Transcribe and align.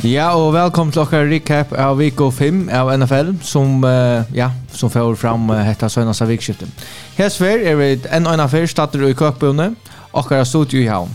Ja, 0.00 0.30
og 0.32 0.54
velkommen 0.54 0.94
til 0.96 1.04
dere 1.04 1.26
recap 1.28 1.74
av 1.76 1.98
Viko 2.00 2.30
5 2.32 2.70
av 2.72 2.88
NFL, 2.94 3.34
som, 3.44 3.82
uh, 3.84 4.24
ja, 4.32 4.46
som 4.72 4.88
får 4.88 5.18
fram 5.20 5.50
uh, 5.52 5.58
hette 5.60 5.90
Søgnasa 5.92 6.24
vikskiftet. 6.24 6.70
Hesver 7.18 7.60
er 7.68 7.76
vi 7.76 7.88
en 8.08 8.24
og 8.24 8.32
en 8.32 8.40
affær 8.40 8.64
stater 8.64 9.04
i 9.04 9.12
køkbunne, 9.12 9.74
og 10.16 10.32
studio 10.48 10.80
i 10.80 10.86
havn. 10.88 11.12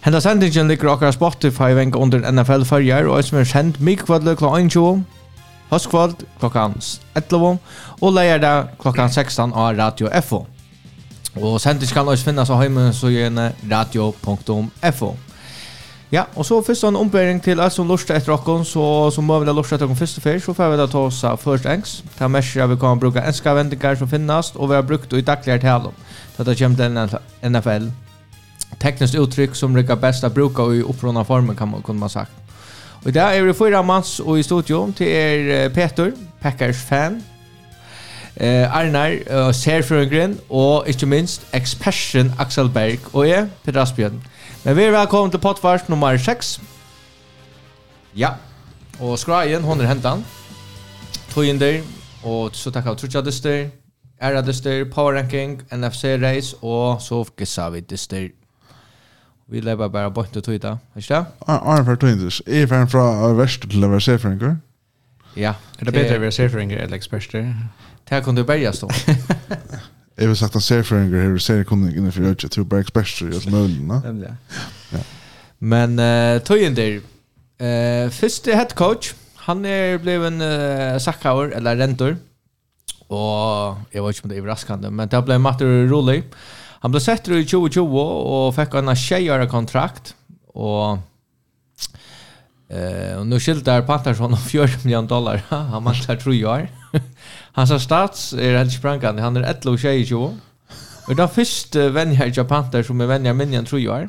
Henda 0.00 0.22
sendingen 0.24 0.68
ligger 0.68 0.94
okkar 0.94 1.12
Spotify 1.12 1.76
venk 1.76 1.96
under 1.96 2.24
NFL 2.32 2.64
farger, 2.64 3.04
og 3.04 3.22
som 3.24 3.38
er 3.38 3.44
sendt 3.44 3.82
mikvadle 3.84 4.32
klokka 4.34 4.64
21, 4.64 5.04
høstkvald 5.70 6.16
klokka 6.40 6.70
11, 7.20 7.58
og 8.00 8.16
leier 8.16 8.40
det 8.40 8.56
klokka 8.80 9.10
16 9.12 9.52
av 9.52 9.76
Radio 9.76 10.08
FO. 10.22 10.46
Og 11.36 11.60
sendingen 11.60 11.92
kan 11.92 12.08
også 12.08 12.30
finnes 12.30 12.48
av 12.48 12.64
heimen 12.64 12.96
så 12.96 13.12
gjerne 13.12 13.50
radio.fo. 13.68 15.16
Ja, 16.10 16.26
och 16.34 16.46
så 16.46 16.62
först 16.62 16.84
en 16.84 16.96
ombäring 16.96 17.40
till 17.40 17.70
som 17.70 17.88
lust 17.88 18.10
etter 18.10 18.32
dere, 18.32 18.64
så 18.64 19.10
så 19.10 19.22
må 19.22 19.38
vi 19.38 19.52
lust 19.52 19.72
etter 19.72 19.86
dere 19.86 19.96
først 19.96 20.18
og 20.18 20.22
først, 20.22 20.44
så 20.44 20.54
får 20.54 20.70
vi 20.70 20.76
då 20.76 20.86
ta 20.86 20.98
oss 20.98 21.24
först 21.42 21.66
engs. 21.66 22.02
Ta 22.18 22.28
mesher 22.28 22.66
vi 22.66 22.76
kan 22.76 22.98
bruka 22.98 23.22
enska 23.22 23.54
vendinger 23.54 23.96
som 23.96 24.08
finnes, 24.08 24.54
och 24.54 24.70
vi 24.70 24.74
har 24.74 24.82
brukt 24.82 25.12
i 25.12 25.20
dagliga 25.20 25.58
tal. 25.58 25.92
Det 26.36 26.46
har 26.46 26.54
kommit 26.54 26.80
en 26.80 27.08
NFL 27.52 27.90
tekniskt 28.78 29.14
uttryck 29.14 29.54
som 29.54 29.76
rika 29.76 29.96
bästa 29.96 30.28
bruke 30.30 30.62
i 30.62 30.82
upprona 30.82 31.24
formen 31.24 31.56
kan 31.56 31.70
man 31.70 31.82
kunna 31.82 32.08
sagt. 32.08 32.32
Och 33.04 33.12
där 33.12 33.32
är 33.32 33.42
vi 33.42 33.54
fyra 33.54 33.82
manns 33.82 34.20
och 34.20 34.38
i 34.38 34.42
studio 34.42 34.92
till 34.92 35.06
er 35.06 35.68
Peter, 35.68 36.12
Packers 36.40 36.84
fan, 36.88 37.22
Eh, 38.36 38.76
Arnar, 38.76 39.10
uh, 39.30 39.54
Serfrøgren 39.54 40.40
og 40.50 40.88
ikke 40.88 41.06
minst 41.06 41.46
Expression 41.54 42.32
Axel 42.38 42.68
Berg 42.68 43.14
og 43.14 43.28
jeg, 43.28 43.48
Peter 43.64 43.80
Asbjørn. 43.80 44.22
Men 44.64 44.76
vi 44.76 44.82
er 44.82 44.90
velkommen 44.90 45.30
til 45.30 45.40
pottvart 45.40 45.88
nummer 45.88 46.16
6. 46.16 46.60
Ja, 48.16 48.28
og 49.00 49.18
skrajen, 49.18 49.62
hon 49.62 49.80
er 49.80 49.86
hentan. 49.86 50.24
Tøyinder, 51.32 51.80
og 52.24 52.50
så 52.52 52.70
takk 52.70 52.90
av 52.92 52.98
Trutja 53.00 53.22
Dyster, 53.24 53.70
Era 54.20 54.44
Dyster, 54.44 54.84
Power 54.84 55.16
Ranking, 55.16 55.62
NFC 55.72 56.04
Race 56.20 56.56
og 56.62 57.00
så 57.00 57.24
gissa 57.38 57.70
vi 57.72 57.80
Dyster. 57.80 58.28
Vi 59.48 59.60
lever 59.60 59.88
bare 59.88 60.10
bort 60.10 60.32
til 60.32 60.42
Tøyda, 60.42 60.76
ikke 60.96 61.14
det? 61.14 61.24
Arne 61.48 61.84
fra 61.84 61.96
Tøyinders, 61.96 62.42
jeg 62.46 62.68
er 62.68 62.86
fra 62.86 63.32
verst 63.32 63.64
til 63.70 63.84
å 63.84 63.88
være 63.88 64.00
Serfrøgren. 64.10 64.62
Ja. 65.36 65.56
Er 65.80 65.88
det 65.88 65.94
bedre 65.94 66.20
å 66.20 66.24
være 66.26 66.32
Serfrøgren 66.32 66.76
eller 66.76 66.96
Expression? 66.96 67.54
Det 68.08 68.22
kunde 68.22 68.44
börja 68.44 68.72
stå. 68.72 68.90
Jag 70.14 70.26
vill 70.28 70.36
sagt 70.36 70.56
att 70.56 70.62
Serfringer 70.62 71.30
här 71.30 71.38
ser 71.38 71.64
kunde 71.64 71.98
inne 71.98 72.12
för 72.12 72.22
ögat 72.22 72.52
till 72.52 72.64
Bergs 72.64 72.92
Bäster 72.92 73.26
i 73.26 73.40
Ja. 74.92 74.98
Men 75.58 75.90
uh, 75.90 76.42
där 76.74 77.00
eh 77.58 78.04
uh, 78.04 78.10
första 78.10 78.50
head 78.50 78.68
coach 78.74 79.14
han 79.34 79.64
är 79.64 79.98
blev 79.98 80.24
en 80.24 80.40
uh, 80.40 80.98
sackhaur 80.98 81.52
eller 81.52 81.76
rentor 81.76 82.16
och 83.08 83.76
jag 83.90 84.06
vet 84.06 84.16
inte 84.16 84.22
om 84.22 84.28
det 84.28 84.34
är 84.34 84.38
överraskande 84.38 84.90
men 84.90 85.08
det 85.08 85.22
blev 85.22 85.40
Matter 85.40 85.88
Rolly. 85.88 86.22
Han 86.80 86.90
blev 86.90 87.00
sett 87.00 87.28
i 87.28 87.44
2020 87.44 87.98
och 87.98 88.54
fick 88.54 88.74
en 88.74 88.96
tjejare 88.96 89.46
kontrakt 89.46 90.14
och 90.46 90.98
Eh, 92.68 93.18
och 93.18 93.26
nu 93.26 93.40
skiltar 93.40 93.82
Patterson 93.82 94.32
om 94.32 94.38
4 94.50 94.68
miljoner 94.84 95.08
dollar. 95.08 95.42
Han 95.48 95.82
matchar 95.82 96.16
tror 96.16 96.34
jag. 96.34 96.68
Hans 97.56 97.72
stats 97.82 98.32
er 98.32 98.58
helt 98.58 98.72
sprankan. 98.72 99.18
Han 99.18 99.36
er 99.36 99.46
11 99.48 99.72
og 99.72 99.78
22. 99.80 100.34
Och 101.08 101.16
den 101.16 101.28
vän 101.74 101.94
vennja 101.94 102.26
i 102.26 102.44
Panther 102.44 102.82
som 102.82 103.00
är 103.00 103.06
vennja 103.06 103.34
minjan 103.34 103.64
tror 103.64 103.80
jag. 103.80 104.08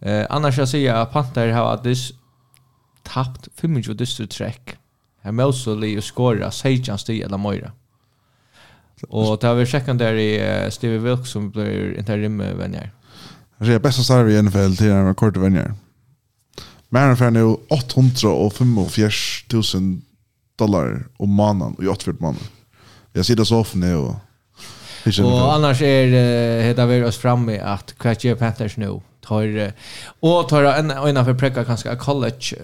Eh, 0.00 0.26
annars 0.30 0.58
jag 0.58 0.68
säger 0.68 0.94
att 0.94 1.12
Panther 1.12 1.52
har 1.52 1.82
dess 1.84 2.12
tappt 3.02 3.48
25 3.60 3.96
dyster 3.96 4.26
trekk. 4.26 4.76
Her 5.22 5.32
och 5.98 6.04
skåra 6.04 6.50
Sejjan 6.50 6.98
Stig 6.98 7.20
eller 7.20 7.38
Moira. 7.38 7.72
Och 9.08 9.38
det 9.40 9.46
har 9.46 9.54
vi 9.54 9.66
i 10.18 10.70
Steve 10.70 10.98
Wilkes 10.98 11.30
som 11.30 11.50
blir 11.50 11.98
interim 11.98 12.38
vänner. 12.38 12.90
Det 13.58 13.72
är 13.72 13.78
bästa 13.78 14.02
starv 14.02 14.30
i 14.30 14.42
NFL 14.42 14.76
till 14.76 14.90
en 14.90 15.14
kort 15.14 15.36
vänner. 15.36 15.74
Men 16.88 17.04
ungefär 17.04 17.30
nu 17.30 17.56
845 17.68 18.74
000 18.74 20.00
dollar 20.56 21.06
om 21.16 21.30
månaden 21.30 21.74
och 21.74 21.84
jag 21.84 21.98
åt. 22.30 22.36
Jag 23.12 23.26
sitter 23.26 23.44
så 23.44 23.58
ofta 23.58 23.78
nu 23.78 23.96
och 23.96 24.14
Och 25.22 25.54
annars 25.54 25.82
är 25.82 26.06
det 26.06 26.62
heter 26.62 26.86
vi 26.86 27.04
oss 27.04 27.16
framme 27.16 27.58
att 27.58 27.94
Catch 27.98 28.38
Panthers 28.38 28.76
nu 28.76 29.00
tar 29.20 29.72
och 30.20 30.48
tar 30.48 30.64
en 30.64 30.90
en 30.90 31.24
för 31.24 31.34
präcka 31.34 31.64
kanske 31.64 31.96
college 31.96 32.54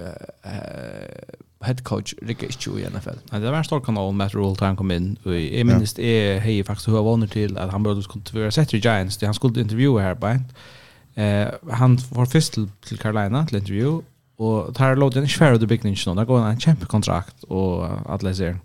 head 1.61 1.77
coach 1.83 2.15
Rick 2.23 2.43
Ichu 2.43 2.79
i 2.79 2.89
NFL. 2.91 3.19
Ja, 3.31 3.39
det 3.39 3.51
var 3.51 3.59
en 3.59 3.65
stor 3.65 3.81
kanal 3.81 4.15
med 4.15 4.35
Roll 4.35 4.57
Time 4.57 4.77
kom 4.77 4.91
in. 4.91 5.17
Jag 5.25 5.67
minns 5.67 5.95
det 5.95 6.05
är 6.05 6.41
hej 6.41 6.65
faktiskt 6.65 6.89
hur 6.89 7.03
vanligt 7.03 7.33
till 7.33 7.59
att 7.59 7.71
han 7.71 7.83
började 7.83 8.03
skulle 8.03 8.41
vara 8.41 8.51
sett 8.51 8.75
i 8.75 8.79
Giants. 8.79 9.17
Det 9.17 9.27
han 9.27 9.35
skulle 9.35 9.61
intervjua 9.61 10.01
här 10.01 10.15
på. 10.15 10.27
Eh 11.21 11.49
han 11.71 11.99
var 12.11 12.27
först 12.27 12.55
till 12.87 12.99
Carolina 12.99 13.47
till 13.47 13.57
intervju 13.57 14.01
Og 14.41 14.73
det 14.73 14.81
her 14.81 14.97
låt 14.97 15.17
en 15.17 15.29
svær 15.29 15.55
ut 15.55 15.63
i 15.63 15.69
bygningen, 15.69 16.17
det 16.17 16.27
går 16.27 16.45
en 16.47 16.61
kjempekontrakt, 16.61 17.45
og 17.51 17.85
alle 18.09 18.35
ser. 18.35 18.61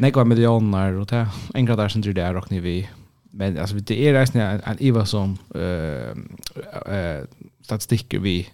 Nekva 0.00 0.24
millioner, 0.24 0.96
og 1.00 1.08
det 1.10 1.18
er 1.18 1.36
en 1.54 1.66
grad 1.66 1.76
der 1.80 1.88
som 1.88 2.02
tror 2.02 2.16
det 2.16 2.24
er 2.24 2.36
råkne 2.36 2.60
vi. 2.60 2.88
Men 3.32 3.56
altså, 3.58 3.80
det 3.80 3.96
er 4.08 4.18
reisende 4.18 4.60
en 4.66 4.80
iva 4.80 5.04
som 5.04 5.38
uh, 5.54 6.12
uh, 6.88 7.24
statistikker 7.62 8.20
vi 8.20 8.48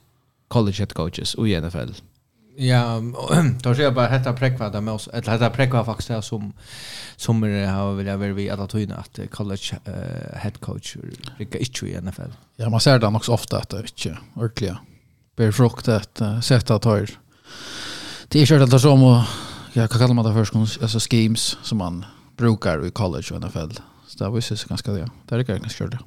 college 0.48 0.78
head 0.78 0.94
coaches 0.94 1.34
og 1.34 1.48
i 1.48 1.60
NFL. 1.60 1.94
Ja, 2.58 3.00
då 3.62 3.74
ser 3.74 3.82
jag 3.82 3.94
bara 3.94 4.08
detta 4.08 4.32
präkva 4.32 4.70
där 4.70 4.80
med 4.80 4.94
oss. 4.94 5.08
Eller 5.08 5.32
detta 5.32 5.50
präkva 5.50 5.84
faktiskt 5.84 6.08
här 6.08 6.20
som 6.20 6.52
som 7.16 7.42
har 7.42 7.94
vill 7.94 8.06
jag 8.06 8.18
vi 8.18 8.50
att 8.50 8.70
ta 8.70 8.80
in 8.80 8.92
att 8.92 9.18
college 9.30 9.78
uh, 9.88 10.38
head 10.38 10.52
coach 10.60 10.96
brukar 11.36 11.58
inte 11.58 11.86
i 11.86 12.00
NFL. 12.00 12.30
Ja, 12.56 12.68
man 12.68 12.80
ser 12.80 12.98
det 12.98 13.06
också 13.06 13.32
ofta 13.32 13.58
att 13.58 13.68
det 13.68 13.78
inte 13.78 14.18
ordentligt 14.34 14.95
befruktet 15.36 16.20
uh, 16.20 16.40
sätta 16.40 16.78
tar. 16.78 17.10
Det 18.28 18.42
är 18.42 18.46
kört 18.46 18.62
att 18.62 18.80
som 18.80 19.02
och 19.02 19.22
jag 19.72 19.90
kan 19.90 20.00
kalla 20.00 20.14
man 20.14 20.24
det 20.24 20.32
först 20.32 20.82
alltså 20.82 20.98
schemes 20.98 21.58
som 21.62 21.78
man 21.78 22.04
brukar 22.36 22.86
i 22.86 22.90
college 22.90 23.26
och 23.34 23.40
NFL. 23.40 23.72
Så 24.06 24.24
det 24.24 24.30
var 24.30 24.36
ju 24.36 24.42
så 24.42 24.68
ganska 24.68 24.92
det. 24.92 25.10
Det 25.28 25.34
är 25.34 25.42
ganska 25.42 25.84
kört. 25.84 26.00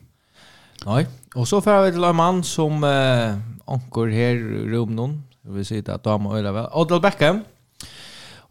Nej, 0.85 1.07
och 1.35 1.47
så 1.47 1.61
får 1.61 1.85
vi 1.85 1.91
till 1.91 2.03
en 2.03 2.15
man 2.15 2.43
som 2.43 2.83
uh, 2.83 3.37
ankor 3.65 4.07
här 4.07 4.35
i 4.35 4.85
någon, 4.95 5.23
Jag 5.41 5.51
vill 5.51 5.65
säga 5.65 5.93
att 5.95 6.03
de 6.03 6.25
har 6.25 6.37
öra 6.37 6.51
väl. 6.51 6.67
Odell 6.73 7.01
Beckham. 7.01 7.41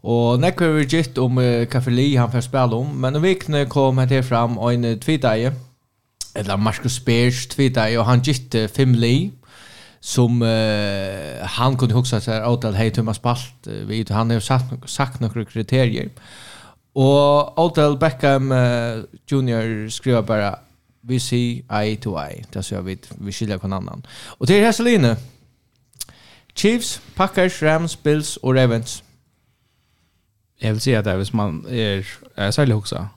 Och 0.01 0.39
när 0.39 0.73
vi 0.73 0.83
gitt 0.83 1.17
om 1.17 1.37
eh, 1.37 1.87
Lee 1.87 2.19
han 2.19 2.31
får 2.31 2.41
spela 2.41 2.75
om, 2.75 3.01
men 3.01 3.21
vi 3.21 3.35
kan 3.35 3.69
kom 3.69 4.07
till 4.07 4.23
fram 4.23 4.57
och 4.57 4.73
en 4.73 4.99
tweetaje. 4.99 5.53
Eller 6.33 6.57
Marcus 6.57 6.95
Spears 6.95 7.47
tvitaje 7.47 7.97
och 7.97 8.05
han 8.05 8.21
gitt 8.21 8.55
fem 8.75 8.95
Lee 8.95 9.31
som 9.99 10.41
uh, 10.41 11.43
han 11.43 11.77
kunde 11.77 11.95
huxa 11.95 12.21
så 12.21 12.31
här 12.31 12.47
åt 12.47 12.63
att 12.63 12.75
hej 12.75 12.91
Thomas 12.91 13.21
Balt 13.21 13.67
vi 13.67 14.05
han 14.09 14.31
har 14.31 14.39
sagt 14.39 14.89
sagt 14.89 15.19
några 15.19 15.45
kriterier. 15.45 16.09
Och 16.93 17.59
Odell 17.59 17.97
Beckham 17.97 18.51
uh, 18.51 19.03
junior 19.27 19.89
skriver 19.89 20.21
bara 20.21 20.59
vi 21.01 21.19
ser 21.19 21.61
eye 21.81 21.95
to 21.95 22.17
eye. 22.17 22.45
Det 22.51 22.63
så 22.63 22.75
jag 22.75 22.81
vet 22.81 23.11
vi 23.17 23.31
skiljer 23.31 23.57
på 23.57 23.67
en 23.67 23.73
annan. 23.73 24.07
Och 24.27 24.47
till 24.47 24.63
Heseline 24.63 25.15
Chiefs, 26.53 27.01
Packers, 27.15 27.61
Rams, 27.61 28.03
Bills 28.03 28.37
och 28.37 28.55
Ravens. 28.55 29.03
Jag 30.59 30.71
vill 30.71 30.81
säga 30.81 30.99
att 30.99 31.19
hvis 31.19 31.33
man 31.33 31.65
är 31.69 32.07
är 32.35 32.51
särskilt 32.51 32.77
också 32.77 33.07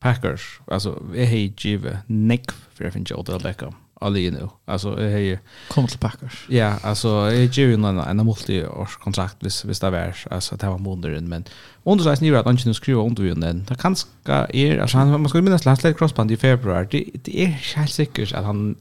Packers, 0.00 0.60
alltså 0.66 0.90
har 0.90 1.24
hej 1.24 1.54
Nick 1.58 2.06
neck 2.06 2.50
för 2.74 2.84
att 2.84 2.92
finna 2.92 3.16
Odell 3.16 3.40
Beckham. 3.42 3.74
Ali 4.02 4.30
nu. 4.30 4.48
Alltså 4.66 4.96
hej 4.96 5.38
kom 5.68 5.86
till 5.86 5.98
Packers. 5.98 6.46
Ja, 6.48 6.74
alltså 6.82 7.08
jeg 7.08 7.50
ger 7.58 7.66
ju 7.66 7.74
en 7.74 7.84
en 7.84 8.26
multiårskontrakt 8.26 9.36
hvis, 9.40 9.62
hvis 9.62 9.80
det 9.80 9.92
var 9.92 10.16
alltså 10.30 10.56
det 10.56 10.66
var 10.66 10.78
månaden 10.78 11.28
men 11.28 11.44
under 11.84 12.04
sig 12.04 12.30
nu 12.30 12.36
att 12.38 12.44
han 12.44 12.54
inte 12.54 12.74
skriva 12.74 13.02
under 13.02 13.22
ju 13.22 13.34
den. 13.34 13.64
Det 13.68 13.78
kan 13.78 13.96
ska 13.96 14.46
er... 14.54 14.80
Altså, 14.80 14.98
han 14.98 15.08
man 15.08 15.28
skulle 15.28 15.44
minnas 15.44 15.64
last 15.64 15.86
crossband 15.96 16.30
i 16.30 16.36
februar. 16.36 16.84
Det, 16.84 17.04
det 17.24 17.44
är 17.44 17.46
helt 17.46 17.90
sikkert 17.90 18.32
at 18.32 18.44
han 18.44 18.76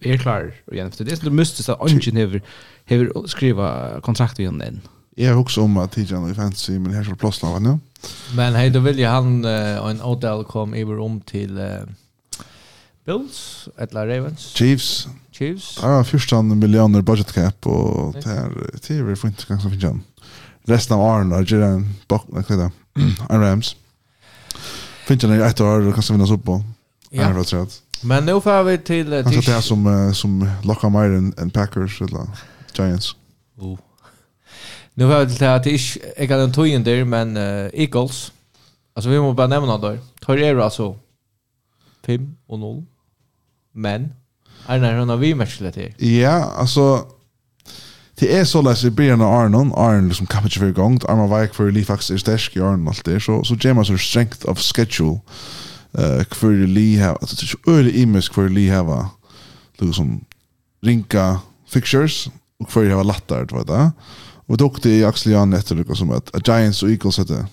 är 0.00 0.16
klar 0.16 0.52
igen 0.72 0.92
för 0.92 1.04
det 1.04 1.12
er 1.12 1.16
så 1.16 1.24
det 1.24 1.32
måste 1.32 1.62
så 1.62 1.76
ingen 1.88 2.40
har 2.88 3.28
skriva 3.28 4.00
kontrakt 4.00 4.38
igen 4.38 4.58
den. 4.58 4.80
Jag 5.16 5.34
har 5.34 5.40
också 5.40 5.62
om 5.62 5.76
att 5.76 5.92
Tijan 5.92 6.30
i 6.30 6.34
fantasy 6.34 6.78
men 6.78 6.92
här 6.92 7.04
så 7.04 7.14
plötsligt 7.14 7.62
nu. 7.62 7.78
Men 8.36 8.54
hej 8.54 8.70
då 8.70 8.80
vill 8.80 8.98
ju 8.98 9.06
han 9.06 9.44
en 9.44 10.02
Odell 10.02 10.44
kom 10.44 10.74
över 10.74 10.98
om 10.98 11.20
till 11.20 11.58
Bills, 13.08 13.68
eller 13.78 14.06
Ravens. 14.06 14.52
Chiefs. 14.54 15.08
Chiefs. 15.32 15.74
Det 15.80 15.84
er 15.84 16.02
14 16.02 16.58
miljoner 16.58 17.00
budget 17.02 17.32
cap, 17.32 17.66
och 17.66 18.12
det 18.12 18.26
är 18.26 18.48
det 18.72 18.90
är 18.90 19.12
ikke 19.12 19.46
gang 19.48 19.60
som 19.60 19.70
finner 19.70 19.88
han. 19.88 20.02
Resten 20.68 20.96
av 20.96 21.00
åren 21.00 21.32
och 21.32 21.44
gjerne 21.44 21.66
en 21.66 21.96
bak, 22.08 22.26
hva 22.28 22.40
er 22.40 22.56
det? 22.56 22.70
Rams. 23.30 23.76
Finner 25.06 25.28
han 25.28 25.42
ett 25.42 25.60
år, 25.60 25.88
og 25.88 25.94
kan 25.94 26.04
vinne 26.10 26.24
oss 26.24 26.30
opp 26.30 26.44
på. 26.44 26.62
Ja. 27.12 27.30
Er 27.30 27.32
det 27.32 27.82
Men 28.02 28.24
nu 28.24 28.40
får 28.40 28.62
vi 28.62 28.78
till... 28.78 29.12
Uh, 29.12 29.22
Kanske 29.22 29.50
det 29.50 29.56
är 29.56 29.60
som, 29.60 29.86
uh, 29.86 30.12
som 30.12 30.50
lockar 30.64 30.90
mer 30.90 31.16
än, 31.18 31.34
än 31.38 31.50
Packers 31.50 32.00
eller 32.00 32.26
Giants. 32.74 33.16
Oh. 33.56 33.78
Nu 34.94 35.08
får 35.08 35.24
vi 35.24 35.34
till 35.34 35.46
att 35.46 35.64
det 35.64 35.70
är 35.70 36.22
inte 36.22 36.34
en 36.34 36.52
tojen 36.52 36.84
där, 36.84 37.04
men 37.04 37.36
uh, 37.36 37.70
Eagles. 37.72 38.32
Alltså 38.94 39.10
vi 39.10 39.20
måste 39.20 39.36
bara 39.36 39.46
nämna 39.46 39.78
det. 39.78 39.98
Tar 40.20 40.36
er 40.36 40.56
alltså 40.56 40.98
5 42.06 42.36
och 42.46 42.58
0. 42.58 42.84
Men 43.78 44.12
Arnar 44.66 44.98
hon 44.98 45.08
har 45.08 45.16
vi 45.16 45.34
matchlet 45.34 45.74
till. 45.74 45.94
Ja, 46.20 46.52
alltså 46.56 47.06
Det 48.20 48.36
är 48.36 48.44
så 48.44 48.62
läs 48.62 48.84
i 48.84 48.90
början 48.90 49.20
av 49.20 49.32
Arnon, 49.32 49.72
Arnon 49.72 50.08
liksom 50.08 50.26
kan 50.26 50.44
inte 50.44 50.58
för 50.58 50.70
gång, 50.70 51.00
Arnon 51.08 51.30
var 51.30 51.46
för 51.46 51.70
Lee 51.70 51.84
faktiskt 51.84 52.10
är 52.10 52.18
stäsk 52.18 52.56
i 52.56 52.60
Arnon 52.60 52.88
allt 52.88 53.04
det, 53.04 53.20
så, 53.20 53.44
så 53.44 53.56
James 53.60 53.88
har 53.88 53.96
strength 53.96 54.48
of 54.48 54.58
schedule 54.58 55.20
uh, 55.98 56.24
kvar 56.24 56.66
Lee 56.66 57.02
har, 57.02 57.10
alltså 57.10 57.36
det 57.36 57.42
är 57.42 57.46
så 57.46 57.70
öre 57.70 57.90
imisk 57.90 58.32
kvar 58.32 58.48
Lee 58.48 58.74
har 58.74 59.06
liksom 59.78 60.24
rinka 60.82 61.40
fixtures 61.68 62.28
och 62.58 62.68
kvar 62.68 62.84
har 62.84 63.04
lattar, 63.04 63.44
det 63.44 63.54
var 63.54 63.64
det. 63.64 63.92
Och 64.46 64.56
dock 64.56 64.82
det 64.82 64.98
i 64.98 65.04
Axel 65.04 65.32
Jan 65.32 65.52
efter 65.52 65.74
det 65.74 65.96
som 65.96 66.10
att 66.10 66.48
Giants 66.48 66.82
och 66.82 66.90
Eagles 66.90 67.18
hade 67.18 67.46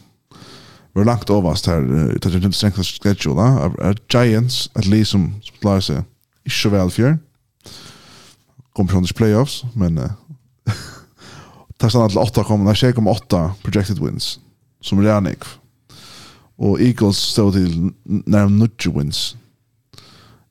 var 0.93 1.05
långt 1.05 1.29
överst 1.29 1.67
här, 1.67 1.81
det 1.81 2.25
er 2.25 2.35
inte 2.35 2.51
strength 2.51 2.79
of 2.79 2.85
schedule, 2.85 3.41
uh, 3.41 3.95
Giants, 4.09 4.69
at 4.75 4.85
least 4.85 5.11
som, 5.11 5.33
som 5.43 5.55
klarer 5.61 5.79
seg, 5.79 6.03
Ikke 6.45 6.57
så 6.57 6.69
vel 6.69 6.91
fjør. 6.91 7.17
Kommer 8.75 8.91
från 8.91 9.07
playoffs, 9.15 9.65
men 9.75 9.97
uh, 10.03 10.11
tar 11.79 11.89
stannet 11.89 12.11
til 12.11 12.19
8,8 12.19 13.41
projected 13.63 13.99
wins, 13.99 14.39
som 14.81 14.99
er 14.99 15.17
enig. 15.17 15.37
Og 16.57 16.81
Eagles 16.81 17.17
står 17.17 17.51
til 17.51 17.91
nærm 18.05 18.59
90 18.59 18.95
wins. 18.95 19.37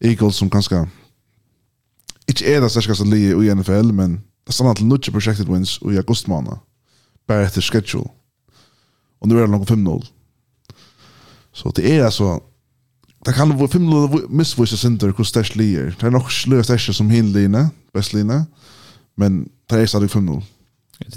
Eagles 0.00 0.35
som 0.35 0.50
kanskje 0.50 0.85
ikke 2.29 2.55
er 2.55 2.61
det 2.61 2.70
sterkeste 2.73 3.05
li 3.08 3.29
i 3.31 3.55
NFL, 3.55 3.93
men 3.93 4.23
det 4.47 4.55
stannet 4.55 4.76
til 4.76 4.88
90 4.88 5.12
projected 5.12 5.49
wins 5.49 5.79
i 5.85 5.97
august 5.97 6.29
måned, 6.29 6.56
bare 7.29 7.47
etter 7.47 7.62
schedule. 7.62 8.08
Og 9.20 9.29
nu 9.29 9.37
er 9.37 9.47
det 9.47 9.52
noen 9.52 9.69
5-0. 9.69 10.08
Så 11.52 11.70
det 11.76 11.87
er 11.93 12.05
altså 12.05 12.40
Det 13.25 13.32
kan 13.32 13.59
vara 13.59 13.69
fem 13.69 13.88
lilla 13.88 14.21
missvisa 14.29 14.76
center 14.76 15.12
hur 15.17 15.25
stäsch 15.25 15.56
lier. 15.56 15.94
Det 16.00 16.06
är 16.06 16.11
nog 16.11 16.32
slöst 16.32 16.65
stäsch 16.65 16.94
som 16.94 17.11
hinlina, 17.11 17.71
västlina. 17.93 18.47
Men 19.15 19.49
det 19.67 19.76
är 19.76 19.87
stadigt 19.87 20.12
5-0. 20.12 20.43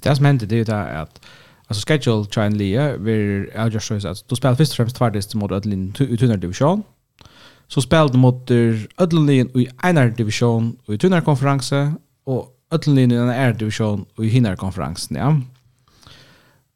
Det 0.04 0.16
som 0.16 0.26
händer 0.26 0.48
det 0.48 0.60
är 0.60 0.66
det 0.66 1.02
att 1.02 1.20
Alltså 1.68 1.86
schedule 1.88 2.26
train 2.26 2.58
Lia 2.58 2.98
vi 2.98 3.12
är 3.54 3.70
just 3.70 3.88
så 3.88 4.08
att 4.08 4.30
du 4.30 4.36
spelar 4.36 4.56
först 4.56 4.72
och 4.72 4.76
främst 4.76 4.96
tvärdes 4.96 5.36
mot 5.36 5.52
Ödlin 5.52 5.94
i 6.00 6.18
tunnare 6.18 6.38
division. 6.38 6.84
Så 7.68 7.82
spelar 7.82 8.10
du 8.10 8.18
mot 8.18 8.52
Ödlin 8.98 9.30
i 9.30 9.68
ena 9.84 10.08
division 10.08 10.78
och 10.86 10.94
i 10.94 10.98
tunnare 10.98 11.22
konferens 11.22 11.74
och 12.26 12.48
Ödlin 12.72 13.12
i 13.12 13.16
en 13.16 13.30
är 13.30 13.54
division 13.54 14.06
och 14.16 14.26
i 14.26 14.30
hinare 14.30 14.56
konferensen. 14.56 15.18
Ja. 15.18 15.42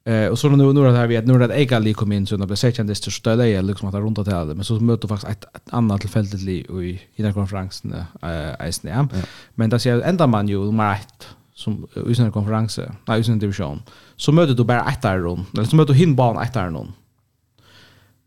Eh 0.03 0.27
och 0.27 0.39
så 0.39 0.49
nu 0.49 0.73
nu 0.73 0.83
det 0.83 0.97
här 0.97 1.07
vi 1.07 1.17
att 1.17 1.25
nu 1.25 1.37
det 1.37 1.55
ega 1.55 1.79
lik 1.79 1.97
kom 1.97 2.11
in 2.11 2.25
så 2.27 2.37
när 2.37 2.45
det 2.45 2.55
sett 2.55 2.75
kändes 2.75 3.01
det 3.01 3.11
stöda 3.11 3.47
är 3.47 3.61
liksom 3.61 3.89
att 3.89 3.95
runt 3.95 4.19
att 4.19 4.25
det 4.25 4.55
men 4.55 4.63
så 4.63 4.79
möter 4.79 5.07
faktiskt 5.07 5.31
ett, 5.31 5.55
ett 5.55 5.73
annat 5.73 6.01
tillfälligt 6.01 6.33
i 6.33 7.01
i 7.15 7.21
den 7.21 7.33
konferensen 7.33 7.93
eh 8.21 8.49
äh, 8.49 8.71
ja. 8.81 9.07
Men 9.55 9.69
det 9.69 9.79
ser 9.79 10.01
ända 10.01 10.27
man 10.27 10.47
ju 10.47 10.71
mer 10.71 10.93
ett 10.93 11.27
som 11.53 11.87
i 12.07 12.15
sin 12.15 12.31
konferens, 12.31 12.79
nej 13.05 13.19
i 13.19 13.23
sin 13.23 13.39
division. 13.39 13.81
Så 14.15 14.31
möter 14.31 14.53
du 14.53 14.63
bara 14.63 14.91
ett 14.91 15.01
där 15.01 15.17
rum, 15.17 15.45
eller 15.53 15.63
så 15.63 15.75
möter 15.75 15.93
du 15.93 15.99
hinban 15.99 16.37
ett 16.37 16.53
där 16.53 16.69
någon. 16.69 16.93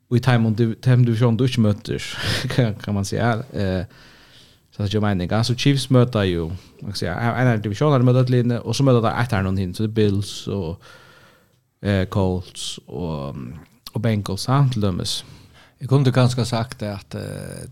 Och 0.08 0.16
i 0.16 0.20
time 0.20 0.46
on 0.48 0.54
division 1.04 1.36
du 1.36 1.44
inte 1.44 1.60
möter 1.60 2.02
kan 2.84 2.94
man 2.94 3.04
säga 3.04 3.42
eh 3.52 3.84
Så 4.76 4.82
det 4.82 4.88
är 4.88 4.94
ju 4.94 5.00
meningen. 5.00 5.44
Så 5.44 5.54
Chiefs 5.54 5.90
möter 5.90 6.22
ju, 6.22 6.50
kan 6.80 6.94
säger, 6.94 7.14
en 7.14 7.48
av 7.48 7.60
divisionerna 7.60 8.04
möter 8.04 8.20
ett 8.20 8.30
linje 8.30 8.58
och 8.58 8.76
så 8.76 8.82
möter 8.82 9.02
det 9.02 9.22
ett 9.22 9.32
här 9.32 9.42
någon 9.42 9.56
hin. 9.56 9.74
Så 9.74 9.82
det 9.82 9.86
är 9.86 9.88
Bills 9.88 10.46
och 10.46 10.82
eh, 11.84 12.04
Colts 12.10 12.78
og, 12.88 13.36
og 13.92 14.02
Bengals, 14.02 14.48
han 14.50 14.70
til 14.72 14.82
dømes. 14.82 15.24
Jeg 15.80 15.88
kunne 15.88 16.12
ganske 16.12 16.44
sagt 16.44 16.82
at 16.82 17.14
uh, 17.14 17.64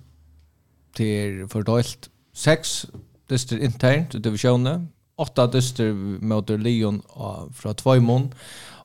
det 0.99 1.12
er 1.19 1.47
fordøylt 1.49 2.11
seks 2.37 2.85
dyster 3.31 3.62
internt 3.64 4.14
i 4.14 4.20
divisjonen, 4.20 4.91
åtta 5.17 5.47
dyster 5.49 5.94
mot 6.20 6.50
Leon 6.50 7.00
fra 7.56 7.73
Tvøymon, 7.73 8.29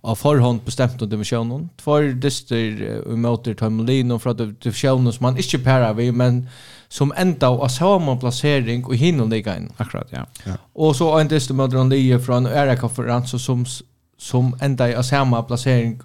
av 0.08 0.16
forhånd 0.16 0.62
bestemt 0.64 1.02
om 1.02 1.10
divisjonen. 1.10 1.66
Två 1.82 1.98
dyster 2.24 3.02
uh, 3.04 3.18
møter 3.18 3.58
Tøymolino 3.58 4.20
fra 4.22 4.32
divisjonen 4.38 5.12
som 5.12 5.28
man 5.28 5.42
ikke 5.42 5.60
pærer 5.66 5.98
vi, 5.98 6.12
men 6.12 6.46
som 6.88 7.12
enda 7.20 7.50
av 7.52 7.68
samme 7.74 8.16
plassering 8.22 8.86
og 8.86 8.96
hinner 8.96 9.28
ligger 9.28 9.60
inn. 9.60 9.72
Akkurat, 9.76 10.14
ja. 10.14 10.24
ja. 10.46 10.56
Og 10.76 10.96
så 10.96 11.10
en 11.18 11.28
dyster 11.28 11.58
mot 11.58 11.74
Leon 11.74 11.92
från 11.92 12.24
fra 12.24 12.38
en 12.38 12.48
ærekonferanse 12.48 13.40
som 13.40 13.66
som 14.18 14.58
enda 14.62 15.00
i 15.00 15.04
samma 15.04 15.44
placering 15.44 16.02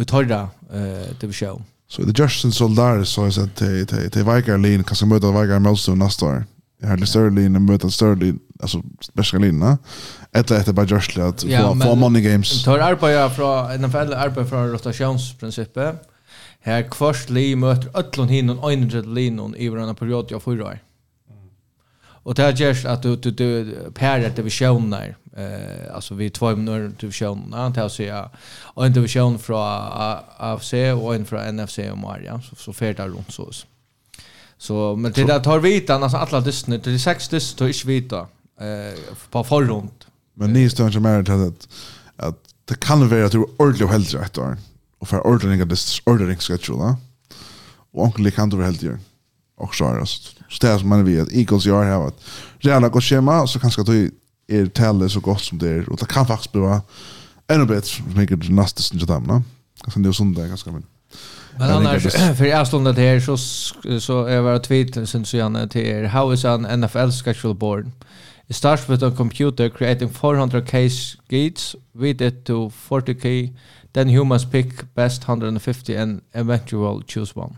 i 0.00 0.04
torra 0.04 0.48
eh, 0.72 1.16
division. 1.20 1.64
Så 1.88 2.02
det 2.02 2.18
Justin 2.18 2.52
Soldar 2.52 3.04
så 3.04 3.24
jag 3.24 3.34
sett 3.34 3.56
till 3.56 3.86
till 3.86 4.10
till 4.10 4.24
Vikarlin 4.24 4.84
kanske 4.84 5.06
möta 5.06 5.26
Vikar 5.26 5.58
Melso 5.58 5.94
nästa 5.94 6.26
år. 6.26 6.44
Jag 6.80 6.88
hade 6.88 7.06
Sterling 7.06 7.56
och 7.56 7.62
möta 7.62 7.90
Sterling 7.90 8.38
alltså 8.60 8.82
bästa 9.12 9.38
linna. 9.38 9.78
Ett 10.32 10.50
lätt 10.50 10.66
bara 10.66 10.86
just 10.86 11.18
att 11.18 11.42
få 11.42 11.80
få 11.80 11.94
money 11.94 12.22
games. 12.22 12.64
Tar 12.64 12.78
arbeta 12.78 13.30
från 13.30 13.80
NFL 13.80 14.12
arbeta 14.14 14.46
från 14.46 14.70
rotationsprincipen. 14.72 15.96
Här 16.60 16.82
kvart 16.82 17.30
li 17.30 17.56
möter 17.56 17.90
öllon 17.94 18.28
hin 18.28 18.50
och 18.50 18.72
innan 18.72 19.14
linon 19.14 19.54
i 19.56 19.68
varandra 19.68 19.94
period 19.94 20.26
jag 20.30 20.42
förra. 20.42 20.78
Och 22.22 22.34
det 22.34 22.42
är 22.42 22.52
just 22.52 22.86
att 22.86 23.02
du, 23.02 23.16
du, 23.16 23.30
du 23.30 23.76
pärer 23.94 24.30
divisioner 24.30 25.16
Eh 25.38 25.94
alltså 25.94 26.14
vi 26.14 26.30
två 26.30 26.56
minuter 26.56 27.00
division 27.00 27.54
antar 27.54 27.82
jag 27.82 27.90
säga 27.90 28.30
och 28.74 28.86
en 28.86 28.92
division 28.92 29.38
från 29.38 29.62
AFC 30.36 30.72
och 31.02 31.14
en 31.14 31.24
från 31.26 31.56
NFC 31.56 31.78
och 31.78 31.98
Maria 31.98 32.40
så 32.40 32.56
så 32.56 32.72
färdar 32.72 33.08
runt 33.08 33.32
så. 33.32 33.50
Så 34.58 34.96
men 34.96 35.12
det 35.12 35.24
där 35.24 35.40
tar 35.40 35.58
vita 35.58 35.94
alltså 35.94 36.16
alla 36.16 36.40
dystna 36.40 36.76
det 36.76 36.90
är 36.90 36.98
sex 36.98 37.28
dyst 37.28 37.58
tar 37.58 37.66
inte 37.66 37.88
vita 37.88 38.26
eh 38.60 38.98
på 39.30 39.44
förrund. 39.44 40.04
Men 40.34 40.52
ni 40.52 40.70
står 40.70 40.86
inte 40.86 41.00
med 41.00 41.28
att 41.30 41.68
att 42.16 42.38
det 42.64 42.80
kan 42.80 43.08
vara 43.08 43.26
att 43.26 43.32
du 43.32 43.46
ordentligt 43.56 43.90
helt 43.90 44.14
rätt 44.14 44.32
då 44.32 44.56
och 44.98 45.08
för 45.08 45.26
ordning 45.26 45.62
av 45.62 45.68
det 45.68 46.00
ordering 46.04 46.36
schedule 46.36 46.78
va. 46.78 46.96
Och 47.92 48.02
onkel 48.02 48.30
kan 48.30 48.50
du 48.50 48.56
väl 48.56 48.66
helt 48.66 48.82
göra. 48.82 48.98
Och 49.56 49.74
så 49.74 49.84
är 49.84 50.00
det 50.00 50.06
så 50.06 50.66
det 50.66 50.78
som 50.78 50.88
man 50.88 51.04
vet 51.04 51.32
Eagles 51.32 51.66
gör 51.66 51.84
här 51.84 52.06
att 52.06 52.20
jävla 52.60 52.88
går 52.88 53.00
schema 53.00 53.46
så 53.46 53.58
kanske 53.60 53.82
du 53.82 54.10
är 54.48 54.66
talet 54.66 55.12
så 55.12 55.20
gott 55.20 55.40
som 55.40 55.58
det 55.58 55.68
är 55.68 55.88
och 55.88 55.96
det 55.96 56.06
kan 56.06 56.26
faktiskt 56.26 56.52
bli 56.52 56.80
ännu 57.48 57.66
bättre 57.66 58.04
vilket 58.16 58.50
nästa 58.50 58.82
sin 58.82 58.98
jam 58.98 59.26
va 59.26 59.42
sen 59.92 60.02
det 60.02 60.08
är 60.08 60.12
söndag 60.12 60.46
ganska 60.46 60.72
men 60.72 60.82
Men 61.58 61.70
annars, 61.70 62.02
för 62.38 62.44
jag 62.44 62.66
stod 62.66 62.98
här 62.98 63.20
så, 63.20 63.36
så 64.00 64.24
är 64.24 64.52
det 64.52 64.60
tweet 64.60 65.08
sen 65.08 65.24
så 65.24 65.36
gärna 65.36 65.66
till 65.66 65.86
er. 65.86 66.04
How 66.04 66.32
is 66.32 66.44
an 66.44 66.80
NFL 66.80 67.10
schedule 67.10 67.54
board? 67.54 67.90
It 68.46 68.56
starts 68.56 68.88
with 68.88 69.04
a 69.04 69.10
computer 69.16 69.68
creating 69.68 70.08
400 70.08 70.66
case 70.66 71.18
gates, 71.28 71.76
with 71.92 72.22
it 72.22 72.44
to 72.44 72.70
40k, 72.70 73.54
then 73.92 74.08
humans 74.08 74.44
pick 74.44 74.94
best 74.94 75.28
150 75.28 75.96
and 75.96 76.20
eventually 76.32 77.04
choose 77.06 77.36
one 77.36 77.56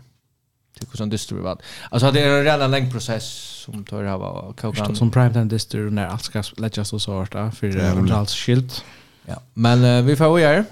hur 0.91 0.97
som 0.97 1.09
dyster 1.09 1.35
vi 1.35 1.41
var. 1.41 1.57
Alltså 1.89 2.11
det 2.11 2.21
är 2.21 2.37
en 2.37 2.43
redan 2.43 2.71
lång 2.71 2.91
process 2.91 3.23
som 3.65 3.83
tar 3.83 4.03
av 4.03 4.19
var 4.19 4.53
kokan. 4.61 4.95
Som 4.95 5.11
prime 5.11 5.33
time 5.33 5.45
dyster 5.45 5.77
när 5.77 6.07
allt 6.07 6.23
ska 6.23 6.43
läggas 6.57 6.93
och 6.93 7.01
så 7.01 7.11
vart 7.11 7.31
för 7.31 7.67
det 8.07 8.15
alls 8.15 8.35
skilt. 8.35 8.83
Ja, 9.25 9.41
men 9.53 9.83
uh, 9.83 10.03
vi 10.03 10.15
får 10.15 10.39
göra. 10.39 10.65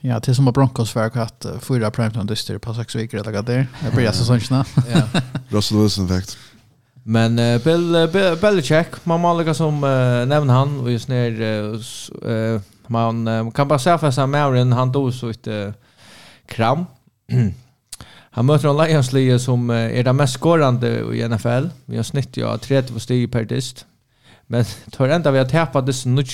Ja, 0.00 0.20
till 0.20 0.34
som 0.34 0.46
har 0.46 0.52
Broncos 0.52 0.90
för 0.90 1.18
att 1.18 1.46
uh, 1.46 1.58
fyra 1.58 1.90
prime 1.90 2.10
time 2.10 2.24
dyster 2.24 2.58
på 2.58 2.74
sex 2.74 2.96
veckor 2.96 3.20
eller 3.20 3.32
vad 3.32 3.44
det 3.44 3.54
är. 3.54 3.66
Det 3.84 3.96
blir 3.96 4.06
alltså 4.06 4.24
sånt 4.24 4.50
Ja. 4.50 5.20
Russell 5.48 5.78
Wilson 5.78 6.04
effekt. 6.04 6.38
Men 7.02 7.38
uh, 7.38 7.62
Bill 7.62 7.96
uh, 7.96 8.06
Bill 8.12 8.36
Belichick, 8.40 9.04
man 9.04 9.20
målar 9.20 9.52
som 9.52 9.84
uh, 9.84 10.26
nämner 10.26 10.54
han 10.54 10.80
och 10.80 10.92
just 10.92 11.08
när 11.08 11.40
uh, 11.40 12.60
man 12.86 13.28
uh, 13.28 13.50
kan 13.50 13.68
bara 13.68 13.78
säga 13.78 13.98
för 13.98 14.10
sig 14.10 14.26
Marin 14.26 14.72
han 14.72 14.92
dog 14.92 15.14
så 15.14 15.28
ett 15.28 15.46
uh, 15.46 15.72
kram 16.46 16.86
Han 18.34 18.46
möter 18.46 18.68
en 18.68 18.76
Lions 19.12 19.44
som 19.44 19.70
är 19.70 20.04
det 20.04 20.12
mest 20.12 20.40
skårande 20.40 20.88
i 21.16 21.28
NFL. 21.28 21.68
Vi 21.84 21.96
har 21.96 22.02
snitt 22.02 22.36
ja 22.36 22.58
30 22.58 23.00
steg 23.00 23.32
per 23.32 23.44
dist. 23.44 23.86
Men 24.46 24.64
tar 24.90 25.08
ända 25.08 25.30
vi 25.30 25.38
har 25.38 25.44
tappat 25.44 25.86
det 25.86 25.92
så 25.92 26.08
0 26.08 26.24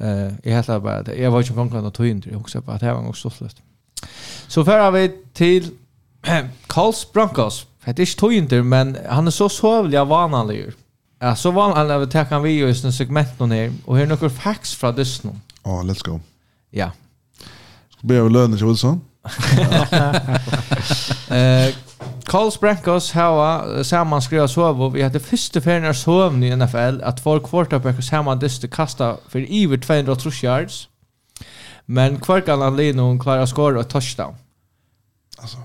Eh, 0.00 0.32
jag 0.42 0.52
heter 0.52 0.80
bara 0.80 1.02
det. 1.02 1.14
Jag 1.14 1.30
var 1.30 1.40
ju 1.40 1.46
på 1.52 1.80
ta 1.82 1.90
tog 1.90 2.22
det 2.22 2.36
också 2.36 2.62
på 2.62 2.72
att 2.72 2.80
det 2.80 2.92
var 2.92 3.08
också 3.08 3.30
så. 3.30 3.48
Så 4.46 4.64
för 4.64 4.90
vi 4.90 5.12
till 5.32 5.70
Carls 6.66 7.06
Broncos. 7.12 7.66
Det 7.84 7.98
är 7.98 8.32
inte 8.32 8.56
tog 8.56 8.64
men 8.64 8.96
han 9.08 9.26
är 9.26 9.30
så 9.30 9.48
sövlig 9.48 9.98
av 9.98 10.08
vanlig. 10.08 10.72
Ja, 11.18 11.36
så 11.36 11.50
vanlig 11.50 11.76
han 11.76 11.90
över 11.90 12.06
tack 12.06 12.30
han 12.30 12.42
vi 12.42 12.68
i 12.68 12.74
sin 12.74 12.92
segment 12.92 13.38
någon 13.38 13.50
här 13.50 13.72
och 13.84 13.96
här 13.96 14.06
några 14.06 14.30
facts 14.30 14.74
från 14.74 14.94
Disney. 14.94 15.34
Ja, 15.64 15.82
let's 15.82 16.04
go. 16.04 16.20
Ja. 16.70 16.92
Ska 17.90 18.06
be 18.06 18.14
över 18.14 18.30
lönen 18.30 18.56
till 18.56 18.66
Wilson. 18.66 19.00
Eh 21.30 21.74
Carl 22.28 22.50
Brankos 22.60 23.12
hava 23.12 23.84
saman 23.84 24.20
skriva 24.20 24.48
sov 24.48 24.92
vi 24.92 25.02
hade 25.02 25.20
första 25.20 25.60
färnar 25.60 25.92
sov 25.92 26.44
i 26.44 26.56
NFL 26.56 27.00
att 27.02 27.20
folk 27.20 27.50
quarterback 27.50 28.04
samman 28.04 28.38
dyste 28.38 28.68
kasta 28.68 29.16
för 29.28 29.38
över 29.38 29.76
200 29.76 30.16
yards. 30.42 30.88
Men 31.86 32.20
kvarkan 32.20 32.62
Alino 32.62 33.18
klarar 33.18 33.46
skora 33.46 33.80
ett 33.80 33.88
touchdown. 33.88 34.34
Alltså 35.38 35.58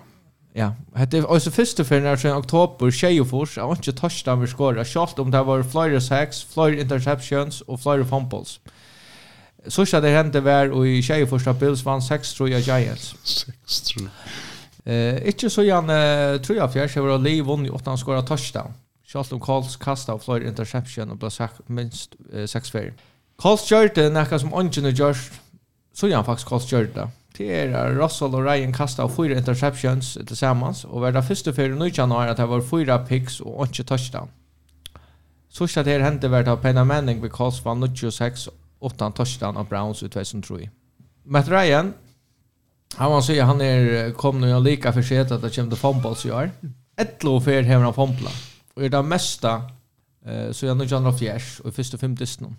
Ja, 0.53 0.74
hade 0.96 1.24
också 1.24 1.51
första 1.51 1.84
färnar 1.84 2.15
sen 2.15 2.38
oktober 2.38 2.91
Sheyfors 2.91 3.58
har 3.58 3.72
inte 3.72 3.93
touchdown 3.93 4.41
vi 4.41 4.48
skora. 4.48 4.86
Shot 4.86 5.20
om 5.20 5.32
det 5.32 5.43
var 5.43 5.63
flyer 5.63 6.00
sacks, 6.00 6.43
flyer 6.43 6.79
interceptions 6.79 7.62
och 7.62 7.82
flyer 7.82 8.03
fumbles. 8.03 8.60
Mm 8.65 8.82
Sørsta 9.72 10.01
det 10.03 10.12
hendte 10.12 10.41
var 10.43 10.74
i 10.84 11.01
tjeje 11.01 11.27
første 11.27 11.53
Bills 11.60 11.86
vann 11.86 12.01
6 12.01 12.34
tror 12.36 12.50
jag 12.50 12.65
Giants. 12.65 13.15
6 13.24 13.82
tror. 13.82 14.10
Eh, 14.86 15.22
ikke 15.32 15.50
så 15.50 15.63
gjerne 15.63 16.39
tror 16.43 16.58
jeg 16.58 16.72
fjerde, 16.74 17.03
var 17.03 17.22
Lee 17.24 17.43
vunnet 17.43 17.72
i 17.72 17.72
åttan 17.72 17.98
skåret 17.98 18.27
touchdown. 18.27 18.74
Charlton 19.08 19.39
Coles 19.39 19.75
kastet 19.75 20.15
och 20.15 20.24
flere 20.24 20.48
interception 20.48 21.12
og 21.12 21.20
ble 21.20 21.50
minst 21.67 22.15
eh, 22.34 22.48
6 22.48 22.72
fer. 22.72 22.91
Coles 23.38 23.72
gjør 23.72 23.93
det 23.96 24.12
nekka 24.12 24.39
som 24.39 24.53
ånden 24.53 24.91
gjør, 24.91 25.17
så 25.93 26.08
gjerne 26.08 26.25
faktisk 26.25 26.48
Coles 26.48 26.67
gjør 26.72 26.88
det. 26.96 27.08
Det 27.38 27.48
er 27.50 27.96
Russell 27.98 28.36
og 28.36 28.46
Ryan 28.46 28.74
kastet 28.74 29.03
av 29.03 29.15
fyra 29.15 29.38
interceptions 29.38 30.17
til 30.27 30.38
sammen, 30.38 30.75
og 30.86 31.01
var 31.01 31.12
det 31.12 31.24
første 31.24 31.53
fyrir 31.53 31.86
i 31.86 31.91
januari 31.98 32.29
at 32.29 32.38
det 32.38 32.50
var 32.50 32.62
fyra 32.62 32.98
picks 33.05 33.39
og 33.41 33.60
ånden 33.60 33.86
touchdown. 33.86 34.29
Sørsta 35.50 35.84
det 35.84 36.01
hendte 36.01 36.32
var 36.32 36.43
det 36.43 36.51
av 36.51 36.62
Pena 36.62 36.84
Manning 36.84 37.22
ved 37.22 37.29
Coles 37.29 37.65
vann 37.65 37.88
26 37.96 38.50
åtta 38.83 39.11
touchdown 39.11 39.57
av 39.57 39.67
Browns 39.69 40.03
i 40.03 40.09
2003. 40.09 40.69
Matt 41.23 41.47
Ryan, 41.47 41.93
han 42.95 43.11
var 43.11 43.21
säger 43.21 43.43
han 43.43 43.61
är 43.61 44.11
kom 44.11 44.41
nu 44.41 44.59
lika 44.59 44.93
för 44.93 45.01
sig 45.01 45.19
att 45.19 45.41
det 45.41 45.55
kommer 45.55 45.75
fumbles 45.75 46.25
i 46.25 46.31
år. 46.31 46.51
Ett 46.97 47.23
lov 47.23 47.41
för 47.41 47.61
hemma 47.61 47.85
han 47.85 47.93
fumbla. 47.93 48.29
Och 48.75 48.83
är 48.83 48.89
det 48.89 49.03
mesta 49.03 49.61
eh, 50.25 50.51
så 50.51 50.65
jag 50.65 50.77
nu 50.77 50.83
John 50.83 51.07
of 51.07 51.19
Fjärs 51.19 51.59
och 51.59 51.69
i 51.69 51.71
första 51.71 52.07
distan. 52.07 52.55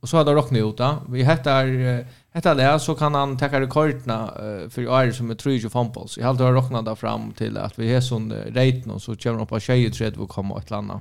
Och 0.00 0.08
så 0.08 0.16
hade 0.16 0.32
rocknat 0.32 0.60
ut 0.60 0.76
då. 0.76 0.96
Vi 1.08 1.24
heter 1.24 2.06
heter 2.32 2.54
det 2.54 2.80
så 2.80 2.94
kan 2.94 3.14
han 3.14 3.38
ta 3.38 3.60
rekorderna 3.60 4.32
för 4.70 4.88
år 4.88 5.12
som 5.12 5.30
är 5.30 5.34
30 5.34 5.68
fumbles. 5.68 6.18
Jag 6.18 6.34
har 6.34 6.52
Rockne 6.52 6.82
där 6.82 6.94
fram 6.94 7.32
till 7.32 7.58
att 7.58 7.78
vi 7.78 7.94
är 7.94 8.00
sån 8.00 8.32
rate 8.32 8.82
nu 8.84 8.98
så 8.98 9.16
kommer 9.16 9.42
upp 9.42 9.48
på 9.48 9.60
23 9.60 10.10
och 10.10 10.28
kommer 10.28 10.58
ett 10.58 10.70
landa. 10.70 11.00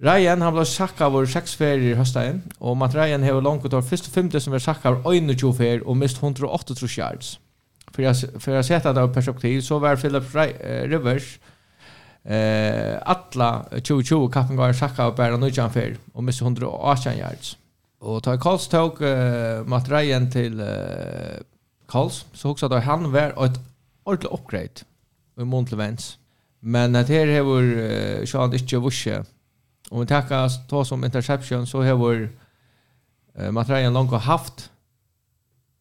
Ryan 0.00 0.42
han 0.42 0.54
blev 0.54 0.64
sacka 0.64 1.08
vår 1.08 1.26
sex 1.26 1.54
ferier 1.54 1.96
hösta 1.96 2.30
in 2.30 2.42
och 2.58 2.76
Matt 2.76 2.94
Ryan 2.94 3.22
har 3.22 3.40
långt 3.42 3.64
utav 3.64 3.82
första 3.82 4.10
femte 4.10 4.40
som 4.40 4.52
är 4.52 4.58
sacka 4.58 4.88
av 4.88 5.02
21 5.02 5.56
ferier 5.56 5.88
och 5.88 5.96
mist 5.96 6.22
108 6.22 6.74
yards. 6.98 7.40
För 7.92 8.02
jag 8.02 8.16
för 8.38 8.52
jag 8.52 8.64
sett 8.64 8.82
det 8.82 9.02
av 9.02 9.14
perspektiv 9.14 9.60
så 9.60 9.78
var 9.78 9.96
Philip 9.96 10.34
Rivers 10.90 11.38
eh 12.24 12.98
alla 13.02 13.64
2020 13.70 14.28
kappen 14.28 14.56
går 14.56 14.72
sacka 14.72 15.04
av 15.04 15.16
bara 15.16 15.36
nu 15.36 15.48
jan 15.48 15.72
ferier 15.72 15.96
och 16.12 16.24
mist 16.24 16.42
118 16.42 17.12
yards. 17.16 17.56
Och 18.00 18.22
tar 18.22 18.36
Carls 18.36 18.68
tog 18.68 19.02
uh, 19.02 19.64
Matt 19.66 19.88
Ryan 19.88 20.30
till 20.30 20.60
uh, 20.60 20.66
Carls 21.88 22.24
så 22.32 22.50
också 22.50 22.66
att 22.66 22.84
han 22.84 23.12
var 23.12 23.44
ett 23.44 23.60
ordentligt 24.04 24.32
upgrade 24.32 24.84
i 25.40 25.44
Montlevens. 25.44 26.18
Men 26.60 26.96
att 26.96 27.08
här 27.08 27.42
har 27.42 27.62
uh, 27.62 28.24
Sean 28.24 28.52
inte 28.52 28.76
vuxit 28.76 29.26
Om 29.90 30.00
vi 30.00 30.06
tackar 30.06 30.68
ta 30.68 30.84
som 30.84 31.04
interception 31.04 31.66
så 31.66 31.82
har 31.82 31.92
vår 31.92 32.30
eh, 33.34 33.50
Matrajan 33.50 33.92
långt 33.92 34.12
haft 34.12 34.70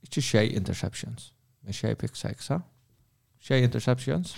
inte 0.02 0.22
tjej 0.22 0.56
interceptions 0.56 1.32
men 1.62 1.74
tjej 1.74 1.96
pick 1.96 2.16
sex 2.16 2.50
ha? 2.50 2.62
Tjej 3.40 3.64
interceptions 3.64 4.36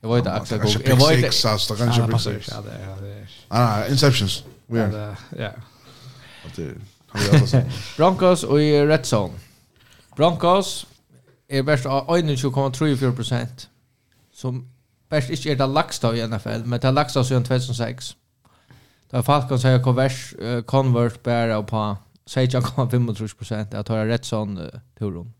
Jag 0.00 0.08
vet 0.08 0.18
inte 0.18 0.32
Axel 0.32 0.58
Gog. 0.58 0.70
Jag 0.84 0.96
vet 0.96 1.16
inte. 1.16 1.32
Sex, 1.32 1.68
det 1.68 1.76
kanske 1.76 2.02
blir 2.02 2.18
sex. 2.18 2.48
Ja, 2.52 2.60
det 2.60 2.70
är. 2.70 3.02
det. 3.02 3.26
Ah, 3.48 3.84
interceptions. 3.84 4.44
Vi 4.66 4.78
är. 4.78 5.16
Ja. 5.36 5.52
Broncos 7.96 8.44
och 8.44 8.62
i 8.62 8.86
red 8.86 9.04
zone. 9.04 9.34
Broncos 10.16 10.86
är 11.48 11.62
bäst 11.62 11.86
av 11.86 12.08
21,34 12.08 13.66
som 14.34 14.72
bäst 15.08 15.30
inte 15.30 15.50
är 15.50 15.56
det 15.56 15.66
lagsta 15.66 16.16
i 16.16 16.28
NFL 16.28 16.64
men 16.64 16.80
det 16.80 16.90
lagsta 16.90 17.24
sedan 17.24 17.44
2006. 17.44 18.16
Da 19.10 19.22
Falcon 19.22 19.58
säger 19.58 19.82
konvers 19.82 20.34
convert 20.66 21.22
bara 21.22 21.62
på 21.62 21.96
säger 22.28 22.50
jag 22.52 22.64
kan 22.64 22.88
35 22.88 23.30
jag 23.70 23.74
att 23.74 23.88
ha 23.88 24.06
rätt 24.06 24.24
sån 24.24 24.58
uh, 24.58 24.68
turon. 24.98 25.32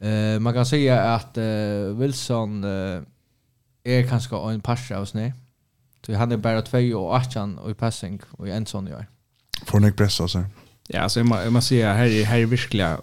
Eh 0.00 0.40
man 0.40 0.52
kan 0.52 0.66
säga 0.66 1.02
att 1.02 1.38
uh, 1.38 1.98
Wilson 1.98 2.64
uh, 2.64 3.02
är 3.84 4.08
kanske 4.08 4.36
en 4.36 4.60
passer 4.60 4.94
av 4.94 5.04
snä. 5.04 5.32
Så 6.06 6.14
han 6.14 6.32
är 6.32 6.36
bara 6.36 6.62
2 6.62 6.78
och 6.78 7.14
18 7.14 7.58
och 7.58 7.70
i 7.70 7.74
passing 7.74 8.20
och 8.30 8.48
i 8.48 8.50
en 8.50 8.66
sån 8.66 8.86
gör. 8.86 9.06
Får 9.66 9.80
ni 9.80 9.92
pressa 9.92 10.28
så. 10.28 10.44
Ja, 10.88 11.08
så 11.08 11.24
man 11.24 11.52
man 11.52 11.62
ser 11.62 11.94
här 11.94 12.06
är 12.06 12.24
här 12.24 12.38
är 12.38 12.46
verkligen 12.46 12.98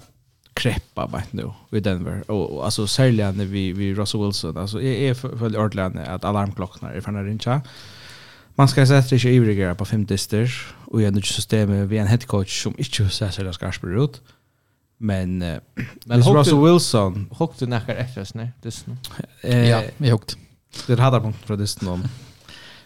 kreppa 0.53 1.07
vet 1.07 1.33
nu 1.33 1.51
i 1.71 1.79
Denver 1.79 2.31
och, 2.31 2.57
och 2.57 2.65
alltså 2.65 2.87
särskilt 2.87 3.37
när 3.37 3.45
vi 3.45 3.73
vi 3.73 3.93
Russell 3.93 4.21
Wilson 4.21 4.57
alltså 4.57 4.81
är 4.81 5.09
är 5.09 5.13
för, 5.13 5.37
för 5.37 5.49
att 5.99 6.25
alarmklockorna 6.25 6.93
är 6.93 7.01
för 7.01 7.11
när 7.11 7.23
rincha. 7.23 7.61
Man 8.55 8.67
ska 8.67 8.85
sätta 8.85 9.19
sig 9.19 9.35
ivriga 9.35 9.75
på 9.75 9.85
fem 9.85 10.05
dister 10.05 10.53
och 10.85 11.01
i 11.01 11.05
ett 11.05 11.25
system 11.25 11.87
vi 11.87 11.97
en 11.97 12.07
head 12.07 12.17
coach 12.17 12.63
som 12.63 12.75
inte 12.77 13.09
så 13.09 13.25
här 13.25 13.51
ska 13.51 13.71
spela 13.71 14.03
ut. 14.03 14.21
Men 14.97 15.41
uh, 15.41 15.59
men 16.05 16.21
Russell 16.21 16.63
Wilson 16.63 17.29
högt 17.31 17.59
du 17.59 17.65
näkar 17.65 17.95
efter 17.95 18.21
oss 18.21 18.33
nej. 18.33 18.51
Det 18.61 18.85
eh 19.41 19.69
ja, 19.69 19.83
vi 19.97 20.09
högt. 20.09 20.37
Det 20.87 20.99
hade 20.99 21.19
punkt 21.19 21.37
från 21.45 21.59
det 21.59 21.81
någon. 21.81 22.07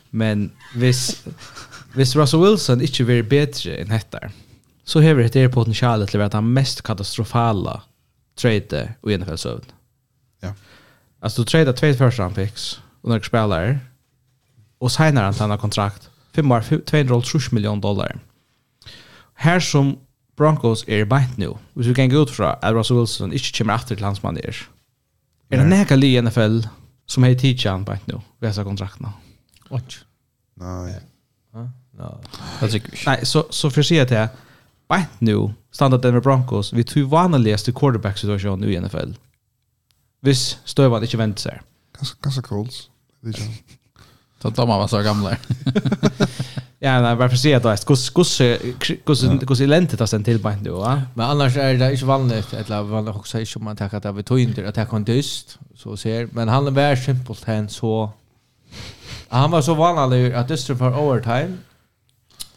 Men 0.09 0.51
vis 0.75 1.25
vis 1.95 2.15
Russell 2.15 2.41
Wilson 2.41 2.81
inte 2.81 3.03
blir 3.03 3.23
bättre 3.23 3.75
än 3.75 3.89
detta. 3.89 4.19
Så 4.83 5.01
har 5.01 5.15
det 5.15 5.35
er 5.35 5.49
potentialet 5.49 6.09
till 6.09 6.21
att 6.21 6.33
han 6.33 6.53
mest 6.53 6.81
katastrofala 6.81 7.81
trade 8.35 8.93
i 9.07 9.17
NFL-sövn. 9.17 9.65
Ja. 10.41 10.53
Alltså 11.19 11.41
du 11.41 11.45
tradar 11.45 11.73
två 11.73 11.93
första 11.93 12.29
picks 12.29 12.79
och 13.01 13.09
några 13.09 13.23
spelare 13.23 13.79
og 14.81 14.91
senere 14.91 15.29
han 15.29 15.37
tegnet 15.37 15.61
kontrakt. 15.61 16.09
5 16.35 16.51
år, 16.51 16.65
2,5 16.67 17.53
million 17.55 17.79
dollar. 17.81 18.17
Her 19.39 19.59
som 19.59 19.95
Broncos 20.35 20.83
er 20.87 21.05
beint 21.07 21.37
nå, 21.39 21.53
hvis 21.75 21.87
vi 21.87 21.95
kan 21.95 22.11
gå 22.11 22.25
ut 22.25 22.31
fra 22.31 22.57
at 22.61 22.75
Russell 22.75 22.99
Wilson 22.99 23.33
ikke 23.35 23.53
kommer 23.59 23.79
etter 23.79 23.95
til 23.95 24.05
hans 24.05 24.23
mann 24.23 24.39
er, 24.43 24.57
er 25.51 25.61
det 25.61 25.67
nekka 25.69 25.95
li 25.95 26.15
i 26.15 26.21
NFL 26.21 26.65
som 27.07 27.23
har 27.23 27.37
tidsi 27.39 27.69
han 27.69 27.85
beint 27.87 28.07
nå, 28.11 28.19
ved 28.41 28.49
disse 28.49 28.65
kontraktene? 28.67 29.13
Watch. 29.71 30.01
Nei. 30.59 30.97
Nei, 31.55 31.67
Nei, 31.95 33.19
så, 33.23 33.45
så 33.55 33.69
for 33.71 33.79
å 33.79 33.87
si 33.87 33.99
at 34.01 34.11
jeg, 34.11 34.31
beint 34.91 35.21
nå, 35.23 35.53
standard 35.71 36.03
Denver 36.03 36.23
Broncos, 36.25 36.73
vi 36.75 36.83
tog 36.83 37.07
vanligaste 37.13 37.71
quarterback-situasjonen 37.75 38.67
i 38.67 38.75
NFL. 38.81 39.15
Hvis 40.25 40.57
Støvan 40.67 41.05
ikke 41.05 41.21
venter 41.21 41.47
seg. 41.47 41.63
Ganske, 41.95 42.19
ganske 42.25 42.43
Coles. 42.43 42.85
Det 43.23 43.31
er 43.31 43.39
ikke 43.45 43.79
Så 44.41 44.49
de 44.49 44.67
var 44.67 44.87
så 44.87 45.01
gamla. 45.01 45.29
ja, 46.79 47.01
nej, 47.01 47.15
varför 47.15 47.37
säger 47.37 47.59
då 47.59 47.69
att 47.69 47.85
kus 47.85 48.09
kus 48.09 48.41
kus 49.05 49.23
kus 49.47 49.59
lentet 49.59 50.01
att 50.01 50.09
sen 50.09 50.23
till 50.23 50.41
på 50.41 50.49
ändå, 50.49 50.79
va? 50.79 51.01
Men 51.13 51.25
annars 51.25 51.57
är 51.57 51.73
det 51.73 51.91
inte 51.91 52.05
vanligt 52.05 52.53
att 52.53 52.69
la 52.69 52.83
vanligt 52.83 53.15
också 53.15 53.39
är 53.39 53.45
som 53.45 53.63
man 53.63 53.75
tackar 53.75 53.97
att 53.97 54.15
vi 54.15 54.23
tog 54.23 54.39
inte 54.39 54.69
att 54.69 54.77
jag 54.77 54.89
kan 54.89 55.03
dyst 55.03 55.59
så 55.75 55.97
ser 55.97 56.27
men 56.31 56.47
han 56.47 56.73
var 56.73 56.95
simpelt 56.95 57.43
han 57.43 57.69
så 57.69 58.09
han 59.27 59.51
var 59.51 59.61
så 59.61 59.73
vanlig 59.73 60.33
att 60.33 60.47
dyst 60.47 60.67
för 60.67 60.99
overtime 60.99 61.57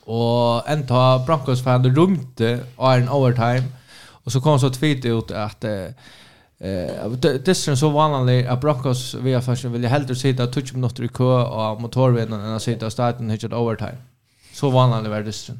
och 0.05 0.69
en 0.69 0.87
ta 0.87 1.25
Broncos 1.27 1.63
fan 1.65 1.95
rumte 1.97 2.61
och 2.77 2.95
en 2.95 3.09
overtime 3.09 3.65
och 4.25 4.33
så 4.33 4.41
kom 4.41 4.61
så 4.61 4.71
tweet 4.71 5.05
ut 5.05 5.31
att 5.31 5.65
Eh, 6.61 7.11
det 7.11 7.49
är 7.49 7.75
så 7.75 7.91
vanligt 7.91 8.49
att 8.49 8.61
Broncos 8.61 9.15
via 9.15 9.41
fashion 9.41 9.73
vill 9.73 9.87
hellre 9.87 10.15
sitta 10.15 10.53
20 10.53 10.75
minuter 10.75 11.05
i 11.05 11.09
kö 11.09 11.43
och 11.43 11.81
motorvägen 11.81 12.33
än 12.33 12.55
att 12.55 12.63
sitta 12.63 12.87
och 12.87 12.93
starta 12.93 13.19
en 13.19 13.31
hitchat 13.31 13.53
overtime. 13.53 13.97
Så 14.53 14.71
vanligt 14.71 15.11
var 15.11 15.23
det 15.23 15.51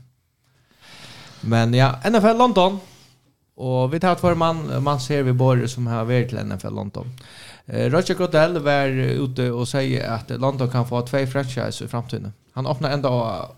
Men 1.41 1.75
ja, 1.75 2.01
NFL 2.11 2.39
London. 2.39 2.79
Och 3.55 3.95
vi 3.95 4.01
tar 4.01 4.15
två 4.15 4.35
man 4.35 4.83
man 4.83 5.01
ser 5.01 5.23
vi 5.23 5.33
både 5.33 5.69
som 5.69 5.87
har 5.87 6.05
varit 6.05 6.29
till 6.29 6.39
NFL 6.39 6.75
London. 6.75 7.07
Eh, 7.67 7.91
Roger 7.91 8.15
Goodell 8.15 8.59
var 8.59 8.87
ute 8.87 9.51
och 9.51 9.69
säger 9.69 10.11
att 10.11 10.31
London 10.31 10.71
kan 10.71 10.89
få 10.89 11.03
två 11.03 11.27
franchise 11.27 11.85
i 11.85 11.89
framtiden. 11.89 12.33
Han 12.53 12.67
öppnar 12.67 12.91
ända 12.91 13.09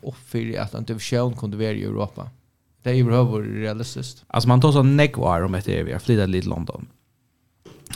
upp 0.03 0.15
för 0.27 0.59
att 0.59 0.75
en 0.75 0.85
division 0.85 1.37
kunde 1.37 1.57
vara 1.57 1.71
i 1.71 1.85
Europa. 1.85 2.29
Det 2.83 2.91
är 2.91 2.95
ju 2.95 3.03
överhuvudtaget 3.03 3.57
realistiskt. 3.57 4.25
Alltså 4.27 4.49
man 4.49 4.61
tar 4.61 4.73
så 4.73 4.83
negvar 4.83 5.43
om 5.43 5.55
ett 5.55 5.69
är 5.69 5.85
vi 5.85 5.93
har 5.93 5.99
flyttat 5.99 6.29
lite 6.29 6.49
London. 6.49 6.87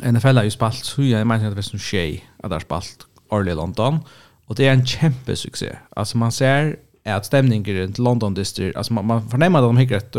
NFL 0.02 0.36
har 0.36 0.44
ju 0.44 0.50
spalt 0.50 0.84
så 0.84 1.02
jag 1.02 1.26
menar 1.26 1.46
att 1.46 1.54
det 1.54 1.60
är 1.60 1.62
som 1.62 1.78
tjej 1.78 2.24
att 2.42 2.50
det 2.50 2.54
har 2.54 2.60
spalt 2.60 3.06
årlig 3.28 3.52
i 3.52 3.54
London 3.54 3.98
och 4.46 4.54
det 4.54 4.66
är 4.66 4.72
en 4.72 4.86
kämpesuccé. 4.86 5.76
Alltså 5.90 6.18
man 6.18 6.32
ser 6.32 6.76
att 7.04 7.26
stämningen 7.26 7.76
runt 7.76 7.98
London 7.98 8.34
District, 8.34 8.76
alltså 8.76 8.92
man, 8.92 9.06
man 9.06 9.28
förnämmer 9.28 9.58
att 9.58 9.64
de 9.64 9.76
hickar 9.76 9.96
ett 9.96 10.16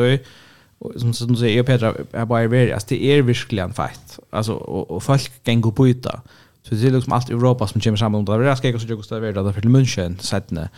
som 0.95 1.13
som 1.13 1.27
du 1.27 1.35
säger, 1.35 1.57
jag 1.57 1.65
Petra, 1.65 1.93
jag 2.11 2.27
bara 2.27 2.41
är 2.41 2.47
väldigt, 2.47 2.73
alltså 2.73 2.87
det 2.89 3.05
är 3.05 3.21
verkligen 3.21 3.73
fight. 3.73 4.19
Alltså, 4.29 4.53
och, 4.53 4.91
och 4.91 5.03
folk 5.03 5.43
kan 5.43 5.61
gå 5.61 5.71
på 5.71 5.87
yta. 5.87 6.21
Så 6.63 6.75
det 6.75 6.87
är 6.87 6.91
liksom 6.91 7.13
allt 7.13 7.29
Europa 7.29 7.67
som 7.67 7.81
kommer 7.81 7.97
samman 7.97 8.19
om 8.19 8.25
det. 8.25 8.43
Det 8.43 8.51
är 8.51 8.55
skräck 8.55 8.75
och 8.75 8.81
så 8.81 8.87
jag 8.87 8.97
kostar 8.97 9.19
värda 9.19 9.53
för 9.53 9.61
München, 9.61 10.17
sättne. 10.19 10.69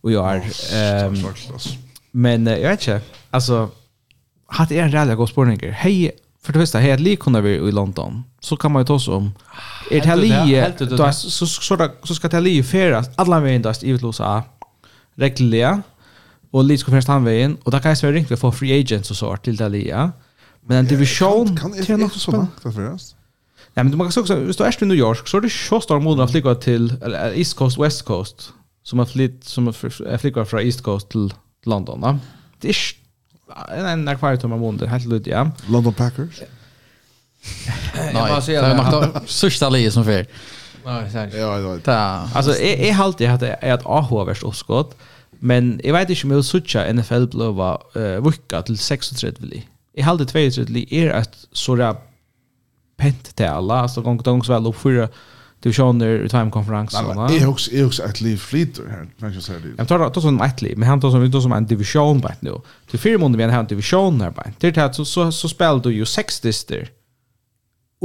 Och 0.00 0.12
jag 0.12 0.40
är... 0.72 1.06
Um, 1.06 1.16
men 2.10 2.46
jag 2.46 2.70
vet 2.70 2.88
inte, 2.88 3.00
alltså, 3.30 3.70
hatt 4.46 4.70
är 4.70 4.82
en 4.82 4.92
rädda 4.92 5.14
god 5.14 5.28
spårningar. 5.28 5.70
Hej, 5.70 6.12
För 6.44 6.52
det 6.52 6.58
första, 6.58 6.78
här 6.78 6.98
lik 6.98 7.20
kunde 7.20 7.40
vi 7.40 7.50
i 7.50 7.72
London. 7.72 8.24
Så 8.40 8.56
kan 8.56 8.72
man 8.72 8.82
ju 8.82 8.86
ta 8.86 8.94
oss 8.94 9.08
om. 9.08 9.32
Är 9.90 10.00
det 10.00 10.06
här 10.06 10.16
lie, 10.16 10.72
så, 11.12 11.46
så, 11.46 11.46
så 12.02 12.14
ska 12.14 12.28
det 12.28 12.36
här 12.36 12.40
lie 12.40 12.62
färas 12.62 13.10
alla 13.16 13.40
vägen 13.40 13.62
då 13.62 13.72
i 13.82 13.90
USA 13.90 14.42
regliga. 15.14 15.82
Och 16.50 16.64
lie 16.64 16.78
ska 16.78 16.90
färas 16.90 17.06
handvägen. 17.06 17.56
Och 17.62 17.70
där 17.70 17.78
kan 17.78 17.88
jag 17.88 17.98
svära 17.98 18.12
ringt 18.12 18.38
får 18.38 18.52
free 18.52 18.80
agents 18.80 19.10
och 19.10 19.16
så 19.16 19.36
till 19.36 19.56
det 19.56 19.64
här 19.64 19.70
lie. 19.70 20.10
Men 20.66 20.76
en 20.76 20.86
division... 20.86 21.56
Kan 21.56 21.72
det 21.72 21.88
inte 21.88 22.18
så 22.18 22.30
långt 22.30 22.62
färas? 22.62 23.14
Ja, 23.74 23.82
men 23.82 23.92
du 23.92 23.98
kan 23.98 24.06
också, 24.06 24.34
hvis 24.34 24.56
du 24.56 24.64
er 24.64 24.82
i 24.82 24.86
New 24.86 24.98
York 24.98 25.28
så 25.28 25.36
er 25.36 25.40
det 25.40 25.52
så 25.52 25.80
stor 25.80 26.00
månader 26.00 26.24
att 26.24 26.30
flyga 26.30 26.54
eller, 27.04 27.32
East 27.36 27.56
Coast, 27.56 27.78
West 27.78 28.04
Coast. 28.04 28.52
Som 28.84 29.00
er 29.00 29.04
flytt, 29.04 29.44
som 29.44 29.68
är 29.68 30.18
flytt 30.18 30.48
från 30.48 30.60
East 30.60 30.82
Coast 30.82 31.08
till 31.08 31.32
London. 31.66 32.20
Det 32.62 32.68
är 32.68 33.03
en 33.68 34.08
en 34.08 34.18
kvar 34.18 34.36
tomma 34.36 34.56
månad 34.56 34.88
helt 34.88 35.06
lut 35.06 35.26
ja. 35.26 35.50
London 35.68 35.94
Packers. 35.94 36.40
Nej, 37.94 38.12
det 38.46 38.56
har 38.56 38.74
makt 38.74 39.30
sista 39.30 39.68
lige 39.68 39.90
som 39.90 40.04
för. 40.04 40.26
Nej, 40.84 41.10
sant. 41.10 41.34
Ja, 41.34 41.58
ja. 41.58 41.78
Ta. 41.84 42.28
Alltså 42.34 42.52
är 42.52 42.88
är 42.88 42.92
halt 42.92 43.18
det 43.18 43.26
hade 43.26 43.58
är 43.60 43.74
ett 43.74 43.86
AH 43.86 44.24
värst 44.26 44.42
oskott. 44.42 44.96
men 45.40 45.80
jag 45.84 45.92
vet 45.92 46.10
inte 46.10 46.26
om 46.26 46.30
jag 46.30 46.44
söker 46.44 46.92
NFL 46.92 47.26
blåa 47.26 47.78
eh 47.94 48.20
vecka 48.24 48.62
till 48.62 48.78
36 48.78 49.24
vill. 49.40 49.62
Jag 49.92 50.04
hade 50.04 50.24
32 50.26 50.80
är 50.90 51.10
ett 51.10 51.46
såra 51.52 51.96
pent 52.96 53.36
till 53.36 53.46
alla 53.46 53.88
så 53.88 54.02
gång 54.02 54.16
gång 54.16 54.44
så 54.44 54.52
väl 54.52 54.66
upp 54.66 54.76
för 54.76 55.08
divisioner 55.64 56.24
i 56.24 56.50
conference 56.50 57.04
och 57.04 57.14
va. 57.16 57.32
Jag 57.32 57.50
också 57.50 57.70
jag 57.72 57.86
också 57.86 58.02
att 58.02 58.20
liv 58.20 58.36
flyter 58.36 58.86
här 58.90 59.06
kanske 59.20 59.40
så 59.40 59.52
det. 59.52 59.74
Jag 59.78 59.88
tar 59.88 60.10
det 60.14 60.20
som 60.20 60.40
ett 60.40 60.62
liv, 60.62 60.78
men 60.78 60.88
han 60.88 61.00
tar 61.00 61.10
som 61.10 61.22
ut 61.22 61.42
som 61.42 61.52
en 61.52 61.66
division 61.66 62.20
bara 62.20 62.34
nu. 62.40 62.60
Till 62.90 62.98
fyra 62.98 63.18
månader 63.18 63.46
vi 63.46 63.52
har 63.52 63.60
en 63.60 63.66
division 63.66 64.18
där 64.18 64.30
bara. 64.30 64.50
Det 64.58 64.76
här 64.76 64.92
så 64.92 65.04
så 65.04 65.32
så 65.32 65.48
spelar 65.48 65.80
du 65.80 65.92
ju 65.92 66.04
sex 66.04 66.40
dister. 66.40 66.88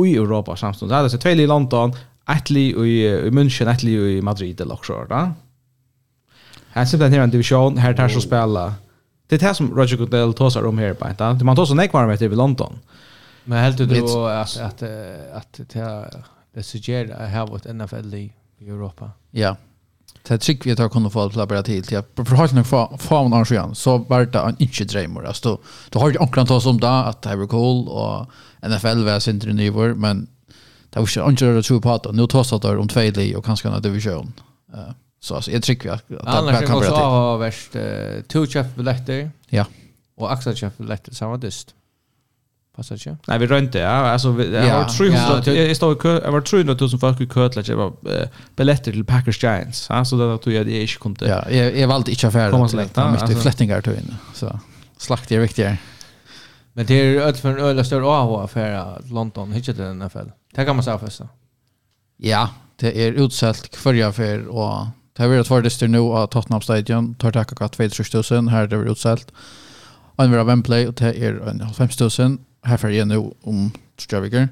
i 0.05 0.15
Europa 0.15 0.55
samstundes. 0.55 0.95
Alltså 0.95 1.17
två 1.17 1.29
i 1.29 1.47
London, 1.47 1.93
ett 2.37 2.49
liv 2.49 2.77
i 2.85 3.29
München, 3.29 3.71
ett 3.71 3.83
liv 3.83 3.99
i 4.07 4.21
Madrid 4.21 4.61
eller 4.61 4.73
också 4.73 5.05
va. 5.09 5.33
Här 6.71 6.85
sitter 6.85 7.03
den 7.03 7.13
här 7.13 7.19
en 7.19 7.29
division 7.29 7.77
här 7.77 7.93
tar 7.93 8.09
så 8.09 8.21
spela. 8.21 8.73
Det 9.27 9.35
är 9.35 9.39
det 9.39 9.45
här 9.45 9.53
som 9.53 9.75
Roger 9.77 9.97
Goodell 9.97 10.33
tar 10.33 10.65
om 10.65 10.77
här 10.77 10.93
bara. 10.93 11.43
Man 11.43 11.55
tar 11.55 11.65
så 11.65 11.73
nekvarmet 11.73 12.21
i 12.21 12.29
London. 12.29 12.79
Men 13.43 13.63
helt 13.63 13.77
du 13.77 13.83
att 13.83 14.57
att 14.57 14.83
att 15.33 15.59
suggera 16.63 17.15
att 17.15 17.49
ha 17.49 17.55
ett 17.57 17.75
NFL 17.75 18.15
i 18.15 18.31
Europa. 18.61 19.11
Ja. 19.31 19.55
Det 20.27 20.33
er 20.33 20.37
trygg 20.37 20.65
vi 20.65 20.71
att 20.71 20.79
jag 20.79 20.91
kunde 20.91 21.09
få 21.09 21.25
att 21.25 21.35
labbra 21.35 21.63
till. 21.63 21.85
Jag 21.91 22.03
förhållade 22.15 22.55
nog 22.55 22.65
fan 23.01 23.33
år 23.33 23.45
sedan 23.45 23.75
så 23.75 23.97
var 23.97 24.25
det 24.25 24.39
en 24.39 24.55
inte 24.59 24.83
drömmer. 24.83 25.23
Alltså, 25.23 25.57
då 25.89 25.99
har 25.99 26.11
jag 26.11 26.21
omkring 26.21 26.45
tas 26.45 26.65
om 26.65 26.79
det 26.79 26.89
att 26.89 27.21
det 27.21 27.35
var 27.35 27.47
cool 27.47 27.87
och 27.87 28.25
NFL 28.69 29.03
var 29.05 29.19
sin 29.19 29.39
till 29.39 29.55
nivåer 29.55 29.93
men 29.93 30.27
det 30.89 30.99
var 30.99 31.29
inte 31.29 31.45
inte 31.45 31.59
att 31.59 31.65
tro 31.65 31.81
på 31.81 31.91
att 31.91 32.15
nu 32.15 32.27
tas 32.27 32.49
det 32.49 32.77
om 32.77 32.87
två 32.87 33.01
li 33.01 33.35
och 33.35 33.45
kanske 33.45 33.69
en 33.69 33.81
division. 33.81 34.33
Så 35.19 35.35
alltså, 35.35 35.51
jag 35.51 35.63
tycker 35.63 35.91
att 35.91 36.07
det 36.07 36.15
kan 36.15 36.23
bli 36.23 36.31
till. 36.31 36.37
Annars 36.37 36.59
kan 36.59 36.79
vi 36.79 36.87
också 36.87 36.95
ha 36.95 37.37
värst 37.37 37.75
uh, 37.75 38.21
två 38.27 38.45
köpbiljetter 38.45 39.31
ja. 39.49 39.65
och 40.17 40.31
axelköpbiljetter 40.31 41.13
samma 41.13 41.37
dyst. 41.37 41.75
Fast 42.79 42.95
ikke? 42.95 43.15
Nei, 43.27 43.37
vi 43.41 43.47
rønte, 43.51 43.81
ja. 43.83 43.95
Altså, 44.13 44.31
vi, 44.37 44.45
ja, 44.53 44.77
var 44.77 44.87
300, 44.87 45.51
ja, 45.51 45.65
jeg, 45.67 45.75
stod 45.75 45.97
i 45.97 45.99
kø, 45.99 46.13
jeg 46.15 46.35
var 46.35 46.45
300 46.47 46.77
000 46.79 47.01
folk 47.01 47.21
i 47.21 47.27
kø 47.29 47.47
jeg 47.59 47.77
var 47.77 47.91
billetter 48.55 48.95
til 48.95 49.03
Packers 49.03 49.39
Giants. 49.41 49.87
Ja, 49.89 50.03
så 50.07 50.19
det 50.19 50.29
tog 50.45 50.53
jeg 50.53 50.63
at 50.63 50.71
jeg 50.71 50.87
ikke 50.87 51.03
kom 51.03 51.15
til. 51.19 51.27
Ja, 51.27 51.41
jeg, 51.51 51.75
jeg 51.75 51.89
valgte 51.91 52.15
ikke 52.15 52.29
affære. 52.31 52.51
Kom 52.55 52.63
og 52.63 52.71
slekt, 52.71 52.97
ja. 52.97 53.09
Mykte 53.11 53.27
altså. 53.27 53.43
flettinger 53.43 53.83
tog 53.83 53.99
inn. 53.99 54.15
Så 54.37 54.53
slakt 54.99 55.31
er 55.31 55.43
viktigere. 55.43 55.77
Men 56.79 56.87
det 56.87 56.99
er 57.01 57.27
øde 57.27 57.41
for 57.41 57.49
en 57.49 57.59
øde 57.59 57.83
større 57.83 58.15
AH-affære 58.15 59.11
London, 59.11 59.53
ikke 59.53 59.73
til 59.73 59.95
NFL. 59.99 60.31
Det 60.55 60.65
kan 60.65 60.75
man 60.75 60.83
si 60.83 60.95
først. 60.99 61.21
Ja, 62.23 62.45
det 62.79 62.93
er 62.95 63.19
utselt 63.19 63.75
hver 63.83 64.05
affære, 64.07 64.47
og 64.47 64.89
det 65.17 65.25
har 65.25 65.33
vært 65.33 65.49
tverdester 65.51 65.91
nå 65.91 66.05
av 66.15 66.29
Tottenham 66.31 66.61
Stadion. 66.63 67.15
Tar 67.19 67.35
takk 67.35 67.51
akkurat 67.51 67.75
000. 67.75 68.49
her 68.49 68.63
er 68.63 68.67
det 68.71 68.87
utselt. 68.87 69.33
Og 70.17 70.25
en 70.25 70.31
vil 70.31 70.39
ha 70.39 70.45
Wembley, 70.45 70.87
og 70.87 70.99
det 70.99 71.15
er 71.15 71.39
5 71.73 71.89
000 72.19 72.37
här 72.63 72.77
fer 72.77 72.89
jeg 72.89 73.07
nu 73.07 73.31
om 73.43 73.71
Strøviker. 73.99 74.47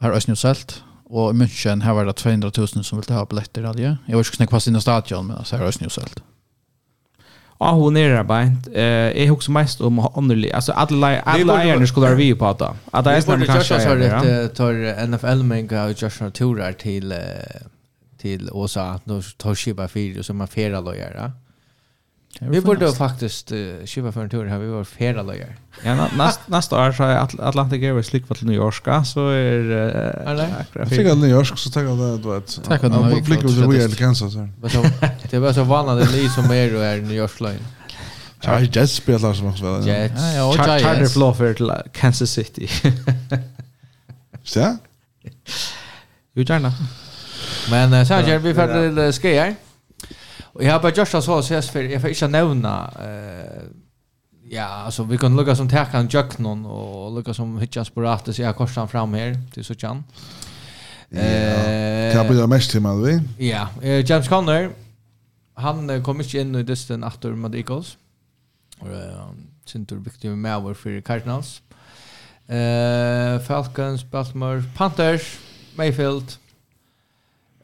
Här 0.00 0.10
är 0.10 0.16
Østnjø 0.16 0.34
selt. 0.34 0.82
Og 1.10 1.34
i 1.34 1.38
München 1.38 1.82
här 1.82 1.92
var 1.92 2.04
det 2.04 2.16
200 2.16 2.50
000 2.56 2.84
som 2.84 2.98
ville 2.98 3.14
ha 3.14 3.24
biljetter 3.24 3.64
av 3.64 3.76
det. 3.76 3.96
Jeg 4.08 4.16
var 4.16 4.24
ikke 4.24 4.36
snakk 4.36 4.50
fast 4.50 4.66
inn 4.66 4.76
i 4.76 4.80
stadion, 4.80 5.26
men 5.26 5.36
altså 5.36 5.56
här 5.56 5.64
är 5.64 5.68
Østnjø 5.68 5.88
selt. 5.88 6.22
Ja, 7.60 7.70
hon 7.72 7.96
är 7.96 8.08
där 8.08 8.24
bänt. 8.24 8.68
Eh, 8.72 9.22
jag 9.22 9.28
huxar 9.28 9.52
mest 9.52 9.80
om 9.80 9.98
Anderli. 9.98 10.52
Alltså 10.52 10.72
alla 10.72 11.20
alla 11.20 11.64
ärner 11.64 11.86
skulle 11.86 12.06
vara 12.06 12.16
vi 12.16 12.34
på 12.34 12.46
att. 12.46 12.62
Att 12.90 13.04
det 13.04 13.10
är 13.10 13.20
snart 13.20 13.46
kanske. 13.46 13.82
Jag 13.82 13.88
har 13.88 13.96
det 13.96 14.48
tar 14.48 15.06
NFL 15.06 15.42
men 15.42 15.66
går 15.66 15.88
just 15.88 16.20
några 16.20 16.30
turer 16.30 16.72
till 16.72 17.14
till 18.18 18.50
Åsa 18.52 18.82
att 18.82 19.04
då 19.04 19.22
tar 19.36 19.54
skiba 19.54 19.88
fyra 19.88 20.22
som 20.22 20.36
man 20.36 20.48
fera 20.48 20.80
då 20.80 20.94
göra. 20.94 21.32
Vi 22.38 22.60
borde 22.60 22.92
faktiskt 22.92 23.52
uh, 23.52 23.84
köpa 23.84 24.12
för 24.12 24.22
en 24.22 24.30
tur 24.30 24.46
här. 24.46 24.58
Vi 24.58 24.68
var 24.68 24.84
flera 24.84 25.22
lagar. 25.22 25.56
Ja, 25.84 25.94
na, 25.94 26.08
näst, 26.16 26.40
nästa 26.46 26.86
år 26.86 26.92
så 26.92 27.02
är 27.02 27.16
Atl 27.16 27.40
Atlantic 27.40 27.82
Airways 27.82 28.12
lyckva 28.12 28.34
till 28.34 28.46
New 28.46 28.56
York. 28.56 29.06
Så 29.06 29.28
är... 29.28 29.58
det... 29.58 29.90
Eller? 30.26 30.48
Jag 30.72 30.88
tycker 30.88 31.12
att 31.12 31.18
New 31.18 31.30
York 31.30 31.58
så 31.58 31.70
tackar 31.70 31.88
det. 31.88 32.22
Du 32.22 32.34
vet. 32.34 32.64
Tackar 32.64 32.88
det. 32.88 32.94
Jag 32.94 33.24
blickar 33.24 33.44
ut 33.44 33.66
och 33.66 33.74
är 33.74 33.88
Kansas. 33.88 34.34
Det 35.30 35.36
är 35.36 35.40
bara 35.40 35.54
så 35.54 35.64
vanligt 35.64 36.12
ni 36.12 36.28
som 36.28 36.50
är 36.50 36.76
och 36.76 36.84
är 36.84 36.96
New 36.96 37.16
York 37.16 37.40
Line. 37.40 37.66
Ja, 38.40 38.60
Jets 38.60 38.92
spelar 38.92 39.34
som 39.34 39.46
också 39.46 39.64
väl. 39.64 39.86
Jets. 39.86 40.22
Charter 40.56 41.06
Fluffer 41.06 41.54
till 41.54 41.72
Kansas 41.92 42.30
City. 42.30 42.68
Så? 44.44 44.76
Jo, 46.34 46.42
gärna. 46.42 46.72
Men 47.70 48.06
så 48.06 48.14
här, 48.14 48.38
vi 48.38 48.54
färdig 48.54 48.96
till 48.96 49.22
Skejär. 49.22 49.54
Och 50.60 50.66
jag 50.66 50.72
har 50.72 50.80
bara 50.80 50.92
gjort 50.92 51.08
så 51.08 51.38
ses 51.38 51.70
för 51.70 51.82
jag 51.82 52.00
får 52.00 52.10
inte 52.10 52.28
nämna 52.28 52.90
eh 53.02 53.62
ja 54.50 54.64
alltså 54.64 55.02
vi 55.02 55.18
kan 55.18 55.36
lukka 55.36 55.56
som 55.56 55.68
tärkan 55.68 56.08
jöknon 56.08 56.66
och 56.66 57.14
lukka 57.14 57.34
som 57.34 57.58
hitchas 57.58 57.90
på 57.90 58.08
att 58.08 58.34
så 58.34 58.42
jag 58.42 58.56
korsar 58.56 58.86
fram 58.86 59.14
här 59.14 59.38
till 59.52 59.64
så 59.64 59.74
kan. 59.74 60.04
Eh 61.10 62.12
kan 62.12 62.26
bli 62.28 62.46
mest 62.46 62.70
till 62.70 62.80
man 62.80 63.24
Ja, 63.38 63.68
James 63.82 64.28
Conner 64.28 64.70
han 65.54 66.04
kom 66.04 66.20
inte 66.20 66.38
in 66.38 66.54
i 66.54 66.62
distan 66.62 67.04
efter 67.04 67.30
med 67.30 67.54
Eagles. 67.54 67.96
Och 68.78 68.88
sin 69.64 69.86
tur 69.86 69.96
viktig 69.96 70.30
med 70.30 70.54
över 70.56 70.74
för 70.74 71.00
Cardinals. 71.00 71.62
Eh 72.46 73.38
Falcons, 73.46 74.04
Baltimore, 74.10 74.62
Panthers, 74.76 75.38
Mayfield. 75.74 76.32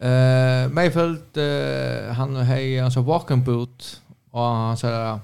Eh, 0.00 0.68
mig 0.68 0.90
följt 0.90 1.36
han 2.16 2.36
hej 2.36 2.80
alltså 2.80 3.00
walking 3.00 3.44
boot 3.44 4.02
och 4.30 4.40
han 4.40 4.76
så 4.76 5.20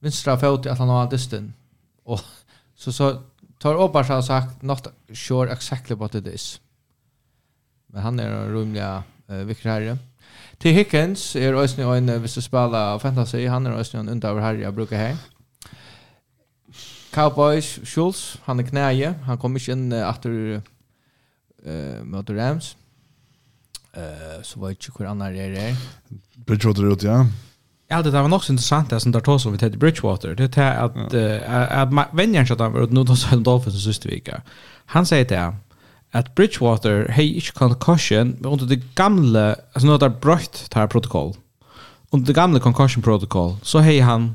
vänstra 0.00 0.38
fot 0.38 0.66
att 0.66 0.78
han 0.78 0.88
har 0.88 1.10
distan. 1.10 1.52
Och 2.04 2.20
så 2.74 2.92
så 2.92 3.22
tar 3.58 3.74
upp 3.74 3.92
bara 3.92 4.04
så 4.04 4.22
sagt 4.22 4.62
not 4.62 4.86
sure 5.14 5.52
exactly 5.52 5.96
what 5.96 6.14
it 6.14 6.26
is. 6.26 6.60
Men 7.86 8.02
han 8.02 8.20
är 8.20 8.30
en 8.30 8.48
rumliga 8.48 9.02
eh, 9.28 9.36
viktig 9.36 9.68
herre. 9.68 9.98
Till 10.58 10.74
Hickens 10.74 11.36
är 11.36 11.54
Ösny 11.54 11.84
och 11.84 11.96
en 11.96 12.22
viss 12.22 12.44
spela 12.44 12.98
fantasy. 12.98 13.46
Han 13.46 13.66
är 13.66 13.70
Ösny 13.70 14.00
under 14.00 14.12
en 14.12 14.16
underver 14.16 14.40
herre 14.40 14.60
jag 14.60 14.74
brukar 14.74 14.96
här. 14.96 15.16
Cowboys, 17.10 17.78
Schultz, 17.84 18.38
han 18.44 18.60
är 18.60 18.66
knäje. 18.66 19.14
Han 19.24 19.38
kommer 19.38 19.70
inte 19.70 19.72
in 19.72 19.92
efter 19.92 20.30
uh, 21.66 22.22
Rams. 22.28 22.76
Uh, 23.96 24.42
så 24.42 24.60
var 24.60 24.70
ikke 24.70 24.92
kvar 24.92 25.06
annars 25.06 25.36
är 25.36 25.50
det. 25.50 25.76
Bridgewater 26.46 26.92
ut, 26.92 27.02
ja. 27.04 27.26
Ja, 27.92 28.02
det 28.02 28.10
var 28.10 28.28
nog 28.28 28.44
så 28.44 28.52
intressant 28.52 28.90
det 28.90 29.00
som 29.00 29.12
där 29.12 29.20
tog 29.20 29.40
som 29.40 29.52
vi 29.52 29.58
till 29.58 29.78
Bridgewater. 29.78 30.34
Det 30.34 30.56
är 30.56 30.74
att 30.84 31.12
ja. 31.12 31.66
att 31.82 32.08
vänjaren 32.12 32.46
så 32.46 32.54
där 32.54 32.86
nu 32.90 33.04
då 33.04 33.16
så 33.16 33.36
Dolphins 33.36 33.84
sista 33.84 34.08
vecka. 34.08 34.42
Han 34.86 35.06
säger 35.06 35.24
det 35.24 35.54
att 36.10 36.34
Bridgewater 36.34 37.08
hej 37.08 37.34
inte 37.34 37.52
concussion 37.52 38.36
men 38.40 38.52
under 38.52 38.66
det 38.66 38.94
gamla 38.94 39.56
alltså 39.72 39.86
nu 39.86 39.98
där 39.98 40.08
bröt 40.08 40.70
tar 40.70 40.86
protokoll. 40.86 41.34
Under 42.10 42.26
det 42.26 42.32
gamla 42.32 42.60
concussion 42.60 43.02
protokoll 43.02 43.56
så 43.62 43.78
hej 43.78 44.00
han 44.00 44.34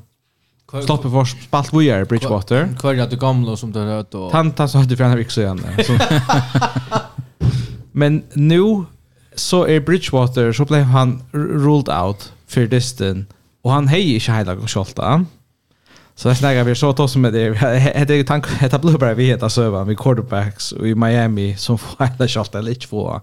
Stoppa 0.83 1.09
för 1.09 1.25
spalt 1.25 1.73
vi 1.73 1.89
är 1.89 2.05
Bridgewater. 2.05 2.69
Kvar 2.79 2.93
det 2.93 3.19
gamla 3.19 3.57
som 3.57 3.71
det 3.71 3.85
rött 3.85 4.13
och 4.13 4.31
Han 4.31 4.51
tant 4.51 4.71
så 4.71 4.77
hade 4.77 4.97
för 4.97 5.03
en 5.03 5.17
vecka 5.17 5.41
igen. 5.41 5.61
Men 7.91 8.23
nu 8.33 8.83
så 9.39 9.67
är 9.67 9.79
Bridgewater 9.79 10.53
så 10.53 10.65
blev 10.65 10.83
han 10.83 11.23
ruled 11.31 11.89
out 11.89 12.33
för 12.47 12.67
distan 12.67 13.25
och 13.61 13.71
han 13.71 13.87
hej 13.87 14.19
inte 14.19 14.31
hela 14.31 14.55
gåskolta. 14.55 15.25
Så 16.15 16.29
det 16.29 16.35
snäggar 16.35 16.63
vi 16.63 16.75
så 16.75 16.93
tog 16.93 17.15
med 17.17 17.33
det. 17.33 17.49
Det 18.07 18.19
är 18.19 18.23
tanke 18.23 18.49
det 18.71 18.79
blue 18.81 18.97
bara 18.97 19.13
vi 19.13 19.25
heter 19.25 19.49
server 19.49 19.85
med 19.85 19.97
quarterbacks 19.97 20.73
i 20.73 20.95
Miami 20.95 21.55
som 21.57 21.77
får 21.77 22.05
hela 22.05 22.27
eller 22.55 22.69
lite 22.69 22.87
få. 22.87 23.21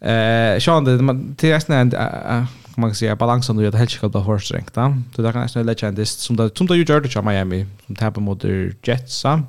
Eh, 0.00 0.58
Sean 0.60 0.84
det 0.84 1.02
man 1.02 1.34
det 1.38 1.50
är 1.50 1.60
snäggar 1.60 2.46
kan 2.74 2.80
man 2.82 2.94
säga 2.94 3.16
balansen 3.16 3.56
då 3.56 3.62
är 3.62 3.70
det 3.70 3.78
helt 3.78 3.90
ska 3.90 4.08
på 4.08 4.18
horse 4.18 4.54
rank 4.54 4.74
då. 4.74 4.96
Så 5.16 5.22
där 5.22 5.32
kan 5.32 5.40
jag 5.40 5.50
en 5.88 5.94
dist 5.94 6.20
som 6.20 6.36
där 6.36 6.50
som 6.54 6.66
där 6.66 6.74
ju 6.74 6.84
gör 6.84 7.00
det 7.00 7.16
i 7.16 7.22
Miami 7.22 7.66
som 7.86 7.96
tappar 7.96 8.20
mot 8.20 8.44
Jets. 8.82 9.16
så. 9.16 9.42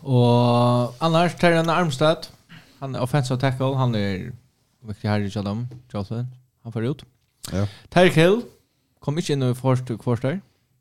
Och 0.00 0.94
annars 0.98 1.34
tar 1.34 1.50
den 1.50 1.70
Armstead 1.70 2.26
Han 2.86 2.94
er 2.94 3.02
offensive 3.02 3.38
tackle, 3.42 3.74
han 3.74 3.94
är 3.94 4.32
viktig 4.86 5.08
här 5.08 5.20
i 5.20 5.30
Jadam, 5.34 5.66
Jolson. 5.92 6.26
Han 6.62 6.72
får 6.72 6.84
ut. 6.84 7.04
Ja. 7.52 7.64
Tyreek 7.90 8.14
Hill 8.14 8.36
kom 9.02 9.18
ikke 9.18 9.34
inn 9.34 9.42
i 9.42 9.54
første 9.58 9.96
kvartar. 9.98 10.36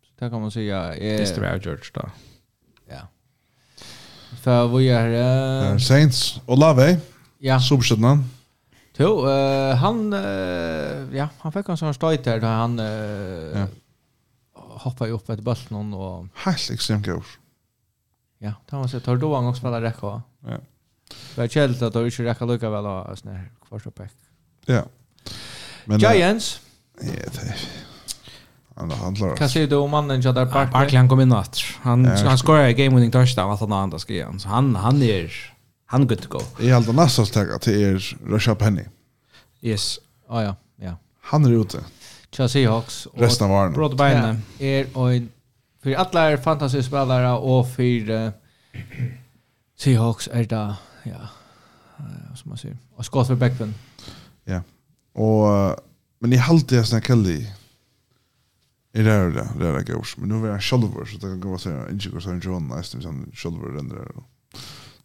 Så 0.05 0.11
det 0.19 0.29
kan 0.29 0.41
man 0.41 0.51
säga 0.53 0.93
är... 0.93 1.17
Det 1.17 1.37
är 1.37 1.59
George 1.63 1.89
då. 1.93 2.03
Ja. 2.89 3.07
Så 4.43 4.67
vi 4.67 4.89
är... 4.89 5.15
Uh, 5.71 5.77
Saints, 5.77 6.41
Olave. 6.45 6.99
Ja. 7.39 7.57
Substidna. 7.59 8.23
Jo, 8.97 9.25
uh, 9.25 9.73
han 9.75 10.13
uh, 10.13 11.15
ja, 11.15 11.27
han 11.39 11.51
fick 11.57 11.69
en 11.69 11.81
sånn 11.81 11.97
støyt 11.97 12.23
där 12.23 12.39
då 12.39 12.53
han 12.53 12.79
uh, 12.79 13.57
ja. 13.57 13.65
hoppade 14.85 15.11
upp 15.11 15.29
etter 15.29 15.41
bollen 15.41 15.93
och... 15.93 16.29
Helt 16.45 16.69
extremt 16.69 17.05
god. 17.05 17.25
Ja, 18.37 18.53
det 18.69 18.75
var 18.75 18.87
så. 18.87 18.99
Tar 18.99 19.17
då 19.17 19.33
han 19.35 19.49
också 19.49 19.65
spela 19.65 19.81
räcka? 19.81 20.21
Ja. 20.45 20.61
Det 21.35 21.41
är 21.41 21.47
källt 21.47 21.81
att 21.81 21.93
du 21.93 22.05
inte 22.05 22.23
räcker 22.23 22.45
lika 22.45 22.69
väl 22.69 22.85
av 22.85 23.15
sån 23.15 23.31
här 23.31 23.51
quarterback. 23.69 24.11
Ja. 24.65 24.83
Men 25.85 25.99
Giants. 25.99 26.59
Ja, 27.01 27.07
det 27.07 27.55
Han 28.75 28.91
handlar. 28.91 29.35
Kan 29.35 29.49
se 29.49 29.65
du 29.65 29.75
om 29.75 29.91
mannen 29.91 30.21
jag 30.21 30.35
där 30.35 30.45
Barkley. 30.45 30.71
Barkley 30.71 30.97
han 30.97 31.09
kom 31.09 31.21
in 31.21 31.29
natt. 31.29 31.59
Han 31.81 32.05
ja, 32.05 32.15
han 32.15 32.37
scorear 32.37 32.71
game 32.71 32.95
winning 32.95 33.11
touchdown 33.11 33.51
att 33.51 33.59
han 33.59 33.73
andra 33.73 33.99
ska 33.99 34.13
igen. 34.13 34.39
Så 34.39 34.49
han 34.49 34.75
han 34.75 35.01
är 35.01 35.53
han 35.85 36.07
good 36.07 36.21
to 36.21 36.29
go. 36.29 36.39
Jag 36.59 36.75
håller 36.75 36.93
nästan 36.93 37.25
tagga 37.25 37.59
till 37.59 37.81
er 37.81 38.17
Russia 38.25 38.55
Penny. 38.55 38.83
Yes. 39.61 39.99
Ja 40.29 40.43
ja, 40.43 40.55
ja. 40.75 40.97
Han 41.21 41.45
är 41.45 41.61
ute. 41.61 41.77
Chelsea 42.31 42.63
Seahawks. 42.63 43.05
och 43.05 43.19
resten 43.19 43.45
av 43.45 43.51
varen. 43.51 43.73
Brått 43.73 43.97
Broadbine 43.97 44.41
är 44.59 44.97
en 45.13 45.29
för 45.83 45.93
alla 45.93 46.37
fantasy 46.37 46.83
spelare 46.83 47.31
och 47.31 47.69
för 47.69 48.31
Seahawks 49.77 50.29
är 50.31 50.43
det 50.43 50.75
ja, 51.05 51.27
som 52.35 52.49
man 52.49 52.57
säger. 52.57 52.77
Och 52.95 53.05
skott 53.05 53.27
för 53.27 53.35
backpen. 53.35 53.73
Ja. 54.43 54.61
Och 55.13 55.79
men 56.19 56.33
i 56.33 56.35
halt 56.35 56.69
det 56.69 56.83
såna 56.83 57.01
Kelly. 57.01 57.47
Är 58.93 59.03
det 59.03 59.09
där 59.09 59.29
där 59.59 59.73
där 59.73 59.93
goes. 59.93 60.17
Men 60.17 60.29
nu 60.29 60.47
är 60.47 60.51
jag 60.51 60.63
shoulder 60.63 61.05
så 61.05 61.15
det 61.15 61.21
kan 61.21 61.39
gå 61.39 61.57
så 61.57 61.69
här 61.69 61.91
inte 61.91 62.09
går 62.09 62.19
så 62.19 62.31
här 62.31 62.41
John 62.43 62.67
nästan 62.67 63.01
som 63.01 63.31
shoulder 63.33 63.75
den 63.75 63.89
där. 63.89 64.07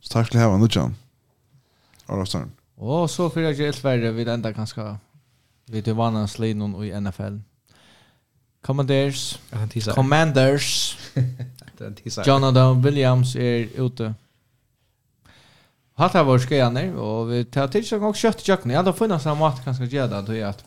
Så 0.01 0.13
tack 0.13 0.27
ska 0.27 0.39
ha 0.39 0.59
nu 0.59 0.69
John. 0.71 0.95
Alla 2.07 2.27
sån. 2.27 2.51
Och 2.75 3.11
så 3.11 3.31
för 3.31 3.41
jag 3.41 3.55
helt 3.55 3.85
värre 3.85 4.11
vid 4.11 4.29
ända 4.29 4.53
ganska 4.53 4.99
vid 5.67 5.85
det 5.85 5.93
vanliga 5.93 6.27
slinon 6.27 6.75
och 6.75 6.87
i 6.87 7.01
NFL. 7.01 7.37
Commanders. 8.63 9.39
Commanders. 9.95 10.99
Jonathan 12.27 12.83
Williams 12.83 13.37
är 13.37 13.69
ute. 13.87 14.15
Hattar 16.01 16.25
var 16.25 16.39
skrener 16.39 16.97
och 16.97 17.33
vi 17.33 17.45
tar 17.45 17.69
till 17.69 17.89
sig 17.89 17.99
och 17.99 18.17
köttjökna. 18.17 18.73
Ja, 18.73 18.83
då 18.83 18.93
finns 18.93 19.23
det 19.23 19.35
mat 19.35 19.65
kanske 19.65 19.85
gärna 19.85 20.23
då 20.23 20.35
är 20.35 20.45
att 20.45 20.65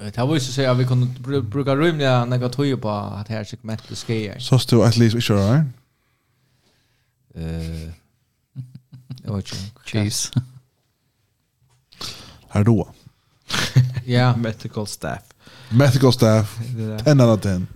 eh, 0.00 0.06
Det 0.06 0.16
har 0.16 0.34
ju 0.34 0.40
så 0.40 0.70
att 0.70 0.76
vi 0.76 0.86
kunde 0.86 1.42
bruka 1.42 1.76
rymliga 1.76 2.24
några 2.24 2.48
på 2.76 2.90
att 2.90 3.28
här 3.28 3.44
segmentet 3.44 3.98
skrejer. 3.98 4.38
Så 4.38 4.58
stod 4.58 4.84
att 4.84 4.96
Lisa 4.96 5.18
Isher, 5.18 5.34
right? 5.34 5.66
Eh. 7.34 7.92
Jag 9.24 9.36
vet 9.36 9.52
inte. 9.52 9.80
Cheese. 9.84 10.32
Här 12.48 12.64
då. 12.64 12.88
Ja. 14.04 14.36
Medical 14.46 14.86
staff. 14.86 15.22
Medical 15.70 16.12
staff. 16.12 16.58
10 17.04 17.12
out 17.12 17.20
of 17.20 17.40
10. 17.42 17.66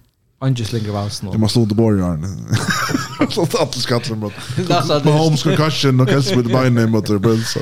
Angie 0.42 0.66
Linger 0.72 0.90
vals 0.90 1.22
nu. 1.22 1.30
Det 1.30 1.38
måste 1.38 1.58
låta 1.58 1.74
bort 1.74 1.92
Arne. 1.92 2.28
Låt 3.36 3.54
allt 3.54 3.74
skattar 3.74 4.14
mot. 4.14 4.32
Mahomes 5.04 5.42
concussion 5.42 6.00
och 6.00 6.08
helst 6.08 6.36
med 6.36 6.44
benen 6.44 6.90
mot 6.90 7.22
Bills. 7.22 7.56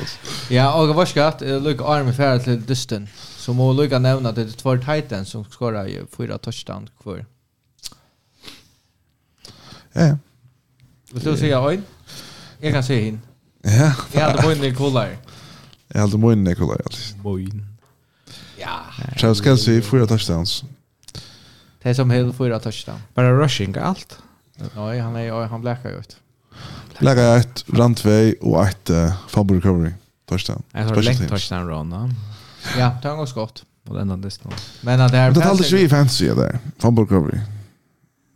Ja, 0.49 0.73
och 0.73 0.95
vad 0.95 1.07
ska 1.07 1.31
skatt 1.31 1.41
Luke 1.41 1.83
Arm 1.83 2.13
färd 2.13 2.43
till 2.43 2.65
Dustin. 2.65 3.07
Så 3.37 3.53
må 3.53 3.73
Luke 3.73 3.99
nämna 3.99 4.29
att 4.29 4.35
det 4.35 4.41
är 4.41 4.49
två 4.49 4.77
Titans 4.77 5.29
som 5.29 5.45
skorar 5.45 5.85
ju 5.85 6.05
fyra 6.17 6.37
touchdown 6.37 6.89
kvar. 7.01 7.25
Ja. 9.93 10.17
Vill 11.11 11.23
du 11.23 11.37
säga 11.37 11.65
oj? 11.65 11.81
Jag 12.59 12.73
kan 12.73 12.83
säga 12.83 13.01
hin. 13.01 13.21
Ja. 13.61 13.93
Jag 14.11 14.21
hade 14.21 14.47
vunnit 14.47 14.61
Nikolaj. 14.61 15.17
Jag 15.87 16.01
hade 16.01 16.17
vunnit 16.17 16.49
Nikolaj. 16.49 16.81
Boyn. 17.15 17.65
Ja. 18.57 18.79
Charles 19.15 19.43
Kelsey 19.43 19.81
fyra 19.81 20.07
touchdowns. 20.07 20.63
Det 21.83 21.95
som 21.95 22.09
helt 22.09 22.37
fyra 22.37 22.59
touchdown. 22.59 22.99
Bara 23.13 23.31
rushing 23.31 23.77
allt. 23.77 24.17
Nej, 24.75 24.99
han 24.99 25.15
är 25.15 25.47
han 25.47 25.61
blackar 25.61 25.89
ut. 25.89 26.17
Lägger 26.97 27.37
ut 27.37 27.65
run 27.67 27.95
2 27.95 28.09
och 28.41 28.67
ett 28.67 28.89
uh, 28.89 29.13
fumble 29.27 29.57
recovery 29.57 29.91
touchdown. 30.25 30.63
Jag 30.71 30.83
har 30.83 31.01
längt 31.01 31.29
touchdown 31.29 31.67
run. 31.67 32.15
Ja, 32.77 32.97
det 33.01 33.09
går 33.09 33.25
skott 33.25 33.63
på 33.83 33.93
den 33.93 34.11
andra 34.11 34.27
distansen. 34.27 34.59
Men 34.81 35.01
att 35.01 35.11
det 35.11 35.17
är 35.17 35.31
Det 35.31 35.41
talade 35.41 35.67
ju 35.67 35.89
fancy 35.89 36.27
där. 36.27 36.59
Fumble 36.77 37.03
recovery. 37.03 37.39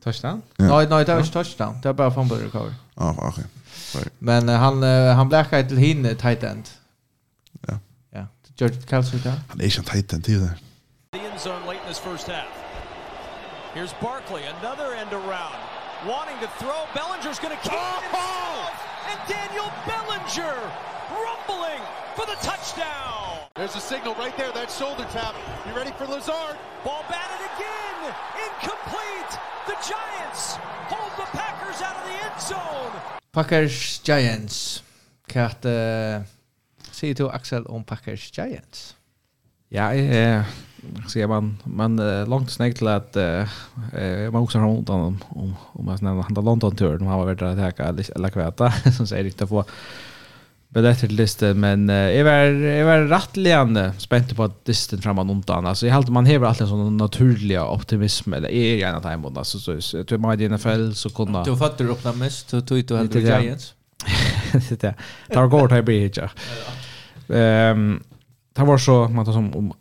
Touchdown? 0.03 0.41
Ja. 0.55 0.63
Nej, 0.65 0.87
nej, 0.89 1.05
det 1.05 1.13
var 1.13 1.19
inte 1.19 1.33
touchdown. 1.33 1.81
Det 1.81 1.89
är 1.89 1.93
bara 1.93 2.11
fumble 2.11 2.37
recovery. 2.37 2.73
Ja, 2.95 3.15
ah, 3.19 3.27
okej. 3.27 3.43
Men 4.19 4.49
uh, 4.49 4.55
han 4.55 4.83
uh, 4.83 5.13
han 5.13 5.29
blackar 5.29 5.63
till 5.63 5.77
hinne 5.77 6.15
tight 6.15 6.43
end. 6.43 6.63
Ja. 7.67 7.79
Ja. 8.11 8.27
George 8.57 8.81
Kelsey 8.89 9.19
där. 9.19 9.41
Han 9.47 9.61
är 9.61 9.65
ju 9.65 9.77
en 9.77 9.83
tight 9.83 10.13
end 10.13 10.23
till 10.23 10.39
där. 10.39 10.59
The 11.11 11.19
end 11.19 11.39
zone 11.45 11.65
late 11.65 11.73
in 11.73 11.87
this 11.87 11.99
first 11.99 12.27
half. 12.27 12.52
Here's 13.73 13.93
Barkley, 13.93 14.43
another 14.43 14.93
end 14.93 15.11
around. 15.13 15.57
Wanting 16.05 16.37
to 16.41 16.47
throw, 16.59 16.85
Bellinger's 16.93 17.39
going 17.39 17.57
to 17.57 17.63
keep 17.63 17.73
it 17.73 18.03
himself. 18.03 18.69
And 19.09 19.19
Daniel 19.27 19.71
Bellinger 19.89 20.59
rumbling 21.09 21.81
for 22.15 22.27
the 22.27 22.37
touchdown. 22.45 23.49
There's 23.55 23.75
a 23.75 23.79
signal 23.79 24.13
right 24.13 24.37
there, 24.37 24.51
that 24.51 24.69
shoulder 24.69 25.07
tap. 25.11 25.33
You 25.65 25.73
ready 25.73 25.91
for 25.97 26.05
Lazard? 26.05 26.55
Ball 26.85 27.03
batted 27.09 27.41
again. 27.57 28.13
Incomplete. 28.45 29.39
The 29.65 29.75
Giants 29.81 30.57
hold 30.93 31.11
the 31.17 31.25
Packers 31.35 31.81
out 31.81 31.95
of 31.97 32.03
the 32.05 32.13
end 32.13 32.41
zone. 32.41 33.01
Packers 33.31 33.99
Giants. 34.03 34.83
Kat 35.27 35.65
uh, 35.65 36.21
säger 36.91 37.13
du 37.15 37.29
Axel 37.29 37.65
om 37.65 37.83
Packers 37.83 38.31
Giants? 38.31 38.95
Ja, 39.69 39.93
eh 39.93 40.45
säger 41.07 41.27
man 41.27 41.57
man 41.63 42.25
långt 42.25 42.51
snägt 42.51 42.77
till 42.77 42.87
att 42.87 43.15
eh 43.15 43.45
man 44.31 44.41
också 44.41 44.59
har 44.59 44.67
ont 44.67 44.89
om 44.89 45.19
om 45.29 45.55
om 45.73 45.85
man 45.85 45.97
snälla 45.97 46.21
han 46.21 46.45
London 46.45 46.75
tur 46.75 46.97
de 46.97 47.07
har 47.07 47.25
varit 47.25 47.39
där 47.39 47.45
att 47.45 47.59
hacka 47.59 47.83
eller 47.83 48.29
kväta 48.29 48.71
som 48.97 49.07
säger 49.07 49.23
riktigt 49.23 49.49
få 49.49 49.65
bättre 50.81 51.07
listan 51.07 51.59
men 51.59 51.89
jag 51.89 52.23
var 52.23 52.31
jag 52.31 52.85
var 52.85 52.99
rättligen 52.99 53.93
spänd 53.97 54.35
på 54.35 54.43
att 54.43 54.61
listen 54.65 55.01
framan 55.01 55.29
undan 55.29 55.65
alltså 55.65 55.87
jag 55.87 55.95
allt 55.95 56.09
man 56.09 56.25
häver 56.25 56.47
alltid 56.47 56.67
sån 56.67 56.97
naturliga 56.97 57.67
optimism 57.67 58.33
eller 58.33 58.49
är 58.49 58.75
gärna 58.75 58.99
time 58.99 59.11
hemma 59.11 59.31
alltså 59.35 59.59
så 59.59 59.97
jag 59.97 60.07
tror 60.07 60.17
man 60.17 60.41
i 60.41 60.49
NFL 60.49 60.91
så 60.91 61.09
kunde 61.09 61.43
Du 61.45 61.57
fattar 61.57 61.85
upp 61.85 62.03
den 62.03 62.17
mest 62.17 62.51
du 62.51 62.61
tog 62.61 62.85
du 62.85 62.97
helt 62.97 63.15
Giants. 63.15 63.73
Det 64.69 64.81
där. 64.81 64.95
Tar 65.33 65.47
går 65.47 65.67
till 65.67 65.83
blir. 65.83 66.31
Ehm 67.37 68.03
Det 68.53 68.63
var 68.63 68.77
så 68.77 69.07
man 69.07 69.25
tar 69.25 69.33
som 69.33 69.55
om 69.55 69.73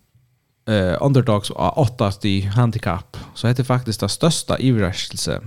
eh, 0.66 0.96
underdogs 1.01 1.51
av 1.51 1.79
åtta 1.79 2.12
i 2.22 2.40
handicap. 2.40 3.16
Så 3.35 3.46
det 3.46 3.64
faktiskt 3.64 4.01
det 4.01 4.09
största 4.09 4.57
överraskelse 4.57 5.40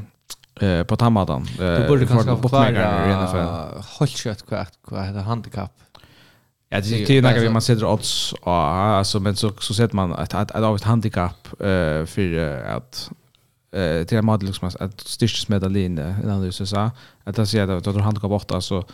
eh, 0.62 0.84
på 0.84 0.96
Tamadan. 0.96 1.48
Eh, 1.60 1.82
du 1.82 1.88
borde 1.88 2.06
kanske 2.06 2.36
förklara 2.38 3.84
helt 4.00 4.18
kött 4.18 4.46
vad 4.46 4.68
vad 4.84 5.06
heter 5.06 5.20
handicap. 5.20 5.72
Ja, 6.70 6.82
det 6.82 7.10
är 7.10 7.22
något 7.22 7.44
vi 7.44 7.50
man 7.50 7.62
sätter 7.62 7.86
odds 7.86 8.34
alltså 8.44 9.20
men 9.20 9.36
så 9.36 9.52
så 9.60 9.74
sätter 9.74 9.96
man 9.96 10.14
ett 10.14 10.34
att 10.34 10.52
av 10.52 10.76
ett 10.76 10.84
handicap 10.84 11.48
eh 11.62 12.06
för 12.06 12.64
att 12.64 13.12
eh 13.72 14.06
till 14.06 14.18
en 14.18 14.26
modell 14.26 14.48
liksom 14.48 14.72
att 14.80 15.02
styrkes 15.02 15.48
med 15.48 15.64
Aline 15.64 16.16
innan 16.24 16.42
du 16.42 16.52
så 16.52 16.66
sa 16.66 16.92
att 17.24 17.36
det 17.36 17.48
säger 17.48 17.68
att 17.68 17.84
du 17.84 18.00
handikapp 18.00 18.32
åtta, 18.32 18.62
så 18.62 18.86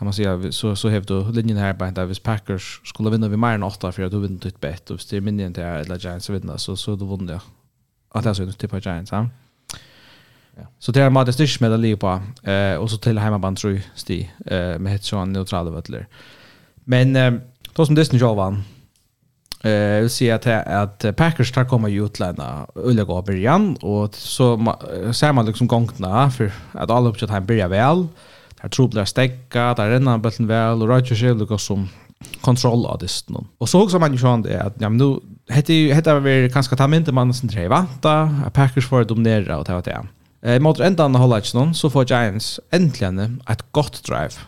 kan 0.00 0.06
man 0.06 0.14
säga 0.14 0.52
så 0.52 0.76
så 0.76 0.88
hävde 0.88 1.14
linjen 1.32 1.58
här 1.58 1.74
på 1.74 1.84
att 1.84 2.08
hvis 2.08 2.18
Packers 2.18 2.80
skulle 2.84 3.10
vinna 3.10 3.28
vid 3.28 3.38
mer 3.38 3.54
än 3.54 3.62
8 3.62 3.92
för 3.92 4.02
att 4.02 4.10
du 4.10 4.20
vinner 4.20 4.40
ditt 4.40 4.60
bett 4.60 4.90
och 4.90 5.00
det 5.10 5.16
är 5.16 5.20
mindre 5.20 5.50
till 5.52 5.62
eller 5.62 5.98
Giants 5.98 6.30
vinner 6.30 6.56
så 6.56 6.76
så 6.76 6.96
då 6.96 7.16
vinner 7.16 7.32
jag. 7.32 7.42
Att 8.08 8.26
alltså 8.26 8.42
inte 8.42 8.68
på 8.68 8.78
Giants. 8.78 9.12
Ja. 9.12 9.28
Så 10.78 10.92
det 10.92 11.02
är 11.02 11.10
Matt 11.10 11.34
Stisch 11.34 11.60
med 11.60 11.80
det 11.80 11.96
på 11.96 12.20
eh 12.42 12.74
och 12.74 12.90
så 12.90 12.96
till 12.96 13.18
hemmaband 13.18 13.56
tror 13.56 13.80
sti 13.94 14.30
eh 14.46 14.78
med 14.78 14.96
ett 14.96 15.04
sån 15.04 15.32
neutral 15.32 15.68
vattler. 15.68 16.06
Men 16.84 17.16
eh, 17.16 17.32
då 17.74 17.86
som 17.86 17.94
Disney 17.94 18.20
Joe 18.20 18.34
vann 18.34 18.64
eh 19.62 20.00
vill 20.00 20.10
säga 20.10 20.34
att 20.34 20.46
att 20.46 21.16
Packers 21.16 21.52
tar 21.52 21.64
komma 21.64 21.88
ju 21.88 22.04
utlända 22.04 22.66
Ulla 22.74 23.04
går 23.04 23.22
början 23.22 23.76
och 23.76 24.14
så 24.14 24.76
ser 25.12 25.32
man 25.32 25.46
liksom 25.46 25.66
gångna 25.66 26.30
för 26.30 26.52
att 26.72 26.90
alla 26.90 27.08
uppköt 27.08 27.30
här 27.30 27.40
börjar 27.40 27.68
väl 27.68 28.08
her 28.60 28.88
blir 28.92 29.08
stekka, 29.08 29.72
der 29.78 29.94
renner 29.94 30.20
bøtten 30.20 30.48
vel, 30.48 30.82
og 30.82 30.90
Roger 30.90 31.16
seg 31.16 31.38
lukka 31.38 31.58
som 31.60 31.88
kontroll 32.44 32.84
av 32.88 33.00
disten. 33.00 33.38
Og 33.60 33.68
så 33.68 33.80
også 33.80 34.00
man 34.00 34.12
jo 34.12 34.20
sånn 34.20 34.44
det 34.44 34.58
at, 34.60 34.76
ja, 34.80 34.90
men 34.92 35.00
nå, 35.00 35.10
hette 35.50 35.72
er 35.96 36.24
vi 36.24 36.36
kanskje 36.52 36.76
ta 36.76 36.88
mindre 36.90 37.14
mannen 37.16 37.36
som 37.36 37.48
tre 37.48 37.66
vanta, 37.72 38.50
Packers 38.52 38.88
for 38.88 39.04
å 39.04 39.08
dominere 39.08 39.56
og 39.56 39.66
det 39.68 39.76
var 39.78 39.86
det. 39.88 39.98
I 40.40 40.60
måte 40.62 40.84
enda 40.84 41.04
han 41.04 41.18
holder 41.20 41.42
ikke 41.42 41.56
noen, 41.58 41.74
så 41.76 41.90
får 41.92 42.08
Giants 42.08 42.54
endelig 42.72 43.28
et 43.48 43.64
godt 43.76 44.00
drive. 44.08 44.40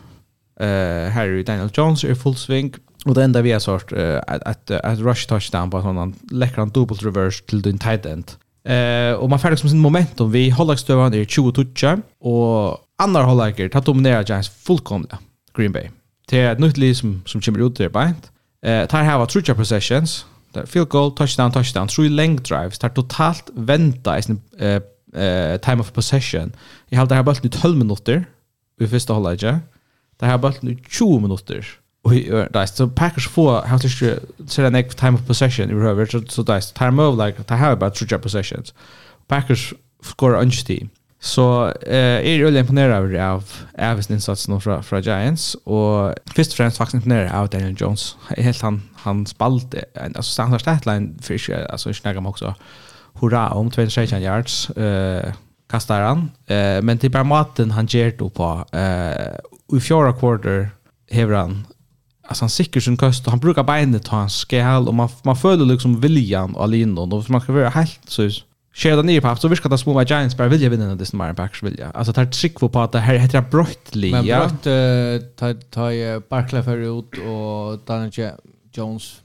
Uh, 0.60 1.08
Harry 1.12 1.42
Daniel 1.44 1.72
Jones 1.72 2.04
er 2.04 2.16
full 2.18 2.36
sving, 2.36 2.74
Og 3.02 3.16
det 3.16 3.24
enda 3.24 3.40
vi 3.42 3.50
har 3.50 3.58
sort, 3.58 3.90
uh, 3.92 4.20
at, 4.30 4.44
at, 4.46 4.70
at 4.70 5.00
rush 5.02 5.26
touchdown 5.26 5.72
på 5.72 5.80
en 5.80 5.96
sånn 5.98 6.12
lekran 6.30 6.70
double 6.70 6.94
reverse 7.02 7.42
til 7.50 7.58
din 7.64 7.80
tight 7.82 8.06
end. 8.06 8.36
Eh 8.64 9.12
och 9.12 9.30
man 9.30 9.38
färdig 9.38 9.58
som 9.58 9.68
sin 9.68 9.78
momentum 9.78 10.30
vi 10.30 10.50
hållagstövan 10.50 11.14
är 11.14 11.24
20 11.24 11.52
toucher 11.52 12.02
och 12.20 12.78
andra 12.98 13.22
hållager 13.22 13.68
tar 13.68 13.80
dominerar 13.80 14.24
Giants 14.24 14.48
fullkomligt 14.48 15.12
Green 15.56 15.72
Bay. 15.72 15.88
Det 16.28 16.40
är 16.40 16.52
ett 16.52 16.58
nytt 16.58 16.76
liv 16.76 16.94
som 16.94 17.22
som 17.26 17.40
kommer 17.40 17.66
ut 17.66 17.76
där 17.76 17.88
bänt. 17.88 18.30
Eh 18.62 18.86
tar 18.86 19.02
här 19.02 19.18
var 19.18 19.26
toucher 19.26 19.54
possessions. 19.54 20.26
Där 20.52 20.66
field 20.66 20.88
goal, 20.88 21.12
touchdown, 21.12 21.52
touchdown, 21.52 21.88
three 21.88 22.08
length 22.08 22.42
drives. 22.42 22.78
Tar 22.78 22.88
totalt 22.88 23.50
vänta 23.54 24.18
i 24.18 24.22
sin 24.22 24.40
eh 24.58 24.80
eh 25.22 25.56
time 25.60 25.80
of 25.80 25.92
possession. 25.92 26.52
Jag 26.88 26.98
hade 26.98 27.14
här 27.14 27.22
bara 27.22 27.34
12 27.34 27.78
minuter 27.78 28.24
i 28.80 28.86
första 28.86 29.12
hållaget. 29.12 29.56
Det 30.16 30.26
här 30.26 30.38
bara 30.38 30.52
20 30.88 31.20
minuter 31.20 31.66
Och 32.02 32.12
där 32.12 32.66
så 32.66 32.88
Packers 32.88 33.28
får 33.28 33.62
how 33.62 33.78
to 33.78 33.88
så 34.46 34.62
den 34.62 34.72
next 34.72 34.98
time 34.98 35.12
of 35.12 35.26
possession 35.26 35.70
i 35.70 35.74
över 35.88 36.06
så 36.06 36.22
så 36.28 36.42
där 36.42 36.60
time 36.74 37.02
of 37.02 37.26
like 37.26 37.42
to 37.42 37.54
have 37.54 37.72
about 37.72 37.94
three 37.94 38.18
possessions. 38.18 38.74
Packers 39.28 39.74
score 40.02 40.38
on 40.42 40.50
team. 40.50 40.88
Så 41.20 41.72
eh 41.86 42.26
är 42.26 42.34
ju 42.34 42.58
imponerad 42.58 43.16
av 43.16 43.34
av 43.34 43.44
Avisen 43.78 44.14
insatsen 44.14 44.60
från 44.60 44.82
från 44.82 45.02
Giants 45.02 45.54
och 45.54 46.14
först 46.34 46.50
och 46.50 46.56
främst 46.56 46.76
faktiskt 46.76 46.94
imponerad 46.94 47.32
av 47.32 47.48
Daniel 47.48 47.76
Jones. 47.78 48.16
Helt 48.36 48.62
han 48.62 48.82
han 48.94 49.26
spalte 49.26 49.84
en 49.94 50.16
alltså 50.16 50.32
standard 50.32 50.60
statline 50.60 51.18
för 51.22 51.38
sig 51.38 51.66
alltså 51.66 51.94
snägga 51.94 52.20
mig 52.20 52.30
också. 52.30 52.54
Hurra 53.20 53.50
om 53.50 53.70
26 53.70 54.12
yards 54.12 54.70
eh 54.70 55.32
kastar 55.70 56.00
han 56.00 56.30
eh 56.46 56.82
men 56.82 56.98
det 56.98 57.08
bara 57.08 57.24
maten 57.24 57.70
han 57.70 57.86
ger 57.86 58.14
då 58.18 58.30
på 58.30 58.64
eh 58.72 59.76
i 59.76 59.80
fjärde 59.80 60.12
quarter 60.12 60.70
hever 61.10 61.34
han 61.34 61.66
alltså 62.32 62.44
han 62.44 62.50
sikker 62.50 62.80
sin 62.80 62.96
kost 62.96 63.26
och 63.26 63.32
han 63.32 63.40
brukar 63.40 63.62
beinet 63.62 64.04
ta 64.04 64.22
en 64.22 64.30
skall 64.30 64.88
och 64.88 64.94
man 64.94 65.08
man 65.22 65.36
följer 65.36 65.66
liksom 65.66 66.00
viljan 66.00 66.54
och 66.54 66.68
linon 66.68 67.12
och 67.12 67.30
man 67.30 67.40
ska 67.40 67.52
vara 67.52 67.68
helt 67.68 68.00
så 68.08 68.30
Sheldon 68.74 69.06
ner 69.06 69.20
på 69.20 69.28
haft 69.28 69.42
så 69.42 69.48
viskar 69.48 69.70
det 69.70 69.78
små 69.78 69.94
med 69.94 70.10
Giants 70.10 70.36
bara 70.36 70.48
vilja 70.48 70.68
vinna 70.68 70.94
det 70.94 71.12
Maren 71.12 71.34
Packs 71.34 71.62
vilja. 71.62 71.90
Alltså 71.90 72.12
tar 72.12 72.24
trick 72.24 72.54
på 72.60 72.80
att 72.80 72.92
det 72.92 72.98
här 72.98 73.14
heter 73.14 73.42
det 73.42 73.50
brott 73.50 73.94
li. 73.94 74.12
Men 74.12 74.26
brott 74.26 74.62
tar 75.36 75.70
tar 75.70 76.20
Barkley 76.28 76.62
för 76.62 76.76
ut 76.76 77.12
och 77.18 77.78
Daniel 77.86 78.32
Jones. 78.72 79.22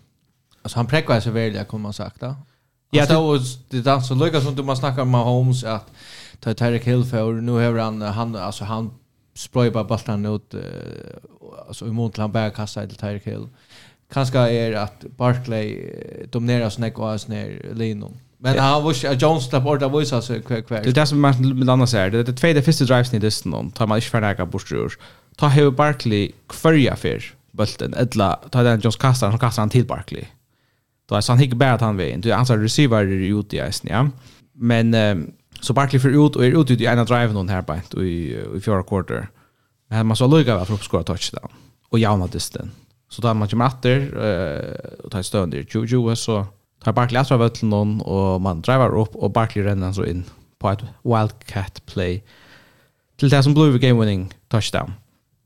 Alltså 0.62 0.80
han 0.80 0.88
präckar 0.88 1.20
sig 1.20 1.32
väl 1.32 1.56
jag 1.56 1.68
kommer 1.68 1.92
sagt 1.92 2.22
då. 2.22 2.36
Ja, 2.92 3.06
det 3.06 3.14
var 3.14 3.40
det 3.70 3.82
där 3.82 4.00
så 4.00 4.16
Lucas 4.16 4.44
som 4.44 4.56
du 4.56 4.64
man 4.64 4.78
snackar 4.78 5.02
om 5.02 5.14
Holmes 5.14 5.64
att 5.64 5.86
tar 6.40 6.54
Tyreek 6.54 6.88
Hill 6.88 7.04
för 7.04 7.34
nu 7.34 7.52
har 7.52 7.80
han 7.80 8.02
han 8.02 8.36
alltså 8.36 8.64
han 8.64 8.92
sprøy 9.38 9.70
bara 9.72 9.88
baltan 9.88 10.26
ut 10.26 10.54
uh, 10.54 10.62
alltså 11.68 11.88
i 11.88 11.92
mån 11.92 12.12
till 12.12 12.22
han 12.22 12.32
bär 12.32 12.50
kasta 12.50 12.88
till 12.88 12.98
Tyreek 12.98 13.28
Hill. 13.28 13.48
Kanske 14.14 14.40
är 14.40 14.74
att 14.74 15.06
Barkley 15.18 15.84
domineras 16.32 16.78
näck 16.78 17.00
och 17.00 17.12
as 17.14 17.28
ner 17.28 17.74
linon. 17.74 18.18
Men 18.38 18.56
yeah. 18.56 18.66
han 18.66 18.84
var 18.84 18.94
ju 18.94 19.14
Jones 19.14 19.50
slapp 19.50 19.66
orda 19.66 19.88
voice 19.88 20.14
alltså 20.14 20.42
kvar 20.42 20.62
kvar. 20.62 20.82
Det 20.84 20.92
där 20.92 21.06
som 21.06 21.22
man 21.22 21.60
med 21.60 21.70
annars 21.70 21.94
är 21.94 22.10
det 22.10 22.24
det 22.24 22.34
tvåde 22.34 22.62
första 22.62 22.86
drives 22.86 23.12
ni 23.12 23.20
disten 23.20 23.54
om 23.54 23.72
tar 23.72 23.88
man 23.88 23.98
inte 23.98 24.08
förnäka 24.08 24.46
bortrur. 24.46 24.94
Ta 25.36 25.48
Hugh 25.48 25.76
Barkley 25.76 26.32
kvarja 26.48 26.96
för 26.96 27.24
bulten 27.52 27.94
edla 27.98 28.40
ta 28.52 28.64
den 28.64 28.80
Jones 28.80 28.96
kastar 28.96 29.30
han 29.30 29.40
kastar 29.40 29.62
han 29.62 29.70
till 29.70 29.86
Barkley. 29.86 30.26
Då 31.10 31.16
är 31.16 31.22
så 31.22 31.32
han 31.32 31.40
hickar 31.40 31.56
bad 31.56 31.82
han 31.82 31.98
vet. 31.98 32.22
Du 32.24 32.32
anser 32.32 32.58
receiver 32.58 32.98
är 32.98 33.40
ute 33.40 33.56
i 33.56 33.68
isen, 33.70 33.90
ja. 33.92 34.10
Men 34.54 34.94
um, 34.94 35.32
Så 35.62 35.74
Barkley 35.74 36.00
för 36.00 36.28
ut 36.28 36.36
och 36.36 36.46
är 36.46 36.62
ut 36.62 36.72
i 36.72 36.86
ena 36.86 37.04
drive 37.04 37.34
någon 37.34 37.50
här 37.50 37.62
på 37.62 38.04
i 38.04 38.38
i 38.56 38.60
fjärde 38.60 38.84
quarter. 38.84 39.28
Men 39.90 40.08
man 40.08 40.18
så 40.18 40.28
lugga 40.28 40.66
för 40.66 40.74
att 40.74 40.84
skora 40.84 41.04
touchdown 41.04 41.50
och 41.90 42.00
jauna 42.00 42.28
disten. 42.28 42.72
Så 43.10 43.22
tar 43.22 43.34
man 43.34 43.48
ju 43.48 43.58
matter 43.58 43.98
eh 44.00 45.04
och 45.04 45.12
tar 45.12 45.22
stöd 45.22 45.50
där. 45.50 45.66
Jo 45.70 45.86
jo 45.86 46.16
så 46.16 46.46
tar 46.84 46.94
Barkley 46.94 47.22
att 47.22 47.32
över 47.32 47.50
till 47.50 47.68
någon 47.68 48.02
och 48.02 48.42
man 48.42 48.62
driver 48.62 49.02
upp 49.02 49.16
och 49.16 49.32
Barkley 49.32 49.66
renner 49.66 49.94
så 49.94 50.06
in 50.06 50.24
på 50.60 50.70
ett 50.70 50.80
wildcat 51.04 51.86
play 51.86 52.24
till 53.18 53.30
det 53.30 53.44
som 53.44 53.54
blev 53.54 53.80
game 53.80 54.06
winning 54.06 54.34
touchdown. 54.48 54.94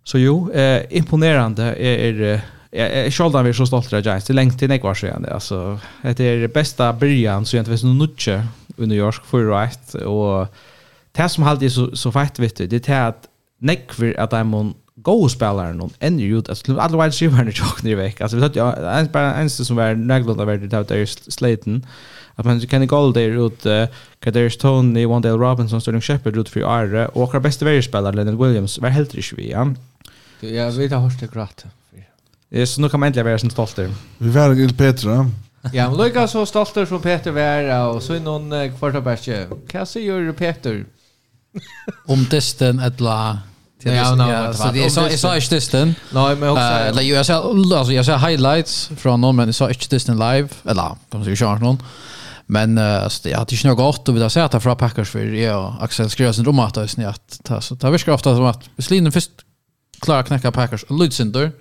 Så 0.04 0.18
jo, 0.18 0.52
eh, 0.52 0.82
imponerande 0.90 1.64
är 1.64 2.22
er, 2.22 2.42
Jag 2.74 2.90
är 2.90 3.12
själv 3.12 3.32
där 3.32 3.54
så 3.54 3.66
stolt 3.66 3.94
av 3.94 4.00
Giants. 4.00 4.28
Det 4.28 4.32
är 4.32 4.36
länge 4.36 4.52
till 4.52 4.70
nästa 4.70 4.88
år 4.88 4.94
sedan. 4.94 5.26
Alltså, 5.32 5.80
det 6.02 6.20
är 6.20 6.48
bästa 6.48 6.94
början 6.94 7.46
så 7.46 7.56
jag 7.56 7.62
inte 7.62 7.72
vet 7.72 7.84
något 7.84 8.10
nutche 8.10 8.48
i 8.78 8.86
New 8.86 8.98
York 8.98 9.26
för 9.26 9.60
right 9.60 9.94
och 9.94 10.48
det 11.12 11.30
som 11.30 11.44
alltid 11.44 11.72
så 11.72 11.96
så 11.96 12.12
fett 12.12 12.40
vet 12.40 12.56
du 12.56 12.68
det 12.68 12.90
är 12.90 13.08
att 13.08 13.28
neck 13.60 13.94
för 13.94 14.20
att 14.20 14.34
I'm 14.34 14.74
go 14.96 15.30
spelaren 15.30 15.78
någon 15.78 15.94
ännu 16.00 16.24
ut 16.24 16.50
att 16.50 16.58
skulle 16.58 16.82
alla 16.82 16.98
wide 16.98 17.08
receiver 17.08 17.44
när 17.44 17.54
jag 17.58 17.84
ner 17.84 17.96
veck 17.96 18.22
alltså 18.22 18.38
vi 18.38 18.44
hade 18.44 18.60
ja 18.60 18.76
en 18.76 19.10
bara 19.12 19.34
en 19.36 19.50
som 19.50 19.76
var 19.76 19.96
nagglad 19.96 20.42
av 20.42 20.48
det 20.48 20.58
där 20.58 20.84
där 20.84 21.06
Slayton 21.06 21.86
att 22.36 22.46
man 22.46 22.60
kan 22.60 22.88
gå 22.88 23.12
där 23.12 23.46
ut 23.46 23.66
Kader 24.20 24.50
Tony 24.50 25.06
Wandale 25.06 25.38
Robinson 25.38 25.82
Sterling 25.82 26.02
Shepard 26.02 26.38
ut 26.38 26.50
för 26.50 26.62
Arre 26.62 27.08
och 27.08 27.34
vår 27.34 27.40
bästa 27.40 27.66
världspelare 27.66 28.16
Leonard 28.16 28.48
Williams 28.48 28.80
var 28.80 28.90
helt 28.90 29.16
rich 29.16 29.34
vi 29.38 29.52
ja 29.52 29.74
Ja, 30.40 30.70
vet 30.70 30.92
har 30.92 31.00
hört 31.00 31.20
det 31.20 31.34
gratt 31.34 31.66
Ja, 32.54 32.66
så 32.66 32.82
nu 32.82 32.90
kan 32.90 33.00
man 33.00 33.08
äntligen 33.08 33.26
vara 33.26 33.38
sin 33.38 33.50
stolter. 33.50 33.90
Vi 34.18 34.30
var 34.30 34.62
inte 34.62 34.74
Petra 34.76 35.30
ja, 35.74 35.90
men 35.90 35.98
lukka 35.98 36.28
så 36.28 36.46
stolter 36.46 36.86
som 36.86 37.02
Peter 37.02 37.32
var 37.32 37.88
och 37.88 38.04
så 38.04 38.20
någon 38.20 38.54
uh, 38.54 38.78
kvartabärke. 38.78 39.48
Vad 39.50 39.88
du, 40.20 40.34
Peter? 40.34 40.86
Om 42.08 42.26
testen 42.26 42.80
ett 42.80 43.00
la 43.00 43.38
Ja, 43.84 43.92
ja, 43.94 44.32
ja, 44.32 44.54
så 44.54 44.72
det 44.72 44.86
är 44.86 44.90
så 44.90 45.18
så 45.18 45.28
är 45.28 45.50
testen. 45.50 45.96
Nej, 46.14 46.36
men 46.36 46.50
också 46.50 46.64
eller 46.64 47.02
jag 47.02 47.26
sa 47.26 47.54
alltså 47.78 47.94
jag 47.94 48.06
sa 48.06 48.18
highlights 48.18 48.92
från 48.98 49.22
någon 49.22 49.36
men 49.36 49.54
så 49.54 49.66
är 49.66 49.74
testen 49.74 50.20
live 50.20 50.48
eller 50.66 50.84
kan 50.84 50.98
man 51.12 51.38
säga 51.38 51.56
någon. 51.56 51.84
Men 52.46 52.78
uh, 52.78 53.04
alltså, 53.04 53.30
jag 53.30 53.38
hade 53.38 53.56
ju 53.56 53.70
något 53.70 53.78
gott 53.78 54.10
och 54.10 54.16
har 54.16 54.30
sett 54.30 54.54
att 54.54 54.64
från 54.64 54.78
Packers 54.78 55.10
för 55.10 55.20
jag 55.20 55.66
och 55.66 55.84
Axel 55.84 56.10
skrev 56.10 56.32
sin 56.32 56.46
romat 56.46 56.78
att 56.78 57.64
så 57.64 57.76
tar 57.76 57.92
vi 57.92 58.00
skrev 58.00 58.16
ofta 58.16 58.36
som 58.36 58.46
att 58.46 58.70
Slinen 58.78 59.12
först 59.12 59.32
klarar 60.00 60.24
knäcka 60.24 60.52
Packers 60.52 60.84
och 60.84 60.98
Lutzinder. 60.98 61.42
Mm 61.44 61.54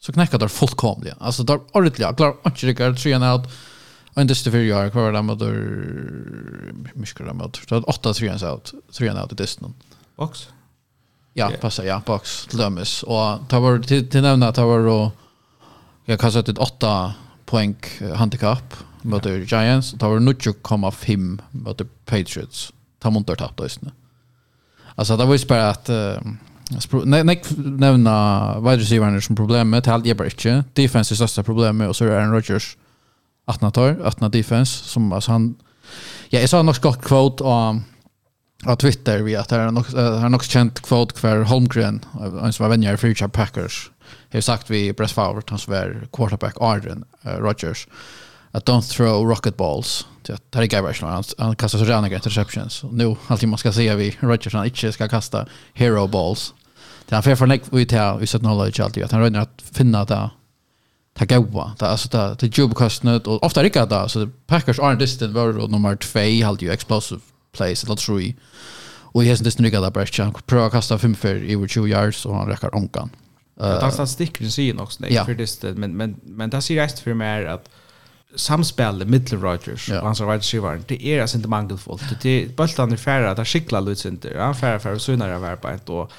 så 0.00 0.12
knäcka 0.12 0.38
där 0.38 0.48
fullkomligt. 0.48 1.14
Alltså 1.18 1.42
där 1.42 1.60
ordentligt. 1.72 2.16
Klar 2.16 2.36
inte 2.46 2.66
det 2.66 2.72
går 2.72 2.92
tre 2.94 3.16
out. 3.16 3.46
Och 4.14 4.22
inte 4.22 4.34
det 4.44 4.50
för 4.50 4.58
jag 4.58 4.92
kvar 4.92 5.12
där 5.12 5.22
med 5.22 5.38
där 5.38 5.52
mycket 6.94 7.18
där 7.18 7.32
med. 7.32 7.58
Så 7.68 7.74
att 7.74 7.84
åtta 7.84 8.14
tre 8.14 8.30
out. 8.30 8.74
Tre 8.92 9.10
out 9.10 9.32
i 9.32 9.34
distan. 9.34 9.74
Box. 10.16 10.48
Ja, 11.32 11.50
passa 11.60 11.84
ja, 11.84 12.02
box 12.06 12.52
lömmes 12.52 13.02
och 13.02 13.48
ta 13.48 13.60
var 13.60 13.78
till 13.78 14.08
till 14.10 14.22
nämna 14.22 14.52
ta 14.52 14.66
var 14.66 14.78
och 14.78 15.10
jag 16.04 16.20
kastat 16.20 16.48
ett 16.48 16.58
åtta 16.58 17.14
poäng 17.44 17.76
handicap 18.14 18.74
mot 19.02 19.26
yeah. 19.26 19.40
Giants 19.40 19.92
Det 19.92 19.98
ta 19.98 20.08
var 20.08 20.18
0,5 20.18 21.38
mot 21.50 22.04
Patriots. 22.04 22.72
Ta 22.98 23.10
munter 23.10 23.34
tappt 23.34 23.60
istället. 23.60 23.94
Alltså 24.94 25.16
det 25.16 25.24
var 25.24 25.36
ju 25.36 25.46
bara 25.46 25.70
att 25.70 25.90
uh, 25.90 26.18
Nei, 26.70 27.22
nei, 27.26 27.36
nevna 27.58 28.14
wide 28.62 28.82
receiver 28.82 29.20
som 29.20 29.36
problem 29.36 29.72
det 29.74 29.86
held 29.90 30.06
jeg 30.06 30.16
bare 30.16 30.30
ikke. 30.30 30.62
Defense 30.76 31.12
er 31.14 31.18
største 31.18 31.42
problemet, 31.42 31.88
og 31.88 31.96
så 31.96 32.06
er 32.06 32.18
Aaron 32.18 32.34
Rodgers 32.34 32.76
18 33.50 33.72
tar, 33.72 33.96
18 34.06 34.30
defense, 34.30 34.84
som 34.88 35.12
altså 35.12 35.32
han, 35.32 35.56
ja, 36.32 36.38
jeg 36.38 36.48
sa 36.48 36.62
nok 36.62 36.80
godt 36.80 37.02
quote 37.02 37.44
av, 37.44 37.80
av 38.66 38.76
Twitter 38.76 39.22
vi 39.22 39.36
att 39.36 39.48
det 39.48 39.56
är 39.56 39.70
nog 39.70 39.86
har 39.86 40.28
nog 40.28 40.44
känt 40.44 40.80
kvot 40.80 41.12
hver 41.12 41.44
Holmgren, 41.44 42.04
en 42.42 42.52
som 42.52 42.64
var 42.64 42.70
vänner 42.70 42.96
för 42.96 43.08
Future 43.08 43.28
Packers, 43.28 43.90
har 44.32 44.40
sagt 44.40 44.70
vi 44.70 44.92
press 44.92 45.12
forward 45.12 45.50
hans 45.50 45.68
var 45.68 46.06
quarterback 46.12 46.54
Arden, 46.60 47.04
uh, 47.26 47.32
Rodgers, 47.32 47.88
att 48.52 48.68
don't 48.68 48.96
throw 48.96 49.28
rocket 49.28 49.56
balls. 49.56 50.06
Det 50.22 50.54
här 50.54 50.62
är 50.62 50.66
Guy 50.66 50.82
Bashman. 50.82 51.12
Han, 51.12 51.24
han 51.38 51.56
kastar 51.56 51.78
så 51.78 51.84
rena 51.84 52.08
interceptions. 52.08 52.84
Nu, 52.90 53.16
allting 53.26 53.48
man 53.48 53.58
ska 53.58 53.72
säga 53.72 53.94
vi 53.94 54.16
Rodgers 54.20 54.54
han 54.54 54.64
inte 54.64 54.92
ska 54.92 55.08
kasta 55.08 55.46
hero 55.74 56.06
balls 56.06 56.54
det 57.10 57.16
han 57.16 57.22
för 57.22 57.36
för 57.36 57.46
nek 57.46 57.62
vi 57.72 57.86
tar 57.86 58.18
vi 58.18 58.26
sätter 58.26 58.44
knowledge 58.44 58.80
alltid 58.80 59.04
att 59.04 59.12
han 59.12 59.20
rönnar 59.20 59.40
att 59.40 59.62
finna 59.72 60.04
det 60.04 60.30
ta 61.14 61.24
gåa 61.24 61.74
ta 61.78 61.86
alltså 61.86 62.08
ta 62.08 62.34
det 62.34 62.58
jobb 62.58 62.74
kostnad 62.74 63.26
och 63.26 63.44
ofta 63.44 63.62
rika 63.62 63.86
det 63.86 64.08
så 64.08 64.28
Packers 64.46 64.78
aren't 64.78 64.98
distant 64.98 65.34
var 65.34 65.68
nummer 65.68 65.96
2 65.96 66.46
halt 66.46 66.62
ju 66.62 66.72
explosive 66.72 67.20
plays 67.52 67.84
eller 67.84 67.96
tror 67.96 68.34
Och 69.12 69.24
jag 69.24 69.38
syns 69.38 69.60
inte 69.60 69.80
där 69.80 69.90
bäst 69.90 70.18
jag 70.18 70.46
pröva 70.46 70.70
kasta 70.70 70.98
5 70.98 71.14
för 71.14 71.34
över 71.34 71.68
20 71.68 71.86
yards 71.86 72.26
och 72.26 72.36
han 72.36 72.48
räcker 72.48 72.74
onkan. 72.74 73.10
Eh 73.60 73.66
uh, 73.66 73.96
det 73.96 74.06
sticker 74.06 74.48
sig 74.48 74.68
in 74.68 74.80
också 74.80 74.98
nej 75.02 75.24
för 75.24 75.34
det 75.34 75.76
men 75.76 75.96
men 75.96 76.16
men 76.22 76.50
det 76.50 76.62
ser 76.62 76.74
rest 76.74 76.98
för 76.98 77.14
mer 77.14 77.46
att 77.46 77.68
samspelet 78.36 79.08
Middle 79.08 79.38
Rogers 79.38 79.90
och 79.90 79.96
hans 79.96 80.20
wide 80.20 80.36
receiver 80.36 80.82
det 80.88 81.06
är 81.06 81.20
alltså 81.20 81.36
inte 81.36 81.48
mangelfullt. 81.48 82.02
Det 82.22 82.30
är 82.30 82.48
bultan 82.48 82.92
är 82.92 82.96
färra 82.96 83.34
där 83.34 83.44
skikla 83.44 83.80
lutsen 83.80 84.12
inte. 84.12 84.36
Han 84.38 84.54
färra 84.54 84.78
färra 84.78 84.98
så 84.98 85.16
när 85.16 85.28
det 85.28 85.38
var 85.38 85.56
på 85.56 85.68
ett 85.68 85.88
och 85.88 86.12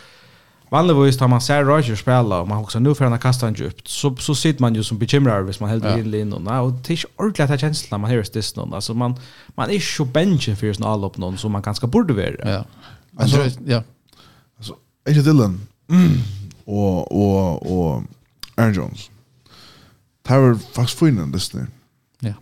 Vanligvis 0.72 1.18
tar 1.18 1.28
man 1.28 1.42
ser 1.42 1.64
Roger 1.64 1.96
spela 1.96 2.42
och 2.42 2.48
man 2.48 2.58
också 2.58 2.80
nu 2.80 2.96
för 2.96 3.06
han 3.06 3.20
kastar 3.20 3.48
han 3.48 3.54
djupt 3.54 3.88
så 3.88 4.16
så 4.16 4.36
sitter 4.36 4.62
man 4.62 4.76
ju 4.76 4.84
som 4.84 4.98
bekymrad 4.98 5.46
hvis 5.46 5.60
man 5.60 5.70
helt 5.70 5.84
ja. 5.84 5.98
in 5.98 6.12
linjen 6.12 6.48
och 6.48 6.66
och 6.66 6.72
det 6.72 6.94
är 6.94 7.06
ordentligt 7.16 7.50
att 7.50 7.60
känslan 7.60 8.02
man 8.02 8.10
hörs 8.10 8.30
det 8.30 8.56
någon 8.56 8.74
alltså 8.74 8.94
man 8.94 9.16
man 9.56 9.70
är 9.70 9.74
ju 10.00 10.06
benchen 10.06 10.58
för 10.58 10.74
sån 10.74 10.88
all 10.88 11.04
upp 11.04 11.18
någon 11.18 11.38
som 11.38 11.52
man 11.52 11.62
ganska 11.62 11.88
borde 11.88 12.14
vara. 12.14 12.52
Ja. 12.52 12.66
Alltså 13.18 13.50
ja. 13.66 13.84
Alltså 14.58 14.76
är 15.06 15.14
det 15.14 15.22
Dylan. 15.22 15.68
Mm. 15.90 16.12
Och 16.66 17.12
och 17.12 17.72
och 17.72 18.04
Aaron 18.56 18.74
Jones. 18.74 19.10
Tower 20.28 20.60
fast 20.74 21.00
finnen 21.00 21.32
det 21.32 21.54
nu. 21.54 21.68
Ja. 22.20 22.34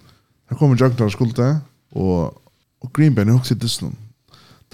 Här 0.49 0.57
kommer 0.57 0.75
Jack 0.75 0.81
Jackdahl 0.81 1.11
skulta 1.11 1.57
och 1.91 2.41
och 2.79 2.93
Green 2.93 3.15
Bay 3.15 3.25
nu 3.25 3.33
också 3.33 3.55
det 3.55 3.81
nu. 3.81 3.91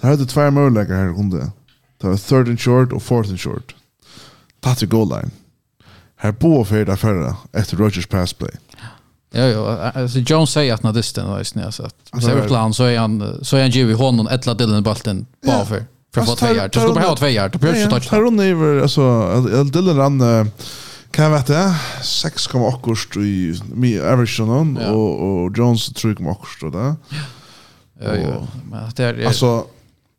Det 0.00 0.06
hade 0.06 0.26
två 0.26 0.50
möjligheter 0.50 0.94
här 0.94 1.08
under. 1.08 1.50
Det 2.02 2.08
var 2.10 2.16
third 2.16 2.48
and 2.48 2.58
short 2.58 2.92
og 2.92 3.02
fourth 3.02 3.30
and 3.30 3.38
short. 3.38 3.74
Tatt 4.62 4.78
til 4.78 4.88
goal 4.88 5.08
line. 5.08 5.30
Her 6.22 6.30
bo 6.30 6.58
og 6.60 6.66
fyrir 6.66 6.92
affæra 6.92 7.34
etter 7.54 7.78
Rodgers 7.78 8.06
pass 8.06 8.34
play. 8.34 8.50
Ja, 9.34 9.46
ja. 9.46 9.90
Alltså, 9.94 10.18
Jones 10.18 10.50
säger 10.50 10.74
att 10.74 10.82
när 10.82 10.92
dysten 10.92 11.28
var 11.28 11.44
Så 11.44 11.58
nu. 11.58 11.64
Alltså, 11.64 11.82
att 11.82 12.22
ser 12.22 12.46
plan 12.46 12.74
så 12.74 12.84
är 12.84 12.98
han 12.98 13.38
så 13.42 13.56
är 13.56 13.60
han 13.60 13.70
givet 13.70 13.94
i 13.94 13.98
honom 13.98 14.28
ettla 14.28 14.54
dillen 14.54 14.82
bulten 14.82 15.26
bara 15.46 15.64
för. 15.64 15.84
För 16.14 16.20
att 16.20 16.28
få 16.28 16.36
två 16.36 16.46
yard. 16.46 16.74
Så 16.74 16.80
ska 16.80 16.92
bara 16.92 17.06
ha 17.06 17.16
två 17.16 17.28
yard. 17.28 17.52
Då 17.52 17.58
behövs 17.58 17.78
ju 17.78 17.90
touchdown. 17.90 18.20
Här 18.20 18.26
under 18.26 18.44
över 18.44 18.82
alltså 18.82 19.40
dillen 19.64 19.96
rann 19.96 20.50
kan 21.10 21.24
jag 21.24 21.32
veta 21.32 21.74
6,8 22.02 23.22
i 23.22 23.60
mi 23.74 24.00
average 24.00 24.40
någon 24.40 24.76
och 24.76 25.44
och 25.44 25.58
Jones 25.58 25.92
3,8 25.92 26.72
då. 26.72 26.78
Ja. 26.78 27.16
Ja, 28.00 28.16
ja. 28.16 28.46
Men 28.70 28.90
det 28.96 29.04
är 29.04 29.26
alltså 29.26 29.66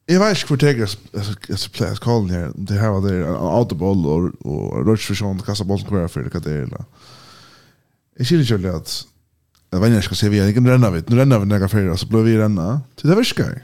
Jag 0.10 0.20
vet 0.20 0.52
inte 0.52 0.66
hur 0.66 0.72
det 0.72 0.80
är 0.80 1.54
att 1.54 1.60
spela 1.60 1.96
skallen 1.96 2.30
här. 2.30 2.52
Det 2.56 2.74
här 2.74 2.90
var 2.90 3.10
det 3.10 3.28
en 3.28 3.36
autoboll 3.36 4.06
och, 4.06 4.46
och 4.52 4.86
rörsförsson 4.86 5.40
kasta 5.40 5.64
bollen 5.64 5.86
kvar 5.86 6.08
för 6.08 6.24
det 6.24 6.30
kan 6.30 6.42
det 6.42 6.52
är. 6.52 6.70
Jag 8.18 8.28
känner 8.28 8.44
ju 8.44 8.76
att 8.76 9.06
jag 9.70 9.80
vet 9.80 9.90
inte 9.90 10.02
ska 10.02 10.16
se 10.16 10.30
vi 10.30 10.40
är 10.40 10.48
inte 10.48 10.72
renna 10.72 10.90
vet. 10.90 11.10
Nu 11.10 11.16
renna 11.16 11.40
vi 11.40 11.46
några 11.46 11.68
för 11.68 11.96
så 11.96 12.08
blir 12.08 12.20
vi 12.20 12.38
renna. 12.38 12.82
Det 13.02 13.08
där 13.08 13.16
viskar. 13.16 13.62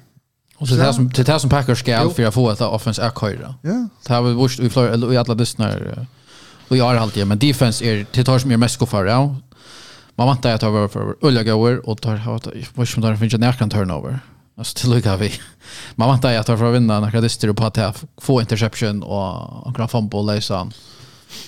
Och 0.58 0.68
så 0.68 0.76
det 0.76 0.84
här 0.84 0.92
som 0.92 1.10
det 1.10 1.28
här 1.28 1.40
som 1.40 1.50
Packers 1.50 1.80
ska 1.80 2.10
för 2.10 2.26
att 2.26 2.34
få 2.34 2.52
ett 2.52 2.62
offense 2.62 3.02
är 3.02 3.10
köra. 3.10 3.56
Ja. 3.62 3.88
Det 4.08 4.14
har 4.14 4.22
vi 4.22 4.34
vurst 4.34 4.60
vi 4.60 4.70
eller 4.80 5.14
i 5.14 5.18
alla 5.18 5.36
dystnar. 5.36 6.08
Och 6.68 6.78
jag 6.78 6.86
har 6.86 6.96
alltid 6.96 7.28
men 7.28 7.40
defense 7.40 7.86
är 7.86 8.06
det 8.12 8.24
tar 8.24 8.40
som 8.40 8.52
är 8.52 8.58
mest 8.58 8.80
kvar 8.80 9.06
ja. 9.06 9.36
Man 10.16 10.28
väntar 10.28 10.54
att 10.54 10.62
ta 10.62 10.68
över 10.68 10.88
för 10.88 11.16
Ulla 11.22 11.44
Gower, 11.44 11.90
och 11.90 12.02
tar 12.02 12.16
har 12.16 12.42
vad 12.74 12.88
som 12.88 13.02
där 13.02 13.16
finns 13.16 13.34
en 13.34 13.70
turnover. 13.70 14.20
Alltså 14.56 14.80
till 14.80 14.96
lika 14.96 15.18
vi. 15.18 15.32
Man 15.96 16.10
väntar 16.10 16.32
ju 16.32 16.38
att 16.38 16.46
för 16.46 16.64
att 16.64 16.76
vinna 16.76 17.00
när 17.00 17.22
det 17.22 17.54
på 17.54 17.66
att 17.66 18.04
få 18.18 18.42
interception 18.42 19.04
och 19.04 19.64
han 19.66 19.74
kan 19.74 19.90
fumble 19.90 20.22
läsa. 20.22 20.72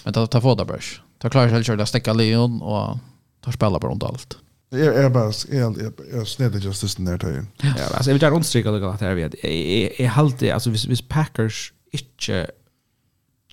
Men 0.04 0.14
ta 0.14 0.28
ta 0.28 0.42
få 0.42 0.56
där 0.56 0.66
brush. 0.66 1.02
Ta 1.18 1.30
klarar 1.30 1.50
sig 1.50 1.64
själv 1.64 1.82
att 1.82 1.90
stäcka 1.90 2.14
Leon 2.14 2.62
och 2.62 2.98
ta 3.42 3.52
spela 3.52 3.80
på 3.80 3.88
runt 3.88 4.04
allt. 4.04 4.38
Jag 4.70 4.96
är 4.96 5.10
bara 5.10 5.32
jag 5.52 5.94
jag 6.14 6.28
snedde 6.28 6.58
just 6.58 6.98
det 6.98 7.06
där 7.06 7.18
till. 7.18 7.46
Ja, 7.62 7.96
alltså 7.96 8.14
vi 8.14 8.20
tar 8.20 8.32
understryka 8.32 8.72
det 8.72 8.90
att 8.90 9.02
här 9.02 9.16
vi 9.16 9.24
är 9.24 10.02
är 10.02 10.08
halt 10.08 10.40
det 10.40 10.52
alltså 10.52 10.70
vis 10.70 11.02
Packers 11.02 11.74
inte 11.92 12.48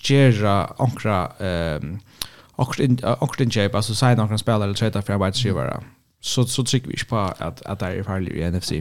gera 0.09 0.67
ankra 0.79 1.33
ehm 1.39 2.01
ankra 2.57 3.45
inköp 3.45 3.75
alltså 3.75 3.95
signa 3.95 4.23
ankra 4.23 4.39
spelare 4.39 4.65
eller 4.65 4.75
trade 4.75 5.03
för 5.03 5.13
arbetsgivare. 5.13 5.81
Så 6.21 6.45
så 6.45 6.65
tycker 6.65 6.89
vi 6.89 7.05
på 7.09 7.19
att 7.19 7.63
att 7.63 7.79
det 7.79 7.87
är 7.87 8.03
farligt 8.03 8.35
i 8.35 8.51
NFC 8.51 8.73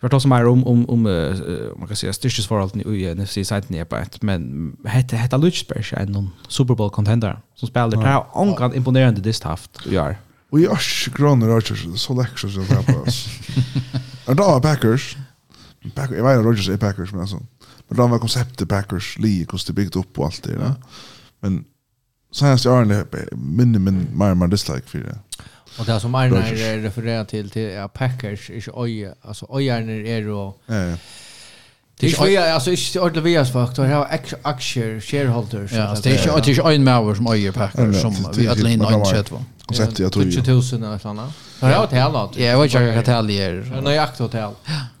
för 0.00 0.06
att 0.06 0.22
som 0.22 0.32
är 0.32 0.46
om, 0.46 0.66
om, 0.66 0.90
om 0.90 1.06
uh, 1.06 1.78
man 1.78 1.88
kan 1.88 1.96
säga 1.96 2.12
styrkesförhållanden 2.12 2.94
i 2.94 3.14
NFC 3.14 3.32
sidan 3.32 3.74
är 3.74 3.84
på 3.84 3.96
ett, 3.96 4.22
men 4.22 4.76
hette 4.84 5.16
hette 5.16 5.36
Lutsberg 5.38 5.84
är 5.92 6.06
någon 6.06 6.30
Super 6.48 6.74
Bowl 6.74 6.90
contender 6.90 7.38
som 7.54 7.68
spelar. 7.68 7.92
Ja. 7.92 8.00
Det 8.00 8.08
här 8.62 8.76
imponerande 8.76 9.20
dist 9.20 9.42
haft 9.42 9.86
gör. 9.86 10.16
Och 10.50 10.60
i 10.60 10.66
örs 10.66 11.08
Rodgers 11.16 12.00
så 12.00 12.14
läxor 12.14 12.48
som 12.48 12.66
på 12.84 13.00
oss. 13.00 13.28
Och 14.26 14.36
då 14.36 14.42
var 14.42 14.60
Packers. 14.60 15.16
Packers 15.94 16.16
jag 16.16 16.24
vet 16.24 16.36
inte 16.36 16.48
Rodgers 16.48 16.68
är 16.68 16.76
Packers 16.76 17.12
men 17.12 17.20
alltså. 17.20 17.40
Men 17.88 17.96
då 17.96 18.06
var 18.06 18.18
konceptet 18.18 18.68
Packers 18.68 19.18
Lee 19.18 19.44
hur 19.44 19.66
det 19.66 19.72
byggt 19.72 19.96
upp 19.96 20.18
och 20.18 20.24
allt 20.24 20.42
det 20.42 20.58
där. 20.58 20.74
Men 21.40 21.64
sen 22.32 22.58
så 22.58 22.76
är 22.76 22.84
det 22.84 23.36
minne 23.36 23.78
min 23.78 24.08
mer 24.12 24.34
mer 24.34 24.46
dislike 24.46 24.86
för 24.86 24.98
det. 24.98 25.18
Och 25.78 25.84
det 25.84 26.00
som 26.00 26.14
Arne 26.14 26.82
refererar 26.82 27.24
till 27.24 27.50
till 27.50 27.62
ja, 27.62 27.88
Packers 27.88 28.50
är 28.50 28.54
inte 28.54 28.70
oj, 28.74 29.12
alltså 29.22 29.46
ojarna 29.48 29.92
är 29.92 30.26
då 30.26 30.54
Ja. 30.66 30.96
Det 31.98 32.06
är 32.06 32.10
inte 32.10 32.30
ju 32.30 32.36
alltså 32.36 32.70
inte 32.70 33.00
ordentligt 33.00 33.24
vi 33.24 33.52
faktor, 33.52 33.84
här 33.84 33.94
har 33.94 34.20
aktier 34.42 35.00
shareholders. 35.00 35.72
Ja, 35.72 35.96
det 36.02 36.26
är 36.26 36.46
ju 36.46 36.52
inte 36.52 36.62
en 36.62 36.84
mauer 36.84 37.14
som 37.14 37.26
öjer 37.26 37.52
Packers 37.52 38.00
som 38.00 38.32
vi 38.36 38.48
alla 38.48 38.70
in 38.70 38.80
och 38.80 39.06
chat 39.06 39.30
va. 39.30 39.44
Konceptet 39.66 39.98
jag 39.98 40.12
tror 40.12 40.24
ju. 40.24 40.32
20 40.32 40.52
000 40.52 40.62
eller 40.72 40.98
sådana. 40.98 41.32
Ja, 41.60 41.66
det 41.90 41.96
är 41.96 42.10
hotell. 42.10 42.42
Ja, 42.42 42.50
jag 42.50 42.58
vet 42.58 42.64
inte 42.64 42.84
vilket 42.84 42.96
hotell 42.96 43.26
det 43.26 43.42
är. 43.42 43.80
Nej, 43.84 43.98
akt 43.98 44.18
hotell. 44.18 44.50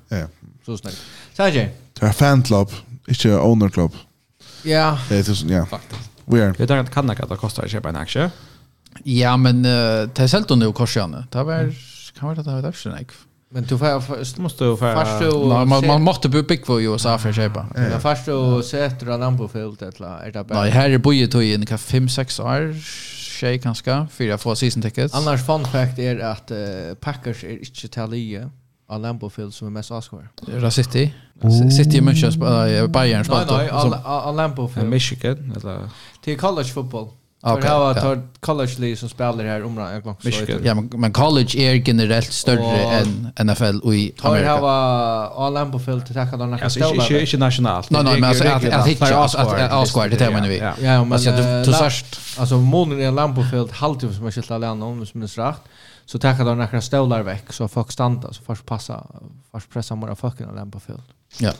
Ja. 0.08 0.26
Så 0.66 0.78
snällt. 0.78 0.98
Säger. 1.36 1.70
Det 2.00 2.06
är 2.06 2.12
fan 2.12 2.42
club, 2.42 2.70
inte 3.08 3.38
owner 3.38 3.68
club. 3.68 3.92
Ja. 4.62 4.98
Det 5.08 5.16
är 5.16 5.22
tusen, 5.22 5.48
ja. 5.48 5.66
Faktiskt. 5.66 6.10
Vi 6.24 6.40
är. 6.40 6.54
Det 6.58 6.70
är 6.70 6.80
inte 6.80 6.92
kan 6.92 7.06
det 7.06 7.36
kostar 7.36 7.64
att 7.64 7.70
köpa 7.70 7.88
en 7.88 7.96
aktie. 7.96 8.30
Ja, 9.04 9.36
men 9.36 9.64
uh, 9.64 10.08
det 10.08 10.18
er 10.18 10.26
selv 10.26 10.44
du 10.48 10.56
nå 10.56 10.72
korsene. 10.72 11.24
Det 11.32 11.46
var, 11.46 11.72
kan 12.18 12.28
være 12.28 12.42
det, 12.42 12.52
har 12.52 12.92
var 12.92 12.98
ikke. 12.98 13.14
Men 13.50 13.64
du 13.64 13.78
får 13.78 14.00
först 14.00 14.38
måste 14.38 14.64
du 14.64 14.76
för 14.76 14.94
först 14.96 15.36
man 15.66 15.86
man 15.86 16.02
måste 16.02 16.28
bo 16.28 16.42
big 16.42 16.66
för 16.66 16.78
ju 16.78 16.98
så 16.98 17.08
här 17.08 17.18
för 17.18 17.32
köpa. 17.32 17.66
Ja 17.76 17.98
först 17.98 18.28
och 18.28 18.64
sätter 18.64 19.06
en 19.06 19.20
lampa 19.20 19.48
fält 19.48 19.82
eller 19.82 20.08
är 20.26 20.32
det 20.32 20.44
bara. 20.44 20.60
Nej, 20.60 20.70
här 20.70 20.90
är 20.90 20.98
boje 20.98 21.28
tog 21.28 21.44
in 21.44 21.66
kan 21.66 21.78
5 21.78 22.08
6 22.08 22.40
år 22.40 22.74
tjej 23.40 23.58
kanske 23.58 24.06
för 24.10 24.30
att 24.30 24.42
få 24.42 24.56
season 24.56 24.82
tickets. 24.82 25.14
Annars 25.14 25.46
fun 25.46 25.64
fact 25.64 25.98
är 25.98 26.18
att 26.18 26.50
uh, 26.50 26.94
Packers 27.00 27.44
är 27.44 27.58
inte 27.58 27.88
talia 27.88 28.50
av 28.88 29.00
lampa 29.00 29.30
som 29.50 29.66
är 29.66 29.70
mest 29.70 29.90
avskvar. 29.90 30.28
Ra 30.48 30.70
City 30.70 31.14
City 31.76 32.00
München 32.00 32.88
Bayern 32.88 33.24
spelar. 33.24 33.46
Nej, 33.46 33.70
nej, 34.26 34.34
lampa 34.36 34.68
fält. 34.68 34.86
Michigan 34.86 35.52
eller 35.56 35.88
till 36.22 36.38
college 36.38 36.68
football. 36.68 37.08
Okay, 37.42 37.62
det 37.62 37.68
var 37.68 37.94
tar 37.94 38.22
college 38.40 38.72
league 38.78 38.96
som 38.96 39.08
spelar 39.08 39.44
här 39.44 39.64
området. 39.64 39.92
jag 39.92 40.02
glömde 40.02 40.68
Ja 40.68 40.74
men, 40.74 40.90
men 40.94 41.12
college 41.12 41.58
är 41.58 41.74
generellt 41.88 42.32
större 42.32 42.78
än 42.82 43.32
NFL 43.46 43.78
och 43.82 43.94
i 43.94 44.14
Amerika. 44.22 44.48
Tar 44.48 44.60
var 44.60 45.46
all 45.46 45.72
på 45.72 45.78
fält 45.78 46.06
tacka 46.14 46.30
kan 46.30 46.38
några. 46.38 46.64
Alltså 46.64 46.94
inte 46.94 47.20
inte 47.20 47.38
nationellt. 47.38 47.90
Nej 47.90 48.04
nej 48.04 48.20
men 48.20 48.28
alltså 48.28 48.48
att 48.48 48.64
att 48.64 48.86
hitta 48.86 49.24
att 49.24 49.34
att 49.34 49.88
squad 49.88 50.10
det 50.10 50.30
menar 50.30 50.48
vi. 50.48 50.58
Ja 50.58 50.74
men 51.04 51.12
alltså 51.12 51.30
du 51.30 51.72
sörst. 51.72 52.20
alltså 52.38 52.56
månen 52.56 53.00
i 53.00 53.10
lampo 53.10 53.42
fält 53.50 53.72
halvtid 53.72 54.14
som 54.14 54.24
jag 54.24 54.34
alla 54.50 54.68
andra 54.68 54.86
om 54.86 55.06
som 55.06 55.22
är 55.22 55.26
rätt. 55.26 55.62
Så 56.06 56.18
tackar 56.18 56.44
de 56.44 56.58
några 56.58 56.80
ställa 56.80 57.22
veck 57.22 57.52
så 57.52 57.68
folk 57.68 57.92
stannar. 57.92 58.32
så 58.32 58.42
först 58.42 58.66
passa 58.66 59.06
först 59.52 59.70
pressa 59.70 59.94
mora 59.94 60.16
fucking 60.16 60.54
lampo 60.54 60.80
fält. 60.80 61.04
Ja. 61.38 61.52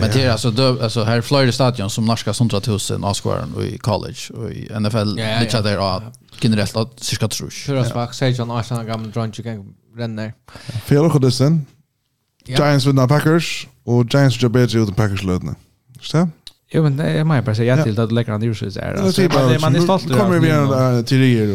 Men 0.00 0.10
det 0.10 0.24
är 0.24 0.30
alltså 0.30 0.50
då 0.50 0.82
alltså 0.82 1.04
här 1.04 1.20
Florida 1.20 1.52
stadion 1.52 1.90
som 1.90 2.04
norska 2.04 2.30
100 2.30 2.60
000 2.66 3.04
avskåren 3.04 3.54
i 3.62 3.78
college 3.78 4.18
och 4.34 4.50
i 4.50 4.68
NFL 4.80 5.18
ja, 5.18 5.40
lite 5.40 5.62
där 5.62 5.78
och 5.78 6.02
generellt 6.40 6.76
att 6.76 7.00
cirka 7.00 7.28
trusch. 7.28 7.64
Hur 7.68 7.78
oss 7.78 7.92
back 7.92 8.14
säger 8.14 8.38
John 8.38 8.50
Arsenal 8.50 8.84
gamla 8.84 9.08
drunk 9.08 9.38
igen 9.38 9.74
renner. 9.96 10.34
Fel 10.84 10.98
och 10.98 11.20
det 11.20 11.32
sen. 11.32 11.66
Giants 12.46 12.86
vinner 12.86 13.06
Packers 13.06 13.66
och 13.84 14.14
Giants 14.14 14.42
jobbar 14.42 14.60
ju 14.60 14.82
utan 14.82 14.94
Packers 14.94 15.22
lödna. 15.22 15.54
Så? 16.00 16.28
Jo 16.70 16.82
men 16.82 16.96
det 16.96 17.04
är 17.04 17.24
mig 17.24 17.42
bara 17.42 17.54
säga 17.54 17.84
till 17.84 18.00
att 18.00 18.12
lägga 18.12 18.38
ner 18.38 18.46
ju 18.46 18.54
så 18.54 18.64
är 18.64 19.60
Man 19.60 19.76
är 19.76 19.80
stolt. 19.80 20.18
Kommer 20.18 20.38
vi 20.38 20.50
en 20.50 21.04
teorier 21.04 21.54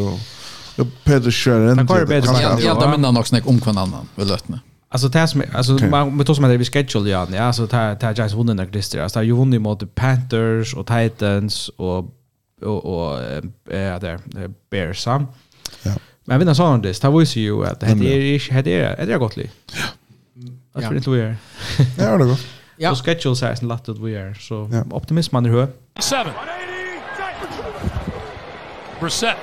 och 0.78 0.88
Peter 1.04 1.32
Schören. 1.32 1.78
Han 1.78 1.86
går 1.86 2.06
bättre. 2.06 2.42
Jag 2.62 3.00
minns 3.00 3.14
nog 3.14 3.28
snack 3.28 3.48
om 3.48 3.62
kvannan 3.62 4.08
vid 4.16 4.28
lötna. 4.28 4.60
Alltså 4.94 5.08
det 5.08 5.28
som 5.28 5.44
alltså 5.54 5.74
okay. 5.74 5.90
man 5.90 6.18
med 6.18 6.26
som 6.28 6.50
det 6.50 6.58
vi 6.58 6.66
schedule 6.66 7.10
ja, 7.10 7.28
ja 7.32 7.42
alltså 7.42 7.66
det 7.66 7.98
det 8.00 8.18
Giants 8.18 8.34
vunnit 8.34 8.56
när 8.56 8.66
Christer. 8.66 9.02
Alltså 9.02 9.24
ju 9.24 9.36
vunnit 9.36 9.62
mot 9.62 9.96
Panthers 9.96 10.74
och 10.74 10.88
Titans 10.88 11.70
och 11.70 12.06
och 12.62 12.86
och 12.86 13.22
eh 13.22 14.00
där 14.00 14.20
Bears 14.70 15.00
sam. 15.04 15.28
Ja. 15.84 15.92
Men 16.26 16.40
vinner 16.40 16.54
sån 16.54 16.82
det. 16.82 17.02
Det 17.02 17.10
var 17.10 17.20
ju 17.22 17.26
att 17.66 17.80
det 17.80 17.86
är 17.86 17.96
det 18.64 18.74
är 18.74 19.06
det 19.06 19.14
är 19.14 19.18
gott 19.18 19.38
li. 19.38 19.50
Ja. 19.74 19.84
Alltså 20.74 20.92
det 20.92 21.02
tror 21.02 21.18
jag. 21.18 21.36
Ja, 21.98 22.18
det 22.18 22.26
går. 22.26 22.40
Ja. 22.78 22.96
Så 22.96 23.04
schedule 23.04 23.36
sägs 23.36 23.62
en 23.62 23.68
lätt 23.68 23.90
att 23.90 24.00
vi 24.00 24.16
är 24.16 24.34
så 24.34 24.70
optimism 24.92 25.36
man 25.36 25.46
hör. 25.46 25.68
hög. 26.00 26.26
7. 26.26 26.32
Brissett 29.00 29.38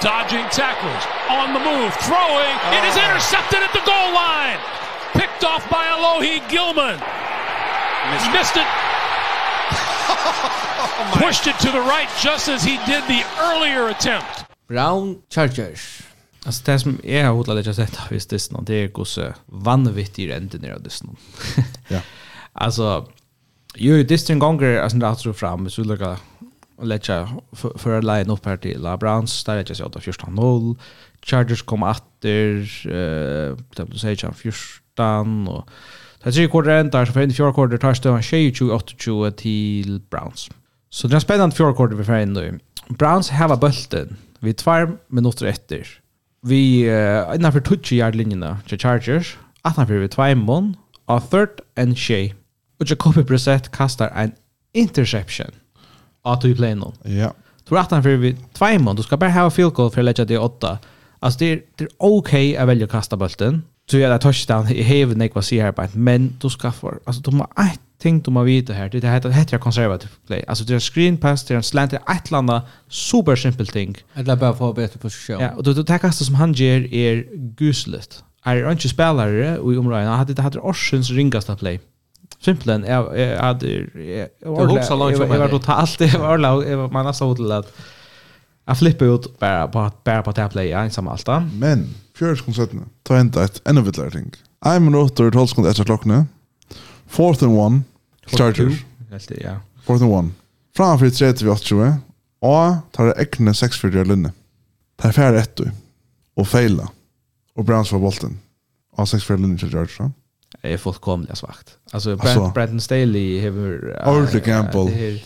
Dodging 0.00 0.44
tackles, 0.50 1.04
on 1.30 1.54
the 1.54 1.60
move, 1.60 1.92
throwing. 2.04 2.54
Oh. 2.54 2.76
It 2.78 2.84
is 2.88 2.96
ah. 2.96 3.04
intercepted 3.06 3.60
at 3.62 3.72
the 3.72 3.84
goal 3.86 4.10
line. 4.12 4.58
Picked 5.14 5.44
off 5.44 5.68
by 5.70 5.84
Alohi 5.94 6.42
Gilman. 6.50 6.98
Missed, 8.10 8.32
Missed 8.32 8.56
it. 8.56 8.66
oh 10.10 11.12
Pushed 11.16 11.46
it 11.46 11.58
to 11.60 11.70
the 11.70 11.80
right 11.80 12.08
just 12.20 12.48
as 12.48 12.62
he 12.62 12.76
did 12.86 13.02
the 13.08 13.22
earlier 13.40 13.88
attempt. 13.88 14.44
Brown 14.68 15.22
Chargers. 15.30 16.02
Altså 16.46 16.62
Det 16.66 16.74
er 16.74 16.78
som 16.78 17.00
jeg 17.04 17.24
har 17.24 17.32
hodla 17.32 17.54
litt 17.56 17.70
sett 17.72 17.96
av 18.00 18.10
hvis 18.12 18.26
Disney, 18.26 18.60
er 18.60 18.64
det 18.68 18.80
er 18.82 18.88
hvordan 18.92 19.34
vanvittige 19.64 20.32
er 20.32 20.42
endene 20.42 20.74
av 20.74 20.82
Disney. 20.84 21.14
ja. 21.90 22.00
Altså, 22.54 23.02
jo, 23.76 24.02
Disney 24.02 24.38
ganger, 24.38 24.82
altså, 24.82 24.98
det 24.98 25.02
er 25.02 25.08
alt 25.08 25.36
fram, 25.36 25.64
hvis 25.66 25.74
du 25.74 25.82
lukker 25.82 26.20
och 26.76 26.86
lägga 26.86 27.28
för 27.76 27.98
att 27.98 28.04
line 28.04 28.30
upp 28.30 28.46
här 28.46 28.56
till 28.56 28.80
Labrans 28.80 29.44
där 29.44 29.56
är 29.56 29.64
jag 29.68 29.76
såg 29.76 29.96
att 29.96 30.04
första 30.04 30.30
noll 30.30 30.76
Chargers 31.22 31.62
kom 31.62 31.82
efter 31.82 32.70
eh 32.86 33.50
uh, 33.50 33.56
det 33.76 33.84
vill 33.84 33.98
säga 33.98 34.32
förstan 34.32 35.48
och 35.48 35.68
det 36.22 36.30
är 36.30 36.40
ju 36.40 36.48
kort 36.48 36.66
rent 36.66 36.92
där 36.92 37.06
så 37.06 37.12
för 37.12 37.22
en 37.22 37.32
fjärde 37.32 37.52
kvartal 37.52 37.78
tar 37.78 37.94
stövan 37.94 38.22
28 38.22 39.30
till 39.30 40.00
Browns. 40.10 40.50
Så 40.90 41.08
det 41.08 41.16
är 41.16 41.20
spännande 41.20 41.56
fjärde 41.56 41.74
kvartal 41.74 41.96
vi 41.96 42.04
får 42.04 42.18
in 42.18 42.32
nu. 42.32 42.58
Browns 42.88 43.30
har 43.30 43.56
bulten 43.56 44.16
vid 44.38 44.56
två 44.56 44.88
minuter 45.08 45.46
efter. 45.46 45.88
Vi 46.42 46.90
uh, 46.90 47.36
innanför 47.36 47.60
touch 47.60 47.92
yard 47.92 48.14
linjerna 48.14 48.58
till 48.68 48.78
Chargers. 48.78 49.38
Att 49.62 49.90
vi 49.90 49.98
vid 49.98 50.10
2 50.10 50.34
mån 50.34 50.76
av 51.06 51.20
third 51.20 51.60
and 51.76 51.98
shay. 51.98 52.34
Och 52.80 52.90
Jacoby 52.90 53.22
Brissett 53.22 53.70
kastar 53.70 54.08
en 54.08 54.32
interception 54.72 55.50
att 56.24 56.40
du 56.40 56.54
play 56.56 56.74
någon. 56.74 56.94
Ja. 57.02 57.34
Tror 57.68 57.78
att 57.78 57.90
han 57.90 58.02
för 58.02 58.16
vi 58.16 58.36
två 58.52 58.78
månader 58.78 59.02
ska 59.02 59.16
bara 59.16 59.30
ha 59.30 59.50
field 59.50 59.72
goal 59.72 59.90
för 59.90 60.00
att 60.00 60.04
lägga 60.04 60.24
det 60.24 60.38
åtta. 60.38 60.78
Alltså 61.18 61.38
det 61.38 61.52
är 61.52 61.60
det 61.76 61.84
är 61.84 61.88
okej 61.98 62.50
okay 62.50 62.56
att 62.56 62.68
välja 62.68 62.86
kasta 62.86 63.16
bollen. 63.16 63.62
Så 63.90 63.98
jag 63.98 64.10
där 64.10 64.18
touchdown 64.18 64.68
i 64.68 64.82
heaven 64.82 65.30
jag 65.34 65.44
ser 65.44 65.62
här 65.62 65.72
på 65.72 65.86
men 65.92 66.36
du 66.40 66.50
ska 66.50 66.72
för 66.72 66.98
alltså 67.04 67.22
de 67.22 67.40
har 67.40 67.48
ett 67.64 67.80
ting 67.98 68.20
du 68.20 68.30
måste 68.30 68.44
veta 68.44 68.72
här. 68.72 68.88
Det 68.88 69.08
heter 69.08 69.30
heter 69.30 69.58
konservativ 69.58 70.10
play. 70.26 70.44
Alltså 70.48 70.64
det 70.64 70.74
är 70.74 70.80
screen 70.80 71.16
pass, 71.16 71.44
det 71.44 71.54
är 71.54 71.56
en 71.56 71.62
slant, 71.62 71.90
det 71.90 72.00
är 72.06 72.16
ett 72.16 72.30
landa 72.30 72.62
super 72.88 73.36
simpel 73.36 73.66
ting. 73.66 73.96
Eller 74.14 74.36
bara 74.36 74.54
få 74.54 74.72
bättre 74.72 74.98
position. 75.00 75.40
Ja, 75.40 75.50
och 75.56 75.62
då 75.62 75.84
tar 75.84 75.98
kastet 75.98 76.26
som 76.26 76.34
han 76.34 76.52
ger 76.52 76.94
är 76.94 77.26
gusligt. 77.34 78.24
Är 78.44 78.72
inte 78.72 78.88
spelare 78.88 79.56
i 79.56 79.76
området. 79.76 80.08
Han 80.08 80.18
hade 80.18 80.34
det 80.34 80.42
hade 80.42 80.58
Orsens 80.58 81.10
ringaste 81.10 81.56
play 81.56 81.80
simpelthen 82.44 82.84
jag 82.84 83.18
jag 83.18 83.62
jag 84.38 84.70
också 84.70 84.96
långt 84.96 85.18
jag 85.18 85.26
var 85.26 85.48
totalt 85.48 86.00
jag 86.00 86.18
var 86.18 86.38
lag 86.38 86.68
jag 86.68 86.88
var 86.88 87.04
nästan 87.04 87.28
hotell 87.28 87.52
att 87.52 87.72
jag 88.66 88.78
flippade 88.78 89.10
ut 89.10 89.38
bara 89.38 89.68
på 89.68 89.90
bara 90.04 90.22
på 90.22 90.30
att 90.30 90.52
playa 90.52 90.80
ensam 90.80 91.08
allt 91.08 91.28
men 91.52 91.94
fjärdskonserterna 92.18 92.82
ta 93.02 93.16
enda 93.16 93.44
ett 93.44 93.62
enda 93.64 93.82
vittlere 93.82 94.10
ting 94.10 94.32
I'm 94.64 94.86
minutt 94.86 95.20
og 95.20 95.34
at 95.34 95.50
sekunder 95.50 95.74
etter 95.74 95.84
klokkene. 95.84 96.22
Fourth 97.06 97.44
and 97.44 97.52
one. 97.52 97.84
Chargers. 98.32 98.80
Ja. 99.36 99.58
Fourth 99.84 100.02
and 100.02 100.12
one. 100.12 100.32
Framfyr 100.76 101.10
30 101.12 101.44
vi 101.44 101.50
80 101.52 101.98
og 102.44 102.78
tar 102.92 103.10
det 103.10 103.18
ekne 103.26 103.52
6-4 103.52 104.00
av 104.00 104.08
lunde. 104.08 104.32
tar 104.96 105.12
er 105.12 105.16
færre 105.16 105.42
etter 105.44 105.68
og 106.34 106.48
feila 106.48 106.88
og 107.54 107.66
brans 107.68 107.92
for 107.92 108.00
bolten 108.00 108.38
av 108.96 109.06
6-4 109.10 109.36
lunde 109.36 109.60
til 109.60 109.70
Chargers. 109.74 110.00
Ja 110.00 110.08
är 110.72 110.76
fullkomligt 110.76 111.38
svagt. 111.38 111.78
Alltså 111.92 112.16
Brad, 112.16 112.52
Brandon 112.52 112.80
Staley 112.80 113.40
har... 113.40 113.50
Orley 114.08 114.40
Campbell. 114.40 115.20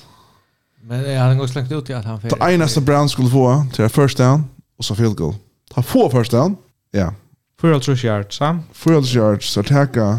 Men 0.83 1.11
jag 1.11 1.21
hade 1.21 1.35
nog 1.35 1.49
slängt 1.49 1.73
ut 1.73 1.91
i 1.91 1.95
att 1.95 2.05
han... 2.05 2.21
Det 2.21 2.53
enaste 2.55 2.81
Brown 2.81 3.09
skulle 3.09 3.29
få 3.29 3.67
till 3.73 3.89
first 3.89 4.19
down 4.19 4.45
och 4.79 4.85
så 4.85 4.95
field 4.95 5.17
goal. 5.17 5.35
Ta 5.71 5.83
få 5.83 6.11
first 6.11 6.31
down, 6.31 6.57
ja. 6.91 7.15
4,5 7.61 8.07
yards, 8.07 8.41
va? 8.41 8.59
4,5 8.75 9.17
yards, 9.17 9.51
så 9.53 9.63
tacka 9.63 10.19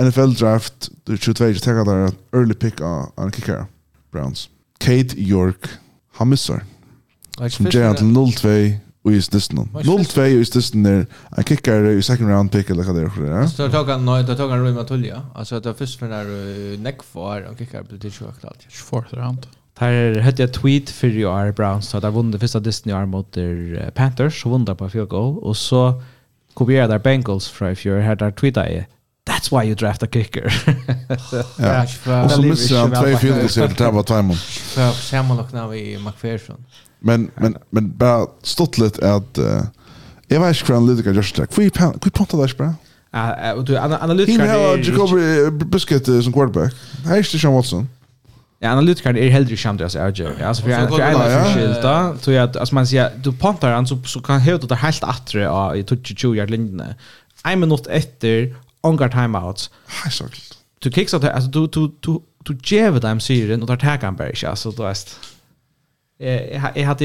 NFL 0.00 0.32
draft, 0.32 0.90
du 1.04 1.18
22, 1.18 1.54
så 1.54 1.60
tacka 1.60 1.84
där 1.84 2.12
early 2.32 2.54
pick 2.54 2.80
av 2.80 3.12
en 3.16 3.32
kicker. 3.32 3.66
Browns. 4.12 4.48
Kate 4.78 5.20
York, 5.20 5.68
han 6.14 6.28
missar. 6.28 6.64
Som 7.50 7.66
ger 7.66 7.94
till 7.94 8.06
0-2 8.06 8.76
i 9.12 9.20
stissen. 9.20 9.58
0-2 9.74 10.22
i 10.38 10.44
stissen 10.44 10.86
er 10.86 11.04
en 11.36 11.44
kicker 11.44 11.90
i 11.90 12.02
second 12.02 12.30
round 12.30 12.52
pick 12.54 12.70
eller 12.70 12.84
hva 12.84 12.94
det 12.96 13.04
er. 13.04 13.46
Så 13.52 13.68
tog 13.72 13.90
han 13.92 14.06
noe, 14.06 14.24
tog 14.24 14.50
han 14.50 14.64
Rui 14.64 14.72
Matulja. 14.72 15.20
Altså 15.34 15.60
det 15.60 15.74
er 15.74 15.76
først 15.78 15.98
for 16.00 16.08
når 16.08 16.32
Nekvar 16.84 17.50
og 17.50 17.60
kickar 17.60 17.84
blir 17.88 18.00
tilsjøkt 18.00 18.48
alt. 18.48 18.64
Fourth 18.70 19.12
round. 19.12 19.46
Där 19.80 20.20
hade 20.20 20.42
jag 20.42 20.52
tweet 20.52 20.90
för 20.90 21.08
ju 21.08 21.28
är 21.28 21.52
Browns 21.52 21.88
så 21.88 22.00
där 22.00 22.10
vann 22.10 22.30
det 22.30 22.38
första 22.38 22.60
Disney 22.60 22.94
är 22.94 23.06
mot 23.06 23.32
der 23.32 23.90
Panthers 23.90 24.42
så 24.42 24.48
vann 24.48 24.76
på 24.76 24.88
field 24.88 25.08
goal 25.08 25.38
och 25.38 25.56
så 25.56 26.02
kopierade 26.54 26.94
där 26.94 26.98
Bengals 26.98 27.48
för 27.48 27.70
i 27.70 27.88
you 27.88 28.00
had 28.00 28.18
där 28.18 28.30
tweeta 28.30 28.68
är 28.68 28.86
That's 29.30 29.50
why 29.50 29.66
you 29.66 29.74
draft 29.74 30.02
a 30.02 30.06
kicker. 30.12 30.54
ja. 31.58 32.24
Och 32.24 32.30
så 32.30 32.42
missar 32.42 32.78
han 32.78 32.90
två 32.90 33.18
field 33.18 33.36
goals 33.36 33.56
i 33.56 33.60
det 33.60 33.80
här 33.80 33.92
var 33.92 34.02
timen. 34.02 34.36
För 34.36 34.90
samma 34.90 35.46
när 35.52 35.68
vi 35.68 35.98
McPherson. 35.98 36.64
Men 37.04 37.30
men 37.34 37.56
men 37.70 37.96
bara 37.96 38.26
stått 38.42 38.78
lite 38.78 39.14
att 39.14 39.38
uh, 39.38 39.62
jag 40.28 40.40
vet 40.40 40.56
inte 40.56 40.72
hur 40.72 40.78
analytiker 40.78 41.12
görs 41.12 41.32
det. 41.32 41.46
Kvi 41.46 41.70
kvi 41.70 42.10
pontar 42.10 42.38
där 42.38 42.54
bara. 42.58 42.74
Ja, 43.10 43.52
och 43.52 43.64
du 43.64 43.78
analytiker 43.78 44.44
är 44.44 44.78
Jacob 44.78 45.70
Busquets 45.70 46.24
som 46.24 46.32
quarterback. 46.32 46.72
Här 47.04 47.18
är 47.18 47.22
Sean 47.22 47.54
Watson. 47.54 47.88
Ja, 48.58 48.70
analytikern 48.70 49.16
är 49.16 49.28
hellre 49.28 49.56
skämt 49.56 49.80
alltså 49.80 49.98
jag. 49.98 50.42
Alltså 50.42 50.62
för 50.62 50.70
en 50.70 50.88
för 50.88 51.00
en 51.00 51.54
skilta 51.54 52.16
så 52.20 52.32
jag 52.32 52.56
att 52.56 52.72
man 52.72 52.86
säger 52.86 53.10
du 53.16 53.32
pontar 53.32 53.72
han 53.72 53.86
så 53.86 54.02
så 54.04 54.20
kan 54.20 54.40
helt 54.40 54.68
det 54.68 54.74
helt 54.74 55.04
attre 55.04 55.48
av 55.48 55.76
i 55.76 55.84
22 56.02 56.34
yard 56.34 56.50
linjen. 56.50 56.82
En 57.44 57.60
minut 57.60 57.86
efter 57.86 58.54
ongar 58.80 59.08
timeouts. 59.08 59.70
Hej 59.86 60.12
så. 60.12 60.24
Du 60.78 60.90
kicks 60.90 61.14
att 61.14 61.24
alltså 61.24 61.50
du 61.50 61.66
du 61.66 61.92
du 62.00 62.20
du 62.44 62.58
ger 62.64 63.00
dem 63.00 63.20
syren 63.20 63.62
och 63.62 63.68
tar 63.68 63.76
taggar 63.76 64.04
han 64.04 64.16
bara 64.16 64.48
alltså 64.48 64.70
är 64.70 64.88
vet 64.88 65.18
jag 66.74 66.84
hade 66.84 67.04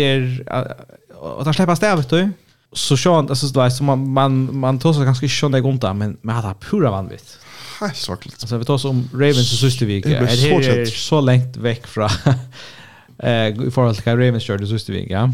och 1.16 1.46
där 1.46 1.54
släppa 1.54 1.76
stävet 1.76 2.10
du? 2.10 2.30
Så 2.74 2.98
skönt 2.98 3.30
alltså 3.30 3.48
det 3.48 3.72
så 3.72 3.84
man 3.84 4.10
man 4.10 4.58
man 4.58 4.80
tar 4.80 4.94
så 4.94 5.04
ganska 5.04 5.28
skönt 5.28 5.54
det 5.54 5.62
gonta 5.62 5.94
men 5.94 6.18
men 6.22 6.36
hade 6.36 6.56
pura 6.60 6.92
vanvitt. 6.92 7.40
Helt 7.80 7.96
svagt 7.96 8.26
alltså 8.26 8.58
vi 8.58 8.66
tar 8.66 8.78
som 8.78 9.10
Ravens 9.14 9.54
och 9.54 9.60
Systervik 9.60 10.06
det 10.06 10.18
är 10.18 10.86
så 10.86 11.22
långt 11.22 11.58
veck 11.58 11.88
från 11.88 12.10
eh 13.20 13.48
i 13.48 13.72
förhållande 13.72 14.02
till 14.02 14.12
Ravens 14.12 14.44
körde 14.44 14.68
Systervik 14.68 15.12
ja. 15.12 15.32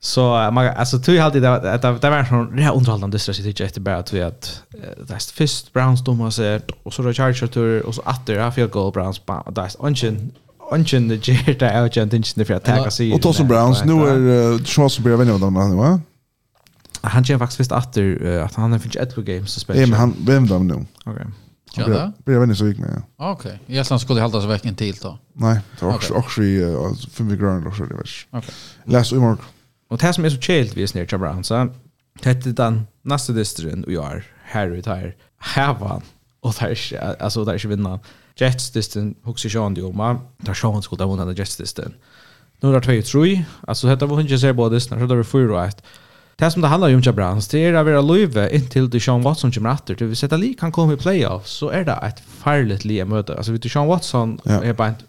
Så 0.00 0.50
man 0.52 0.66
alltså 0.66 0.98
tror 0.98 1.16
jag 1.16 1.24
alltid 1.24 1.44
att 1.44 1.62
det 1.62 1.98
där 1.98 2.10
var 2.10 2.24
sån 2.24 2.56
det 2.56 2.62
här 2.62 2.76
underhållande 2.76 3.18
stress 3.18 3.38
det 3.38 3.60
efter 3.60 3.80
bara 3.80 3.96
att 3.96 4.12
vi 4.12 4.22
att 4.22 4.62
det 5.08 5.14
är 5.14 5.34
först 5.34 5.72
Browns 5.72 6.04
domar 6.04 6.30
så 6.30 6.60
och 6.82 6.94
så 6.94 7.12
Chargers 7.12 7.50
tur 7.50 7.82
och 7.82 7.94
så 7.94 8.02
åter 8.02 8.38
har 8.38 8.50
field 8.50 8.70
goal 8.70 8.92
Browns 8.92 9.22
där 9.52 9.62
är 9.62 9.70
ungen 9.78 10.32
Onchen 10.70 11.08
det 11.08 11.28
ger 11.28 11.58
det 11.58 11.82
out 11.82 11.96
jag 11.96 12.10
tänkte 12.10 12.40
inte 12.40 12.44
för 12.44 12.54
att 12.54 12.64
ta 12.64 12.90
sig. 12.90 13.12
Och 13.14 13.22
Tossen 13.22 13.48
Browns 13.48 13.84
nu 13.84 13.92
är 13.92 14.64
Charles 14.64 14.98
Bear 14.98 15.16
vem 15.16 15.40
då 15.40 15.50
nu 15.50 15.76
va? 15.76 16.00
Han 17.00 17.22
ger 17.22 17.38
faktiskt 17.38 17.60
visst 17.60 17.72
åter 17.72 18.38
att 18.38 18.54
han 18.54 18.72
har 18.72 18.78
finns 18.78 18.96
ett 18.96 19.16
games 19.16 19.52
så 19.52 19.60
spelar. 19.60 19.80
Ja, 19.80 19.86
men 19.86 19.98
han 19.98 20.14
vem 20.26 20.46
då 20.46 20.58
nu? 20.58 20.86
Okej. 21.04 21.26
Ja. 21.74 22.12
Bear 22.24 22.38
vem 22.38 22.54
så 22.54 22.66
gick 22.66 22.78
med. 22.78 23.02
Okej. 23.16 23.60
Jag 23.66 23.86
sen 23.86 23.98
skulle 23.98 24.20
hålla 24.20 24.40
sig 24.40 24.48
veckan 24.48 24.74
till 24.74 24.96
då. 25.02 25.18
Nej, 25.32 25.60
det 25.78 25.86
var 25.86 25.94
också 25.94 26.14
också 26.14 26.40
för 27.10 27.24
mig 27.24 27.36
grön 27.36 27.64
då 27.64 27.70
så 27.70 27.84
det 27.84 27.94
vet. 27.94 28.06
Okej. 28.30 28.54
Last 28.84 29.12
we 29.12 29.18
mark. 29.18 29.38
Och 29.90 29.98
det 29.98 30.12
som 30.12 30.24
är 30.24 30.30
så 30.30 30.40
chill 30.40 30.72
vi 30.74 30.82
är 30.82 30.86
snär 30.86 31.06
Charles 31.06 31.20
Browns 31.20 31.46
så 31.46 31.68
tätte 32.20 32.52
den 32.52 32.86
nästa 33.02 33.32
distrin 33.32 33.84
och 33.84 33.92
jag 33.92 34.22
här 34.44 34.66
ut 34.70 34.86
här. 34.86 35.16
Här 35.38 35.74
var 35.74 36.02
och 36.40 36.54
där 36.60 37.16
alltså 37.20 37.44
där 37.44 37.58
ska 37.58 37.68
vinna. 37.68 38.00
Jets-disten 38.40 39.14
huxar 39.22 39.48
Sean 39.48 39.74
det 39.74 39.82
om. 39.82 40.18
Där 40.36 40.54
Sean 40.54 40.82
skulle 40.82 41.04
ha 41.04 41.16
vunnit 41.16 41.38
Jets-disten. 41.38 41.94
Nu 42.60 42.68
är 42.68 42.80
det 42.80 43.02
2-3. 43.02 43.42
Alltså 43.66 43.86
detta 43.86 44.06
var 44.06 44.20
inte 44.20 44.38
så 44.38 44.52
bra 44.52 44.68
disten. 44.68 45.00
Så 45.00 45.06
det 45.06 45.14
var 45.14 45.22
4-1. 45.22 45.72
Det 46.36 46.50
som 46.50 46.62
det 46.62 46.68
handlar 46.68 46.94
om 46.94 47.00
Jabrans, 47.00 47.48
det 47.48 47.58
är 47.58 47.74
att 47.74 47.86
vara 47.86 48.00
löjve 48.00 48.56
intill 48.56 48.90
det 48.90 49.00
Sean 49.00 49.22
Watson 49.22 49.52
kommer 49.52 49.70
efter. 49.70 49.94
Det 49.94 50.04
vill 50.04 50.16
säga 50.16 50.36
att 50.36 50.58
kan 50.58 50.72
komma 50.72 50.92
i 50.92 50.96
playoff 50.96 51.46
så 51.46 51.68
är 51.68 51.84
det 51.84 51.98
ett 52.02 52.20
farligt 52.20 52.84
liv 52.84 53.06
möte. 53.06 53.36
Alltså 53.36 53.52
vet 53.52 53.62
du 53.62 53.68
Sean 53.68 53.86
Watson 53.86 54.40
ja. 54.44 54.64
är 54.64 54.72
bara 54.72 54.88
inte, 54.88 55.04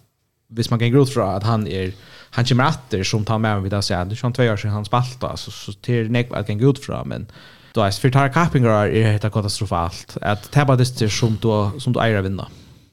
hvis 0.47 0.69
man 0.69 0.80
kan 0.80 0.91
gå 0.91 1.01
ut 1.01 1.09
från 1.09 1.36
att 1.36 1.43
han 1.43 1.67
är 1.67 1.93
han 2.32 2.45
kommer 2.45 2.69
efter 2.69 3.03
som 3.03 3.25
tar 3.25 3.38
med 3.38 3.61
vid 3.61 3.73
att 3.73 3.86
säga 3.86 4.01
att 4.01 4.09
Deshaun 4.09 4.34
två 4.34 4.43
år 4.43 4.57
sedan 4.57 4.71
han 4.71 4.86
spalta 4.86 5.38
så, 5.38 5.51
så 5.51 5.71
det 5.82 6.03
nek 6.03 6.11
nekva 6.11 6.38
att 6.38 6.47
kan 6.47 6.57
gå 6.57 6.69
ut 6.69 6.86
från 6.86 7.07
men 7.07 7.27
då 7.73 7.82
är 7.82 7.86
det 7.86 7.91
för 7.91 8.09
tar 8.09 8.30
kappingar 8.30 8.88
är 8.88 9.19
det 9.19 9.30
katastrofalt 9.30 10.17
att 10.21 10.51
täppa 10.51 10.75
det 10.75 11.09
som 11.09 11.38
du, 11.41 11.80
som 11.80 11.93
du 11.93 11.99
äger 12.01 12.19
att 12.19 12.25
vinna. 12.25 12.47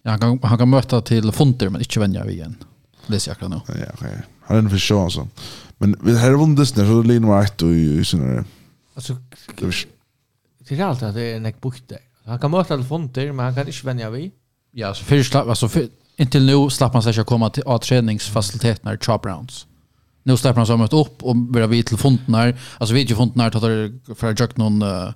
Ja, 0.07 0.11
han 0.11 0.21
kan, 0.21 0.39
han 0.43 0.59
kan 0.59 0.71
möta 0.71 1.01
till 1.01 1.33
Fonter 1.33 1.69
men 1.69 1.81
inte 1.81 2.01
vänja 2.01 2.31
igen. 2.31 2.57
Det 3.07 3.21
ser 3.21 3.31
jag 3.31 3.39
kan. 3.39 3.53
Ja, 3.53 3.75
okej. 3.95 4.23
Han 4.41 4.57
är 4.57 4.63
en 4.63 4.71
försjö 4.71 4.99
alltså. 5.01 5.29
Men 5.79 5.97
vi 6.03 6.19
har 6.19 6.31
vunnit 6.31 6.59
det 6.59 6.67
så 6.67 7.03
det 7.03 7.09
linjer 7.09 7.43
ett 7.43 7.63
och 7.63 7.69
i 7.69 8.05
senare. 8.05 8.45
Alltså 8.95 9.17
det 10.69 10.79
är 10.79 10.85
allt 10.85 11.03
att 11.03 11.15
det 11.15 11.23
är 11.23 11.37
en 11.37 11.53
bukte. 11.61 11.99
Han 12.25 12.39
kan 12.39 12.51
möta 12.51 12.77
till 12.77 12.87
Fonter 12.87 13.33
men 13.33 13.45
han 13.45 13.55
kan 13.55 13.67
inte 13.67 13.87
vänja 13.87 14.11
vi. 14.11 14.33
Ja, 14.73 14.95
så 14.95 15.05
först 15.05 15.35
alltså 15.35 15.69
för, 15.69 15.89
intill 16.17 16.47
nu 16.47 16.71
slapp 16.71 16.93
man 16.93 17.03
sig 17.03 17.21
att 17.21 17.27
komma 17.27 17.51
till 17.51 17.63
avträningsfaciliteterna 17.63 18.95
i 18.95 18.99
Chop 18.99 19.27
Rounds 19.27 19.67
nu 20.27 20.37
släpper 20.37 20.57
han 20.57 20.67
sammet 20.67 20.93
upp 20.93 21.23
och 21.23 21.37
börjar 21.37 21.67
vi 21.69 21.83
till 21.83 21.97
fonden 21.97 22.35
här. 22.35 22.61
Alltså 22.79 22.95
vi 22.95 23.03
är 23.03 23.07
ju 23.07 23.15
fonden 23.15 23.41
här 23.41 23.51
tar 23.51 24.15
för 24.15 24.31
att 24.31 24.41
göra 24.41 24.51
någon 24.57 24.83
uh, 24.83 25.11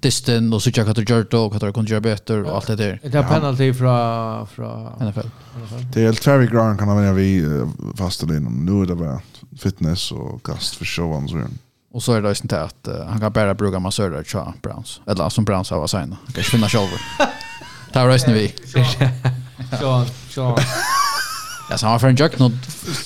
distan 0.00 0.52
och 0.52 0.62
så 0.62 0.70
jag 0.74 0.88
att 0.88 1.08
jag 1.32 1.34
och 1.34 1.56
att 1.56 1.62
jag 1.62 1.74
kunde 1.74 1.90
göra 1.90 2.00
bättre 2.00 2.42
och 2.42 2.56
allt 2.56 2.66
det 2.66 2.76
där. 2.76 3.00
Det 3.02 3.18
är 3.18 3.22
penalty 3.22 3.74
från 3.74 4.46
från 4.46 5.08
NFL. 5.08 5.28
Det 5.92 6.04
är 6.04 6.12
Terry 6.12 6.46
Grön 6.46 6.78
kan 6.78 6.88
man 6.88 7.14
vi 7.14 7.44
fasta 7.96 8.26
det 8.26 8.40
nu 8.40 8.82
är 8.82 8.86
det 8.86 8.94
bara 8.94 9.20
fitness 9.58 10.12
och 10.12 10.46
kast 10.46 10.74
för 10.74 10.84
show 10.84 11.12
så. 11.28 11.38
Och 11.92 12.02
så 12.02 12.12
är 12.12 12.22
det 12.22 12.28
ju 12.28 12.34
inte 12.42 12.62
att 12.62 12.88
uh, 12.88 13.04
han 13.04 13.20
kan 13.20 13.32
bara 13.32 13.54
bruka 13.54 13.78
massörer 13.78 14.22
tror 14.22 14.52
Browns. 14.62 15.00
Eller 15.06 15.28
som 15.28 15.44
Browns 15.44 15.70
har 15.70 15.86
signat. 15.86 16.18
Kanske 16.34 16.50
finna 16.50 16.68
show. 16.68 16.88
Tar 17.92 18.08
resten 18.08 18.34
vi. 18.34 18.54
Så 19.80 20.04
så 20.30 20.58
Ja, 21.72 21.78
så 21.78 21.86
han 21.86 21.92
var 21.92 21.98
för 21.98 22.08
en 22.08 22.16
jack 22.16 22.38
någon... 22.38 22.58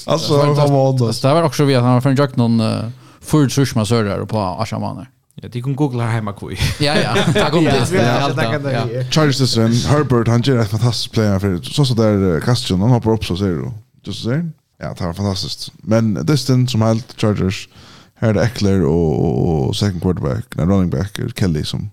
Alltså, 0.07 0.43
han 0.43 0.55
var 0.55 1.23
Det 1.23 1.35
var 1.35 1.43
också 1.43 1.65
vi 1.65 1.75
att 1.75 1.83
han 1.83 1.95
var 1.95 2.01
för 2.01 2.11
en 2.11 2.17
jack 2.17 2.37
någon 2.37 2.61
uh, 2.61 2.89
full 3.21 3.51
sushmassörer 3.51 4.25
på 4.25 4.39
Ashamaner. 4.39 5.11
Ja, 5.35 5.49
de 5.49 5.63
kan 5.63 5.77
googla 5.77 6.05
hemma 6.07 6.33
kvui. 6.33 6.57
Ja, 6.81 6.97
ja. 6.97 7.15
Tack 7.35 7.55
om 7.55 7.65
det. 7.65 7.89
Ja, 7.93 8.35
tack 8.35 8.63
det. 8.63 9.09
Charles 9.11 9.37
Sisson, 9.37 9.73
Herbert, 9.73 10.29
han 10.29 10.43
gör 10.43 10.59
ett 10.59 10.71
fantastiskt 10.71 11.13
player 11.13 11.39
för 11.39 11.61
så 11.63 11.85
så 11.85 11.95
där 11.95 12.41
Castion, 12.41 12.81
han 12.81 12.91
hoppar 12.91 13.13
upp 13.13 13.25
så 13.25 13.37
ser 13.37 13.47
du. 13.47 13.71
Just 14.05 14.23
så 14.23 14.31
Ja, 14.79 14.95
det 14.99 15.05
var 15.05 15.13
fantastiskt. 15.13 15.73
Men 15.77 16.27
Distin 16.27 16.69
som 16.69 16.83
helt 16.83 17.21
Chargers, 17.21 17.69
här 18.15 18.29
är 18.29 18.35
det 18.35 18.43
Eckler 18.43 18.85
och, 18.85 19.69
och 19.69 19.77
second 19.77 20.03
quarterback, 20.03 20.45
nej, 20.55 20.67
running 20.67 20.91
back, 20.91 21.21
Kelly 21.37 21.65
som, 21.65 21.91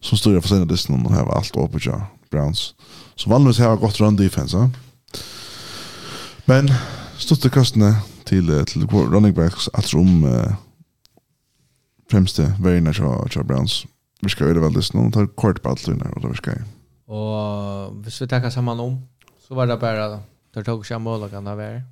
som 0.00 0.18
styrer 0.18 0.40
för 0.40 0.48
sina 0.48 0.64
Distin 0.64 1.06
och 1.06 1.12
har 1.12 1.36
allt 1.36 1.56
uppe 1.56 1.78
på 1.78 2.02
Browns. 2.30 2.74
Så 3.16 3.30
vanligtvis 3.30 3.58
har 3.58 3.70
jag 3.70 4.00
run 4.00 4.16
defense, 4.16 4.56
ja. 4.56 4.70
Men 6.48 6.70
stått 7.20 7.42
til 7.44 7.52
til, 8.24 8.48
til 8.64 8.86
running 8.88 9.34
backs, 9.36 9.68
at 9.76 9.84
om 9.92 10.24
uh, 10.24 10.54
fremste 12.08 12.54
verden 12.58 12.88
av 12.88 13.44
Browns. 13.44 13.82
Vi 14.24 14.32
skal 14.32 14.48
gjøre 14.48 14.64
veldig 14.64 14.82
snart, 14.82 15.12
tar 15.12 15.28
kort 15.36 15.60
på 15.60 15.74
alt 15.74 15.84
og 16.16 16.22
da 16.24 16.32
vi 16.32 16.40
skal 16.40 16.56
Og 17.08 17.92
hvis 18.02 18.20
vi 18.22 18.26
tar 18.26 18.48
sammen 18.50 18.80
om, 18.80 18.96
så 19.44 19.54
var 19.54 19.68
det 19.68 19.78
bare, 19.80 20.20
der 20.54 20.64
tog 20.64 20.80
ikke 20.80 20.96
kan 21.28 21.46
av 21.46 21.60
er. 21.60 21.82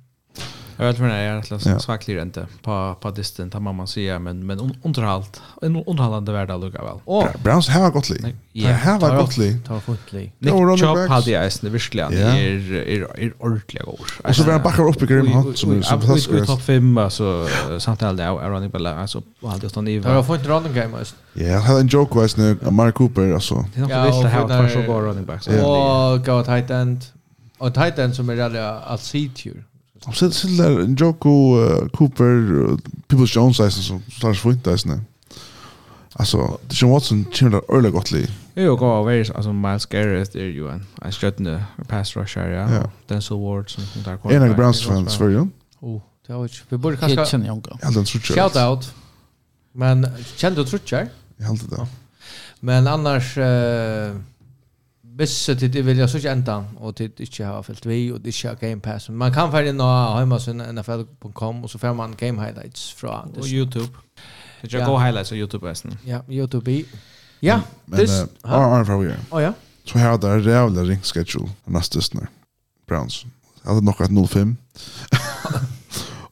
Jag 0.79 0.85
vet 0.85 0.99
inte, 0.99 1.07
jag 1.07 1.75
är 1.75 1.79
svaglig 1.79 2.21
inte 2.21 2.47
på, 2.63 2.95
på 3.01 3.11
distan, 3.11 3.49
tar 3.49 3.59
mamma 3.59 3.87
säga, 3.87 4.19
men, 4.19 4.45
men 4.45 4.75
underhållt, 4.83 5.41
en 5.61 5.75
underhållande 5.75 6.31
värld 6.31 6.51
att 6.51 6.59
lugga 6.59 6.83
väl. 6.83 6.99
Och, 7.05 7.27
Browns 7.43 7.69
här 7.69 7.81
var 7.81 7.91
gott 7.91 8.09
liv. 8.09 8.35
Ja, 8.51 8.69
här 8.69 8.99
var 8.99 9.17
gott 9.17 9.37
liv. 9.37 9.63
Ta 9.67 9.79
fort 9.79 10.11
liv. 10.11 10.31
Nick 10.39 10.79
Chubb 10.79 11.09
hade 11.09 11.31
jag 11.31 11.45
ägstande, 11.45 11.71
verkligen, 11.71 12.13
är, 12.13 12.73
är, 12.73 13.19
är 13.19 13.33
ordentliga 13.39 13.85
år. 13.85 13.99
Och 14.23 14.35
så 14.35 14.43
var 14.43 14.53
han 14.53 14.63
backar 14.63 14.89
upp 14.89 15.03
i 15.03 15.05
Grim 15.05 15.27
Hunt 15.27 15.57
som 15.57 15.71
är 15.71 15.81
fantastisk. 15.81 16.29
Vi 16.31 16.45
topp 16.45 16.61
fem, 16.61 16.97
alltså, 16.97 17.47
samtidigt 17.79 18.19
är 18.19 18.49
running 18.49 18.69
back. 18.69 18.81
alltså, 18.81 19.21
och 19.41 19.51
allt 19.51 19.63
just 19.63 19.75
han 19.75 19.87
i. 19.87 19.99
Det 19.99 20.13
var 20.13 20.23
fint 20.23 20.47
running 20.47 20.73
game, 20.73 20.97
alltså. 20.97 21.15
Ja, 21.33 21.43
jag 21.43 21.59
hade 21.59 21.79
en 21.79 21.87
joke, 21.87 22.21
alltså, 22.21 22.55
Mark 22.71 22.95
Cooper, 22.95 23.33
alltså. 23.33 23.65
Det 23.75 23.79
är 23.79 23.81
något 23.81 24.13
vilt 24.13 24.25
att 24.25 24.33
ha 24.33 24.41
ett 24.41 24.47
par 24.47 24.69
så 24.69 24.81
bra 24.81 25.01
running 25.01 25.25
backs. 25.25 25.47
Och 25.47 26.25
gå 26.25 26.43
tight 26.43 26.69
end. 26.69 27.05
Och 27.57 27.73
tight 27.73 27.99
end 27.99 28.15
som 28.15 28.29
är 28.29 28.35
redan 28.35 28.77
all 28.87 28.99
seed 28.99 29.35
Han 30.07 30.15
sitter 30.15 30.37
til 30.39 30.57
der 30.57 30.87
Joko 30.95 31.33
Cooper, 31.93 32.33
uh, 32.71 32.77
People's 33.11 33.35
Jones 33.35 33.59
eisen 33.59 33.83
som 33.83 34.01
tar 34.07 34.17
stars 34.17 34.43
fint 34.45 34.67
eisen. 34.71 35.01
Altså, 36.19 36.57
Sean 36.71 36.91
Watson 36.91 37.25
kommer 37.39 37.59
der 37.59 37.73
øyelig 37.75 37.91
godt 37.91 38.11
li. 38.11 38.23
Jo, 38.57 38.75
gå 38.79 38.87
av 38.89 39.05
veis, 39.05 39.29
altså 39.29 39.51
Miles 39.53 39.85
Garrett 39.85 40.35
er 40.35 40.47
jo 40.49 40.69
en, 40.71 40.81
en 41.05 41.13
skjøttende 41.13 41.59
pass 41.89 42.15
rusher, 42.17 42.47
ja. 42.49 42.63
ja. 42.73 42.85
Denzel 43.09 43.37
Ward 43.37 43.69
som 43.69 43.83
hun 43.93 44.05
der. 44.05 44.17
En 44.33 44.47
av 44.47 44.55
Browns 44.55 44.81
fans, 44.85 45.17
før 45.17 45.29
jo. 45.29 45.43
Oh, 45.81 45.99
det 46.25 46.33
har 46.33 46.41
vi 46.41 46.49
ikke. 46.49 46.65
Vi 46.69 46.77
burde 46.77 46.97
kanskje... 46.97 47.19
Kitchen, 47.21 47.45
Jonka. 47.45 47.77
Ja, 47.83 47.91
den 47.93 48.05
trutcher. 48.05 48.33
Shout 48.33 48.57
out. 48.57 48.89
Men, 49.75 50.07
kjenner 50.37 50.63
du 50.63 50.71
trutcher? 50.71 51.11
Jeg 51.37 51.47
halte 51.51 51.69
det. 51.75 51.85
Men 52.61 52.87
annars... 52.87 53.35
Uh, 53.37 54.17
Hvis 55.17 55.49
det 55.59 55.75
er 55.75 55.83
vilja 55.83 56.07
så 56.07 56.17
ikke 56.17 56.31
enda, 56.31 56.59
og 56.77 56.97
det 56.97 57.19
ikke 57.19 57.45
har 57.45 57.61
fyllt 57.65 57.85
vi, 57.89 58.11
og 58.13 58.19
det 58.21 58.35
ikke 58.35 58.47
har 58.47 58.55
Game 58.55 58.81
Pass. 58.81 59.09
Man 59.09 59.31
kan 59.33 59.51
færre 59.51 59.73
nå 59.73 60.39
sin 60.39 60.61
nfl.com, 60.61 61.63
og 61.63 61.69
så 61.69 61.77
får 61.77 61.93
man 61.93 62.13
Game 62.13 62.41
Highlights 62.41 62.93
fra 62.93 63.25
Og 63.37 63.45
YouTube. 63.49 63.97
Det 64.61 64.73
er 64.73 64.85
gode 64.85 65.01
highlights 65.01 65.31
av 65.31 65.37
YouTube-resten. 65.37 65.97
Ja, 66.07 66.19
YouTube-i. 66.29 66.85
Ja, 67.41 67.61
this... 67.93 68.09
Men, 68.09 68.29
uh, 68.45 68.51
Arne 68.51 68.85
fra 68.85 68.97
vi 68.97 69.09
er. 69.09 69.23
Å 69.31 69.41
ja. 69.41 69.51
Så 69.85 69.97
her 69.97 70.17
det 70.17 70.29
er 70.29 70.45
rævlig 70.45 70.85
ringschedule 70.89 71.49
neste 71.65 72.01
stund. 72.01 72.27
Browns. 72.87 73.25
Jeg 73.63 73.73
hadde 73.73 73.85
nok 73.85 74.01
et 74.01 74.13
0-5. 74.13 74.55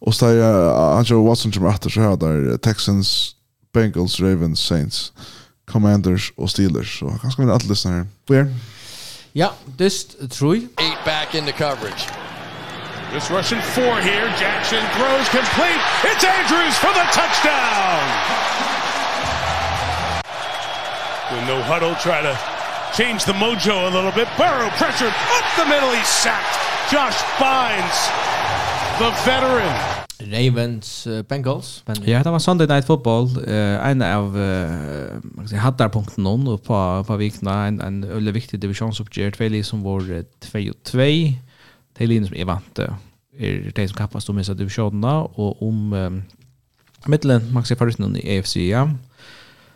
Og 0.06 0.14
så 0.14 0.26
er 0.26 0.70
Andrew 0.98 1.26
Watson 1.26 1.54
som 1.54 1.66
er 1.66 1.74
etter, 1.74 1.90
så 1.90 2.02
her 2.02 2.16
det 2.22 2.62
Texans, 2.62 3.36
Bengals, 3.74 4.22
Ravens, 4.22 4.60
Saints, 4.60 5.14
Commanders 5.66 6.32
og 6.38 6.50
Steelers. 6.50 7.00
Så 7.00 7.10
kanskje 7.22 7.42
vi 7.42 7.50
er 7.50 7.54
lyssnar 7.56 7.70
lyssnere. 7.70 8.06
Hvor 8.28 8.36
er 8.36 8.46
Ja, 9.36 9.52
this 9.76 10.16
Troy. 10.30 10.64
Eight 10.80 11.04
back 11.04 11.36
into 11.36 11.52
coverage. 11.52 12.08
This 13.12 13.30
rushing 13.30 13.60
four 13.76 14.00
here. 14.00 14.32
Jackson 14.40 14.80
throws 14.96 15.28
complete. 15.28 15.82
It's 16.08 16.24
Andrews 16.24 16.78
for 16.80 16.88
the 16.96 17.04
touchdown. 17.12 18.00
The 21.32 21.46
no 21.48 21.62
huddle 21.64 21.96
try 21.96 22.22
to 22.22 22.40
change 22.96 23.26
the 23.26 23.34
mojo 23.34 23.92
a 23.92 23.94
little 23.94 24.14
bit. 24.14 24.30
Burrow 24.38 24.70
pressured 24.80 25.12
up 25.12 25.46
the 25.58 25.66
middle. 25.66 25.92
He's 25.92 26.08
sacked. 26.08 26.56
Josh 26.90 27.20
Bynes, 27.36 28.08
the 29.00 29.12
veteran. 29.26 29.95
Ravens 30.22 31.08
uh, 31.08 31.22
Bengals. 31.28 31.84
Men... 31.88 31.98
Ja, 32.08 32.24
det 32.24 32.32
var 32.32 32.40
Sunday 32.40 32.68
Night 32.68 32.86
Football. 32.86 33.30
Uh, 33.48 33.90
en 33.90 34.02
av 34.02 34.38
uh, 34.38 35.58
hattarpunkten 35.60 36.28
och 36.28 36.64
på, 36.64 37.04
på 37.08 37.18
vikna. 37.18 37.68
En, 37.68 37.82
en 37.82 38.02
veldig 38.02 38.34
viktig 38.34 38.62
divisjonsoppgjør. 38.62 39.36
Tvei 39.36 39.64
som 39.64 39.84
var 39.84 40.00
2-2. 40.02 41.36
Det 41.96 42.04
er 42.04 42.08
linjen 42.08 42.30
som 42.30 42.38
jeg 42.38 42.48
vant. 42.48 42.80
er 42.80 43.72
de 43.76 43.88
som 43.88 43.98
kappast 43.98 44.30
om 44.30 44.40
disse 44.40 44.56
divisjonene. 44.56 45.16
Og 45.36 45.64
om 45.64 45.94
um, 45.94 46.22
middelen, 47.08 47.52
man 47.52 47.64
kan 47.64 47.74
si 47.74 47.76
favoritten 47.76 48.16
i 48.16 48.38
AFC, 48.38 48.56
ja. 48.70 48.88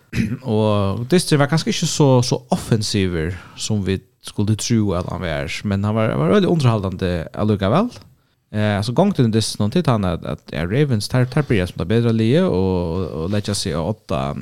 og 0.42 1.06
Distri 1.12 1.38
var 1.38 1.52
kanskje 1.52 1.70
ikke 1.70 1.86
så, 1.88 2.22
så 2.26 2.40
offensiver 2.50 3.36
som 3.56 3.84
vi 3.86 4.00
skulle 4.26 4.56
tro 4.56 4.94
at 4.98 5.06
han 5.12 5.22
var. 5.22 5.52
Men 5.64 5.84
han 5.84 5.96
var, 5.96 6.16
var 6.16 6.32
veldig 6.34 6.50
underholdende 6.50 7.28
allukka. 7.34 7.70
Ja 7.70 8.09
Eh 8.52 8.78
alltså 8.78 8.92
gång 8.92 9.14
till 9.14 9.32
det 9.32 9.60
någon 9.60 9.72
till 9.72 9.84
han 9.86 10.06
att 10.06 10.26
att 10.26 10.54
Ravens 10.54 11.08
tar 11.10 11.26
tar 11.26 11.42
på 11.42 11.68
som 11.68 11.78
det 11.78 11.86
bättre 11.86 12.14
lie 12.14 12.42
och 12.42 13.24
och 13.24 13.30
lägga 13.30 13.56
sig 13.56 13.76
åtta 13.76 14.38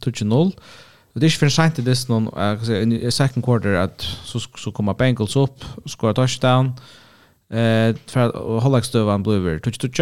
touch 0.00 0.22
noll. 0.22 0.52
Det 1.12 1.26
är 1.26 1.30
för 1.30 1.48
sent 1.48 1.74
till 1.74 1.84
dess 1.84 2.08
någon 2.08 2.92
i 2.92 3.10
second 3.10 3.44
quarter 3.44 3.74
att 3.74 4.00
så 4.00 4.40
så 4.40 4.72
kommer 4.72 4.94
Bengals 4.94 5.36
upp, 5.36 5.64
skora 5.86 6.14
touchdown. 6.14 6.66
Eh 7.50 7.96
för 8.06 8.36
och 8.36 8.62
hålla 8.62 8.82
stövan 8.82 9.22
blöver 9.22 9.58
touch 9.58 9.78
touch. 9.78 10.00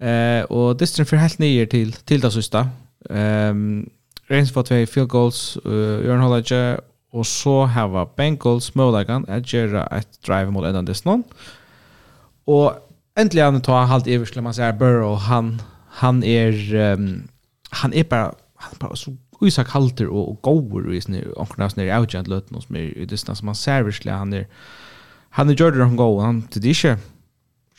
Eh 0.00 0.42
och 0.42 0.76
distrin 0.76 1.06
för 1.06 1.16
helt 1.16 1.38
ner 1.38 1.66
till 1.66 1.92
till 1.92 2.20
det 2.20 2.30
sista. 2.30 2.68
Ehm 3.10 3.90
Ravens 4.28 4.52
får 4.52 4.62
två 4.62 4.86
field 4.86 5.08
goals, 5.08 5.58
Jørn 5.64 6.20
Hollage 6.20 6.78
och 7.12 7.26
så 7.26 7.64
har 7.66 8.08
Bengals 8.16 8.74
möjligheten 8.74 9.26
att 9.28 9.52
göra 9.52 9.86
ett 9.86 10.22
drive 10.22 10.50
mot 10.50 10.64
ändan 10.64 10.84
dess 10.84 11.04
någon. 11.04 11.20
Eh 11.20 11.59
Och 12.50 12.74
äntligen 13.16 13.52
han 13.52 13.62
tar 13.62 13.84
halt 13.84 14.06
över 14.06 14.24
skulle 14.26 14.42
man 14.42 14.54
säga 14.54 14.72
Burrow 14.72 15.16
han 15.16 15.62
han 15.88 16.24
är 16.24 16.74
um, 16.74 17.28
han 17.70 17.94
är 17.94 18.04
bara 18.04 18.34
han 18.54 18.74
bara 18.78 18.96
så 18.96 19.16
usak 19.40 19.68
halter 19.68 20.06
och, 20.06 20.30
och 20.30 20.42
goer 20.42 20.94
i 20.94 21.00
sin 21.00 21.32
onkarna 21.36 21.70
sån 21.70 21.84
i 21.84 21.98
outjant 21.98 22.28
löten 22.28 22.62
som 22.62 22.76
är 22.76 22.98
i 22.98 23.06
distans. 23.06 23.38
Som 23.38 23.46
man 23.46 23.54
ser 23.54 23.82
virkelig, 23.82 24.12
han 24.12 24.32
är 24.32 24.46
han 25.30 25.50
är 25.50 25.54
gjorde 25.54 25.84
han 25.84 25.96
go 25.96 26.20
han 26.20 26.42
till 26.42 26.62
det 26.62 26.84
är 26.84 26.98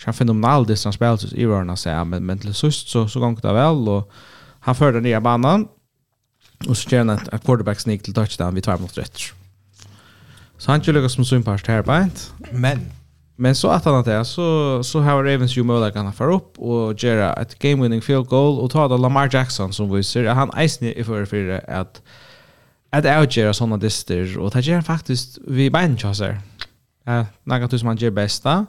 han 0.06 0.14
fenomenal 0.14 0.66
distans 0.66 0.96
spel 0.96 1.18
så 1.18 1.36
i 1.36 1.46
rörna 1.46 1.76
säga 1.76 2.04
men 2.04 2.26
men 2.26 2.40
till 2.40 2.54
sist 2.54 2.88
så 2.88 3.08
så 3.08 3.20
gångt 3.20 3.42
det 3.42 3.54
väl 3.54 3.90
och 3.90 4.12
han 4.60 4.76
förde 4.76 5.02
ner 5.02 5.20
banan 5.20 5.68
och 6.68 6.78
så 6.78 6.90
tjänar 6.90 7.14
att, 7.14 7.28
att 7.28 7.46
quarterback 7.46 7.80
sneak 7.80 8.02
till 8.02 8.14
touchdown 8.14 8.56
vi 8.56 8.62
tar 8.62 8.78
mot 8.78 8.98
rätt 8.98 9.18
så 10.58 10.72
han 10.72 10.82
skulle 10.82 11.00
lyckas 11.00 11.14
som 11.14 11.26
sympast 11.26 11.68
här 11.68 11.82
på 11.82 12.10
men 12.52 12.80
Men 13.42 13.56
så 13.56 13.70
att 13.70 13.86
han 13.86 13.96
att 13.96 14.06
det 14.06 14.26
så 14.26 14.84
så 14.84 15.00
har 15.00 15.24
Ravens 15.24 15.58
ju 15.58 15.64
möjlighet 15.64 15.96
att 15.96 16.16
få 16.16 16.24
upp 16.24 16.60
och 16.60 17.04
göra 17.04 17.34
ett 17.34 17.60
game 17.60 17.84
winning 17.84 18.02
field 18.02 18.28
goal 18.28 18.60
och 18.60 18.72
ta 18.72 18.88
det 18.88 18.98
Lamar 18.98 19.30
Jackson 19.32 19.74
som 19.74 19.96
vi 19.96 20.04
ser 20.04 20.26
han 20.26 20.52
ice 20.68 20.82
i 20.82 21.04
för 21.04 21.26
för 21.26 21.70
att 21.70 22.02
att 22.90 23.06
outgöra 23.06 23.54
såna 23.54 23.78
dyster. 23.78 24.38
Och 24.38 24.52
det 24.52 24.60
gör 24.60 24.82
faktiskt 24.82 25.38
vi 25.48 25.70
benchar 25.70 26.38
Eh, 27.06 27.26
något 27.44 27.80
som 27.80 27.86
man 27.86 27.98
gör 27.98 28.12
bästa. 28.12 28.66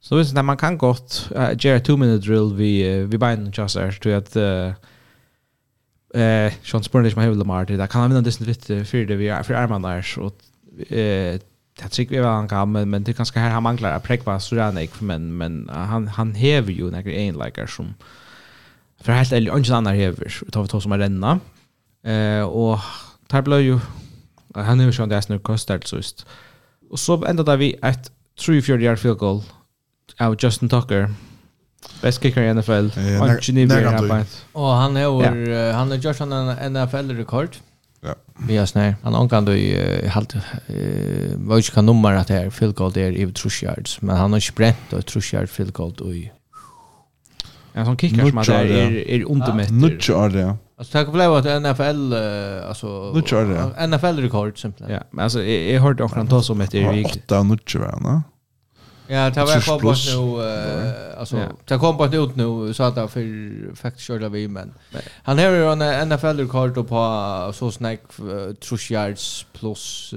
Så 0.00 0.16
visst 0.16 0.34
när 0.34 0.42
man 0.42 0.56
kan 0.56 0.78
gott 0.78 1.30
uh, 1.36 1.50
göra 1.58 1.80
2 1.80 1.96
minute 1.96 2.26
drill 2.26 2.54
vi 2.54 2.98
uh, 2.98 3.06
vi 3.06 3.18
benchar 3.18 4.00
till 4.00 4.14
att 4.14 4.36
uh, 4.36 4.72
eh 6.22 6.52
Sean 6.62 6.82
Spurnish 6.82 7.16
man 7.16 7.38
Lamar 7.38 7.64
det. 7.64 7.86
Kan 7.86 8.00
han 8.00 8.10
vinna 8.10 8.22
dyster 8.22 8.84
för 8.84 9.06
det 9.06 9.16
vi 9.16 9.28
är 9.28 9.42
för 9.42 9.54
armarna 9.54 10.02
så 10.02 10.30
eh 10.88 11.40
jag 11.80 11.90
tycker 11.90 12.14
vi 12.14 12.20
var 12.20 12.32
han 12.32 12.48
gammal 12.48 12.86
men 12.86 13.04
det 13.04 13.12
kanske 13.12 13.38
här 13.38 13.50
han 13.50 13.62
manglar 13.62 13.92
att 13.92 14.02
präkva 14.02 14.40
sådana 14.40 14.82
ik 14.82 15.00
men 15.00 15.36
men 15.36 15.68
han 15.72 16.08
han 16.08 16.34
häver 16.34 16.72
ju 16.72 16.90
några 16.90 17.12
enlikar 17.12 17.66
som 17.66 17.94
för 19.00 19.12
helt 19.12 19.32
eller 19.32 19.58
ingen 19.58 19.74
annan 19.74 19.94
häver 19.94 20.50
tar 20.50 20.62
vi 20.62 20.68
två 20.68 20.80
som 20.80 20.92
är 20.92 20.98
renna 20.98 21.40
eh 22.04 22.42
och 22.42 22.78
tar 23.26 23.42
blev 23.42 23.60
ju 23.60 23.78
han 24.54 24.80
är 24.80 24.84
ju 24.84 24.92
sån 24.92 25.08
där 25.08 25.20
snur 25.20 25.38
kostar 25.38 25.80
så 25.84 25.96
just 25.96 26.26
och 26.90 26.98
så 26.98 27.24
ändade 27.24 27.56
vi 27.56 27.76
ett 27.82 28.12
3-4 28.38 28.80
yard 28.80 28.98
field 28.98 29.18
goal 29.18 29.42
av 30.18 30.36
Justin 30.38 30.68
Tucker 30.68 31.14
Best 32.02 32.22
kicker 32.22 32.42
i 32.42 32.54
NFL. 32.54 32.72
Han 32.72 33.30
är 33.30 33.60
ju 33.60 33.66
Och 34.52 34.68
han 34.68 34.96
har 34.96 35.72
han 35.72 35.90
har 35.90 35.96
gjort 35.96 36.20
en 36.20 36.72
NFL 36.72 37.10
rekord. 37.10 37.56
Ja. 38.04 38.14
Vi 38.48 38.56
har 38.56 38.66
snär. 38.66 38.96
Han 39.02 39.14
omkant 39.14 39.46
då 39.46 39.54
i 39.54 40.08
halt 40.08 40.34
eh 40.34 40.42
vad 41.36 41.64
ska 41.64 41.82
nummer 41.82 42.14
att 42.14 42.28
här 42.30 42.50
field 42.50 42.74
goal 42.74 42.92
där 42.92 43.12
i 43.12 43.32
trush 43.32 43.64
yards, 43.64 44.02
men 44.02 44.16
han 44.16 44.32
har 44.32 44.40
sprent 44.40 44.92
och 44.92 45.06
trush 45.06 45.34
yard 45.34 45.48
field 45.48 45.72
goal 45.72 46.14
i. 46.14 46.30
Ja, 47.72 47.84
sån 47.84 47.96
kickar 47.96 48.28
som 48.28 48.38
att 48.38 48.46
det 48.46 48.54
är 48.54 49.10
är 49.10 49.24
undermätt. 49.24 49.70
Nutch 49.70 50.10
är 50.10 50.28
det. 50.28 50.56
Alltså 50.78 50.92
tack 50.92 51.06
för 51.06 51.38
att 51.38 51.62
NFL 51.62 52.14
alltså 52.68 53.12
Nutch 53.14 53.32
är 53.32 53.44
det. 53.44 53.86
NFL 53.86 54.20
rekord 54.20 54.60
simpelt. 54.60 54.90
Ja, 54.90 55.00
men 55.10 55.22
alltså 55.24 55.42
jag 55.42 55.80
hörde 55.80 56.04
också 56.04 56.16
han 56.16 56.28
ta 56.28 56.42
som 56.42 56.60
ett 56.60 56.74
Erik. 56.74 57.06
Åtta 57.06 57.42
nutch 57.42 57.76
va, 57.76 57.98
va? 58.00 58.22
Ja, 59.06 59.30
det 59.30 59.40
var 59.40 59.60
kom 59.66 59.80
bort 59.82 60.06
nu 60.06 60.42
eh 60.42 61.18
alltså 61.20 61.36
det 61.64 61.78
kom 61.78 61.96
bort 61.96 62.14
ut 62.14 62.36
nu 62.36 62.74
så 62.74 62.82
att 62.82 62.94
det 62.94 63.08
för 63.08 63.76
faktiskt 63.76 64.06
körde 64.06 64.28
vi 64.28 64.48
men 64.48 64.74
han 65.22 65.38
har 65.38 65.50
ju 65.50 65.72
en 65.72 66.08
NFL 66.08 66.26
rekord 66.26 66.88
på 66.88 67.52
så 67.54 67.70
snack 67.70 68.00
trush 68.60 68.92
yards 68.92 69.46
plus 69.52 70.14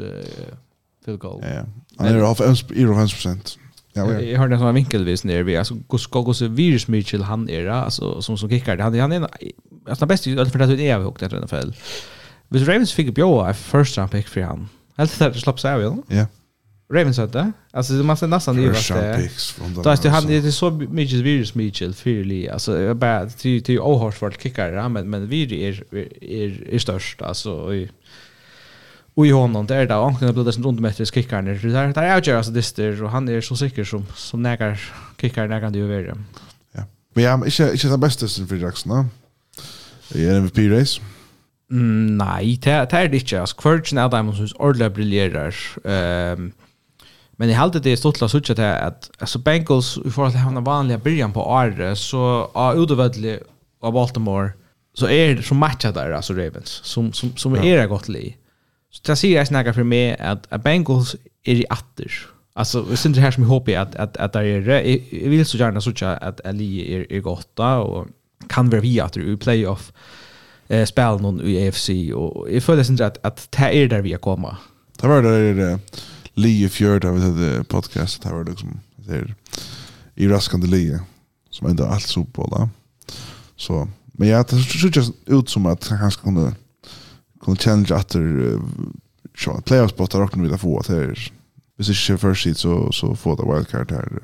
field 1.06 1.20
goal. 1.20 1.44
Ja. 1.44 1.66
Han 1.98 2.08
är 2.08 2.24
off 2.24 2.40
11%. 2.40 3.58
Ja, 3.94 4.14
ja. 4.14 4.22
Jag 4.22 4.40
hörde 4.40 4.56
en 4.56 4.60
sån 4.60 4.76
vinkelvis 4.76 5.24
ner 5.24 5.44
vi 5.44 5.58
alltså 5.58 5.76
går 5.88 5.98
ska 5.98 6.22
gå 6.22 6.34
så 6.34 6.48
Virus 6.48 6.88
Mitchell 6.88 7.24
han 7.24 7.50
är 7.50 7.68
alltså 7.68 8.22
som 8.22 8.38
som 8.38 8.50
kickar 8.50 8.78
han 8.78 9.00
han 9.00 9.12
är 9.12 9.28
alltså 9.90 10.06
bäst 10.06 10.28
ut 10.28 10.52
för 10.52 10.60
att 10.60 10.70
det 10.70 10.90
är 10.90 10.98
hooked 10.98 11.34
i 11.34 11.36
NFL. 11.36 11.72
Vis 12.50 12.68
Ravens 12.68 12.94
fick 12.94 13.16
bjóa 13.16 13.54
first 13.54 13.98
round 13.98 14.12
pick 14.12 14.28
för 14.28 14.42
han. 14.42 14.70
Helt 14.98 15.20
det 15.20 15.34
slapp 15.34 15.60
sig 15.60 15.74
av, 15.74 15.82
ja. 15.82 15.98
Ja. 16.08 16.26
Ravens 16.94 17.18
hade. 17.18 17.52
Alltså 17.72 17.94
det 17.94 18.04
måste 18.04 18.28
nästan 18.28 18.56
det 18.56 18.68
vart 18.68 18.88
det. 18.88 19.30
Då 19.84 19.90
är 19.90 20.04
det 20.04 20.10
han 20.10 20.28
det 20.28 20.36
är 20.36 20.52
så 20.52 20.72
mycket 20.72 21.16
virus 21.16 21.56
Mitchell 21.56 21.94
förli. 21.94 22.50
Alltså 22.50 22.80
jag 22.82 22.96
bara 22.96 23.30
till 23.30 23.64
till 23.64 23.80
Ohars 23.80 24.16
för 24.16 24.32
kickar 24.32 24.74
ja 24.74 24.90
men 24.90 25.10
men 25.10 25.28
vi 25.28 25.44
är 25.44 25.84
är 26.24 26.74
är 26.74 26.80
störst 26.80 27.22
alltså 27.22 27.74
i 27.74 27.90
Och 29.18 29.28
i 29.28 29.32
honom, 29.32 29.66
det 29.66 29.76
är 29.76 29.86
det 29.86 29.96
ankarna 29.96 30.34
blir 30.34 30.44
dessen 30.44 31.06
kickar 31.06 31.42
när 31.42 31.54
Det 31.54 31.72
där 31.72 31.94
där 31.94 32.04
är 32.04 32.22
ju 32.22 32.38
alltså 32.38 32.52
det 32.52 32.76
där 32.76 33.04
och 33.04 33.12
han 33.12 33.30
är 33.30 33.42
så 33.42 33.56
säker 33.56 33.84
som, 33.84 34.06
som 34.16 34.42
nägar 34.42 34.80
kickarna 35.22 35.48
nägar 35.48 35.72
det 35.72 35.80
ju 35.80 35.88
värre. 35.88 36.16
Ja. 36.72 36.84
Men 37.14 37.24
jag 37.24 37.40
är 37.42 37.46
inte, 37.46 37.70
inte 37.74 37.88
den 37.88 38.00
bästa 38.00 38.28
sen 38.28 38.48
för 38.48 38.56
Jackson, 38.56 38.92
va? 38.92 39.06
I 40.16 40.28
en 40.28 40.36
MVP-race. 40.36 41.02
Mm, 41.72 42.18
nei, 42.18 42.56
det, 42.56 42.92
det 42.92 42.94
er 42.94 43.08
det 43.08 43.22
ikke. 43.22 43.40
Altså, 43.40 43.56
Kvartsen 43.56 43.98
er 43.98 44.08
dem 44.08 44.28
som 44.28 44.36
synes 44.36 44.54
ordentlig 44.60 44.94
briljerer. 44.94 45.56
Um, 46.38 46.54
Men 47.40 47.50
jag 47.50 47.58
hade 47.58 47.80
det 47.80 47.98
stort 47.98 48.22
la 48.22 48.30
sucha 48.30 48.56
till 48.56 48.64
att 48.64 49.12
alltså 49.20 49.40
Bengals 49.40 49.98
i 49.98 50.12
förhållande 50.12 50.40
till 50.40 50.56
hur 50.56 50.62
vanliga 50.62 50.98
början 50.98 51.34
på 51.34 51.48
året 51.48 51.98
så 51.98 52.50
av 52.54 52.78
Udovedli 52.78 53.40
av 53.82 53.94
Baltimore 53.94 54.52
så 54.94 55.08
är 55.08 55.36
det 55.36 55.44
som 55.44 55.58
matchar 55.58 55.92
där 55.92 56.12
alltså 56.12 56.34
Ravens 56.34 56.70
som 56.84 57.14
som 57.14 57.38
som 57.38 57.54
är 57.54 57.78
ja. 57.78 57.88
gott 57.88 58.08
li. 58.08 58.36
Så 58.92 59.02
det 59.06 59.16
ser 59.16 59.36
jag 59.36 59.48
snacka 59.48 59.74
för 59.74 59.84
mig 59.84 60.18
att, 60.18 60.48
att 60.50 60.64
Bengals 60.64 61.16
är 61.44 61.56
i 61.56 61.66
atter. 61.70 62.12
Alltså 62.54 62.82
vi 62.82 62.98
syns 62.98 63.16
det 63.16 63.22
här 63.22 63.32
som 63.32 63.44
jag 63.44 63.50
hoppas 63.50 63.76
att 63.76 63.96
att 63.96 64.18
att 64.18 64.34
det 64.34 64.40
är 64.40 64.70
jag 65.24 65.30
vill 65.30 65.46
så 65.46 65.58
gärna 65.58 65.82
sucha 65.82 66.18
att 66.18 66.46
Ali 66.46 66.96
är 66.96 67.12
är 67.12 67.20
gotta 67.20 67.78
och 67.78 68.08
kan 68.50 68.70
vara 68.70 68.82
vi 68.82 69.00
att 69.00 69.18
i 69.18 69.38
playoff 69.38 69.92
eh 70.68 70.86
spel 70.86 71.22
någon 71.22 71.42
i 71.42 71.68
AFC 71.68 71.90
och 72.16 72.52
jag 72.52 72.64
följer 72.64 72.92
inte 72.92 73.06
att 73.06 73.26
att 73.26 73.52
det 73.52 73.78
är 73.84 73.88
där 73.88 74.02
vi 74.02 74.14
kommer. 74.14 74.56
Det 75.02 75.08
var 75.08 75.22
det 75.22 75.80
Lee 76.38 76.70
Fjord 76.70 77.06
av 77.06 77.20
det 77.20 77.64
podcast 77.64 78.22
det 78.22 78.30
var 78.30 78.44
det 78.44 78.52
liksom 78.52 78.80
där 78.96 79.36
i 80.16 80.28
raskande 80.28 80.68
Lee 80.68 81.00
som 81.50 81.68
ändå 81.68 81.86
allt 81.86 82.08
så 82.08 82.24
på 82.24 82.48
då. 82.48 82.70
Så 83.56 83.88
men 84.12 84.28
jag 84.28 84.48
tror 84.48 84.98
just 84.98 85.14
ut 85.26 85.50
som 85.50 85.66
att 85.66 85.88
han 85.88 86.12
ska 86.12 86.24
kunna 86.24 86.56
kunna 87.42 87.58
challenge 87.58 87.96
efter 87.96 88.60
så 89.38 89.62
playoff 89.62 89.92
spot 89.92 90.12
där 90.12 90.24
också 90.24 90.40
vi 90.40 90.58
få 90.58 90.80
att 90.80 90.90
är 90.90 91.32
Hvis 91.78 91.90
ikke 91.90 92.18
first 92.18 92.44
seed 92.44 92.58
så 92.58 92.92
så 92.92 93.16
får 93.16 93.36
det 93.36 93.46
wildcard 93.46 93.92
här 93.92 94.20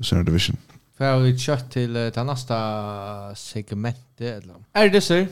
i 0.00 0.04
Center 0.04 0.24
Division. 0.24 0.56
Får 0.96 1.20
vi 1.20 1.34
kjøtt 1.36 1.66
til 1.70 1.94
det 1.94 2.24
neste 2.24 2.56
segmentet, 3.36 4.30
eller? 4.40 4.54
Er 4.74 4.88
det 4.88 5.02
så? 5.02 5.26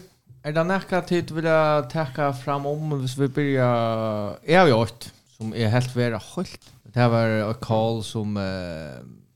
Er 0.45 0.53
det 0.53 0.67
nækka 0.67 1.01
tid 1.01 1.33
vi 1.33 1.41
vil 1.41 1.89
takke 1.89 2.35
fram 2.45 2.67
om 2.67 2.93
hvis 3.01 3.17
vi 3.19 3.29
blir... 3.29 3.57
Jeg 4.49 4.61
har 4.61 4.69
jo 4.69 4.83
åkt 4.83 5.14
som 5.37 5.55
är 5.55 5.69
helt 5.69 5.97
vara 5.97 6.21
helt. 6.21 6.61
Det 6.83 7.09
var 7.09 7.27
en 7.27 7.55
call 7.55 8.05
som 8.05 8.37
uh, 8.37 8.43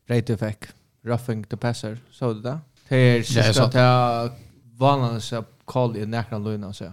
Reiter 0.06 0.36
fick. 0.36 0.64
Roughing 1.04 1.44
the 1.44 1.56
passer, 1.56 1.98
så 2.10 2.32
det 2.32 2.42
där. 2.42 2.58
Det 2.88 2.96
är 2.96 3.22
sista 3.22 3.64
att 3.64 3.74
jag 3.74 4.30
vanligtvis 4.78 5.32
call 5.64 5.96
i 5.96 6.06
näkran 6.06 6.44
luna 6.44 6.72
så. 6.72 6.92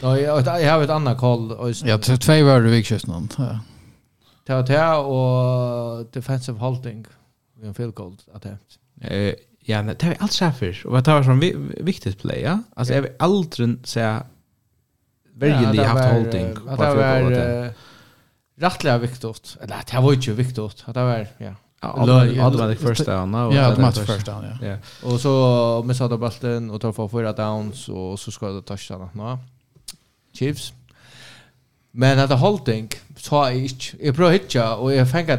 Ja, 0.00 0.18
jag 0.18 0.46
jag 0.46 0.72
har 0.72 0.82
ett 0.82 0.90
annat 0.90 1.18
call. 1.18 1.52
och 1.52 1.70
Ja, 1.84 1.98
två 1.98 2.44
var 2.44 2.60
det 2.60 2.70
viktigt 2.70 3.06
någon. 3.06 3.28
Ja. 3.38 3.58
Det 4.46 4.54
var 4.54 4.62
det 4.62 4.94
och 4.94 6.06
defensive 6.12 6.58
holding. 6.58 7.06
Vi 7.56 7.66
en 7.66 7.74
field 7.74 7.94
goal 7.94 8.16
attempt. 8.34 8.78
Eh, 9.00 9.34
ja, 9.60 9.82
men 9.82 9.86
det 9.86 10.02
är 10.02 10.16
allt 10.18 10.32
säkert. 10.32 10.84
Och 10.84 11.02
det 11.02 11.10
var 11.10 11.22
som 11.22 11.40
viktigt 11.80 12.22
play, 12.22 12.42
ja. 12.42 12.58
Alltså 12.74 12.94
jag 12.94 13.02
vill 13.02 13.12
aldrig 13.18 13.86
säga 13.86 14.26
verkligen 15.34 15.86
haft 15.86 16.12
holding. 16.12 16.54
Det 16.54 16.76
var 16.76 17.74
rättliga 18.60 18.98
viktigt. 18.98 19.56
Eller 19.62 19.76
det 19.90 20.00
var 20.00 20.12
ju 20.12 20.32
viktigt. 20.32 20.84
Det 20.86 21.02
var 21.02 21.26
ja. 21.38 21.54
Automatic 21.80 22.78
first 22.78 23.06
down. 23.06 23.32
Ja, 23.32 23.66
automatic 23.66 24.06
first 24.06 24.26
down, 24.26 24.44
ja. 24.62 24.76
Och 25.02 25.20
så 25.20 25.82
missade 25.86 26.16
bollen 26.16 26.70
och 26.70 26.80
tar 26.80 26.92
för 26.92 27.08
fyra 27.08 27.32
downs 27.32 27.88
och 27.88 28.20
så 28.20 28.30
ska 28.30 28.48
det 28.48 28.62
touchdown. 28.62 29.08
No. 29.12 29.38
Chiefs. 30.32 30.72
Men 31.92 32.18
att 32.18 32.40
holding 32.40 32.88
så 33.16 33.44
är 33.44 33.52
inte 33.52 33.84
jag 34.00 34.16
prövar 34.16 34.32
hitta 34.32 34.76
och 34.76 34.94
jag 34.94 35.10
fänger 35.10 35.36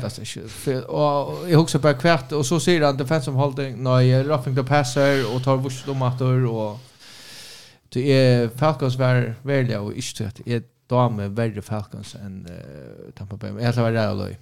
det 0.66 0.82
och 0.82 1.50
jag 1.50 1.62
också 1.62 1.80
bara 1.80 1.94
kvärt 1.94 2.32
och 2.32 2.46
så 2.46 2.60
ser 2.60 2.82
han 2.82 2.98
defensive 2.98 3.38
holding 3.38 3.84
nej 3.84 4.24
roughing 4.24 4.56
the 4.56 4.64
passer 4.64 5.36
och 5.36 5.44
tar 5.44 5.58
vuxdomator 5.58 6.46
och 6.46 6.80
det 7.90 8.12
är 8.12 8.50
Falcons 8.50 8.96
var 8.96 9.36
välja 9.42 9.82
och 9.82 9.94
inte 9.94 10.28
att 10.28 10.40
dame 10.92 11.30
verre 11.38 11.64
Falcons 11.66 12.16
enn 12.20 12.42
uh, 12.50 13.12
Tampa 13.18 13.40
Bay. 13.40 13.56
Jeg 13.62 13.78
tror 13.78 13.92
det 13.96 14.08
var 14.20 14.36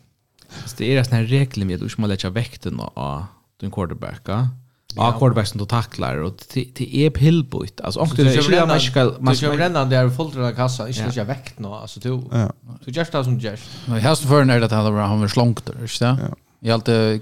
Så 0.66 0.76
Det 0.80 0.88
er 0.90 1.04
en 1.14 1.30
regel 1.30 1.66
med 1.66 1.78
at 1.78 1.84
du 1.84 1.86
ikke 1.86 2.02
må 2.02 2.10
lette 2.10 2.34
vekten 2.34 2.82
av 2.96 3.30
din 3.62 3.72
quarterback. 3.72 4.28
Ja, 4.96 5.12
quarterback 5.14 5.48
som 5.48 5.60
du 5.60 5.66
tacklar 5.66 6.18
och 6.18 6.34
det 6.54 7.06
är 7.06 7.10
pillbojt. 7.10 7.82
Alltså 7.82 8.00
om 8.00 8.10
du 8.16 8.42
ska 8.42 8.66
man 8.66 8.80
ska 8.80 9.14
man 9.20 9.36
ska 9.36 9.50
bränna 9.50 9.86
där 9.86 10.08
i 10.08 10.10
fullträna 10.10 10.52
kassa, 10.52 10.88
inte 10.88 11.12
ska 11.12 11.24
väckt 11.24 11.60
nå 11.60 11.74
alltså 11.76 12.00
du. 12.00 12.22
Så 12.84 12.90
just 12.90 13.12
det 13.12 13.24
som 13.24 13.40
just. 13.40 13.70
Nej, 13.88 14.02
Här 14.02 14.16
för 14.16 14.44
när 14.44 14.60
det 14.60 14.76
hade 14.76 15.02
han 15.02 15.20
var 15.20 15.28
slångt 15.28 15.66
där, 15.66 15.76
just 15.82 16.00
det. 16.00 16.18
Jag 16.60 16.74
alltid 16.74 17.22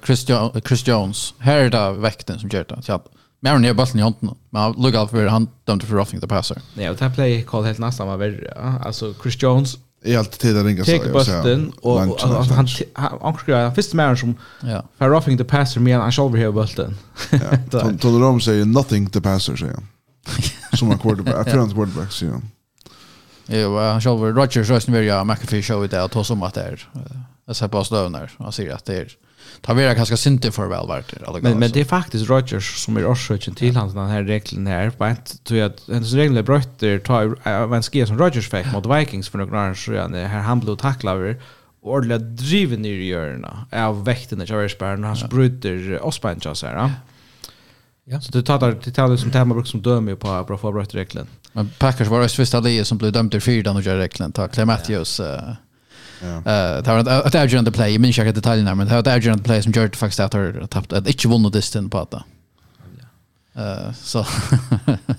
Chris 0.66 0.88
Jones. 0.88 1.34
Här 1.38 1.58
är 1.58 1.70
det 1.70 1.92
väkten 1.92 2.40
som 2.40 2.50
gör 2.50 2.66
det. 2.70 3.00
Mer 3.40 3.66
är 3.66 3.74
bollen 3.74 4.00
i 4.00 4.02
handen. 4.02 4.36
Men 4.50 4.72
lugga 4.72 5.08
för 5.08 5.28
han 5.28 5.48
dömde 5.66 5.86
för 5.86 5.96
roughing 5.96 6.22
the 6.22 6.28
passer. 6.28 6.62
Ja, 6.74 6.92
och 6.92 6.98
det 6.98 7.10
play 7.10 7.44
call 7.44 7.64
helt 7.64 7.80
nästan 7.80 8.08
var 8.08 8.18
värre. 8.18 8.54
Alltså 8.84 9.14
Chris 9.24 9.44
Jones 9.44 9.78
i 10.04 10.16
allt 10.16 10.40
tid 10.40 10.56
där 10.56 10.64
ringa 10.64 10.86
så. 10.86 10.92
Take 10.92 11.10
bollen 11.10 11.72
och 11.82 12.02
alltså 12.02 12.54
han 12.54 12.68
han 13.22 13.38
skrev 13.38 13.58
han 13.58 13.76
första 13.76 13.98
Maron 13.98 14.18
som 14.18 14.36
ja. 14.62 14.84
för 14.98 15.10
roughing 15.10 15.38
the 15.38 15.44
passer 15.44 15.80
men 15.82 16.02
han 16.02 16.12
shoulder 16.12 16.40
here 16.40 16.52
bollen. 16.52 16.98
Ja. 17.72 17.98
Tog 18.00 18.22
de 18.22 18.42
säger 18.42 18.66
nothing 18.66 19.10
the 19.10 19.22
passer 19.22 19.56
säger 19.56 19.74
han. 19.74 19.88
Som 20.78 20.92
en 20.92 20.98
quarterback, 20.98 21.48
jag 21.48 21.74
quarterback 21.74 22.12
säger 22.12 22.32
han. 22.32 22.50
Ja, 23.46 23.92
han 23.92 24.02
själv 24.02 24.22
Rodgers 24.22 24.70
rösten 24.70 24.94
vill 24.94 25.06
jag 25.06 25.28
McAfee 25.28 25.62
show 25.62 25.88
det 25.88 26.02
och 26.02 26.12
ta 26.12 26.24
som 26.24 26.44
att 26.44 26.54
det 26.54 26.62
är. 26.62 26.90
Jag 27.46 27.56
ser 27.56 27.68
på 27.68 27.84
stövnar. 27.84 28.32
Han 28.38 28.52
säger 28.52 28.74
att 28.74 28.86
det 28.86 28.98
är 28.98 29.08
ta 29.62 29.74
vera 29.74 29.96
kanske 29.96 30.18
synte 30.18 30.52
för 30.52 30.68
väl 30.68 30.88
vart 30.88 31.10
det 31.10 31.42
men 31.42 31.60
men 31.60 31.72
det 31.72 31.80
är 31.80 31.86
faktiskt 31.86 32.30
Rogers 32.30 32.84
som 32.84 32.98
är 32.98 33.12
orsaken 33.12 33.56
till 33.56 33.76
hans 33.76 33.94
den 33.94 34.08
här 34.08 34.24
regeln 34.24 34.68
här 34.68 34.90
på 34.90 35.06
ett 35.06 35.44
tror 35.44 35.60
jag 35.60 35.72
hans 35.88 36.14
regler 36.14 36.44
bröt 36.44 36.80
det 36.80 37.00
tar 37.00 37.48
en 37.76 37.84
ske 37.84 38.08
som 38.08 38.18
Rogers 38.18 38.50
fick 38.50 38.74
mot 38.74 38.86
Vikings 38.86 39.30
för 39.30 39.38
några 39.38 39.70
år 39.70 39.74
sedan 39.74 40.14
här 40.14 40.42
han 40.42 40.60
blev 40.60 40.76
tacklad 40.76 41.36
ordentligt 41.82 42.38
driven 42.38 42.82
ner 42.82 42.94
i 42.94 43.08
hjörna 43.08 43.66
av 43.72 44.06
väkten 44.06 44.42
i 44.42 44.46
Charisberg 44.46 44.98
när 44.98 45.08
han 45.08 45.30
bryter 45.30 46.00
Ospancha 46.06 46.56
så 46.56 46.68
här. 46.68 46.92
Ja. 48.06 48.22
Så 48.22 48.32
du 48.32 48.42
tar 48.42 48.72
det 48.84 48.92
tar 48.92 49.10
det 49.10 49.18
som 49.18 49.32
tema 49.32 49.56
bruk 49.56 49.68
som 49.68 49.82
dömer 49.82 50.16
på 50.16 50.44
bra 50.48 50.58
förberett 50.58 50.96
regeln. 50.96 51.28
Men 51.54 51.70
Packers 51.80 52.08
var 52.08 52.22
det 52.22 52.30
sista 52.30 52.62
det 52.62 52.86
som 52.86 52.98
blev 52.98 53.12
dömt 53.12 53.32
till 53.32 53.42
fyra 53.42 53.72
och 53.72 53.82
gör 53.82 53.98
regeln. 53.98 54.32
Ta 54.32 54.48
Clay 54.48 54.66
Matthews. 54.66 55.20
Ja. 55.20 55.56
Eh, 56.22 56.84
det 56.84 56.88
var 56.88 57.28
ett 57.28 57.36
avgörande 57.36 57.72
play, 57.72 57.92
jag 57.92 58.02
minns 58.02 58.20
inte 58.20 58.32
detaljerna, 58.32 58.76
men 58.76 58.88
det 58.88 58.94
var 58.94 59.00
ett 59.00 59.08
avgörande 59.08 59.44
play 59.44 59.64
som 59.64 59.72
gjorde 59.72 59.98
faktiskt 59.98 60.20
att 60.20 60.34
jag 60.34 60.70
tappat 60.70 60.94
att 60.94 61.08
inte 61.08 61.28
vunnit 61.28 61.54
distan 61.54 61.90
på 61.90 62.08
det. 62.12 62.24
Uh, 63.58 63.94
så 63.94 64.26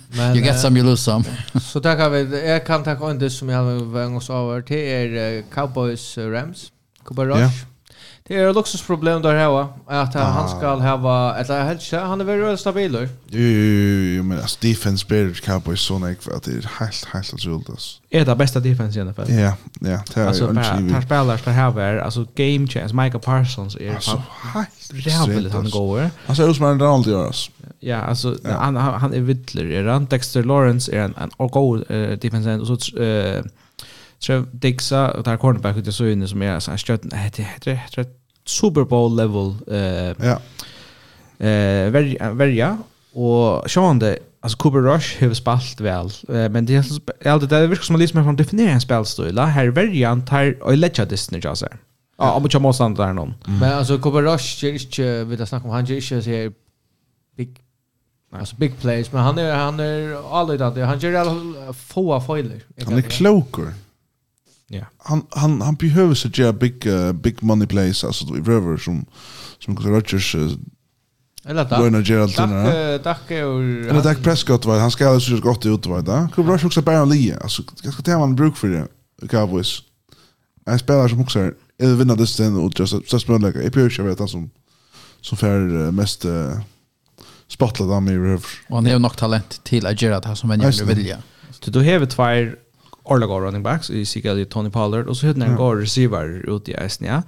men, 0.09 0.36
you 0.36 0.44
get 0.44 0.61
some 0.61 0.78
you 0.78 0.88
lose 0.88 1.03
some. 1.03 1.24
så 1.61 1.80
där 1.80 1.96
kan 1.96 2.12
vi 2.12 2.49
jag 2.49 2.66
kan 2.66 2.84
ta 2.84 3.11
en 3.11 3.18
diss 3.18 3.38
som 3.38 3.49
jag 3.49 3.59
har 3.59 3.84
varit 3.84 4.16
oss 4.16 4.30
över 4.30 4.62
till 4.62 4.76
är 4.76 5.42
Cowboys 5.55 6.18
Rams. 6.18 6.72
Cowboys 7.05 7.28
Rush. 7.28 7.64
Det 8.29 8.37
är 8.37 8.49
ett 8.49 8.57
luxusproblem 8.57 9.22
där 9.22 9.35
här 9.35 9.62
att 9.62 9.70
att 9.87 10.14
han 10.14 10.49
ska 10.49 10.74
ha 10.74 11.37
eller 11.37 11.64
helt 11.64 11.93
han 11.93 12.20
är 12.20 12.24
väldigt 12.24 12.61
stabil. 12.61 13.09
Jo 13.29 13.41
jo 13.41 14.16
jo 14.16 14.22
men 14.22 14.39
alltså 14.39 14.59
defense 14.61 15.07
better 15.09 15.35
Cowboys 15.35 15.81
så 15.81 15.99
nek 15.99 16.22
för 16.22 16.37
att 16.37 16.43
det 16.43 16.51
är 16.51 16.70
helt 16.79 17.05
helt 17.05 17.35
otroligt 17.35 17.70
alltså. 17.70 18.01
Är 18.11 18.24
det 18.24 18.35
bästa 18.37 18.61
defense 18.61 19.01
i 19.01 19.05
NFL? 19.05 19.22
Ja 19.29 19.55
ja 19.81 20.01
det 20.14 20.20
är 20.20 20.26
alltså 20.26 20.47
per 20.55 21.01
spelare 21.01 21.39
ska 21.39 21.51
ha 21.51 21.83
är 21.83 21.97
alltså 21.97 22.26
game 22.35 22.66
chance 22.66 22.95
Michael 22.95 23.20
Parsons 23.20 23.76
är 23.76 23.95
alltså 23.95 24.22
helt 24.93 25.53
han 25.53 25.70
går. 25.70 26.11
Alltså 26.26 26.47
hur 26.47 26.61
man 26.61 26.79
Donald 26.79 27.07
görs. 27.07 27.51
Ja 27.81 27.97
alltså 27.97 28.37
han 28.45 28.76
han 28.76 29.14
är 29.14 29.20
vittler 29.20 29.64
är 29.64 29.85
han 29.85 30.07
Dexter 30.07 30.43
Lawrence 30.43 30.97
är 30.97 31.01
en 31.01 31.14
en 31.39 31.49
god 31.49 31.85
defense 32.20 32.55
och 32.55 32.83
så 32.83 33.03
eh 33.03 33.43
Trev 34.26 34.47
Dixa 34.53 35.11
och 35.11 35.22
där 35.22 35.37
cornerback 35.37 35.76
ute 35.76 35.93
så 35.93 36.07
inne 36.07 36.29
som 36.29 36.43
är 36.43 36.61
så 36.61 36.70
här 36.70 36.79
stöten. 36.79 37.11
Det 37.11 37.16
heter 37.16 38.07
Super 38.49 38.84
Bowl 38.84 39.16
level 39.16 39.55
eh 39.66 40.26
ja. 40.28 40.40
Eh 41.46 41.90
verja, 41.90 42.32
verja 42.32 42.78
och 43.12 43.70
sjående 43.70 44.18
alltså 44.40 44.59
Cooper 44.59 44.78
Rush 44.78 45.24
har 45.24 45.34
spalt 45.34 45.80
väl 45.80 46.07
eh, 46.28 46.49
men 46.49 46.66
det 46.66 46.74
är 46.74 47.30
alltid 47.30 47.49
det 47.49 47.66
verkar 47.66 47.82
som 47.82 47.94
att 47.96 48.01
liksom 48.01 48.24
från 48.24 48.36
definiera 48.36 48.70
en 48.70 48.80
spelstil. 48.80 49.38
Här 49.38 49.66
verjan 49.66 50.24
tar 50.24 50.62
och 50.62 50.76
lägga 50.76 51.05
Disney 51.05 51.40
jag 51.44 51.59
säger. 51.59 51.76
Ja, 52.18 52.32
om 52.32 52.49
jag 52.51 52.62
måste 52.62 52.84
andra 52.84 53.12
någon. 53.12 53.34
Men 53.61 53.72
alltså 53.72 53.99
Cooper 53.99 54.22
Rush 54.22 54.64
är 54.64 54.72
inte 54.72 55.24
vet 55.24 55.38
jag 55.38 55.49
snacka 55.49 55.64
om 55.64 55.70
han 55.70 55.84
är 55.84 55.92
inte 55.92 56.22
så 56.22 56.53
big 57.36 57.61
Alltså 58.32 58.57
big 58.57 58.80
plays 58.80 59.12
men 59.12 59.22
han 59.22 59.38
är 59.38 59.55
han 59.55 59.80
är 59.80 60.62
alltid 60.62 60.84
han 60.84 60.99
gör 60.99 61.14
alla 61.14 61.72
få 61.72 62.20
foiler. 62.20 62.62
Han 62.84 62.99
är 62.99 63.03
klokare. 63.03 63.72
Ja. 64.70 64.84
Han 64.98 65.26
han 65.30 65.60
han 65.60 65.74
behöver 65.74 66.14
så 66.14 66.28
jag 66.32 66.54
big 66.54 66.86
uh, 66.86 67.12
big 67.12 67.42
money 67.42 67.66
plays 67.66 68.04
alltså 68.04 68.24
i 68.24 68.40
river 68.40 68.76
som 68.76 69.06
som 69.58 69.76
Rodgers 69.76 70.34
uh, 70.34 70.50
Eller 71.44 71.64
tack. 71.64 71.78
Bueno 71.78 72.02
Geraldina. 72.02 72.64
Tack 72.98 73.02
tack 73.02 73.30
och 73.30 73.62
Eller 73.62 74.02
tack 74.02 74.22
Prescott 74.22 74.64
var 74.64 74.78
han 74.78 74.90
ska 74.90 75.08
alltså 75.08 75.36
så 75.36 75.42
gott 75.42 75.66
ut 75.66 75.86
var 75.86 76.02
det. 76.02 76.28
Kul 76.34 76.46
rush 76.46 76.66
också 76.66 76.82
bara 76.82 77.04
Lee. 77.04 77.38
Alltså 77.42 77.62
jag 77.82 77.92
ska 77.92 78.02
ta 78.02 78.18
man 78.18 78.36
bruk 78.36 78.56
för 78.56 78.68
det. 78.68 78.88
Cowboys. 79.28 79.82
Jag 80.64 80.80
spelar 80.80 81.08
som 81.08 81.20
också 81.20 81.38
är 81.78 81.94
vinna 81.94 82.14
det 82.14 82.26
sen 82.26 82.56
och 82.56 82.80
just 82.80 83.10
så 83.10 83.20
spelar 83.20 83.52
jag. 83.54 83.64
Jag 83.64 83.72
behöver 83.72 84.02
vet 84.02 84.18
han 84.18 84.28
som 84.28 84.50
som 85.20 85.38
för 85.38 85.90
mest 85.90 86.24
uh, 86.24 86.60
spotlight 87.48 87.90
där 87.90 88.00
med 88.00 88.14
River. 88.14 88.42
Och 88.68 88.76
han 88.76 88.86
har 88.86 88.98
nog 88.98 89.16
talent 89.16 89.60
till 89.64 89.86
att 89.86 90.02
göra 90.02 90.20
det 90.20 90.28
här 90.28 90.34
som 90.34 90.50
en 90.50 90.86
vilja. 90.86 91.18
Du 91.64 91.70
då 91.70 91.82
har 91.82 92.06
två 92.06 92.22
Orla 93.11 93.26
running 93.26 93.64
backs, 93.64 93.90
i 93.90 94.04
sikkerhet 94.04 94.48
Tony 94.48 94.70
Pollard, 94.70 95.06
og 95.06 95.16
så 95.16 95.26
hittar 95.26 95.42
han 95.42 95.50
ja. 95.50 95.56
går 95.56 95.80
receiver 95.82 96.40
ut 96.48 96.68
i 96.68 96.74
eisen, 96.82 97.06
ja. 97.06 97.22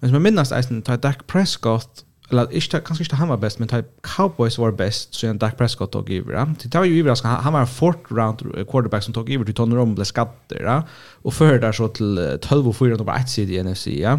Men 0.00 0.10
som 0.10 0.14
jeg 0.14 0.22
minnes 0.22 0.52
eisen, 0.52 0.82
tar 0.82 0.96
Dak 0.96 1.26
Prescott, 1.26 2.04
eller 2.30 2.52
inte 2.52 2.80
kanske 2.80 3.04
inte 3.04 3.16
han 3.16 3.28
var 3.28 3.36
bäst 3.36 3.58
men 3.58 3.68
tar 3.68 3.84
Cowboys 4.02 4.58
var 4.58 4.70
best, 4.70 5.14
så 5.14 5.26
er 5.26 5.32
Dak 5.32 5.56
Prescott 5.56 5.92
tog 5.92 6.10
över. 6.10 6.32
ja. 6.34 6.46
Det 6.62 6.74
var 6.74 6.84
ju 6.84 6.98
iver, 6.98 7.26
han 7.26 7.52
var 7.52 7.60
en 7.60 7.66
fourth 7.66 8.12
round 8.12 8.66
quarterback 8.70 9.02
som 9.02 9.14
tog 9.14 9.30
över 9.30 9.44
till 9.44 9.54
Tony 9.54 9.76
Romo 9.76 9.94
ble 9.94 10.04
skatter, 10.04 10.62
ja. 10.62 10.82
Og 11.24 11.34
för 11.34 11.58
där 11.58 11.72
så 11.72 11.88
til 11.88 12.38
12 12.42 12.68
och 12.68 12.76
4, 12.76 12.96
nummer 12.96 13.16
1 13.16 13.28
side 13.28 13.50
i 13.50 13.62
NFC, 13.62 13.86
ja. 13.86 14.18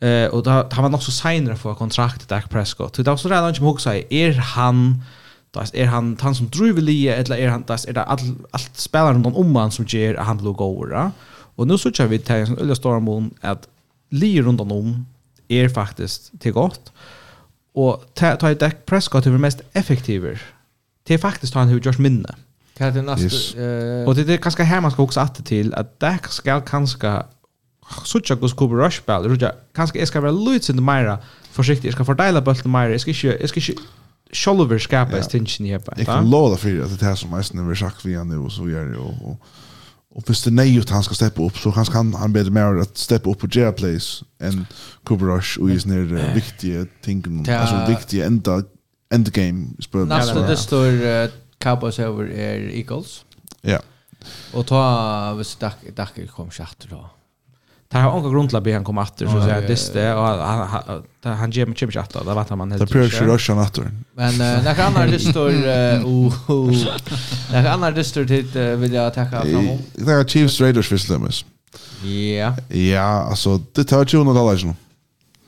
Eh 0.00 0.28
og 0.34 0.44
då 0.44 0.50
han 0.50 0.82
var 0.82 0.88
nog 0.88 1.02
så 1.02 1.12
senere 1.12 1.56
for 1.56 1.74
kontrakt 1.74 2.30
Dak 2.30 2.50
Prescott. 2.50 2.96
Det 2.96 3.06
var 3.06 3.16
så 3.16 3.28
redan 3.28 3.50
ikke 3.50 3.62
må 3.62 3.72
huske 3.72 4.04
är 4.10 4.32
han 4.32 5.02
Das 5.56 5.74
är 5.74 5.86
han 5.86 6.16
han 6.20 6.34
som 6.34 6.48
driver 6.48 6.82
lige 6.82 7.14
eller 7.14 7.36
är 7.36 7.48
han 7.48 7.64
das 7.66 7.86
är 7.86 7.92
det 7.92 8.02
allt 8.02 8.22
allt 8.50 8.76
spelar 8.76 9.14
runt 9.14 9.26
om 9.26 9.56
han 9.56 9.70
som 9.70 9.84
ger 9.88 10.14
han 10.14 10.38
blå 10.38 10.52
goer. 10.52 11.10
Och 11.56 11.66
nu 11.66 11.78
så 11.78 11.90
kör 11.90 12.06
vi 12.06 12.18
till 12.18 12.34
en 12.34 12.58
öliga 12.58 12.74
stormon 12.74 13.30
att 13.40 13.68
lige 14.10 14.42
runt 14.42 14.60
om 14.60 15.06
är 15.48 15.68
faktiskt 15.68 16.40
till 16.40 16.52
gott. 16.52 16.92
Och 17.74 18.04
ta 18.14 18.36
ta 18.36 18.50
ett 18.50 18.86
Prescott 18.86 19.26
över 19.26 19.38
mest 19.38 19.60
effektiver. 19.72 20.42
Det 21.02 21.14
är 21.14 21.18
faktiskt 21.18 21.54
han 21.54 21.68
hur 21.68 21.80
just 21.80 21.98
minne. 21.98 22.34
Kan 22.76 22.94
det 22.94 23.02
nästa 23.02 23.60
eh 23.60 24.08
och 24.08 24.14
det 24.14 24.34
är 24.34 24.36
kanske 24.36 24.62
här 24.62 24.80
man 24.80 24.90
ska 24.90 25.02
också 25.02 25.20
att 25.20 25.46
till 25.46 25.74
att 25.74 26.00
Dak 26.00 26.26
ska 26.26 26.60
kanske 26.60 27.22
sucha 28.04 28.34
gus 28.34 28.52
Cooper 28.52 28.76
Rush 28.76 28.98
spel. 29.02 29.50
Kanske 29.74 30.06
ska 30.06 30.20
vara 30.20 30.32
lite 30.32 30.72
mer 30.72 31.18
försiktig. 31.52 31.88
Jag 31.88 31.94
ska 31.94 32.04
fördela 32.04 32.40
bollen 32.40 32.70
mer. 32.70 32.88
Jag 32.88 33.00
ska 33.00 33.10
inte 33.10 33.26
jag 33.26 33.48
ska 33.48 33.60
inte 33.60 33.82
Sjolver 34.32 34.78
skapar 34.78 35.22
stinchen 35.22 35.66
i 35.66 35.70
hepa. 35.70 35.94
Jag 35.96 36.06
kan 36.06 36.30
lova 36.30 36.56
för 36.56 36.80
att 36.82 37.00
det 37.00 37.06
här 37.06 37.14
som 37.14 37.30
mest 37.30 37.52
när 37.52 37.62
vi 37.62 37.76
sagt 37.76 38.04
vi 38.04 38.14
är 38.14 38.24
nu 38.24 38.38
och 38.38 38.52
så 38.52 38.68
gör 38.68 38.84
det 38.84 38.98
och 38.98 39.40
och 40.16 40.22
hvis 40.26 40.42
det 40.42 40.50
nej 40.50 40.76
ut 40.76 40.90
han 40.90 41.02
ska 41.02 41.14
steppa 41.14 41.42
upp 41.42 41.58
så 41.58 41.72
kanske 41.72 41.94
han 41.94 42.14
han 42.14 42.32
bättre 42.32 42.50
mer 42.50 42.80
att 42.80 42.98
steppa 42.98 43.30
upp 43.30 43.38
på 43.38 43.48
Jair 43.50 43.72
place 43.72 44.24
and 44.40 44.66
Cooper 45.04 45.26
Rush 45.26 45.60
och 45.60 45.70
is 45.70 45.86
ner 45.86 46.34
viktiga 46.34 46.86
tingen 47.02 47.50
alltså 47.50 47.86
viktiga 47.88 48.26
ända 48.26 48.62
end 49.14 49.32
game 49.32 49.66
spel. 49.80 50.06
Nästa 50.06 50.46
det 50.46 50.56
står 50.56 51.30
Cowboys 51.58 51.98
över 51.98 52.24
Eagles. 52.74 53.24
Ja. 53.60 53.80
Och 54.52 54.66
ta 54.66 55.34
hvis 55.34 55.56
Dak 55.56 55.76
Dak 55.94 56.10
kom 56.30 56.50
schatter 56.50 56.88
då. 56.88 57.10
Det 57.88 57.98
har 57.98 58.16
onka 58.16 58.28
grund 58.28 58.48
till 58.48 58.56
att 58.56 58.64
be 58.64 58.72
han 58.72 58.84
kom 58.84 58.98
åter 58.98 59.26
så 59.26 59.36
att 59.36 59.44
säga 59.44 59.60
det 59.60 59.92
det 59.92 60.14
och 60.14 60.26
han 60.26 61.36
han 61.36 61.50
ger 61.50 61.66
mig 61.66 61.76
chimch 61.76 61.96
åter. 61.96 62.24
Det 62.24 62.34
vart 62.34 62.50
man 62.50 62.70
helt. 62.70 62.80
Det 62.80 62.92
prövar 62.92 63.08
sig 63.08 63.26
rush 63.26 63.50
åter. 63.50 63.90
Men 64.14 64.38
när 64.38 64.80
andra 64.80 65.06
det 65.14 65.18
står 65.18 65.50
oh 66.04 66.72
när 67.52 67.66
andra 67.66 67.90
det 67.90 68.04
står 68.04 68.24
till 68.24 68.76
vill 68.76 68.92
jag 68.92 69.14
tacka 69.14 69.40
fram. 69.40 69.68
Det 69.94 70.12
är 70.12 70.24
Chiefs 70.24 70.60
Raiders 70.60 70.88
för 70.88 70.96
Slimmers. 70.96 71.44
Ja. 72.38 72.76
Ja, 72.76 73.02
alltså 73.02 73.60
det 73.72 73.84
tar 73.84 74.06
ju 74.08 74.24
några 74.24 74.38
dagar 74.38 74.64
nu. 74.64 74.74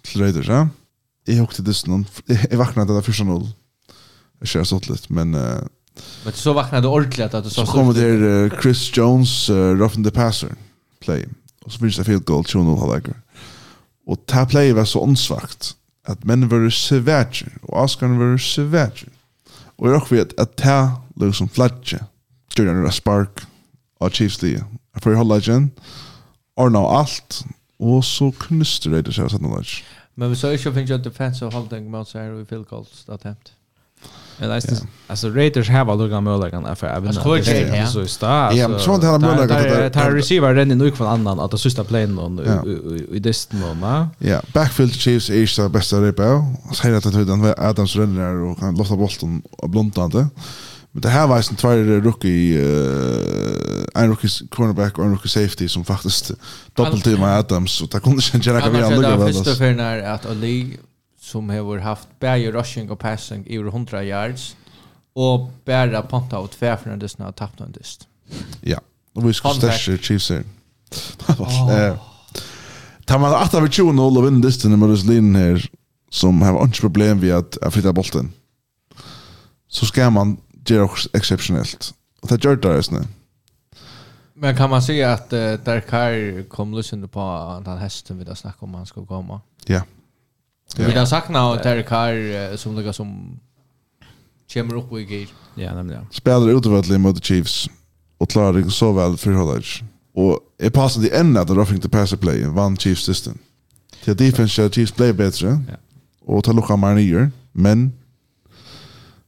Till 0.02 0.20
Raiders, 0.20 0.48
ja. 0.48 0.68
Jag 1.24 1.42
åkte 1.42 1.62
det 1.62 1.74
snön. 1.74 2.06
Jag 2.50 2.58
vaknade 2.58 2.94
där 2.94 3.00
första 3.00 3.24
noll. 3.24 3.48
Jag 4.38 4.48
kör 4.48 4.64
sått 4.64 4.88
lite 4.88 5.12
men 5.12 5.30
Men 5.30 6.32
så 6.32 6.52
vaknade 6.52 6.88
ordentligt 6.88 7.34
att 7.34 7.44
du 7.44 7.50
så. 7.50 7.66
Så 7.66 7.72
kommer 7.72 7.92
det 7.92 8.62
Chris 8.62 8.96
Jones, 8.96 9.50
Ruffin 9.50 10.04
the 10.04 10.10
Passer 10.10 10.48
play 11.00 11.26
og 11.68 11.74
så 11.74 11.82
blir 11.82 11.92
det 11.92 12.06
field 12.06 12.24
goal 12.24 12.46
2-0 12.48 12.78
halvleikar. 12.80 13.18
Og 14.08 14.16
ta 14.26 14.46
play 14.48 14.72
var 14.72 14.86
så 14.88 15.02
åndsvagt 15.04 15.74
at 16.08 16.24
menn 16.24 16.46
var 16.48 16.64
sevætjer, 16.72 17.58
og 17.62 17.82
Oscar 17.82 18.08
var 18.16 18.38
sevætjer. 18.40 19.12
Og 19.76 19.86
jeg 19.86 19.94
råk 19.94 20.10
vet 20.10 20.32
at 20.40 20.56
det 20.58 20.78
løg 21.20 21.28
liksom 21.28 21.50
flatje, 21.52 22.00
gjør 22.56 22.72
han 22.72 22.92
spark 22.92 23.44
av 24.00 24.10
Chiefs 24.10 24.40
lige. 24.42 24.64
Jeg 24.94 25.02
får 25.04 25.18
holde 25.20 25.38
igjen, 25.42 25.68
ordna 26.56 26.80
alt, 27.00 27.42
og 27.78 28.00
så 28.04 28.32
knuster 28.46 28.96
det 28.96 29.14
seg 29.14 29.28
av 29.28 29.64
Men 30.16 30.30
vi 30.30 30.36
så 30.40 30.50
ikke 30.50 30.72
finnes 30.72 30.90
jo 30.90 30.96
defensive 30.96 31.52
holding 31.52 31.90
mot 31.90 32.08
seg 32.08 32.24
her 32.24 32.40
i 32.40 32.48
field 32.48 32.66
goals 32.66 33.04
attempt. 33.08 33.52
Men 34.40 34.50
alltså 34.50 34.74
alltså 35.06 35.28
Raiders 35.28 35.68
har 35.68 35.84
väl 35.84 35.96
några 35.96 36.20
möjligheter 36.20 36.68
att 36.72 36.78
få 36.78 36.86
även 36.86 37.12
så 37.86 38.02
i 38.02 38.08
stad. 38.08 38.54
Ja, 38.56 38.68
men 38.68 38.80
sånt 38.80 39.04
här 39.04 39.18
möjligheter 39.18 39.86
att 39.86 39.92
ta 39.92 40.14
receiver 40.14 40.54
den 40.54 40.70
i 40.70 40.74
nuk 40.74 40.96
från 40.96 41.06
annan 41.06 41.40
att 41.40 41.60
sista 41.60 41.84
planen 41.84 42.18
och 42.18 42.66
i 43.16 43.18
desten 43.18 43.62
och 43.64 43.76
va. 43.76 44.08
Ja, 44.18 44.40
backfield 44.54 44.92
Chiefs 44.92 45.30
är 45.30 45.46
så 45.46 45.68
bästa 45.68 46.00
det 46.00 46.12
på. 46.12 46.54
Så 46.72 46.86
hela 46.88 47.00
tiden 47.00 47.40
var 47.42 47.54
Adams 47.58 47.96
Renner 47.96 48.34
och 48.34 48.58
kan 48.58 48.74
låta 48.74 48.96
bollen 48.96 49.42
och 49.50 49.70
blunda 49.70 50.04
inte. 50.04 50.28
Men 50.92 51.02
det 51.02 51.08
här 51.08 51.26
var 51.26 51.36
en 51.36 51.56
tvär 51.56 52.00
rookie 52.00 52.58
uh, 52.60 53.84
en 53.94 54.08
rookie 54.08 54.30
cornerback 54.50 54.98
och 54.98 55.04
en 55.04 55.10
rookie 55.10 55.28
safety 55.28 55.68
som 55.68 55.84
faktiskt 55.84 56.30
doppelteamade 56.74 57.38
Adams 57.38 57.82
och 57.82 57.88
det 57.88 58.00
kunde 58.00 58.22
inte 58.34 58.48
göra 58.48 58.58
något 58.58 58.74
vi 58.74 58.82
andra. 58.82 59.10
Det 59.10 59.16
var 59.16 59.32
första 59.32 59.54
för 59.54 59.72
när 59.74 60.02
att 60.02 60.26
Ali 60.26 60.78
som 61.28 61.50
har 61.50 61.78
haft 61.78 62.08
bäge 62.18 62.52
rushing 62.52 62.90
och 62.90 62.98
passing 62.98 63.46
i 63.46 63.56
100 63.56 64.04
yards 64.04 64.56
och 65.12 65.50
bära 65.64 66.02
ponta 66.02 66.44
ut 66.44 66.54
fair 66.54 66.76
för 66.76 66.90
den 66.90 66.98
distna 66.98 67.28
och 67.28 67.36
tappt 67.36 67.74
dist. 67.74 68.08
Ja, 68.60 68.80
och 69.14 69.28
vi 69.28 69.34
ska 69.34 69.48
stäcka 69.48 69.98
Chiefs 69.98 70.30
här. 70.30 70.44
Eh 71.28 71.96
Tar 73.08 73.18
man 73.18 73.34
åtta 73.34 73.60
vid 73.60 73.72
20 73.72 74.02
och 74.02 74.26
vinner 74.26 74.40
disten 74.40 74.78
med 74.78 74.88
Roslin 74.88 75.34
här 75.34 75.70
som 76.10 76.42
har 76.42 76.64
inte 76.64 76.80
problem 76.80 77.20
vid 77.20 77.32
att, 77.32 77.58
att 77.62 77.72
flytta 77.72 77.92
bollen. 77.92 78.32
Så 79.68 79.86
ska 79.86 80.10
man 80.10 80.36
göra 80.66 80.90
exceptionellt. 81.12 81.94
Och 82.20 82.28
det 82.28 82.44
gör 82.44 82.56
det 82.56 82.74
just 82.74 82.90
nu. 82.90 83.00
Men 84.34 84.56
kan 84.56 84.70
man 84.70 84.82
säga 84.82 85.12
att 85.12 85.32
uh, 85.32 85.52
Darkar 85.52 86.42
kom 86.48 86.74
lyssnande 86.74 87.08
på 87.08 87.62
den 87.64 87.78
hästen 87.78 88.18
vi 88.18 88.24
har 88.24 88.34
snackat 88.34 88.62
om 88.62 88.74
han 88.74 88.86
ska 88.86 89.06
komma? 89.06 89.40
Ja. 89.66 89.74
Yeah. 89.74 89.84
Ja. 90.76 90.86
Vi 90.86 90.92
kan 90.92 91.06
sakna 91.06 91.56
Terry 91.56 91.82
Carr 91.82 92.56
som 92.56 92.74
några 92.74 92.92
som 92.92 93.38
kommer 94.52 94.76
upp 94.76 94.92
i 94.92 95.14
gear. 95.14 95.28
Ja, 95.54 95.74
nämligen. 95.74 96.06
Spelar 96.10 96.48
utifrån 96.48 97.00
mot 97.00 97.24
Chiefs 97.24 97.68
och 98.18 98.30
klarar 98.30 98.52
det 98.52 98.70
så 98.70 98.92
väl 98.92 99.16
för 99.16 99.30
Hollage. 99.30 99.82
Och 100.14 100.40
är 100.58 100.70
passande 100.70 101.08
i 101.08 101.16
ända 101.16 101.40
att 101.40 101.50
roughing 101.50 101.80
the 101.80 101.88
passer 101.88 102.16
play 102.16 102.44
vann 102.44 102.76
Chiefs 102.76 103.04
system. 103.04 103.38
Till 104.04 104.16
defense 104.16 104.70
Chiefs 104.70 104.92
play 104.92 105.12
bättre. 105.12 105.60
Ja. 105.68 105.76
Och 106.20 106.44
tar 106.44 106.52
lucka 106.52 106.76
mer 106.76 106.94
nyer. 106.94 107.30
men 107.52 107.92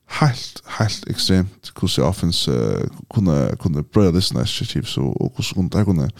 helt 0.06 0.62
helt 0.66 1.08
extremt 1.08 1.72
hur 1.80 1.88
sig 1.88 2.04
offense 2.04 2.50
uh, 2.50 2.88
kunde 3.14 3.56
kunde 3.60 3.82
bröja 3.82 4.10
det 4.10 4.22
snäsch 4.22 4.62
Chiefs 4.64 4.96
och 4.98 5.20
och 5.20 5.32
hur 5.36 5.44
så 5.44 5.54
kunde 5.54 5.84
kunde 5.84 6.10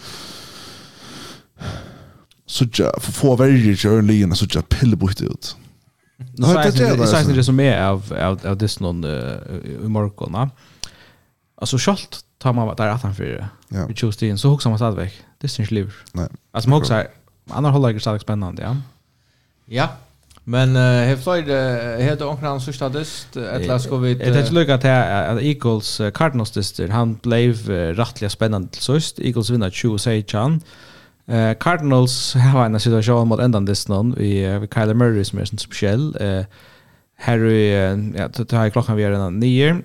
så 2.51 2.65
sådja, 2.65 2.89
få 2.99 3.35
verger 3.39 3.75
til 3.75 3.89
ørligene, 3.89 4.35
sådja 4.35 4.61
pillebukte 4.69 5.25
ut. 5.25 5.55
Nu 6.37 6.45
har 6.45 6.63
jeg 6.63 6.73
det. 6.73 6.87
Jeg 6.99 7.07
sier 7.07 7.23
ikke 7.23 7.37
det 7.37 7.45
som 7.45 7.59
är 7.59 7.77
av, 7.79 8.11
av, 8.13 8.39
av 8.45 8.57
det 8.57 8.69
någon 8.81 9.05
i 9.05 9.87
morgon 9.87 10.33
va. 10.33 10.49
Alltså 11.61 11.77
schalt 11.77 12.25
tar 12.39 12.53
man 12.53 12.75
där 12.75 12.87
att 12.87 13.01
han 13.01 13.15
för 13.15 13.49
ja. 13.67 13.85
vi 13.87 13.93
chose 13.95 14.19
det 14.19 14.37
så 14.37 14.49
hooks 14.49 14.65
man 14.65 14.77
stadigt. 14.77 15.13
Det 15.41 15.47
syns 15.47 15.71
liv. 15.71 15.93
Nej. 16.13 16.27
Alltså 16.51 16.69
man 16.69 16.79
också 16.79 17.03
andra 17.49 17.71
håller 17.71 17.93
det 17.93 17.99
starkt 17.99 18.21
spännande, 18.21 18.61
ja. 18.61 18.75
Ja. 19.65 19.87
Men 20.43 20.75
uh, 20.75 21.07
har 21.07 21.15
Floyd 21.15 21.45
heter 22.01 22.25
onkel 22.25 22.47
hans 22.47 22.65
sista 22.65 22.89
dist 22.89 23.37
eller 23.37 23.77
ska 23.77 23.97
vi 23.97 24.13
Det 24.13 24.25
är 24.25 24.51
lucka 24.51 24.77
till 24.77 24.89
att 24.89 25.41
Eagles 25.41 26.01
Cardinals 26.13 26.51
dist 26.51 26.79
han 26.89 27.19
blev 27.23 27.69
uh, 27.69 27.95
rättliga 27.95 28.29
spännande 28.29 28.67
till 28.67 28.81
sist. 28.81 29.19
Eagles 29.19 29.49
vinner 29.49 29.69
20 29.69 29.97
säger 29.97 30.21
Uh, 31.29 31.53
Cardinals 31.61 32.33
har 32.33 32.65
en 32.65 32.79
situasjon 32.81 33.29
mot 33.29 33.39
enda 33.39 33.61
distan 33.63 34.15
vi, 34.17 34.41
uh, 34.43 34.57
vi 34.63 34.69
Kyler 34.71 34.97
Murray 34.97 35.25
som 35.27 35.39
er 35.39 35.49
sånn 35.49 35.61
spesiell. 35.61 36.09
Uh, 36.17 36.43
her 37.25 37.43
i, 37.47 37.65
uh, 37.77 37.97
ja, 38.17 38.29
tar 38.33 38.65
jeg 38.65 38.75
klokka 38.75 38.97
vi 38.97 39.05
er 39.07 39.17
en 39.17 39.39
nye, 39.41 39.75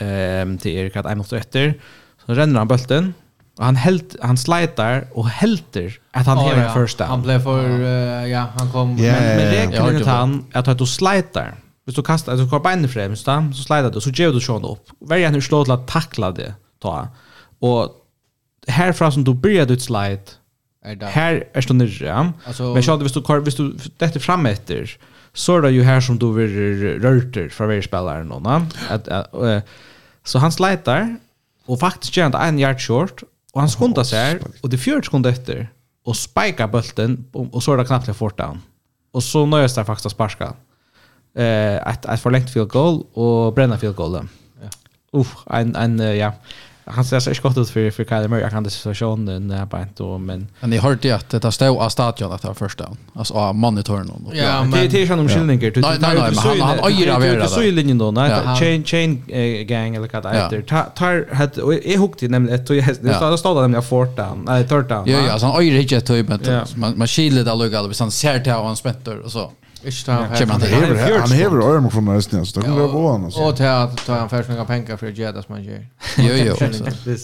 um, 0.00 0.56
til 0.60 0.80
Erik 0.82 0.98
at 1.00 1.08
jeg 1.10 1.20
måtte 1.20 1.38
etter. 1.38 1.76
Så 2.24 2.36
renner 2.36 2.64
han 2.64 2.70
bølten, 2.70 3.12
og 3.58 3.66
han, 3.68 3.78
held, 3.78 4.16
han 4.24 4.38
slider 4.40 5.04
og 5.14 5.28
helter 5.30 5.92
at 6.16 6.26
han 6.26 6.40
oh, 6.40 6.48
hever 6.48 6.64
ja. 6.64 6.70
first 6.74 6.98
down. 6.98 7.12
Han 7.12 7.26
ble 7.26 7.38
for, 7.44 7.60
uh, 7.62 8.24
ja, 8.26 8.48
han 8.58 8.72
kom. 8.72 8.96
Yeah, 8.98 9.20
men, 9.20 9.44
men 9.44 9.52
regelen 9.54 10.00
er 10.02 10.10
han 10.10 10.40
at 10.58 10.72
du 10.80 10.86
slider. 10.88 11.54
Hvis 11.84 11.98
du 11.98 12.02
kastar, 12.02 12.38
du 12.40 12.46
kommer 12.48 12.64
beinet 12.64 12.90
fremst, 12.90 13.28
så 13.28 13.66
slider 13.66 13.92
du, 13.92 14.00
så 14.00 14.10
gjør 14.10 14.32
du 14.34 14.40
sånn 14.42 14.64
opp. 14.64 14.94
Verger 15.04 15.28
han 15.28 15.36
er 15.36 15.44
slå 15.44 15.66
til 15.66 15.74
å 15.76 15.82
takle 15.88 16.30
det, 16.36 16.54
ta. 16.80 16.94
Og 17.64 17.92
herfra 18.72 19.10
som 19.12 19.26
du 19.26 19.34
börjar 19.36 19.68
ditt 19.68 19.84
slide, 19.84 20.38
är 20.84 20.96
där. 20.96 21.06
Här 21.06 21.44
är 21.52 21.60
stå 21.60 21.74
nere. 21.74 22.32
Alltså, 22.46 22.62
men 22.62 22.82
jag 22.82 22.92
hade 22.92 23.04
visst 23.04 23.14
du 23.14 23.22
kör 23.22 23.40
visst 23.40 23.56
du 23.56 23.76
detta 23.96 24.20
fram 24.20 24.46
efter 24.46 24.96
så 25.32 25.56
är 25.56 25.62
det 25.62 25.70
ju 25.70 25.82
här 25.82 26.00
som 26.00 26.18
du 26.18 26.32
vill 26.32 27.00
rörter 27.02 27.48
för 27.48 27.66
varje 27.66 27.82
spelare 27.82 28.24
någon 28.24 28.46
att, 28.88 29.08
att, 29.08 29.66
så 30.24 30.38
han 30.38 30.52
slitar 30.52 31.16
och 31.66 31.80
faktiskt 31.80 32.16
gör 32.16 32.30
han 32.30 32.48
en 32.48 32.58
yard 32.58 32.80
short 32.80 33.22
och 33.52 33.60
han 33.60 33.70
skundar 33.70 34.04
sig 34.04 34.38
och 34.60 34.70
det 34.70 34.78
fjärde 34.78 35.02
skundar 35.02 35.30
efter 35.30 35.68
och 36.04 36.16
spikar 36.16 36.68
bulten 36.68 37.24
och 37.32 37.62
så 37.62 37.72
är 37.72 37.76
det 37.76 37.84
knappt 37.84 38.08
en 38.08 38.14
fort 38.14 38.38
down. 38.38 38.60
Och 39.12 39.22
så 39.22 39.46
nöjes 39.46 39.74
det 39.74 39.84
faktiskt 39.84 40.06
att 40.06 40.12
sparka. 40.12 40.52
Eh, 41.34 41.88
ett, 41.88 42.04
ett 42.04 42.20
förlängt 42.20 42.50
field 42.50 42.68
goal 42.68 43.04
och 43.12 43.54
bränna 43.54 43.78
field 43.78 43.96
goal. 43.96 44.28
Ja. 44.62 44.68
Uff, 45.20 45.36
en, 45.46 45.76
en, 45.76 45.98
ja 45.98 46.32
han 46.86 47.04
ser 47.04 47.20
så 47.20 47.34
skott 47.34 47.58
ut 47.58 47.70
för 47.70 47.90
för 47.90 48.04
Kyle 48.04 48.28
Murray 48.28 48.50
kan 48.50 48.62
det 48.62 48.70
så 48.70 48.94
sjön 48.94 49.26
den 49.26 49.48
där 49.48 49.66
på 49.66 49.78
inte 49.78 50.02
men 50.02 50.48
men 50.60 50.70
ni 50.70 50.76
hörde 50.76 51.14
att 51.14 51.30
det 51.30 51.52
stod 51.52 51.78
av 51.78 51.88
stadion 51.88 52.32
att 52.32 52.42
det 52.42 52.48
var 52.48 52.54
första 52.54 52.90
alltså 53.14 53.34
av 53.34 53.54
monitorn 53.54 54.10
och 54.10 54.36
ja 54.36 54.64
men 54.64 54.70
det 54.70 54.94
är 54.94 55.06
ju 55.06 55.16
någon 55.16 55.28
skillnader 55.28 55.70
du 55.70 55.80
nej 55.80 55.98
nej 56.00 56.10
han 56.10 56.60
han 56.60 56.78
öra 56.78 57.14
över 57.14 57.36
det 57.36 57.48
så 57.48 57.62
i 57.62 57.72
linjen 57.72 57.98
då 57.98 58.10
nej 58.10 58.30
chain 58.60 58.84
chain 58.84 59.22
gang 59.66 59.96
eller 59.96 60.08
vad 60.22 60.34
heter. 60.34 60.62
Tar 60.94 61.34
hade 61.34 61.62
och 61.62 61.74
är 61.74 61.98
hukt 61.98 62.22
nämligen 62.22 62.60
att 62.60 62.70
jag 62.70 62.86
det 63.00 63.14
står 63.14 63.36
står 63.36 63.60
nämligen 63.60 63.82
fort 63.82 64.16
down 64.16 64.44
nej 64.46 64.68
third 64.68 64.88
down 64.88 65.04
ja 65.06 65.18
ja 65.26 65.38
så 65.38 65.46
han 65.46 65.54
öra 65.56 65.80
inte 65.80 66.00
typ 66.00 66.28
men 66.28 66.40
man 66.74 66.98
man 66.98 67.06
skiljer 67.06 67.44
det 67.44 67.50
alltså 67.52 67.88
visst 67.88 68.00
han 68.00 68.10
ser 68.10 68.40
till 68.40 68.52
han 68.52 68.76
spänter 68.76 69.18
och 69.18 69.32
så 69.32 69.50
Ikke 69.84 70.04
ta 70.04 70.12
han 70.12 70.48
Han 70.50 70.60
hever, 70.60 71.20
han 71.20 71.30
hever 71.30 71.62
ørmer 71.62 71.90
från 71.90 72.08
resten, 72.16 72.46
så 72.46 72.60
det 72.60 72.64
kan 72.64 72.72
kommer 72.72 72.92
gå 72.92 73.14
an. 73.14 73.24
Og 73.36 73.56
til 73.56 73.64
at 73.64 73.96
ta 74.06 74.14
han 74.14 74.30
først 74.30 74.48
noen 74.48 74.66
penger 74.66 74.96
for 74.96 75.06
å 75.06 75.12
gjøre 75.12 75.32
det 75.36 75.44
som 75.44 75.54
han 75.54 75.64
gjør. 75.64 75.82
Jo, 76.18 76.34
jo. 76.48 76.54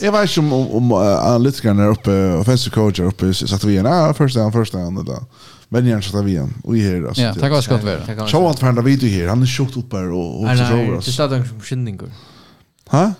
Jeg 0.03 0.13
vet 0.13 0.31
ikke 0.31 0.41
om, 0.41 0.53
om 0.53 0.93
analytikerne 0.99 1.83
er 1.83 1.95
oppe, 1.97 2.19
offensive 2.41 2.75
coach 2.75 3.01
er 3.01 3.09
oppe, 3.09 3.33
satt 3.35 3.65
vi 3.65 3.79
igjen, 3.79 3.89
ja, 3.89 4.13
først 4.13 4.37
er 4.37 4.47
han, 4.49 4.53
først 4.53 4.75
er 4.75 4.85
han, 4.85 5.01
eller 5.01 5.25
Men 5.73 5.87
jag 5.87 6.05
satt 6.05 6.25
vi 6.25 6.31
igen. 6.31 6.55
Och 6.65 6.77
i 6.77 6.81
här 6.81 7.07
alltså. 7.07 7.23
Ja, 7.23 7.35
tack 7.35 7.51
vad 7.51 7.65
ska 7.65 7.77
det 7.77 8.15
vara. 8.17 8.29
Så 8.29 8.49
att 8.49 8.59
förna 8.59 8.83
video 8.83 9.09
här. 9.09 9.29
Han 9.29 9.43
är 9.43 9.47
sjukt 9.47 9.77
uppe 9.77 9.97
här 9.97 10.13
och 10.13 10.43
och 10.43 10.57
så 10.57 10.63
över 10.63 10.95
oss. 10.95 11.07
Det 11.07 11.13
står 11.13 11.45
som 11.45 11.61
skillning. 11.61 12.01
Ha? 12.87 13.13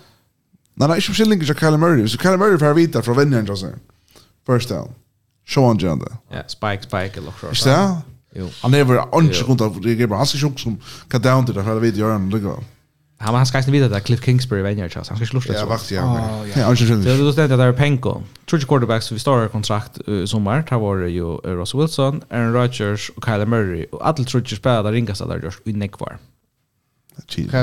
Nej, 0.75 0.89
nej, 0.89 0.97
inte 0.97 1.13
skillning 1.13 1.43
jag 1.45 1.57
kallar 1.57 1.79
Murray. 1.79 2.09
Så 2.09 2.19
kallar 2.19 2.37
Murray 2.37 2.59
för 2.59 2.75
vita 2.75 3.03
från 3.03 3.17
vänner 3.17 3.51
alltså. 3.51 3.67
First 4.47 4.69
down. 4.69 4.89
Show 5.47 5.65
on 5.65 5.77
agenda. 5.77 6.07
Ja, 6.31 6.43
spike 6.47 6.83
spike 6.83 7.21
eller 7.21 7.55
så. 7.55 7.69
Ja. 7.69 8.03
Han 8.63 8.75
är 8.75 8.85
väl 8.85 8.99
anche 9.13 9.65
av 9.65 9.81
det 9.81 9.93
ger 9.93 10.07
bara 10.07 10.17
han 10.17 10.27
ska 10.27 10.51
som 10.57 10.81
kan 11.09 11.23
down 11.23 11.47
till 11.47 11.55
det 11.55 11.63
här 11.63 11.75
vid 11.75 11.97
gör 11.97 12.13
han 12.13 12.31
lugga. 12.31 12.51
Han 13.19 13.35
han 13.35 13.47
ska 13.47 13.59
inte 13.59 13.71
veta 13.71 13.97
att 13.97 14.05
Cliff 14.05 14.25
Kingsbury 14.25 14.63
vänjer 14.63 14.89
sig. 14.89 15.03
Han 15.09 15.17
ska 15.17 15.27
sluta. 15.27 15.53
Ja, 15.53 15.67
vakt 15.67 15.91
ja. 15.91 16.45
Ja, 16.57 16.65
anche 16.65 16.87
sen. 16.87 17.03
Det 17.03 17.13
är 17.13 17.19
då 17.19 17.33
ständer 17.33 17.57
där 17.57 17.73
Penko. 17.73 18.23
Tredje 18.51 18.67
quarterbacks 18.67 19.13
vi 19.13 19.19
står 19.19 19.49
kontrakt 19.49 19.99
sommar. 20.27 20.65
Här 20.71 20.79
var 20.79 20.97
det 20.97 21.09
ju 21.09 21.37
Russell 21.37 21.81
Wilson, 21.81 22.23
Aaron 22.31 22.53
Rodgers 22.53 23.11
och 23.17 23.25
Kyler 23.25 23.47
Murray 23.47 23.87
och 23.93 24.07
alla 24.07 24.25
tredje 24.25 24.57
spelare 24.57 24.93
ringas 24.93 25.19
där 25.19 25.41
just 25.45 25.69
i 25.69 25.73
nekvar. 25.73 26.09
Mm. 26.09 26.21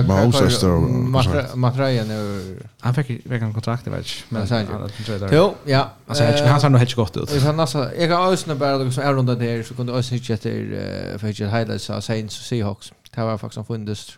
Mahosa 0.08 1.55
Matraja 1.55 2.03
nu 2.03 2.58
han 2.80 2.93
fick 2.93 3.10
en 3.32 3.53
kontrakt 3.53 3.86
det 3.86 3.91
vet 3.91 4.05
men 4.30 4.39
han 4.39 4.47
sa 4.47 4.89
sen 4.89 5.30
Jo 5.32 5.55
ja 5.66 5.89
alltså 6.08 6.24
han 6.24 6.62
ser 6.62 6.70
nog 6.70 6.80
helt 6.80 6.95
gott 6.95 7.18
ut. 7.18 7.30
Så 7.30 7.49
alltså 7.49 7.91
jag 7.97 8.18
har 8.18 8.34
ösna 8.34 8.55
bara 8.55 8.78
det 8.78 8.91
som 8.91 9.03
är 9.03 9.14
runt 9.14 9.39
där 9.39 9.64
så 9.64 9.74
kunde 9.74 9.93
ösna 9.93 10.18
inte 10.18 10.34
efter 10.34 11.18
för 11.18 11.28
highlights 11.28 11.89
av 11.89 12.01
Saints 12.01 12.39
och 12.39 12.45
Seahawks. 12.45 12.93
Det 13.16 13.22
var 13.22 13.38
faktiskt 13.38 13.68
funnits 13.68 14.18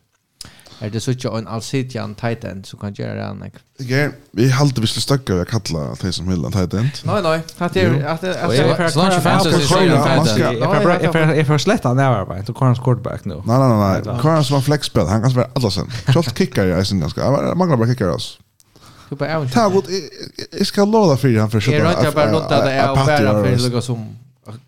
Er 0.80 0.90
det 0.94 1.02
så 1.04 1.12
ikke 1.12 1.32
en 1.36 1.48
allsitjan 1.52 2.14
tight 2.16 2.46
end 2.48 2.64
som 2.68 2.80
kan 2.80 2.94
gjøre 2.96 3.18
det 3.18 3.24
annet? 3.26 3.58
Ja, 3.84 4.06
vi 4.36 4.48
halte 4.48 4.80
vi 4.80 4.88
skulle 4.88 5.04
stakka 5.04 5.36
vi 5.36 5.44
å 5.44 5.48
kalla 5.50 5.82
det 6.00 6.12
som 6.16 6.28
vil 6.32 6.46
en 6.48 6.56
tight 6.56 6.76
end. 6.80 7.02
Nei, 7.08 7.18
nei. 7.26 7.36
At 7.60 7.76
det 7.76 7.84
er 7.84 7.98
at 8.08 8.24
det 8.24 8.32
er 8.32 8.54
så 8.94 9.08
ikke 9.10 9.22
fantasy 9.26 9.66
så 9.68 9.82
er 9.82 9.92
det 9.92 10.00
tight 10.06 10.30
end. 10.40 11.36
Jeg 11.36 11.48
får 11.50 11.64
slett 11.66 11.88
han 11.88 12.00
er 12.00 12.22
arbeid, 12.22 12.48
og 12.48 12.56
Karens 12.60 12.80
quarterback 12.84 13.28
nå. 13.28 13.42
Nei, 13.50 13.58
nei, 13.60 13.72
nei. 14.06 14.36
som 14.48 14.60
har 14.60 14.64
flexspel, 14.70 15.10
han 15.12 15.26
kan 15.26 15.34
spille 15.36 15.50
alle 15.60 15.74
sen. 15.76 15.92
Kjolt 16.14 16.32
kickar 16.38 16.72
jeg 16.72 16.88
sin 16.88 17.04
ganske. 17.04 17.20
Jeg 17.28 17.60
mangler 17.60 17.82
bare 17.82 17.92
kickar 17.92 18.14
oss. 18.16 18.38
Du 19.10 19.16
bare 19.20 19.36
er 19.36 19.52
Ta 19.52 19.66
god, 19.74 19.90
jeg 19.90 20.70
skal 20.70 20.88
låda 20.88 21.18
fyrir 21.18 21.42
han 21.42 21.52
for 21.52 21.60
skjøtta. 21.60 21.76
Jeg 21.76 21.86
rønner 21.88 22.08
jeg 22.08 22.16
bare 22.16 22.32
låta 22.32 22.62
det 22.64 22.76
er 22.78 22.92
å 22.92 22.96
bæra 23.04 23.36
fyrir 23.42 23.64
lukka 23.66 23.82
som 23.84 24.06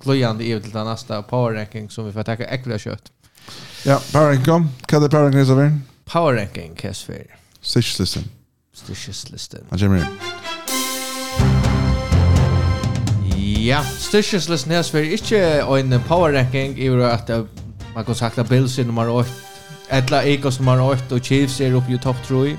gløyande 0.02 0.44
i 0.46 0.52
til 0.60 0.74
den 0.74 0.90
neste 0.90 1.22
power 1.30 1.56
ranking 1.56 1.88
som 1.94 2.10
vi 2.10 2.14
får 2.16 2.28
takka 2.32 2.50
ekvile 2.52 2.82
kjøtt. 2.82 3.14
Ja, 3.86 4.00
power 4.12 4.34
ranking 4.34 4.48
kom. 4.50 4.68
Hva 4.90 4.98
er 4.98 5.06
det 5.06 5.14
power 5.14 5.30
ranking 5.30 5.46
i 5.46 5.91
Power 6.12 6.36
ranking 6.36 6.76
cast 6.76 7.06
fair. 7.06 7.26
Stitch 7.62 8.00
listen. 8.00 8.24
Stitches 8.74 9.32
listen. 9.32 9.66
Han 9.70 9.80
kommer 9.80 10.08
Ja, 13.38 13.84
Stitches 13.84 14.50
listen 14.50 14.72
här 14.72 14.84
för 14.84 15.04
inte 15.80 15.96
en 15.96 16.04
power 16.04 16.34
ranking 16.34 16.78
i 16.78 16.90
och 16.90 17.14
att 17.14 17.30
man 17.96 18.06
kan 18.06 18.16
sagt 18.16 18.38
att 18.38 18.50
Bills 18.50 18.80
är 18.80 18.84
nummer 18.84 19.10
8 19.10 19.30
Etla 19.90 20.24
Eagles 20.24 20.60
nummer 20.60 20.82
8 20.82 21.16
och 21.16 21.24
Chiefs 21.24 21.62
är 21.62 21.74
uppe 21.74 21.92
i 21.92 21.98
topp 21.98 22.18
3. 22.28 22.58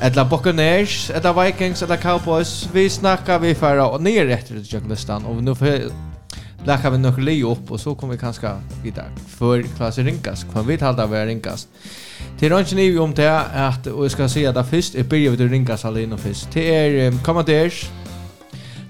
Etla 0.00 0.24
Buccaneers, 0.24 1.10
etla 1.10 1.44
Vikings, 1.44 1.82
etla 1.82 1.96
Cowboys. 1.96 2.68
Vi 2.72 2.90
snackar 2.90 3.38
vi 3.38 3.54
förra 3.54 3.86
och 3.88 4.02
ner 4.02 4.26
rätt 4.26 4.50
i 4.50 4.54
listan 4.88 5.24
och 5.24 5.42
nu 5.42 5.54
lägger 6.66 6.90
vi 6.90 6.98
några 6.98 7.22
leo 7.22 7.52
upp 7.52 7.70
och 7.70 7.80
så 7.80 7.94
kommer 7.94 8.12
vi 8.14 8.18
kanske 8.18 8.50
vidare 8.82 9.10
för 9.26 9.62
klassen 9.62 10.04
ringas 10.04 10.46
kan 10.52 10.66
vi 10.66 10.78
tala 10.78 11.06
där 11.06 11.26
ringas 11.26 11.68
till 12.38 12.50
ranch 12.50 12.72
ni 12.74 12.98
om 12.98 13.14
det 13.14 13.40
att 13.40 13.86
och 13.86 14.04
jag 14.04 14.10
ska 14.10 14.28
säga 14.28 14.50
att 14.50 14.68
först 14.68 14.94
är 14.94 15.04
börjar 15.04 15.30
vi 15.30 15.48
ringas 15.48 15.84
alene 15.84 16.18
först 16.18 16.50
till 16.50 16.62
er 16.62 17.08
um, 17.08 17.18
commanders 17.18 17.90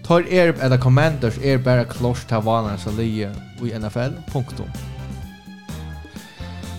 tar 0.06 0.20
er 0.20 0.54
eller 0.60 0.78
commanders 0.78 1.38
er 1.38 1.58
bara 1.58 1.84
kloss 1.84 2.24
ta 2.24 2.40
vana 2.40 2.78
så 2.78 2.90
lige 2.90 3.30
i 3.62 3.78
NFL 3.78 4.12
punktum. 4.32 4.70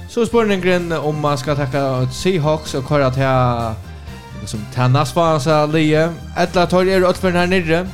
Så 0.10 0.26
spurningen 0.26 0.92
om 0.92 1.22
man 1.22 1.38
ska 1.38 1.56
tacka 1.56 2.08
Seahawks 2.12 2.74
och 2.74 2.88
köra 2.90 3.12
till 3.12 4.48
som 4.48 4.60
Tannas 4.74 5.16
var 5.16 5.40
så 5.40 5.66
lige. 5.66 6.14
Ettla 6.38 6.66
tar 6.66 6.86
er 6.86 7.06
åt 7.06 7.18
för 7.18 7.32
den 7.32 7.38
här 7.38 7.48
nere. 7.48 7.88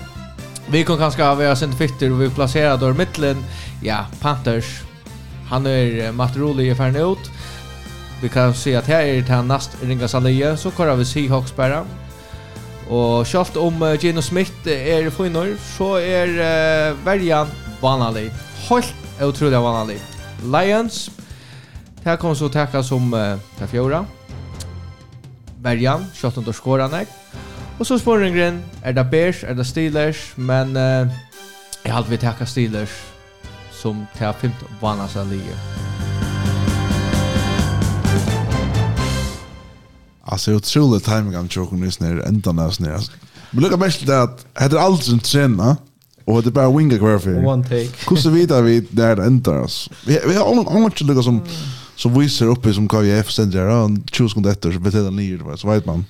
Vi 0.74 0.84
kan 0.84 0.97
kanske 0.97 1.24
ha 1.24 1.36
våra 1.36 1.55
centerfitter 1.55 2.11
och 2.11 2.21
vi 2.21 2.30
placerar 2.30 2.78
då 2.78 2.89
i 2.89 2.93
mitten. 2.93 3.43
Ja, 3.82 4.05
Panthers. 4.19 4.82
Han 5.49 5.65
är 5.65 6.11
Matt 6.11 6.38
Roli 6.38 6.69
i 6.69 6.76
färden 6.76 7.11
ut. 7.11 7.32
Vi 8.21 8.30
kan 8.30 8.53
se 8.53 8.76
att 8.76 8.88
här 8.88 9.01
är 9.01 9.21
det 9.21 9.34
här 9.34 9.43
näst 9.43 9.78
ringa 9.82 10.07
Salia 10.07 10.57
så 10.57 10.71
kör 10.71 10.95
vi 10.95 11.05
Seahawks 11.05 11.55
bara. 11.55 11.86
Och 12.89 13.28
självt 13.28 13.57
om 13.57 13.97
Gino 14.01 14.21
Smith 14.21 14.67
är 14.67 15.09
finnor 15.09 15.57
så 15.78 15.95
är 15.95 16.28
uh, 16.28 16.97
värjan 17.05 17.47
vanlig. 17.82 18.32
Helt 18.69 18.93
otroligt 19.21 19.59
vanlig. 19.59 19.99
Lions. 20.43 21.11
Här 22.03 22.17
kommer 22.17 22.36
så 22.36 22.49
täcka 22.49 22.84
som 22.84 23.13
uh, 23.13 23.67
fjora. 23.67 24.05
Värjan, 25.61 26.05
självt 26.15 26.38
om 26.38 26.43
då 26.43 26.53
skårar. 26.53 27.22
Och 27.84 27.88
så 27.88 27.99
spåringen, 27.99 28.63
är 28.81 28.93
det 28.93 29.03
Bears, 29.03 29.43
är 29.43 29.53
det 29.53 29.65
Steelers, 29.65 30.31
men 30.36 30.77
uh, 30.77 31.07
jag 31.84 31.93
hade 31.93 32.09
vi 32.09 32.17
tacka 32.17 32.45
Steelers 32.45 32.89
som 33.71 34.05
tar 34.17 34.34
femte 34.34 34.65
vannas 34.81 35.15
av 35.15 35.31
ligan. 35.31 35.57
Alltså 40.23 40.53
otroligt 40.53 41.05
timing 41.05 41.36
han 41.36 41.49
tjocken 41.49 41.79
nyss 41.79 41.99
ner, 41.99 42.27
ända 42.27 42.51
näs 42.51 42.79
ner. 42.79 42.99
Men 43.51 43.63
lukka 43.63 43.77
mest 43.77 43.99
till 43.99 44.07
det 44.07 44.21
att 44.21 44.45
heter 44.59 44.77
allt 44.77 45.03
som 45.03 45.19
träna. 45.19 45.77
och 46.25 46.43
det 46.43 46.49
är 46.49 46.51
bara 46.51 46.77
winga 46.77 46.97
kvar 46.97 47.19
för. 47.19 47.45
One 47.45 47.63
take. 47.63 48.05
Kusse 48.05 48.29
vidare 48.29 48.61
vi 48.61 48.79
där 48.89 49.15
det 49.15 49.23
ändar 49.23 49.59
oss. 49.59 49.89
Vi, 50.07 50.19
vi 50.27 50.36
har 50.36 50.51
annan 50.51 50.67
annan 50.67 51.23
som 51.23 51.41
så 51.96 52.10
visar 52.10 52.46
uppe 52.46 52.74
som 52.74 52.88
KVF 52.88 53.32
sender 53.32 53.66
där 53.66 53.70
han 53.70 54.04
tjus 54.12 54.32
sekunder 54.32 54.52
efter 54.52 54.72
så 54.72 54.80
betyder 54.80 55.04
det 55.04 55.12
ner 55.12 55.56
så 55.56 55.70
vet 55.70 55.86
man 55.86 56.06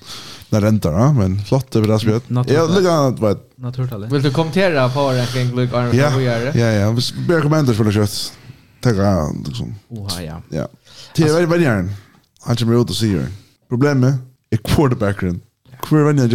när 0.50 0.60
räntar 0.60 0.92
ja 0.92 1.12
men 1.12 1.42
flott 1.44 1.76
över 1.76 1.86
det 1.88 1.92
blir 1.92 1.98
spjut. 1.98 2.22
Ja, 2.54 2.66
lägga 2.66 3.10
vet. 3.10 3.58
naturligt. 3.58 4.12
Vill 4.12 4.22
du 4.22 4.30
kommentera 4.30 4.88
på 4.88 5.00
ranking 5.00 5.56
Luke 5.56 5.76
Arnold 5.76 6.00
vad 6.14 6.22
gör 6.22 6.40
det? 6.40 6.58
Ja, 6.58 6.66
ja, 6.66 6.90
vi 6.90 7.26
ber 7.28 7.40
kommentarer 7.40 7.76
för 7.76 7.84
det 7.84 7.92
kött. 7.92 8.32
Tacka 8.80 9.32
liksom. 9.46 9.74
Oha 9.88 10.22
ja. 10.22 10.42
Ja. 10.48 10.68
Det 11.16 11.22
är 11.22 11.46
väldigt 11.46 11.60
igen. 11.60 11.92
Han 12.40 12.56
kommer 12.56 12.80
ut 12.82 12.90
och 12.90 12.96
säger. 12.96 13.26
Problemet 13.68 14.14
är 14.50 14.56
quarterbacken. 14.56 15.40
Kvar 15.82 16.04
vem 16.04 16.18
jag 16.18 16.30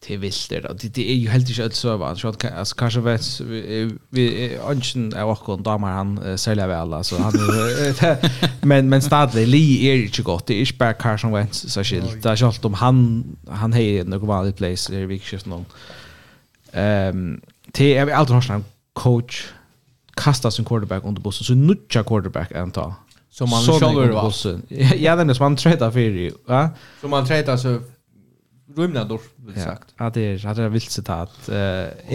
till 0.00 0.18
vilter 0.18 0.76
det 0.80 0.88
det 0.88 1.10
är 1.10 1.14
ju 1.14 1.28
helt 1.28 1.48
inte 1.58 1.76
så 1.76 1.96
va 1.96 2.16
så 2.16 2.28
att 2.28 2.44
alltså 2.44 2.74
kanske 2.74 3.00
vet 3.00 3.40
vi 4.10 4.58
anchen 4.68 5.12
är 5.12 5.24
också 5.24 5.52
en 5.52 5.62
damer 5.62 5.88
han 5.88 6.38
säljer 6.38 6.66
väl 6.66 6.92
alltså 6.92 7.16
han 7.18 7.32
men 8.60 8.88
men 8.88 9.02
stadig 9.02 9.48
li 9.48 9.88
är 9.90 9.94
ju 9.94 10.06
inte 10.06 10.22
gott. 10.22 10.46
Det 10.46 10.60
är 10.60 10.78
bara 10.78 10.92
Carson 10.92 11.32
Wentz 11.32 11.72
så 11.72 11.84
skilt 11.84 12.22
där 12.22 12.36
jag 12.40 12.54
om 12.62 12.74
han 12.74 13.24
han 13.48 13.72
har 13.72 14.04
något 14.04 14.28
vanligt 14.28 14.56
place 14.56 14.94
i 14.94 15.06
vikskiften 15.06 15.50
någon 15.50 15.64
ehm 16.72 17.40
det 17.72 17.96
är 17.96 18.10
alltid 18.12 18.34
har 18.34 18.54
en 18.54 18.64
coach 18.92 19.44
kasta 20.14 20.50
sin 20.50 20.64
quarterback 20.64 21.04
under 21.04 21.22
bussen 21.22 21.44
så 21.46 21.54
nutcha 21.54 22.04
quarterback 22.04 22.52
anta 22.52 22.94
som 23.30 23.50
man 23.50 23.62
själv 23.62 24.12
var. 24.12 24.24
bussen 24.24 24.62
ja 24.96 25.16
den 25.16 25.30
är 25.30 25.34
som 25.34 25.44
man 25.44 25.56
trädar 25.56 25.90
för 25.90 26.00
ju 26.00 26.32
va 26.46 26.70
som 27.00 27.10
man 27.10 27.26
träta 27.26 27.58
så 27.58 27.80
rymnador, 28.76 29.20
vill 29.36 29.62
sagt. 29.62 29.94
Ja, 29.98 30.10
det 30.10 30.20
är 30.20 30.54
det 30.54 30.62
är 30.62 30.68
vilt 30.68 30.90
citat. 30.90 31.48
Eh, 31.48 31.56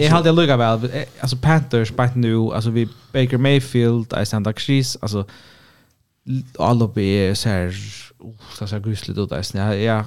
jag 0.02 0.10
hade 0.10 0.28
jag 0.28 0.36
lugga 0.36 0.56
väl 0.56 0.90
alltså 1.20 1.36
Panthers 1.36 1.92
back 1.92 2.14
nu, 2.14 2.36
alltså 2.36 2.70
vi 2.70 2.88
Baker 3.12 3.36
Mayfield, 3.36 4.12
I 4.22 4.26
stand 4.26 4.48
Chris, 4.56 4.96
alltså 5.00 5.26
alla 6.58 6.88
be 6.88 7.34
så 7.34 7.48
här 7.48 7.74
så 8.58 8.66
så 8.66 8.78
gusligt 8.78 9.16
då 9.16 9.26
där 9.26 9.42
snä. 9.42 9.76
Ja, 9.76 10.04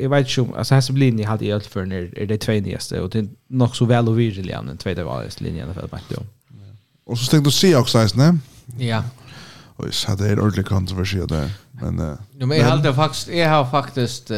jag 0.00 0.08
vet 0.08 0.38
ju 0.38 0.56
alltså 0.56 0.74
här 0.74 0.80
så 0.80 0.92
blir 0.92 1.12
ni 1.12 1.22
hade 1.22 1.46
jag 1.46 1.62
för 1.62 1.84
när 1.84 2.18
är 2.18 2.26
det 2.26 2.38
två 2.38 2.52
nyaste 2.52 3.00
och 3.00 3.10
det 3.10 3.18
är 3.18 3.28
nog 3.48 3.76
så 3.76 3.84
väl 3.84 4.08
och 4.08 4.18
virligt 4.18 4.54
än 4.54 4.76
tvåde 4.76 5.04
var 5.04 5.22
det 5.22 5.40
linjen 5.40 5.74
för 5.74 5.84
att 5.84 6.08
då. 6.08 6.22
Och 7.04 7.18
så 7.18 7.30
tänkte 7.30 7.48
du 7.48 7.52
se 7.52 7.76
också 7.76 7.98
här, 7.98 8.10
nej? 8.14 8.38
Ja. 8.88 9.04
Oj, 9.76 9.92
så 9.92 10.14
det 10.14 10.28
är 10.28 10.40
ordentligt 10.40 10.66
kontroversiellt 10.66 11.28
där. 11.28 11.50
Men 11.70 11.98
eh. 11.98 12.14
Jo, 12.38 12.46
men 12.46 12.58
jag 12.58 12.66
hade 12.66 12.94
faktiskt 12.94 13.28
jag 13.28 13.48
har 13.48 13.70
faktiskt 13.70 14.30
uh, 14.30 14.36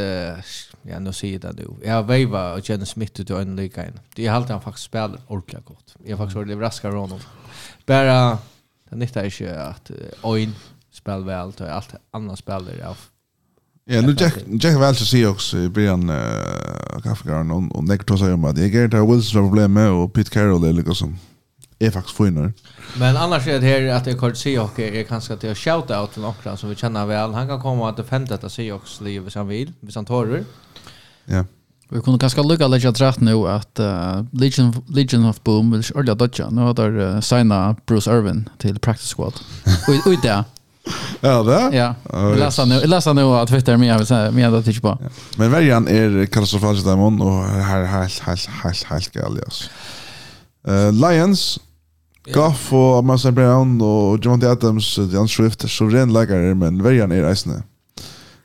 Ja, 0.82 0.98
nu 0.98 1.12
säger 1.12 1.38
det 1.38 1.52
nu. 1.52 1.66
Jag 1.84 1.94
har 1.94 2.02
vejvat 2.02 2.58
och 2.58 2.64
känner 2.64 2.84
smittet 2.84 3.30
i 3.30 3.32
en 3.32 3.56
lika 3.56 3.86
in. 3.86 4.00
Det 4.14 4.26
är 4.26 4.32
alltid 4.32 4.50
han 4.50 4.60
faktiskt 4.60 4.84
spelar 4.84 5.20
ordentligt 5.26 5.64
gott. 5.64 5.94
Jag 6.04 6.16
har 6.16 6.24
faktiskt 6.24 6.36
varit 6.36 6.50
överraskad 6.50 6.94
av 6.94 7.00
honom. 7.00 7.20
Bara, 7.86 8.38
det 8.90 8.96
nyttar 8.96 9.24
inte 9.24 9.62
att 9.62 9.90
Oin 10.22 10.54
spelar 10.92 11.20
väl 11.20 11.48
och 11.48 11.60
allt 11.60 11.94
annat 12.10 12.38
spelar 12.38 12.86
av 12.86 12.96
Ja, 13.84 14.00
nu 14.00 14.16
Jack 14.18 14.34
Jack 14.46 14.80
väl 14.80 14.96
så 14.96 15.04
ser 15.04 15.28
också 15.28 15.68
Brian 15.68 16.12
kaffegaren 17.02 17.50
och 17.50 17.76
och 17.76 17.84
Nick 17.84 18.04
Tosa 18.04 18.34
om 18.34 18.44
att 18.44 18.58
jag 18.58 18.74
är 18.74 18.88
det 18.88 19.06
Wilson 19.06 19.48
problem 19.48 19.72
med 19.72 19.90
och 19.90 20.12
Pete 20.12 20.30
Carroll 20.30 20.64
eller 20.64 20.82
liksom 20.82 21.18
är 21.78 21.90
faktiskt 21.90 22.16
finare. 22.16 22.52
Men 22.98 23.16
annars 23.16 23.46
är 23.46 23.60
det 23.60 23.66
här 23.66 23.88
att 23.88 24.06
jag 24.06 24.18
kort 24.18 24.36
se 24.36 24.58
och 24.58 24.78
är 24.80 25.04
kanske 25.04 25.34
att 25.34 25.58
shout 25.58 25.90
out 25.90 26.12
till 26.12 26.22
några 26.22 26.56
som 26.56 26.68
vi 26.68 26.74
känner 26.74 27.06
väl. 27.06 27.32
Han 27.32 27.48
kan 27.48 27.60
komma 27.60 27.88
att 27.88 27.96
defenda 27.96 28.34
detta 28.34 28.48
Seahawks 28.48 28.84
också 28.84 29.04
liv 29.04 29.28
som 29.28 29.48
vill, 29.48 29.72
hvis 29.80 29.94
han 29.94 30.04
tar 30.04 30.26
det. 30.26 30.44
Ja. 31.24 31.44
Vi 31.88 32.00
kunde 32.00 32.18
kanske 32.18 32.42
lucka 32.42 32.68
lägga 32.68 32.90
dratt 32.90 33.20
nu 33.20 33.48
att 33.48 33.80
uh, 33.80 34.24
Legion, 34.32 34.74
Legion 34.88 35.24
of 35.24 35.42
Boom 35.42 35.70
vill 35.70 35.82
ordla 35.94 36.14
dodja. 36.14 36.50
Nu 36.50 36.60
har 36.60 36.74
där 36.74 36.98
uh, 36.98 37.20
signa 37.20 37.76
Bruce 37.86 38.10
Irvin 38.10 38.48
till 38.58 38.78
practice 38.78 39.14
squad. 39.14 39.34
Ut 40.06 40.22
det, 40.22 40.44
Ja, 41.20 41.42
det? 41.42 41.76
Ja. 41.76 41.94
Jag 42.10 42.38
läser 42.38 42.66
nu, 42.66 42.74
jag 42.74 42.88
läser 42.88 43.14
nu 43.14 43.22
att 43.22 43.48
Twitter 43.48 43.76
med 43.76 44.06
jag 44.10 44.34
med 44.34 44.54
att 44.54 44.64
titta 44.64 44.80
på. 44.80 44.98
Ja. 45.02 45.08
Men 45.36 45.50
värjan 45.50 45.88
är 45.88 46.26
katastrofalt 46.26 46.84
där 46.84 46.96
man 46.96 47.20
och 47.20 47.44
här 47.44 47.84
helt 47.84 48.18
helt 48.20 48.48
helt 48.62 48.84
helt 48.84 49.12
galet. 49.12 49.70
Eh 50.68 50.92
Lions 50.92 51.58
Goff 52.34 52.72
och 52.72 52.98
Amasa 52.98 53.32
Brown 53.32 53.80
och 53.80 54.24
John 54.24 54.44
Adams, 54.44 54.98
Jan 55.12 55.28
Swift, 55.28 55.70
så 55.70 55.86
ren 55.86 56.12
läggare, 56.12 56.54
men 56.54 56.82
värjan 56.82 57.12
är 57.12 57.22
reisande. 57.22 57.62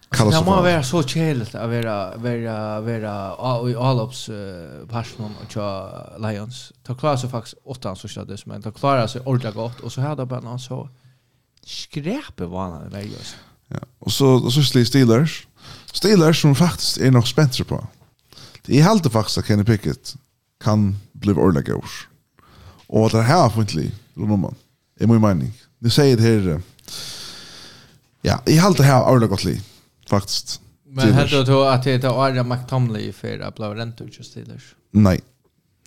Kallas 0.10 0.40
det 0.40 0.46
må 0.46 0.62
vara 0.62 0.84
så 0.84 1.04
kärligt 1.04 1.56
att 1.56 1.70
vara 1.70 2.18
vara 2.18 2.82
vara 2.82 3.70
i 3.70 3.76
allops 3.76 4.30
passion 4.90 5.36
och 5.44 5.52
tja 5.52 5.90
Lions. 6.18 6.74
Ta 6.84 6.96
klara 6.96 7.18
sig 7.18 7.30
faktiskt 7.30 7.56
åtta 7.64 7.96
så 7.96 8.08
stod 8.08 8.40
men 8.46 8.62
ta 8.62 8.72
klara 8.72 9.08
sig 9.08 9.22
ordentligt 9.22 9.56
gott 9.56 9.80
och 9.80 9.92
så 9.92 10.02
hade 10.02 10.26
bara 10.26 10.40
någon 10.40 10.60
så 10.60 10.90
skräpe 11.66 12.46
vanan 12.46 12.90
där 12.90 13.02
just. 13.02 13.36
Ja, 13.68 13.80
och 14.00 14.12
så 14.12 14.28
och 14.28 14.54
så 14.54 14.64
Steelers. 14.64 15.48
Steelers 15.94 16.42
som 16.42 16.56
faktiskt 16.56 16.98
är 16.98 17.12
nog 17.12 17.28
spännande 17.28 17.64
på. 17.64 17.88
Det 18.66 18.80
är 18.80 18.84
helt 18.84 19.12
faktiskt 19.12 19.38
att 19.38 19.48
Kenny 19.48 19.64
Pickett 19.64 20.16
kan 20.64 20.98
bli 21.12 21.34
ordentligt 21.34 21.68
god. 21.68 21.84
Och 22.88 23.06
att 23.06 23.12
det 23.12 23.22
här 23.22 23.50
funtligt 23.50 23.96
runt 24.14 24.32
om 24.32 24.40
man. 24.40 24.56
Det 24.98 25.04
är 25.04 25.08
min 25.08 25.22
mening. 25.22 25.54
Det 25.80 25.90
säger 25.90 26.18
det 26.18 26.24
här 26.24 26.62
Ja, 28.22 28.42
i 28.46 28.58
halt 28.58 28.78
det 28.78 28.84
här 28.84 29.04
ordentligt 29.04 29.30
gott 29.30 29.44
liv 29.44 29.64
faktiskt. 30.10 30.62
Men 30.90 31.14
hade 31.14 31.44
du 31.44 31.68
att 31.68 31.84
det 31.84 32.04
är 32.04 32.26
Arja 32.26 32.44
McTomley 32.44 33.12
för 33.12 33.40
att 33.40 33.56
blå 33.56 33.74
rent 33.74 34.02
ut 34.02 34.18
just 34.18 34.32
Steelers? 34.32 34.76
Nej. 34.92 35.22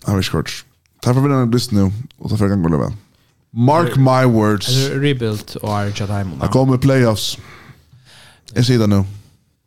Han 0.02 0.18
är 0.18 0.22
skort. 0.22 0.64
Tack 1.02 1.14
för 1.14 1.42
att 1.42 1.50
du 1.50 1.56
lyssnade 1.56 1.92
och 2.18 2.30
ta 2.30 2.36
för 2.36 2.48
gång 2.48 2.80
väl. 2.80 2.92
Mark 3.50 3.96
my 3.96 4.32
words. 4.32 4.68
Eller 4.68 5.00
Rebuild 5.00 5.56
och 5.62 5.74
Arya 5.74 6.06
Diamond. 6.06 6.42
Jag 6.42 6.50
kommer 6.50 6.78
playoffs. 6.78 7.38
Jag 8.54 8.66
ser 8.66 8.78
det 8.78 8.86
nu. 8.86 9.04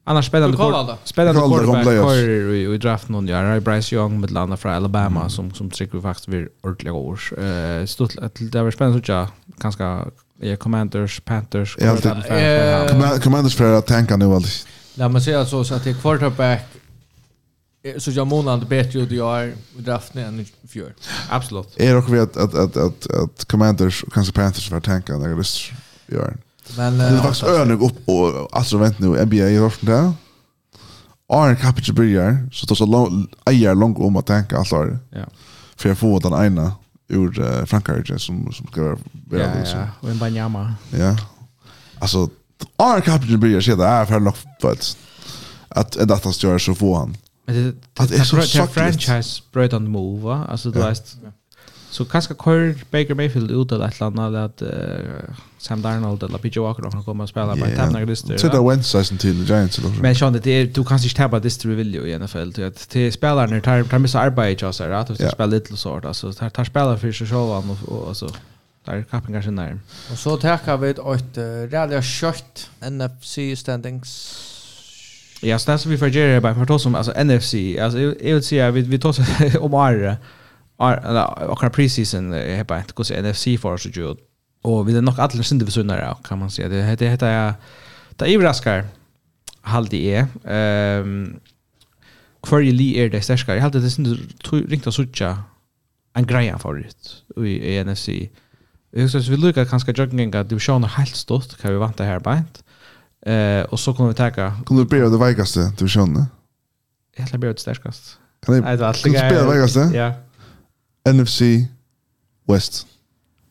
Annars 0.06 0.26
spelade 0.26 0.54
kvar. 0.54 0.98
Spelade 1.04 1.40
kvar 1.40 2.16
i 2.16 2.74
i 2.74 2.78
draft 2.78 3.10
någon 3.10 3.28
ja, 3.28 3.60
Bryce 3.60 3.96
Young 3.96 4.20
med 4.20 4.32
landa 4.32 4.58
från 4.58 4.74
Alabama 4.74 5.30
som 5.30 5.54
som 5.54 5.70
trycker 5.70 6.02
faktiskt 6.02 6.28
vid 6.28 6.48
ordliga 6.62 6.94
år. 6.94 7.20
Eh 7.40 7.86
stort 7.86 8.18
att 8.18 8.38
det 8.52 8.64
var 8.64 8.72
spännande 8.72 9.06
så 9.06 9.12
jag 9.12 9.28
ganska 9.58 10.06
ja, 10.44 10.56
Commanders, 10.56 11.20
Panthers. 11.20 11.78
Alltid. 11.78 12.12
Commanders 13.24 13.56
för 13.56 13.74
att 13.74 13.88
tänka 13.88 14.18
nu 14.18 14.26
alltid. 14.26 14.52
Nej, 14.96 15.10
men 15.10 15.22
ser 15.22 15.46
så, 15.46 15.64
så 15.64 15.74
att 15.74 15.84
det 15.84 15.90
är 15.90 15.94
quarterback 15.94 16.66
så 17.98 18.12
jag 18.12 18.28
månad 18.28 18.68
bättre 18.68 19.00
ut 19.00 19.12
i 19.12 19.22
år 19.22 19.44
i 19.78 19.82
draften 19.82 20.24
än 20.24 20.40
i 20.40 20.68
fjör. 20.68 20.94
Absolut. 21.30 21.74
Är 21.78 21.92
det 21.92 21.98
också 21.98 22.16
att, 22.16 22.38
att, 22.38 22.56
att, 22.56 22.78
att, 22.78 23.08
att 23.08 23.46
Commanders 23.46 24.04
och 24.04 24.14
kanske 24.14 24.34
Panthers 24.34 24.70
för 24.70 24.78
att 24.78 24.84
tänka 24.84 25.18
när 25.18 25.30
det 25.30 26.16
gör. 26.16 26.38
Men, 26.78 26.98
det 26.98 27.04
är 27.04 27.18
faktiskt 27.18 27.44
önig 27.44 27.82
upp 27.82 28.10
och 28.10 28.58
alltså 28.58 28.78
vänta 28.78 28.98
nu, 29.00 29.26
NBA 29.26 29.36
i 29.36 29.60
Rorsen 29.60 29.90
där. 29.90 30.14
Arne 31.28 31.56
Kapic 31.56 31.90
börjar, 31.90 32.50
så 32.52 32.68
tar 32.68 32.76
så 32.76 32.86
lång, 32.86 33.28
ejer 33.46 33.76
långt 33.76 33.98
om 33.98 34.16
att 34.16 34.26
tänka 34.26 34.58
allt 34.58 34.72
Ja. 34.72 35.26
För 35.76 35.90
jag 35.90 35.98
får 35.98 36.20
den 36.20 36.46
ena 36.46 36.72
ur 37.08 37.40
uh, 37.40 37.66
Frankrike 37.66 38.20
som, 38.20 38.54
som 38.54 38.68
ska 38.68 38.82
vara 38.82 38.98
ja, 39.32 39.38
ja, 39.38 39.60
liksom. 39.60 39.88
och 40.00 40.10
en 40.10 40.20
Banyama. 40.20 40.74
Ja. 40.90 41.18
Alltså, 42.00 42.30
Arne 42.76 43.02
Kaplan 43.02 43.40
blir 43.40 43.54
jag 43.54 43.64
sedan 43.64 43.80
är 43.80 44.06
för 44.06 44.20
loppet 44.20 44.98
att 45.68 45.96
en 45.96 46.08
datorstjärn 46.08 46.60
så 46.60 46.76
får 46.76 46.98
han. 46.98 47.18
Men 47.46 47.56
det, 47.56 47.64
det, 47.64 47.72
att 48.00 48.10
det, 48.10 48.18
det, 48.18 48.24
det, 48.24 48.36
det, 48.36 48.72
det, 48.76 48.92
det, 49.54 49.68
det, 49.72 50.72
det, 50.72 50.90
det, 50.90 51.22
det, 51.22 51.34
Så 51.94 52.06
kanske 52.06 52.34
kör 52.34 52.76
Baker 52.92 53.14
Mayfield 53.14 53.52
ut 53.52 53.72
eller 53.72 53.88
ett 53.88 54.02
annat 54.02 54.36
att 54.36 54.62
uh, 54.62 54.70
Sam 55.58 55.82
Darnold 55.82 56.24
eller 56.24 56.38
PJ 56.38 56.60
Walker 56.60 56.92
kan 56.92 57.04
komma 57.04 57.24
och 57.24 57.30
spela 57.30 57.54
på 57.54 57.58
yeah. 57.58 57.76
Tampa 57.76 58.06
Bay. 58.06 58.16
Så 58.16 58.48
det 58.48 58.58
är 58.58 58.70
Wednesday 58.70 59.06
sen 59.06 59.18
till 59.18 59.44
Giants 59.44 59.78
då. 59.78 59.90
Men 60.02 60.16
Sean 60.16 60.34
det 60.44 60.52
är 60.52 60.66
du 60.66 60.84
kan 60.84 60.98
inte 60.98 61.16
tappa 61.16 61.40
det 61.40 61.62
du 61.62 61.76
vill 61.76 61.94
ju 61.94 62.02
i 62.02 62.20
NFL 62.20 62.52
till 62.52 62.66
att 62.66 62.90
till 62.90 63.14
spelarna 63.14 63.62
tar 63.62 63.84
tar 63.84 64.00
missa 64.00 64.20
arbete 64.20 64.66
jag 64.66 64.76
så 64.76 64.84
att 64.84 65.08
det 65.08 65.32
spelar 65.32 65.48
lite 65.48 65.78
så 65.78 66.00
där 66.00 66.14
så 66.14 66.34
tar 66.34 66.50
tar 66.50 66.64
spelar 66.64 66.98
för 66.98 67.12
sig 67.12 67.28
själva 67.28 67.64
och 67.86 68.08
alltså 68.08 68.30
där 68.86 69.06
kappen 69.12 69.34
kanske 69.34 69.52
när. 69.52 69.80
Och 70.12 70.18
så 70.18 70.38
tackar 70.38 70.78
vi 70.78 70.90
ett 70.90 71.38
uh, 71.38 71.72
rally 71.72 72.02
shot 72.02 72.70
NFC 72.92 73.60
standings. 73.60 74.10
Ja, 75.42 75.60
så 75.60 75.72
där 75.72 75.78
så 75.78 75.90
vi 75.90 75.98
får 75.98 76.08
göra 76.08 76.42
bara 76.42 76.56
för 76.56 76.76
att 76.76 76.82
som 76.82 76.96
alltså 76.96 77.24
NFC 77.24 77.54
alltså 77.82 78.00
jag 78.00 78.34
vill 78.34 78.44
säga 78.44 78.72
vi 78.72 78.82
vi 78.82 79.00
tar 79.00 79.16
om 79.66 79.74
Arre 79.74 80.18
akkurat 80.84 81.74
preseason 81.74 82.34
är 82.34 82.64
bara 82.64 82.80
inte 82.80 82.94
kusin 82.94 83.26
NFC 83.26 83.44
för 83.62 83.74
oss 83.74 83.86
ju 83.86 84.16
och 84.62 84.90
vi 84.90 84.98
är 84.98 85.02
nog 85.02 85.20
alla 85.20 85.44
synde 85.44 85.66
försynare 85.66 86.16
kan 86.24 86.40
man 86.40 86.52
säga 86.52 86.70
det 86.70 86.84
heter 86.84 87.10
heter 87.10 87.32
jag 87.32 87.54
det 88.16 88.36
överraskar 88.36 88.86
halde 89.62 89.98
är 89.98 90.28
ehm 90.46 91.40
query 92.44 92.72
Lee 92.72 93.06
är 93.06 93.10
det 93.10 93.22
starkare. 93.22 93.56
Jag 93.56 93.64
hade 93.64 93.80
det 93.80 93.90
synd 93.90 94.18
riktigt 94.52 94.88
att 94.88 94.94
söka 94.94 95.44
en 96.14 96.26
greja 96.26 96.58
favorit 96.60 97.24
i 97.38 97.84
NFC. 97.84 98.10
Jag 98.92 99.10
så 99.10 99.20
vi 99.20 99.38
lukar 99.38 99.66
kanske 99.66 99.92
jogging 99.92 100.32
divisionen 100.32 100.90
helt 100.90 101.16
stort 101.16 101.58
kan 101.62 101.72
vi 101.72 101.78
vänta 101.78 102.04
här 102.04 102.20
bänt. 102.20 102.64
Eh 103.26 103.64
och 103.72 103.80
så 103.80 103.94
kommer 103.94 104.10
vi 104.10 104.16
ta 104.16 104.32
Kommer 104.66 104.82
du 104.82 104.88
bli 104.88 105.00
det 105.00 105.18
vekaste 105.18 105.74
divisionen? 105.78 106.26
Jag 107.16 107.28
tror 107.28 107.40
blir 107.40 107.54
det 107.54 107.60
starkaste. 107.60 108.18
Kan 108.46 108.56
du 108.56 108.62
spela 109.18 109.50
vekaste? 109.50 109.80
Ja. 109.80 110.14
NFC 111.10 111.42
West. 112.48 112.88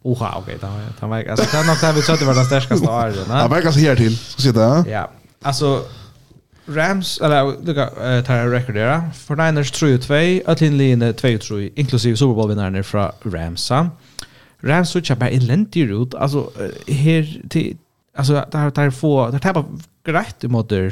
Oha, 0.03 0.35
okej. 0.39 0.57
Okay, 0.57 0.71
det 1.01 1.07
var 1.07 1.31
alltså 1.31 1.57
det 1.57 1.67
nog 1.67 1.77
det 1.81 1.93
vi 1.93 2.03
sa 2.03 2.17
det 2.17 2.25
var 2.25 2.35
den 2.35 2.45
starkaste 2.45 2.89
året, 2.89 3.29
va? 3.29 3.39
Ja, 3.41 3.49
verkar 3.49 3.71
så 3.71 3.79
här 3.79 3.97
till. 3.97 4.19
Ska 4.19 4.43
se 4.43 4.53
där. 4.53 4.85
Ja. 4.89 5.11
Alltså 5.43 5.85
Rams 6.67 7.21
eller 7.21 7.45
look 7.65 7.79
at 7.79 8.29
uh, 8.29 8.37
en 8.37 8.51
record 8.51 8.75
där. 8.75 9.11
För 9.15 9.37
Niners 9.37 9.73
3-2, 9.73 10.43
Atlinline 10.47 11.03
2-3 11.03 11.71
inklusive 11.77 12.17
Super 12.17 12.35
Bowl 12.35 12.49
vinnaren 12.49 12.85
från 12.85 13.11
Rams. 13.25 13.73
Rams 14.63 14.91
så 14.91 15.01
chapa 15.01 15.29
elendig 15.29 15.81
ut. 15.81 15.87
i 15.87 15.87
rut. 15.87 16.15
Alltså 16.15 16.51
här 16.89 17.43
till 17.49 17.77
alltså 18.17 18.45
där 18.51 18.71
där 18.71 18.91
få 18.91 19.31
där 19.31 19.39
tappar 19.39 19.65
grejt 20.05 20.43
mot 20.43 20.73
uh, 20.73 20.91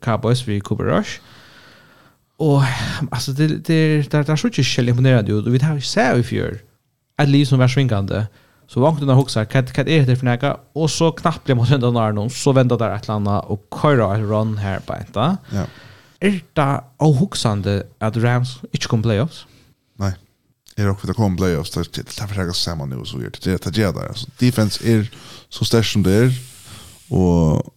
Cowboys 0.00 0.48
vi 0.48 0.60
Cooper 0.60 0.84
Rush. 0.84 1.20
Och 2.36 2.62
alltså 3.10 3.32
det 3.32 3.48
det 3.48 4.10
där 4.10 4.24
där 4.24 4.36
så 4.36 4.46
inte 4.46 4.64
skäll 4.64 4.88
imponerad 4.88 5.28
ju. 5.28 5.42
Vi 5.42 5.58
har 5.58 5.74
ju 5.74 5.80
sett 5.80 6.16
i 6.16 6.22
fjör. 6.22 6.58
Att 7.18 7.28
liv 7.28 7.44
som 7.44 7.58
var 7.58 7.68
svingande. 7.68 8.26
Så 8.66 8.80
vant 8.80 9.00
den 9.00 9.08
huxar 9.08 9.44
kat 9.44 9.72
kat 9.72 9.86
är 9.88 10.06
det 10.06 10.16
för 10.16 10.24
näka 10.24 10.56
och 10.72 10.90
så 10.90 11.12
knappt 11.12 11.44
blir 11.44 11.54
mot 11.54 11.70
den 11.70 11.80
där 11.80 12.12
någon 12.12 12.30
så 12.30 12.52
väntar 12.52 12.78
där 12.78 12.94
ett 12.94 13.08
landa 13.08 13.40
och 13.40 13.68
köra 13.82 14.14
ett 14.16 14.20
run 14.20 14.58
här 14.58 14.80
på 14.80 14.94
inte. 14.94 15.36
Ja. 15.50 15.66
Är 16.20 16.40
det 16.54 16.84
och 16.96 17.14
huxande 17.14 17.86
att 17.98 18.16
Rams 18.16 18.58
inte 18.72 18.86
kommer 18.86 19.02
playoffs? 19.02 19.46
Nej. 19.98 20.12
Är 20.76 20.90
också 20.90 21.06
det 21.06 21.14
kommer 21.14 21.36
playoffs 21.36 21.70
där 21.70 21.84
till 21.84 22.04
där 22.04 22.26
försöka 22.26 22.52
samma 22.52 22.86
nu 22.86 23.04
så 23.04 23.20
gör 23.20 23.30
det 23.44 23.64
det 23.64 23.92
där 23.92 24.08
alltså 24.08 24.26
defense 24.38 24.88
är 24.88 25.10
så 25.48 25.64
stark 25.64 25.86
som 25.86 26.02
det 26.02 26.12
är 26.12 26.32
och 27.08 27.73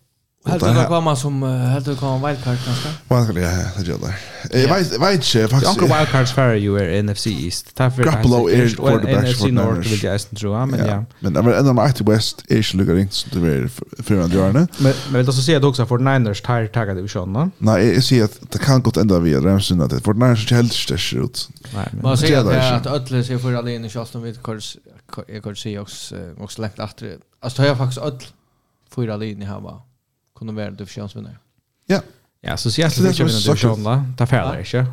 Helt 0.48 0.64
du 0.64 0.74
kan 0.74 0.86
komma 0.86 1.16
som 1.16 1.44
helt 1.44 1.86
du 1.86 1.96
kan 1.96 2.26
wildcard 2.26 2.58
kanske? 2.66 2.90
Wildcard 3.10 3.38
ja, 3.38 3.82
det 3.82 3.88
gör 3.88 3.98
det. 3.98 4.62
Jag 4.62 4.76
vet 4.76 5.02
vet 5.02 5.14
inte 5.14 5.48
faktiskt. 5.48 5.82
Uncle 5.82 5.98
wildcards 5.98 6.32
för 6.32 6.56
you 6.56 6.80
är 6.80 7.04
NFC 7.04 7.28
East. 7.28 7.76
Tack 7.76 7.98
Garoppolo 7.98 8.50
är 8.50 8.70
quarterback 8.70 9.14
för 9.14 9.32
NFC 9.32 9.46
North 9.46 9.90
vill 9.90 10.04
jag 10.04 10.16
ästen 10.16 10.38
tro, 10.38 10.66
men 10.66 10.88
ja. 10.88 11.06
Men 11.20 11.34
men 11.34 11.54
ändå 11.54 11.74
med 11.74 11.84
Active 11.84 12.14
West 12.14 12.44
är 12.50 12.56
ju 12.56 12.78
luggar 12.78 12.98
inte 12.98 13.16
så 13.16 13.30
det 13.32 13.48
är 13.48 13.70
för 14.04 14.22
andra 14.22 14.40
hörne. 14.40 14.68
Men 14.78 14.94
men 15.10 15.18
vill 15.18 15.26
du 15.26 15.32
se 15.32 15.56
att 15.56 15.64
också 15.64 15.86
för 15.86 15.98
Niners 15.98 16.42
tar 16.42 16.68
tagga 16.68 16.94
det 16.94 17.02
vi 17.02 17.08
sjön 17.08 17.52
Nej, 17.58 17.94
jag 17.94 18.04
ser 18.04 18.24
att 18.24 18.52
det 18.52 18.60
kan 18.60 18.82
gått 18.82 18.98
ända 18.98 19.20
vidare 19.20 19.52
än 19.52 19.62
synd 19.62 19.82
att 19.82 20.04
för 20.04 20.14
Niners 20.14 20.52
är 20.52 20.56
helt 20.56 20.74
störst 20.74 21.14
ut. 21.14 21.50
Nej, 21.74 21.88
men 21.92 22.02
man 22.02 22.18
ser 22.18 22.74
att 22.74 22.88
Öttle 22.88 23.24
ser 23.24 23.38
för 23.38 23.54
alla 23.54 23.72
in 23.72 23.86
i 23.86 23.90
Charleston 23.90 24.22
vid 24.22 24.42
Kors 24.42 24.78
jag 25.28 25.44
kan 25.44 25.56
se 25.56 25.80
också 25.80 26.16
också 26.40 26.62
lätt 26.62 26.80
att 26.80 27.04
alltså 27.40 27.62
har 27.62 27.68
jag 27.68 27.78
faktiskt 27.78 28.02
öll 28.02 28.20
fyra 28.96 29.18
linjer 29.18 29.48
här 29.48 29.60
va 29.60 29.82
kunde 30.38 30.54
vara 30.54 30.72
divisionsvinnare. 30.72 31.38
Ja. 31.88 32.02
Ja, 32.42 32.58
så 32.58 32.72
Seattle 32.72 33.04
vill 33.04 33.12
inte 33.12 33.24
vinna 33.24 33.40
divisionen 33.40 33.84
då. 33.84 34.04
Det 34.18 34.28
fäller 34.28 34.60
inte. 34.60 34.86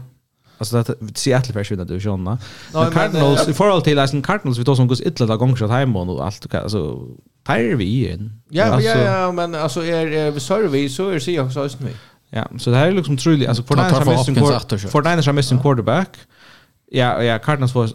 Alltså 0.59 0.83
det 0.83 1.19
Seattle 1.19 1.55
vill 1.55 1.67
vinna 1.71 1.85
divisionen. 1.85 2.39
Men 2.73 2.93
Cardinals 2.93 3.49
i 3.49 3.53
förhåll 3.55 3.83
till 3.83 3.99
alltså 3.99 4.23
Cardinals 4.23 4.59
vi 4.59 4.65
då 4.65 4.77
som 4.77 4.87
går 4.87 5.03
illa 5.03 5.27
där 5.27 5.37
gånger 5.37 5.57
så 5.57 5.67
hem 5.67 5.97
och 5.97 6.27
allt 6.27 6.55
alltså 6.55 7.09
tar 7.43 7.77
vi 7.77 8.13
in. 8.13 8.33
Ja, 8.49 8.81
ja, 8.81 8.99
ja, 8.99 9.33
men 9.33 9.55
alltså 9.55 9.85
är 9.85 10.31
vi 10.31 10.41
server 10.41 10.89
så 10.89 11.09
är 11.09 11.21
det 11.27 11.41
också 11.41 11.61
östen 11.61 11.87
vi. 11.87 11.93
Ja, 12.31 12.49
så 12.59 12.71
det 12.71 12.77
här 12.77 12.87
är 12.87 12.93
liksom 12.93 13.17
truligt 13.17 13.49
alltså 13.49 13.63
för 13.63 13.77
Niners 13.77 13.93
har 13.93 14.17
missing 14.17 14.35
quarterback. 14.35 14.91
För 14.91 15.03
Niners 15.03 15.27
har 15.27 15.33
missing 15.33 15.59
quarterback. 15.59 16.09
Ja, 16.91 17.23
ja, 17.23 17.39
Cardinals 17.39 17.75
var 17.75 17.91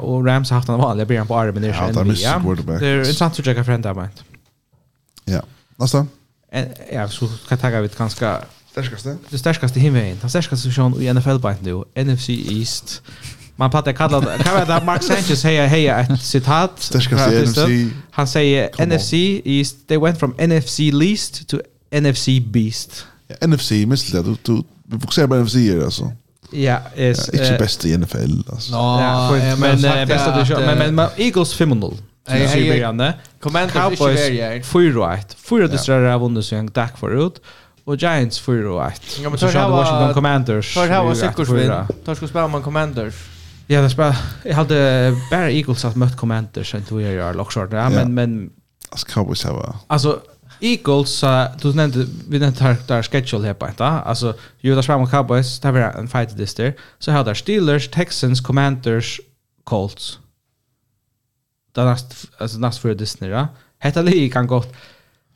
och 0.00 0.26
Rams 0.26 0.50
har 0.50 0.56
haft 0.56 0.68
en 0.68 0.78
vanlig 0.78 1.06
början 1.06 1.26
på 1.26 1.36
armen 1.36 1.62
där. 1.62 1.68
Ja, 1.68 2.02
det 2.78 2.86
är 2.86 2.98
intressant 2.98 3.38
att 3.38 3.44
checka 3.44 3.64
för 3.64 3.72
den 3.72 3.82
där 3.82 4.08
Ja. 5.24 5.42
Nästa 5.76 6.06
ja, 6.92 7.08
så 7.08 7.26
kan 7.26 7.36
jag 7.48 7.60
ta 7.60 7.80
vid 7.80 7.96
ganska 7.96 8.40
starkaste. 8.70 9.16
Det 9.30 9.38
starkaste 9.38 9.80
himmeln. 9.80 10.18
Den 10.20 10.30
starkaste 10.30 10.68
session 10.68 11.02
i 11.02 11.12
NFL 11.12 11.38
bara 11.38 11.56
nu. 11.60 12.04
NFC 12.04 12.28
East. 12.28 13.02
Man 13.56 13.70
pratar 13.70 13.92
kalla 13.92 14.20
kan 14.38 14.54
vara 14.54 14.80
det 14.80 14.86
Mark 14.86 15.02
Sanchez 15.02 15.40
säger 15.40 15.66
heja 15.66 15.98
ett 15.98 16.22
citat. 16.22 16.72
Stärskaste 16.78 17.42
NFC. 17.42 17.92
Han 18.10 18.28
säger 18.28 18.86
NFC 18.86 19.12
East 19.44 19.76
they 19.88 19.98
went 19.98 20.18
from 20.18 20.34
NFC 20.38 20.78
least 20.78 21.48
to 21.48 21.58
NFC 21.90 22.28
beast. 22.46 23.06
Ja, 23.28 23.46
NFC 23.46 23.70
missle 23.70 24.22
du 24.22 24.36
du 24.42 24.62
vi 24.86 25.00
fokuserar 25.00 25.26
på 25.26 25.36
NFC 25.36 25.54
är 25.54 25.84
alltså. 25.84 26.12
Ja, 26.50 26.80
är 26.96 27.08
inte 27.32 27.56
bäst 27.58 27.84
i 27.84 27.98
NFL 27.98 28.40
alltså. 28.48 28.72
Ja, 28.72 29.30
men 29.58 29.82
bästa 30.08 30.44
du 30.44 30.56
men 30.76 30.94
men 30.94 31.08
Eagles 31.16 31.60
5-0. 31.60 31.94
Hey, 32.26 32.46
hey, 32.46 32.80
hey. 32.80 33.12
Commanders 33.40 33.72
Cowboys 33.72 34.20
4-1. 34.64 35.36
Fyra 35.36 35.66
distrar 35.66 36.10
har 36.10 36.18
vunnit 36.18 36.44
sig 36.44 36.58
en 36.58 36.66
dag 36.66 36.88
förut. 36.98 37.40
Och 37.84 37.96
Giants 37.96 38.42
4-1. 38.42 39.22
Ja, 39.22 39.30
men 39.30 39.38
tar 39.38 39.48
här 39.48 39.68
Washington 39.68 40.14
Commanders. 40.14 40.74
Tar 40.74 40.86
här 40.86 41.04
var 41.04 41.14
Sickersvin. 41.14 41.72
Tar 42.04 42.14
ska 42.14 42.28
spela 42.28 42.48
man 42.48 42.62
Commanders. 42.62 43.14
Ja, 43.66 43.80
det 43.80 43.90
spelar. 43.90 44.16
Jag 44.42 44.54
hade 44.54 45.16
bara 45.30 45.50
Eagles 45.50 45.84
att 45.84 45.96
mött 45.96 46.16
Commanders 46.16 46.70
sen 46.70 46.82
tog 46.82 47.02
jag 47.02 47.12
gör 47.12 47.34
lockshort. 47.34 47.72
Ja, 47.72 47.90
men 47.90 48.14
men 48.14 48.50
Alltså 48.90 49.06
Cowboys 49.06 49.44
har 49.44 49.54
här 49.54 49.74
Alltså 49.86 50.20
Eagles, 50.60 51.24
uh, 51.24 51.44
du 51.62 51.74
nämnde, 51.74 52.06
vi 52.28 52.38
nämnde 52.38 52.64
här 52.64 52.76
där 52.86 53.02
schedule 53.02 53.46
här 53.46 53.54
på 53.54 53.66
ett, 53.66 53.80
alltså 53.80 54.34
Judas 54.60 54.88
Ram 54.88 55.02
och 55.02 55.10
Cowboys, 55.10 55.60
det 55.60 55.72
var 55.72 55.80
en 55.80 56.08
fight 56.08 56.36
this 56.36 56.54
there. 56.54 56.74
Så 56.98 57.10
här 57.10 57.24
där 57.24 57.34
Steelers, 57.34 57.88
Texans, 57.88 58.40
Commanders, 58.40 59.20
Colts 59.64 60.18
det 61.74 61.84
näst 61.84 62.26
alltså 62.38 62.58
näst 62.58 62.78
för 62.78 62.94
Disney 62.94 63.30
ja. 63.30 63.48
Hetta 63.78 64.02
li 64.02 64.30
kan 64.30 64.46
gott. 64.46 64.74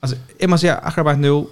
Alltså 0.01 0.17
jag 0.39 0.51
måste 0.51 0.61
säga 0.61 0.79
akkurat 0.79 1.19
nu 1.19 1.45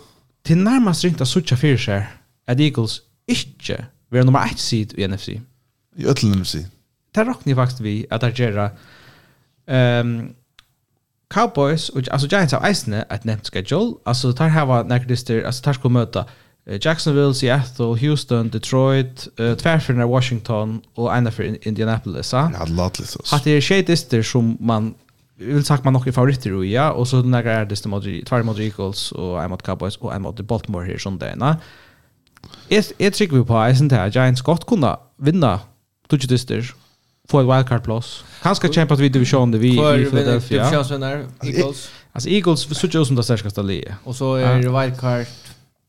till 0.43 0.57
närmast 0.57 1.05
rynta 1.05 1.27
sucha 1.27 1.57
för 1.57 1.77
sig. 1.77 2.07
Att 2.47 2.61
Eagles 2.61 3.01
inte 3.27 3.87
vi 4.09 4.19
är 4.19 4.25
nummer 4.25 4.47
1 4.47 4.59
seed 4.59 4.93
i 4.93 5.09
NFC. 5.09 5.29
I 5.97 6.07
ötlen 6.07 6.33
NFC. 6.33 6.57
Det 7.15 7.25
rocknar 7.25 7.55
faktiskt 7.55 7.81
vi 7.81 8.07
att 8.11 8.23
agera 8.23 8.71
ehm 9.67 10.21
um, 10.21 10.35
Cowboys 11.29 11.89
och 11.89 12.09
alltså 12.09 12.29
Giants 12.29 12.55
av 12.55 12.65
Eisne 12.65 13.03
ett 13.11 13.25
nämnt 13.25 13.51
schedule 13.51 13.95
alltså 14.05 14.33
tar 14.33 14.49
här 14.49 14.67
var 14.67 14.85
när 14.85 14.99
det 14.99 15.47
alltså 15.47 15.63
tar 15.63 15.73
ska 15.73 15.89
möta 15.89 16.25
Jacksonville, 16.67 17.35
Seattle, 17.35 17.97
Houston, 17.97 18.49
Detroit, 18.49 19.29
uh, 19.41 19.55
tvärfyrna 19.55 20.07
Washington 20.07 20.81
och 20.95 21.17
ena 21.17 21.31
för 21.31 21.69
Indianapolis. 21.69 22.33
Ja, 22.33 22.51
låtligt 22.69 23.17
oss. 23.17 23.33
Att 23.33 23.45
det 23.45 23.51
är 23.51 23.61
tjej 23.61 23.83
som 24.23 24.57
man 24.61 24.95
vill 25.39 25.65
sagt 25.65 25.85
man 25.85 25.93
nog 25.93 26.09
i 26.09 26.13
favoriter 26.13 26.65
i 26.65 26.73
ja 26.73 26.93
och 26.93 27.09
så 27.09 27.23
några 27.23 27.53
är 27.53 27.65
det 27.65 27.87
mot 27.87 28.05
två 28.27 28.43
mot 28.43 28.59
Eagles 28.59 29.13
och 29.13 29.43
en 29.43 29.51
mot 29.51 29.63
Cowboys 29.63 29.97
och 29.97 30.15
en 30.15 30.23
mot 30.23 30.41
Baltimore 30.41 30.87
här 30.87 30.99
som 30.99 31.19
det 31.19 31.35
Är 32.69 32.85
är 32.99 33.11
tycker 33.11 33.37
vi 33.37 33.45
på 33.45 33.59
att 33.59 33.73
isen 33.73 33.89
där 33.89 34.11
Giants 34.11 34.43
gott 34.43 34.67
kunna 34.67 34.99
vinna 35.17 35.61
touch 36.09 36.29
dyster 36.29 36.75
få 37.29 37.41
ett 37.41 37.57
wildcard 37.57 37.85
plus. 37.85 38.25
Kanske 38.43 38.73
kämpa 38.73 38.95
League 38.95 39.13
division 39.13 39.51
det 39.51 39.59
vi 39.59 39.69
i 39.69 40.11
Philadelphia. 40.11 40.71
Division 40.71 41.03
Eagles. 41.43 41.91
Alltså 42.13 42.29
Eagles 42.31 42.79
så 42.79 42.87
ju 42.87 43.05
som 43.05 43.17
det 43.17 43.23
starkaste 43.23 43.63
laget. 43.63 43.95
Och 44.05 44.17
så 44.17 44.35
är 44.35 44.63
det 44.63 44.81
wildcard 44.81 45.27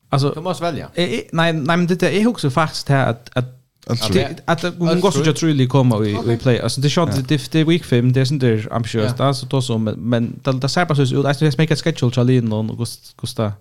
Alltså 0.08 0.30
du 0.30 0.40
måste 0.40 0.62
välja. 0.62 0.88
Eh, 0.94 1.08
nej 1.32 1.52
nej 1.52 1.52
men 1.52 1.86
det 1.86 2.02
är 2.02 2.26
också 2.26 2.50
faktiskt 2.50 2.88
här 2.88 3.06
att 3.10 3.30
att 3.32 3.54
att 3.86 4.62
att 4.64 4.74
hon 4.78 5.00
går 5.00 5.10
så 5.10 5.22
jag 5.24 5.36
tror 5.36 5.50
det 5.50 5.66
kommer 5.66 6.06
i 6.06 6.18
vi 6.24 6.36
play. 6.36 6.60
Alltså 6.60 6.80
det 6.80 6.90
shot 6.90 7.28
det 7.28 7.52
det 7.52 7.64
week 7.64 7.84
5 7.84 8.12
det 8.12 8.20
är 8.20 8.32
inte 8.32 8.68
ambitiöst 8.70 9.20
alltså 9.20 9.46
då 9.46 9.62
så 9.62 9.78
men 9.78 9.94
men 9.94 10.40
det 10.44 10.52
det 10.52 10.68
ser 10.68 10.84
bara 10.84 10.94
så 10.94 11.02
ut 11.02 11.26
alltså 11.26 11.44
det 11.44 11.58
make 11.58 11.74
a 11.74 11.76
schedule 11.76 12.12
Charlie 12.12 12.40
någon 12.40 12.70
August 12.70 13.16
Gusta 13.16 13.52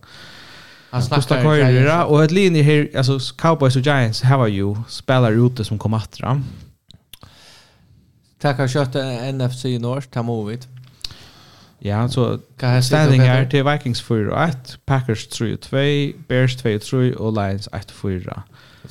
Gusta 1.16 1.44
Correa 1.44 2.06
och 2.06 2.24
ett 2.24 2.32
linje 2.32 2.64
här 2.64 2.90
alltså 2.98 3.20
Cowboys 3.38 3.76
och 3.76 3.82
Giants 3.82 4.22
how 4.22 4.42
are 4.42 4.50
you 4.50 4.78
spelar 4.90 5.32
ute 5.48 5.66
som 5.66 5.78
kommer 5.80 5.98
att 5.98 6.12
dra. 6.12 6.42
Tackar 8.42 8.68
kött 8.68 8.96
NFC 9.34 9.64
North, 9.80 10.08
ta 10.08 10.24
movit. 10.24 10.68
Ja, 11.80 12.10
så 12.10 12.40
kan 12.58 12.70
jag 12.70 12.84
standing 12.84 13.22
här 13.22 13.46
till 13.46 13.64
Vikings 13.64 14.04
4-1, 14.04 14.78
Packers 14.86 15.28
3-2, 15.28 16.16
Bears 16.28 16.64
2-3 16.64 17.14
och 17.14 17.34
Lions 17.34 17.70
1-4. 17.70 18.42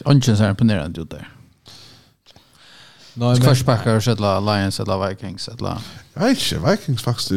Ungen 0.05 0.23
ser 0.23 0.51
imponerande 0.51 1.01
ut 1.01 1.11
där. 1.11 1.29
Skvarspackar 3.17 4.09
eller 4.09 4.41
Lions 4.41 4.81
eller 4.81 5.09
Vikings 5.09 5.49
eller... 5.49 5.79
Jag 6.15 6.31
inte, 6.31 6.59
Vikings 6.71 7.03
faktiskt 7.03 7.31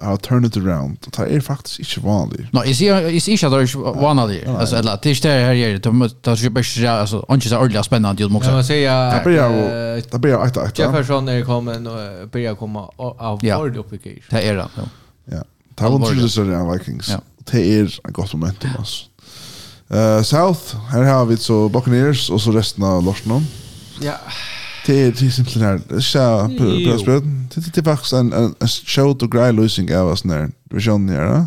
har 0.00 0.16
turned 0.16 0.56
around. 0.56 0.98
Det 1.16 1.22
är 1.22 1.40
faktiskt 1.40 1.78
inte 1.78 2.00
vanligt. 2.00 2.46
Nej, 2.52 2.68
jag 2.86 3.22
ser 3.22 3.32
inte 3.32 3.46
att 3.46 3.52
det 3.52 3.58
är 3.58 4.00
vanligt. 4.00 4.48
Alltså, 4.48 4.76
eller 4.76 4.98
det 5.02 5.24
är 5.24 5.44
här 5.44 5.54
är 5.54 5.72
det. 5.72 5.78
Det 5.78 5.88
är 5.88 6.50
bara 6.50 7.00
alltså, 7.00 7.26
inte 7.30 7.48
så 7.48 7.58
ordentligt 7.58 7.84
spännande 7.84 8.22
ljud 8.22 8.36
också. 8.36 8.50
Jag 8.50 8.64
säger 8.64 8.90
att... 8.90 9.24
Det 9.24 10.18
blir 10.18 10.42
att... 10.42 10.54
Det 10.54 10.78
Jefferson 10.78 11.28
är 11.28 11.42
kommen 11.42 11.86
och 11.86 12.28
börjar 12.28 12.54
komma 12.54 12.90
av 12.96 13.40
vård 13.42 13.76
uppe 13.76 13.94
i 13.94 14.22
Det 14.30 14.42
är 14.42 14.54
det, 14.54 14.68
ja. 14.76 14.82
Ja, 15.24 15.44
det 15.74 15.84
har 15.84 15.98
varit 15.98 16.10
tydligt 16.10 16.30
större 16.30 16.56
än 16.56 16.72
Vikings. 16.72 17.16
Det 17.50 17.78
är 17.78 17.84
ett 17.84 18.12
gott 18.12 18.32
momentum, 18.32 18.70
alltså. 18.78 19.04
Uh, 19.94 20.22
South, 20.22 20.76
här 20.90 21.02
har 21.02 21.26
vi 21.26 21.36
så 21.36 21.68
Buccaneers 21.68 22.30
och 22.30 22.40
så 22.40 22.52
resten 22.52 22.84
av 22.84 23.02
Larsen. 23.02 23.46
Ja, 23.98 24.04
yeah 24.04 24.18
det 24.88 25.00
är 25.02 25.12
det 25.12 25.26
är 25.26 25.30
simpelt 25.30 25.56
här. 25.56 26.00
Så 26.00 26.48
på 26.58 26.98
språk. 26.98 27.24
Det 27.54 27.74
det 27.74 27.82
var 27.82 28.18
en 28.18 28.32
en 28.60 28.68
show 28.68 29.14
to 29.14 29.26
grey 29.26 29.52
losing 29.52 29.96
av 29.96 30.08
oss 30.08 30.24
när. 30.24 30.50
du 30.64 30.80
kör 30.80 30.98
ner 30.98 31.24
då. 31.24 31.46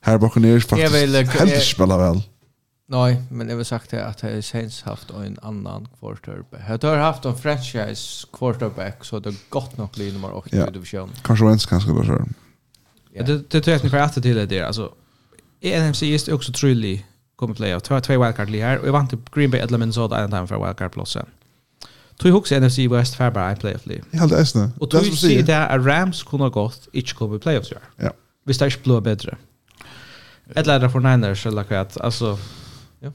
Här 0.00 0.18
bakom 0.18 0.42
ner 0.42 0.60
faktiskt. 0.60 0.92
Jag 0.92 1.00
vill 1.00 1.14
helt 1.14 1.62
spela 1.62 1.98
väl. 1.98 2.22
Nej, 2.90 3.22
men 3.30 3.48
jag 3.48 3.56
vill 3.56 3.66
sagt 3.66 3.90
det 3.90 4.06
att 4.06 4.18
det 4.18 4.42
Saints 4.42 4.82
haft 4.82 5.10
en 5.10 5.38
annan 5.42 5.88
quarterback. 6.00 6.82
Jag 6.82 6.90
har 6.90 6.96
haft 6.96 7.24
en 7.24 7.36
franchise 7.36 8.26
quarterback 8.32 9.04
så 9.04 9.18
det 9.20 9.34
gott 9.48 9.76
nog 9.76 9.88
blir 9.94 10.12
nummer 10.12 10.36
8 10.36 10.68
i 10.68 10.70
divisionen. 10.72 11.10
Kanske 11.22 11.44
ens 11.44 11.66
kanske 11.66 11.90
då 11.90 12.04
så. 12.04 12.24
Ja. 13.12 13.22
Det 13.22 13.50
det 13.50 13.60
tror 13.60 13.72
jag 13.74 13.84
ni 13.84 13.90
får 13.90 13.96
att 13.96 14.22
till 14.22 14.48
det 14.48 14.62
alltså 14.62 14.92
NFC 15.62 16.02
är 16.02 16.34
också 16.34 16.52
truly 16.52 17.02
kommer 17.36 17.54
playoff. 17.54 17.82
Jag 17.88 17.96
har 17.96 18.00
två 18.00 18.22
wildcard 18.24 18.48
här 18.48 18.78
och 18.78 18.88
jag 18.88 18.92
vant 18.92 19.10
till 19.10 19.18
Green 19.34 19.50
Bay 19.50 19.60
eller 19.60 19.78
Minnesota 19.78 20.18
en 20.18 20.30
time 20.30 20.46
för 20.46 20.64
wildcard 20.64 20.92
plus 20.92 21.08
sen. 21.08 21.26
Tog 22.18 22.32
hooks 22.32 22.50
NFC 22.50 22.78
West 22.78 23.14
för 23.14 23.30
bara 23.30 23.52
i 23.52 23.56
playoff 23.56 23.86
league. 23.86 24.04
Ja, 24.10 24.26
det 24.26 24.36
är 24.36 24.58
det. 24.58 24.70
Och 24.78 24.90
tog 24.90 25.18
sig 25.18 25.42
där 25.42 25.68
att 25.68 25.86
Rams 25.86 26.22
kunde 26.22 26.44
ha 26.44 26.50
gått 26.50 26.88
inte 26.92 27.14
komma 27.14 27.36
i 27.36 27.38
playoffs 27.38 27.70
gör. 27.70 27.80
Ja. 27.96 28.10
Visst 28.44 28.62
är 28.62 28.70
det 28.70 28.82
blå 28.82 29.00
bättre. 29.00 29.36
Ett 30.54 30.66
lära 30.66 30.90
för 30.90 31.00
Niners 31.00 31.46
eller 31.46 31.64
kvart. 31.64 31.96
Alltså 31.96 32.38
ja. 33.00 33.12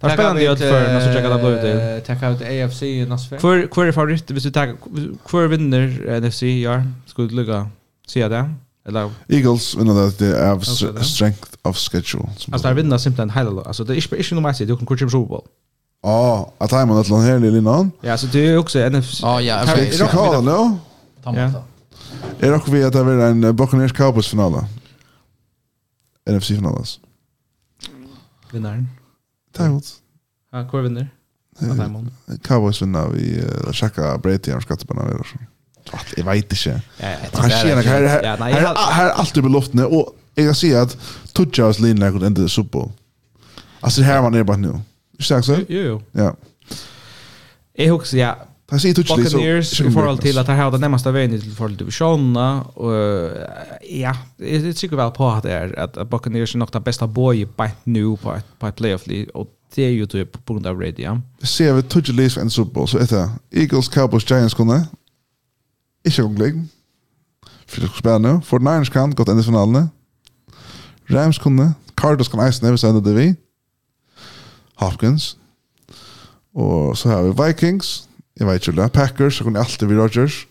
Det 0.00 0.06
är 0.06 0.10
spännande 0.10 0.52
att 0.52 0.58
för 0.58 0.80
när 0.92 1.00
så 1.00 1.12
checka 1.12 1.28
det 1.28 1.38
blå 1.38 1.50
ut. 1.50 2.04
Tacka 2.04 2.30
ut 2.30 2.42
AFC 2.42 2.82
i 2.82 3.06
nästa. 3.06 3.38
Kvar 3.38 3.66
kvar 3.66 3.86
är 3.86 3.92
favorit, 3.92 4.30
visst 4.30 4.44
du 4.44 4.50
tar 4.50 4.76
kvar 5.26 5.46
vinner 5.46 6.20
NFC 6.20 6.42
gör. 6.42 6.86
Skulle 7.06 7.32
lucka. 7.32 7.68
Se 8.06 8.28
det. 8.28 8.54
Eller 8.86 9.10
Eagles 9.28 9.76
vinner 9.76 9.94
det 9.94 10.18
det 10.18 10.38
är 10.38 11.02
strength 11.02 11.50
of 11.62 11.76
schedule. 11.76 12.28
Alltså 12.52 12.72
vinner 12.74 12.98
simpelt 12.98 13.22
en 13.22 13.30
hela. 13.30 13.62
Alltså 13.62 13.84
det 13.84 13.92
är 13.92 14.00
inte 14.00 14.16
inte 14.16 14.34
nummer 14.34 14.52
6, 14.52 14.68
du 14.68 14.76
kan 14.76 14.86
coacha 14.86 15.08
Super 15.08 15.28
Bowl. 15.28 15.46
Ja, 16.02 16.52
att 16.58 16.70
han 16.70 16.88
har 16.88 17.10
någon 17.10 17.22
här 17.24 17.38
lilla 17.38 17.58
innan. 17.58 17.90
Ja, 18.00 18.16
så 18.16 18.26
det 18.26 18.48
är 18.48 18.58
också 18.58 18.88
NFC. 18.88 19.20
Ja, 19.22 19.40
ja, 19.40 19.54
är 19.54 19.76
det 19.76 20.08
kvar 20.10 20.42
nu? 20.42 20.78
Tampa. 21.22 21.40
Är 22.40 22.50
det 22.50 22.56
också 22.56 22.70
vi 22.70 22.84
att 22.84 22.92
det 22.92 22.98
är 22.98 23.20
en 23.20 23.56
Buccaneers 23.56 23.92
Cowboys 23.92 24.28
final. 24.28 24.64
NFC 26.30 26.46
final. 26.46 26.84
Vinnaren. 28.52 28.88
Tack. 29.52 29.70
Ja, 30.52 30.68
kvar 30.68 30.80
vinner. 30.80 31.08
Cowboys 32.42 32.82
vinner 32.82 33.08
vi 33.08 33.42
uh, 33.42 33.72
Shaka 33.72 34.18
Brady 34.18 34.52
och 34.52 34.62
skattat 34.62 34.88
på 34.88 34.94
några 34.94 35.24
så. 35.24 35.38
Jag 36.16 36.24
vet 36.24 36.52
inte. 36.52 36.82
Ja, 36.96 37.16
Han 37.32 37.50
tjänar 37.50 37.82
här 37.82 38.02
här 38.38 38.92
här 38.92 39.10
allt 39.10 39.36
uppe 39.36 39.48
i 39.48 39.50
luften 39.50 39.84
och 39.84 40.16
jag 40.34 40.46
kan 40.46 40.54
se 40.54 40.74
att 40.74 40.96
Tutchas 41.32 41.78
linjer 41.78 42.10
går 42.10 42.26
inte 42.26 42.48
Super 42.48 42.70
Bowl. 42.70 42.92
Alltså 43.80 44.02
här 44.02 44.22
var 44.22 44.36
är 44.38 44.44
bara 44.44 44.56
nu. 44.56 44.80
Ikke 45.18 45.40
det, 45.46 45.66
Jo, 45.68 45.80
jo. 45.80 46.00
Ja. 46.14 46.30
Jeg 47.78 47.90
husker, 47.90 48.18
ja, 48.18 48.32
Jag 48.72 48.80
ser 48.80 48.88
inte 48.88 49.02
Buccaneers 49.02 49.80
i 49.80 49.90
förhåll 49.90 50.18
till 50.18 50.38
att 50.38 50.46
här 50.46 50.64
har 50.64 50.70
den 50.70 50.80
närmaste 50.80 51.12
veien 51.12 51.40
till 51.40 51.52
forhold 51.52 51.76
til 51.76 51.78
divisjonene, 51.78 52.62
og 52.76 52.94
ja, 53.90 54.12
jeg 54.38 54.64
er 54.64 54.72
sikker 54.72 54.96
vel 54.96 55.10
på 55.12 55.28
at 55.30 55.42
det 55.42 55.52
är 55.52 55.74
at 55.76 56.08
Buccaneers 56.10 56.54
er 56.54 56.58
nok 56.58 56.72
den 56.72 56.82
beste 56.82 57.08
boy 57.08 57.44
på 57.44 57.66
nu 57.84 58.16
på 58.16 58.32
et, 58.32 58.44
på 58.60 58.66
et 58.66 58.74
playoff 58.74 59.02
och 59.34 59.48
det 59.76 59.84
er 59.84 59.90
jo 59.90 60.06
til 60.06 60.24
på 60.24 60.54
grunn 60.54 60.66
av 60.66 60.80
Radio. 60.80 61.20
Ser 61.44 61.72
vi 61.72 61.82
Tudge 61.82 62.12
Leafs 62.12 62.36
en 62.36 62.50
Super 62.50 62.72
Bowl 62.72 62.88
så 62.88 62.98
är 62.98 63.06
det 63.06 63.30
Eagles, 63.52 63.88
Cowboys, 63.88 64.30
Giants 64.30 64.54
kunde 64.54 64.86
inte 66.04 66.22
omgång 66.22 66.68
för 67.66 67.80
det 67.80 67.88
spelar 67.88 68.18
nu. 68.18 68.40
Fort 68.44 68.62
Niners 68.62 68.90
kan 68.90 69.10
gått 69.10 69.28
ända 69.28 69.42
finalen. 69.42 69.88
Rams 71.06 71.38
kunde, 71.38 71.72
Cardinals 71.94 72.28
kan 72.28 72.48
isen 72.48 72.68
även 72.68 72.78
sända 72.78 73.00
det 73.00 73.14
vi. 73.14 73.36
Hopkins. 74.82 75.36
Og 76.54 76.96
så 76.96 77.08
har 77.08 77.22
vi 77.22 77.46
Vikings, 77.46 78.08
jeg 78.40 78.46
vet 78.46 78.68
ikke, 78.68 78.88
Packers, 78.88 79.34
så 79.34 79.44
kunne 79.44 79.58
jeg 79.58 79.66
alltid 79.66 79.86
vi 79.86 80.00
Rodgers. 80.00 80.46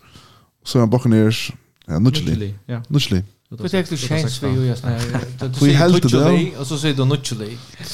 Så 0.65 0.79
har 0.79 0.85
vi 0.85 0.89
Buccaneers, 0.89 1.51
ja, 1.87 1.99
Nudgely. 1.99 2.53
Nudgely. 2.89 3.21
Vi 3.51 3.69
tenkte 3.69 3.97
kjens 3.97 4.43
vi 4.43 4.47
jo 4.47 4.61
just 4.61 4.83
när 4.83 4.99
du 5.47 5.53
säger 5.59 5.89
Nudgely 5.89 6.51
och 6.55 6.67
så 6.67 6.77
säger 6.77 6.95
du 6.95 7.05
Nudgely. 7.05 7.57
Du 7.79 7.85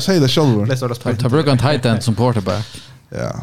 säger 0.00 0.18
det 0.18 0.28
själv. 0.28 1.16
Ta 1.16 1.28
brukar 1.28 1.52
en 1.52 1.58
tight 1.58 1.84
end 1.84 2.02
som 2.02 2.14
quarterback. 2.14 2.66
Ja. 3.08 3.40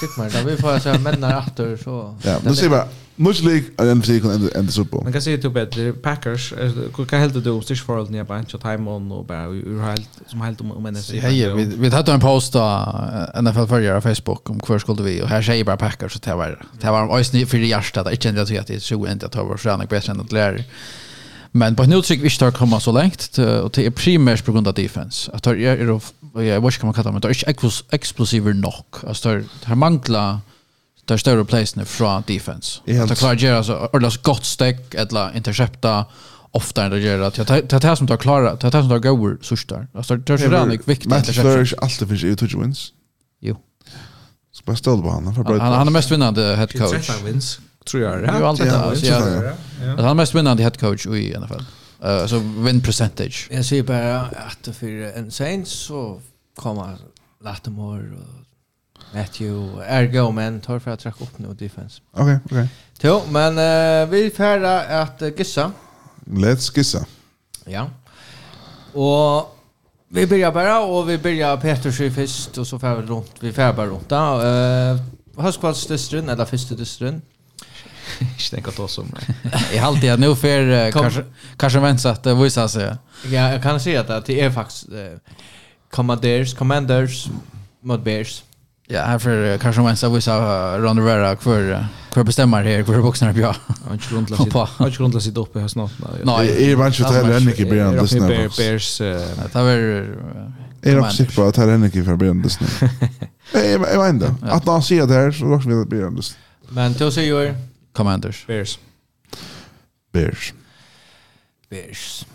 Fick 0.00 0.16
man, 0.18 0.30
då 0.30 0.50
vi 0.50 0.56
får 0.56 0.78
säga 0.78 0.98
männar 0.98 1.38
efter 1.38 1.76
så. 1.76 2.18
Ja, 2.22 2.38
nu 2.44 2.54
ser 2.54 2.68
vi 2.68 2.80
much 3.22 3.42
league 3.42 3.64
and 3.78 3.98
NFC 3.98 4.20
kan 4.22 4.30
can 4.30 4.50
end 4.58 4.68
the 4.68 4.72
Super 4.72 4.90
Bowl. 4.90 5.02
Man 5.02 5.12
kan 5.12 5.22
se 5.22 5.38
to 5.38 5.50
bättre 5.50 5.92
Packers 5.92 6.52
hur 6.52 7.18
helt 7.18 7.44
du 7.44 7.50
om 7.50 7.62
stitch 7.62 7.82
för 7.82 8.10
nya 8.10 8.24
på 8.24 8.34
Ancho 8.34 8.58
time 8.58 8.90
on 8.90 9.12
och 9.12 9.24
bara 9.24 9.46
hur 9.46 9.82
helt 9.82 10.08
som 10.26 10.40
helt 10.40 10.60
om 10.60 10.72
om 10.72 10.82
NFC. 10.92 11.10
Hej, 11.10 11.54
vi 11.54 11.64
vi 11.64 11.88
hade 11.88 12.12
en 12.12 12.20
post 12.20 12.52
på 12.52 13.42
NFL 13.42 13.66
förra 13.66 14.00
på 14.00 14.14
Facebook 14.14 14.50
om 14.50 14.60
kvar 14.60 14.78
skulle 14.78 15.02
vi 15.02 15.22
och 15.22 15.28
här 15.28 15.42
säger 15.42 15.64
bara 15.64 15.76
Packers 15.76 16.16
att 16.16 16.22
det 16.22 16.34
var 16.34 16.66
det 16.80 16.90
var 16.90 17.02
en 17.02 17.10
ösny 17.10 17.46
för 17.46 17.58
det 17.58 17.76
första 17.76 18.02
där 18.02 18.10
inte 18.10 18.28
ändå 18.28 18.40
att 18.40 18.66
det 18.66 18.82
så 18.82 19.06
inte 19.06 19.26
att 19.26 19.36
över 19.36 19.56
så 19.56 19.86
bättre 19.88 20.12
än 20.12 20.20
att 20.20 20.32
lära. 20.32 20.58
Men 21.54 21.76
på 21.76 21.84
nu 21.84 22.02
tycker 22.02 22.22
vi 22.22 22.30
starkt 22.30 22.56
komma 22.56 22.80
så 22.80 22.92
långt 22.92 23.38
och 23.38 23.70
det 23.70 23.86
är 23.86 23.90
primärt 23.90 24.44
på 24.44 24.52
grund 24.52 24.68
av 24.68 24.74
defense. 24.74 25.32
Att 25.32 25.46
jag 25.46 25.60
är 25.60 26.00
jag 26.34 26.60
vet 26.60 26.64
inte 26.64 26.78
kan 26.78 26.86
man 26.86 26.94
kallar 26.94 27.12
men 27.12 27.20
det 27.20 27.28
är 27.28 27.94
explosiver 27.94 28.52
nog. 28.52 28.84
Alltså 29.06 29.34
det 29.34 29.66
här 29.66 29.74
manglar 29.74 30.38
tar 31.06 31.16
större 31.16 31.44
placen 31.44 31.86
från 31.86 32.22
defense. 32.26 32.80
Att 33.02 33.18
klara 33.18 33.34
göra 33.34 33.64
så 33.64 33.86
ordlas 33.92 34.16
gott 34.16 34.44
stack 34.44 34.94
eller 34.94 35.36
intercepta 35.36 36.06
ofta 36.50 36.84
än 36.84 36.92
att 36.92 37.00
göra 37.00 37.26
att 37.26 37.34
det 37.68 37.84
här 37.84 37.94
som 37.94 38.06
tar 38.06 38.16
klara 38.16 38.54
det 38.54 38.74
här 38.74 38.82
som 38.82 38.88
tar 38.88 38.98
goer 38.98 39.38
så 39.42 39.56
där. 39.68 39.88
Alltså 39.94 40.16
det 40.16 40.32
är 40.32 40.36
så 40.36 40.48
där 40.48 40.66
viktigt. 40.66 41.06
Men 41.06 41.22
det 41.22 41.32
flourish 41.32 41.74
alltid 41.78 42.08
finns 42.08 42.22
ju 42.22 42.36
touch 42.36 42.54
wins. 42.54 42.92
Jo. 43.40 43.56
Så 44.52 44.62
bara 44.64 44.76
ställ 44.76 45.02
på 45.02 45.10
han 45.10 45.34
för 45.34 45.42
bra. 45.42 45.58
Han 45.58 45.86
är 45.86 45.92
mest 45.92 46.10
vinnande 46.10 46.56
head 46.56 46.66
coach. 46.66 47.10
wins 47.24 47.58
tror 47.84 48.02
jag. 48.02 48.22
Ja, 48.22 48.48
allt 48.48 48.58
där. 48.58 49.56
Han 49.80 49.98
är 49.98 50.14
mest 50.14 50.34
vinnande 50.34 50.62
head 50.62 50.70
coach 50.70 51.06
i 51.06 51.36
NFL. 51.38 51.62
Uh, 52.04 52.26
så 52.26 52.38
win 52.38 52.80
percentage. 52.80 53.48
Jag 53.50 53.64
säger 53.64 53.82
bara 53.82 54.20
att 54.20 54.76
för 54.76 55.18
en 55.18 55.30
Saints 55.30 55.70
så 55.70 56.20
kommer 56.56 56.96
Lattimore 57.44 58.10
och 58.16 58.42
Matthew 59.14 59.84
är 59.86 60.06
go 60.06 60.30
men 60.30 60.60
tar 60.60 60.78
för 60.78 60.90
att 60.90 61.00
tracka 61.00 61.24
upp 61.24 61.38
nu 61.38 61.54
defense. 61.54 62.00
Okej, 62.12 62.24
okay, 62.24 62.38
okej. 62.44 63.10
Okay. 63.10 63.32
men 63.32 63.58
uh, 63.58 64.10
vi 64.10 64.30
färda 64.30 65.00
att 65.02 65.22
gissa. 65.38 65.72
Let's 66.24 66.76
gissa. 66.76 67.06
Ja. 67.64 67.90
Och 68.92 69.56
vi 70.08 70.26
börjar 70.26 70.52
bara 70.52 70.80
och 70.80 71.08
vi 71.08 71.18
börjar 71.18 71.56
Petersson 71.56 72.10
först 72.10 72.58
och 72.58 72.66
så 72.66 72.78
fär 72.78 72.96
vi 72.96 73.02
runt 73.02 73.32
vi 73.40 73.52
fär 73.52 73.72
bara 73.72 73.86
runt. 73.86 74.12
Eh 74.12 74.18
uh, 74.18 75.00
eller 76.28 76.44
första 76.44 76.74
distrin. 76.74 77.22
Ich 78.36 78.50
denke 78.50 78.68
att 78.68 78.78
oss 78.78 78.98
om. 78.98 79.14
Jag 79.74 79.80
har 79.82 79.88
alltid 79.88 80.20
nu 80.20 80.36
för 80.36 80.90
kanske 80.92 81.24
kanske 81.56 81.80
vänta 81.80 82.10
att 82.10 82.22
det 82.22 82.34
visar 82.34 82.68
sig. 82.68 82.96
Ja, 83.24 83.52
jag 83.52 83.62
kan 83.62 83.80
se 83.80 83.96
att 83.96 84.26
det 84.26 84.40
är 84.40 84.50
faktiskt 84.50 84.88
uh, 84.88 85.18
Commanders, 85.90 86.54
Commanders 86.54 87.28
mot 87.80 88.04
Bears. 88.04 88.42
Ja, 88.92 89.02
här 89.02 89.18
för 89.18 89.58
kanske 89.58 89.82
man 89.82 89.96
ska 89.96 90.08
visa 90.08 90.78
Ron 90.78 90.98
Rivera 90.98 91.36
kvar 91.36 91.86
för 92.10 92.24
bestämmer 92.24 92.64
här 92.64 92.84
för 92.84 93.02
boxarna 93.02 93.32
på. 93.32 93.40
Har 93.40 93.92
inte 93.92 94.08
grundlat 94.10 94.42
sitt. 94.42 94.54
Jag 94.54 94.66
har 94.66 94.86
inte 94.86 94.98
grundlat 94.98 95.22
sitt 95.22 95.36
uppe 95.36 95.60
här 95.60 95.68
snart. 95.68 95.92
Nej, 96.24 96.72
är 96.72 96.76
man 96.76 96.86
inte 96.86 97.04
heller 97.04 97.36
än 97.36 97.48
inte 97.48 97.64
början 97.64 97.96
det 97.96 98.08
snart. 98.08 98.56
Bears 98.56 98.98
det 98.98 99.54
var 99.54 99.70
är 100.82 101.00
också 101.00 101.16
säker 101.16 101.34
på 101.34 101.42
att 101.42 101.56
här 101.56 101.68
än 101.68 101.84
inte 101.84 102.04
för 102.04 102.16
början 102.16 102.42
det 102.42 102.50
snart. 102.50 102.90
Nej, 103.54 103.70
jag 103.70 104.02
vet 104.02 104.14
inte. 104.14 104.34
Att 104.42 104.66
han 104.66 104.82
ser 104.82 105.06
det 105.06 105.14
här 105.14 105.32
så 105.32 105.54
också 105.54 105.68
vill 105.68 105.78
det 105.78 105.86
början 105.86 106.16
det. 106.16 106.22
Men 106.68 106.92
då 106.92 107.10
säger 107.10 107.42
jag 107.42 107.54
Commanders. 107.92 108.46
Bears. 108.46 108.78
Bears. 110.12 110.54
Bears. 111.70 112.26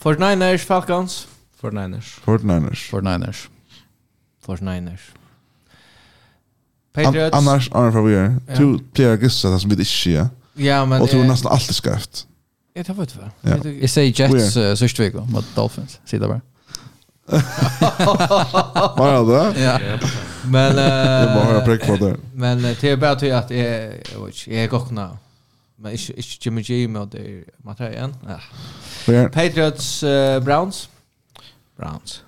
Fortniners 0.00 0.64
Falcons. 0.64 1.26
Fortniners. 1.60 2.14
Fortniners. 2.24 2.90
Fortniners. 2.90 3.48
Fortniners. 4.46 5.00
Patriots. 7.04 7.36
An 7.36 7.48
annars, 7.48 7.70
annars 7.72 7.92
för 7.92 8.02
vi 8.02 8.14
är. 8.14 8.40
Du 8.56 8.78
plejer 8.78 9.18
gissa 9.18 9.50
det 9.50 9.60
som 9.60 9.70
vi 9.70 9.74
inte 9.74 9.84
ser. 9.84 10.28
Ja, 10.54 10.84
men... 10.84 11.02
Och 11.02 11.08
du 11.08 11.20
är 11.20 11.24
nästan 11.24 11.52
alltid 11.52 11.74
skarpt. 11.74 12.26
Jag 12.74 12.86
tar 12.86 12.94
vad 12.94 13.10
för. 13.10 13.30
Jag 13.80 13.90
säger 13.90 14.20
Jets 14.20 14.56
uh, 14.56 14.74
sista 14.74 15.02
veckan 15.02 15.30
mot 15.30 15.54
Dolphins. 15.54 16.00
Säg 16.04 16.18
det 16.18 16.28
bara. 16.28 16.40
Vad 18.96 19.08
är 19.08 19.54
det? 19.54 19.60
Ja. 19.62 19.98
Men... 20.44 20.70
Uh, 20.70 20.76
det 20.76 21.34
var 21.34 21.44
bara 21.44 21.64
prick 21.64 21.86
på 21.86 21.96
det. 21.96 22.16
Men 22.34 22.62
det 22.62 22.84
är 22.84 22.96
bara 22.96 23.10
att 23.10 23.22
jag 23.22 23.30
jag 23.30 23.38
vet 23.40 23.50
inte 24.26 24.54
jag 24.54 24.64
är 24.64 24.68
gockna. 24.68 25.18
Men 25.76 25.92
inte, 25.92 26.12
inte 26.12 26.28
Jimmy 26.40 26.62
G 26.62 26.88
med 26.88 27.08
det 27.08 27.44
Matrajan. 27.58 28.14
Ja. 28.26 29.28
Patriots, 29.28 30.02
uh, 30.02 30.40
Browns. 30.40 30.88
Browns. 31.78 32.22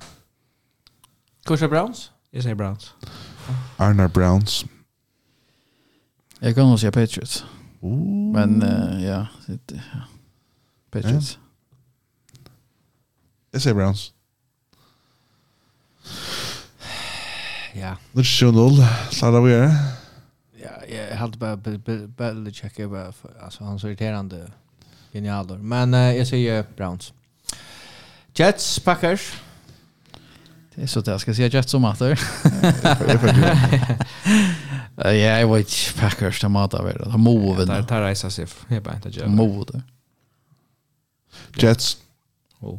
Kursa 1.44 1.68
Browns? 1.68 2.10
Jag 2.30 2.42
säger 2.42 2.54
Browns. 2.54 2.90
Arnar 3.80 4.08
Browns. 4.08 4.64
Jag 6.38 6.54
kan 6.54 6.68
nog 6.68 6.80
säga 6.80 6.92
Patriots. 6.92 7.44
Ooh. 7.80 8.32
Men 8.32 8.62
uh, 8.62 9.04
ja, 9.04 9.26
det, 9.46 9.74
ja. 9.74 10.00
Patriots. 10.90 11.38
Jag 13.50 13.62
säger 13.62 13.74
Browns. 13.74 14.12
Ja. 17.72 17.88
Är 17.88 17.96
det 18.12 18.22
7-0. 18.22 18.84
Sladda 19.10 19.40
vi 19.40 19.54
är. 19.54 19.70
Ja, 20.62 20.96
jag 20.96 21.16
hade 21.16 21.38
bara 21.38 21.56
Belichick 22.06 22.78
är 22.78 22.86
bara 22.86 23.12
för, 23.12 23.40
alltså 23.42 23.64
han 23.64 23.74
är 23.74 23.78
så 23.78 23.88
irriterande 23.88 24.52
genialer. 25.12 25.58
Men 25.58 25.94
eh, 25.94 26.16
jag 26.16 26.26
säger 26.26 26.64
Browns. 26.76 27.12
Jets, 28.34 28.78
Packers. 28.78 29.32
Det 30.78 30.84
är 30.84 30.86
så 30.86 31.00
där 31.00 31.18
ska 31.18 31.34
säga 31.34 31.48
just 31.48 31.68
som 31.68 31.84
att 31.84 31.98
det. 31.98 32.18
Ja, 34.96 35.12
jag 35.12 35.54
vet 35.54 35.94
Packers 36.00 36.40
de 36.40 36.52
matar 36.52 36.84
väl. 36.84 37.10
De 37.10 37.20
move. 37.20 37.64
Det 37.64 37.82
tar 37.82 38.02
resa 38.02 38.30
sig. 38.30 38.46
Jag 38.68 38.82
bara 38.82 38.94
inte 38.94 39.08
jag. 39.08 39.30
Move. 39.30 39.82
Jets. 41.56 41.96
Oh. 42.60 42.78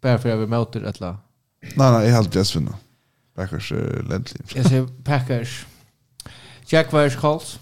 Bara 0.00 0.18
för 0.18 0.28
att 0.28 0.38
vi 0.38 0.46
möter 0.46 0.82
ett 0.84 1.00
lag. 1.00 1.16
Nej 1.74 1.92
nej, 1.92 2.08
jag 2.08 2.16
har 2.16 2.36
Jets 2.36 2.56
vinna. 2.56 2.78
Packers 3.34 3.72
är 3.72 4.02
ländlig. 4.08 4.40
Jag 4.54 4.66
säger 4.66 4.88
Packers. 5.04 5.66
Jaguars 6.66 7.16
Colts. 7.16 7.58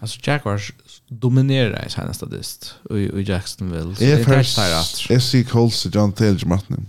Alltså 0.00 0.20
Jaguars 0.22 0.72
dominerar 1.08 1.86
i 1.86 1.90
senaste 1.90 2.26
dist 2.26 2.74
i 2.90 3.22
Jacksonville. 3.22 3.94
Jag 3.98 4.20
är 4.20 4.24
först. 4.24 5.10
Jag 5.10 5.22
ser 5.22 5.44
Colts 5.44 5.86
och 5.86 5.94
John 5.94 6.12
Taylor 6.12 6.46
Martin. 6.46 6.86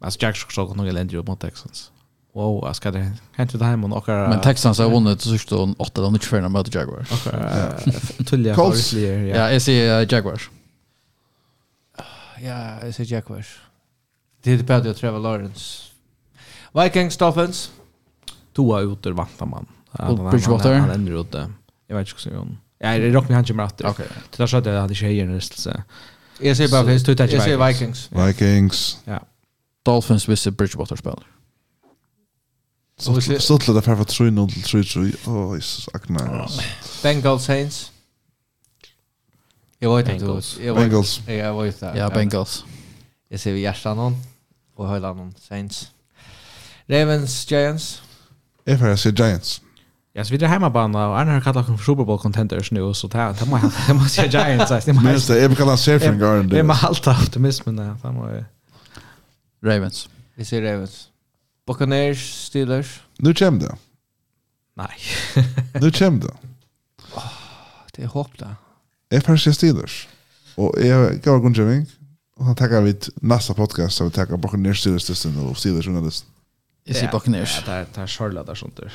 Alltså 0.00 0.22
Jack 0.22 0.36
Schock 0.36 0.70
och 0.70 0.76
några 0.76 0.90
länder 0.90 1.22
mot 1.22 1.40
Texans. 1.40 1.90
Wow, 2.34 2.66
jag 2.66 2.76
ska 2.76 2.90
det 2.90 3.12
hänt 3.32 3.58
det 3.58 3.64
här 3.64 3.76
med 3.76 3.90
några 3.90 4.28
Men 4.28 4.40
Texans 4.40 4.78
har 4.78 4.90
vunnit 4.90 5.20
så 5.20 5.28
sist 5.28 5.52
och 5.52 5.80
åtta 5.80 6.02
de 6.02 6.14
inte 6.14 6.26
förna 6.26 6.48
mot 6.48 6.74
Jaguars. 6.74 7.12
Okej. 7.12 8.24
Tulliga 8.26 8.54
Colts. 8.54 8.92
Ja, 8.92 9.52
jag 9.52 9.62
ser 9.62 10.12
Jaguars. 10.12 10.50
Ja, 12.40 12.84
jag 12.84 12.94
ser 12.94 13.12
Jaguars. 13.12 13.60
Det 14.42 14.52
är 14.52 14.62
bättre 14.62 14.90
att 14.90 14.96
Trevor 14.96 15.18
Lawrence. 15.18 15.82
Vikings 16.72 17.16
Dolphins. 17.16 17.70
Tua 18.56 18.80
uter 18.80 19.10
vantar 19.10 19.46
man. 19.46 19.66
Bridgewater. 20.30 20.74
Han 20.74 20.90
ändrar 20.90 21.20
ut 21.20 21.32
det. 21.32 21.52
Jag 21.86 21.96
vet 21.96 22.08
inte 22.08 22.30
hur 22.30 22.36
hon. 22.36 22.58
Ja, 22.78 22.98
det 22.98 23.10
rockar 23.10 23.34
han 23.34 23.44
kommer 23.44 23.62
att. 23.62 23.80
Okej. 23.80 24.06
Det 24.30 24.36
där 24.36 24.46
så 24.46 24.56
att 24.56 24.66
jag 24.66 24.80
hade 24.80 24.94
tjejer 24.94 25.26
nästan. 25.26 25.82
Jag 26.40 26.56
ser 26.56 26.68
bara 26.68 26.84
för 26.84 27.12
att 27.12 27.32
Jag 27.32 27.42
ser 27.42 27.66
Vikings. 27.66 28.10
Vikings. 28.12 28.98
Ja. 29.04 29.20
Dolphins 29.88 30.28
visse 30.28 30.50
Bridgewater 30.50 30.96
spelar. 30.96 31.26
Så 32.98 33.58
till 33.58 33.74
det 33.74 33.82
för 33.82 33.92
att 33.92 34.08
tro 34.08 34.30
någon 34.30 34.48
till 34.48 34.62
tro 34.62 34.84
tro. 34.84 35.10
Åh, 35.26 35.54
Jesus, 35.54 35.88
akna. 35.92 36.48
Bengals 37.02 37.44
Saints. 37.44 37.92
Jag 39.78 39.96
vet 39.96 40.08
inte. 40.08 40.24
Bengals. 40.24 40.58
Jag 40.60 40.74
vet 41.62 41.74
inte. 41.74 41.92
Ja, 41.98 42.10
Bengals. 42.10 42.64
Jag 43.28 43.40
ser 43.40 43.52
vi 43.52 43.60
hjärtan 43.60 43.96
någon 43.96 44.16
och 44.76 44.94
hela 44.94 45.12
någon 45.12 45.34
Saints. 45.48 45.90
Ravens 46.86 47.50
Giants. 47.50 48.02
Jag 48.64 48.78
får 48.78 48.96
se 48.96 49.10
Giants. 49.10 49.60
Ja, 50.12 50.24
så 50.24 50.30
vi 50.30 50.38
drar 50.38 50.48
hemmabana 50.48 51.08
och 51.08 51.18
Arne 51.18 51.32
har 51.32 51.40
kallat 51.40 51.66
dem 51.66 51.78
Super 51.78 52.04
Bowl 52.04 52.18
contenders 52.18 52.70
nu 52.70 52.94
så 52.94 53.08
det 53.08 53.36
det 53.38 53.46
måste 53.46 53.82
det 53.86 53.94
måste 53.94 54.26
Giants. 54.26 54.68
säga. 54.68 54.80
det 55.38 55.44
är 55.44 55.48
väl 55.48 55.56
kallat 55.56 55.80
Safety 55.80 56.18
Garden. 56.18 56.48
Det 56.48 56.58
är 56.58 56.62
med 56.62 56.76
allt 56.82 57.06
optimismen 57.06 57.76
där. 57.76 57.96
Det 58.02 58.12
måste 58.12 58.44
Ravens. 59.62 60.08
Vi 60.34 60.44
ser 60.44 60.62
Ravens. 60.62 61.08
Buccaneers, 61.66 62.46
Steelers. 62.46 63.00
Nu 63.18 63.34
kommer 63.34 63.60
det. 63.60 63.76
Nej. 64.74 64.96
nu 65.80 65.92
kommer 65.92 66.20
det. 66.20 66.34
Oh, 67.14 67.32
det 67.92 68.02
är 68.02 68.06
hopp 68.06 68.38
där. 68.38 68.54
Jag 69.08 69.24
förstår 69.24 69.52
Steelers. 69.52 70.08
Och 70.54 70.74
jag 70.82 71.22
gav 71.22 71.34
och 71.34 71.54
går 71.54 71.60
och 71.60 71.86
Och 72.36 72.44
han 72.44 72.56
tackar 72.56 72.80
vi 72.80 72.98
nästa 73.14 73.54
podcast 73.54 73.96
så 73.96 74.04
vi 74.04 74.10
tackar 74.10 74.36
Buccaneers 74.36 74.80
Steelers-listan 74.80 75.38
och 75.38 75.56
Steelers-journalisten. 75.56 76.30
Jag 76.88 76.96
säger 76.96 77.12
Buccaneers. 77.12 77.62
Ja, 77.66 77.72
det 77.72 77.84
tar 77.84 78.06
Charlotte 78.06 78.46
där 78.46 78.54
sånt 78.54 78.76
där. 78.76 78.92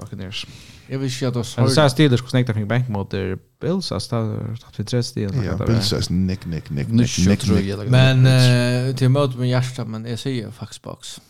Buccaneers. 0.00 0.46
Jag 0.86 0.98
vill 0.98 1.12
säga 1.12 1.30
då 1.30 1.44
Men 1.56 1.70
Så 1.70 1.80
här 1.80 1.88
Steelers 1.88 2.20
skulle 2.20 2.30
snäcka 2.30 2.52
från 2.52 2.68
bank 2.68 2.88
mot 2.88 3.10
der 3.10 3.38
Bills 3.60 3.86
så 3.86 3.94
där 3.94 4.56
tatt 4.56 4.80
vi 4.80 4.84
tre 4.84 5.02
stil. 5.02 5.42
Ja, 5.44 5.66
Bills 5.66 5.92
är 5.92 6.12
nick 6.12 6.44
nick 6.44 6.70
nick 6.70 6.88
nick 6.88 7.18
nick. 7.18 7.46
nick. 7.46 7.90
Men 7.90 8.96
till 8.96 9.08
mot 9.08 9.36
med 9.36 9.48
Jasta 9.48 9.84
men 9.84 10.06
jag 10.06 10.18
säger 10.18 10.50
faktiskt 10.50 10.82
box. 10.82 11.20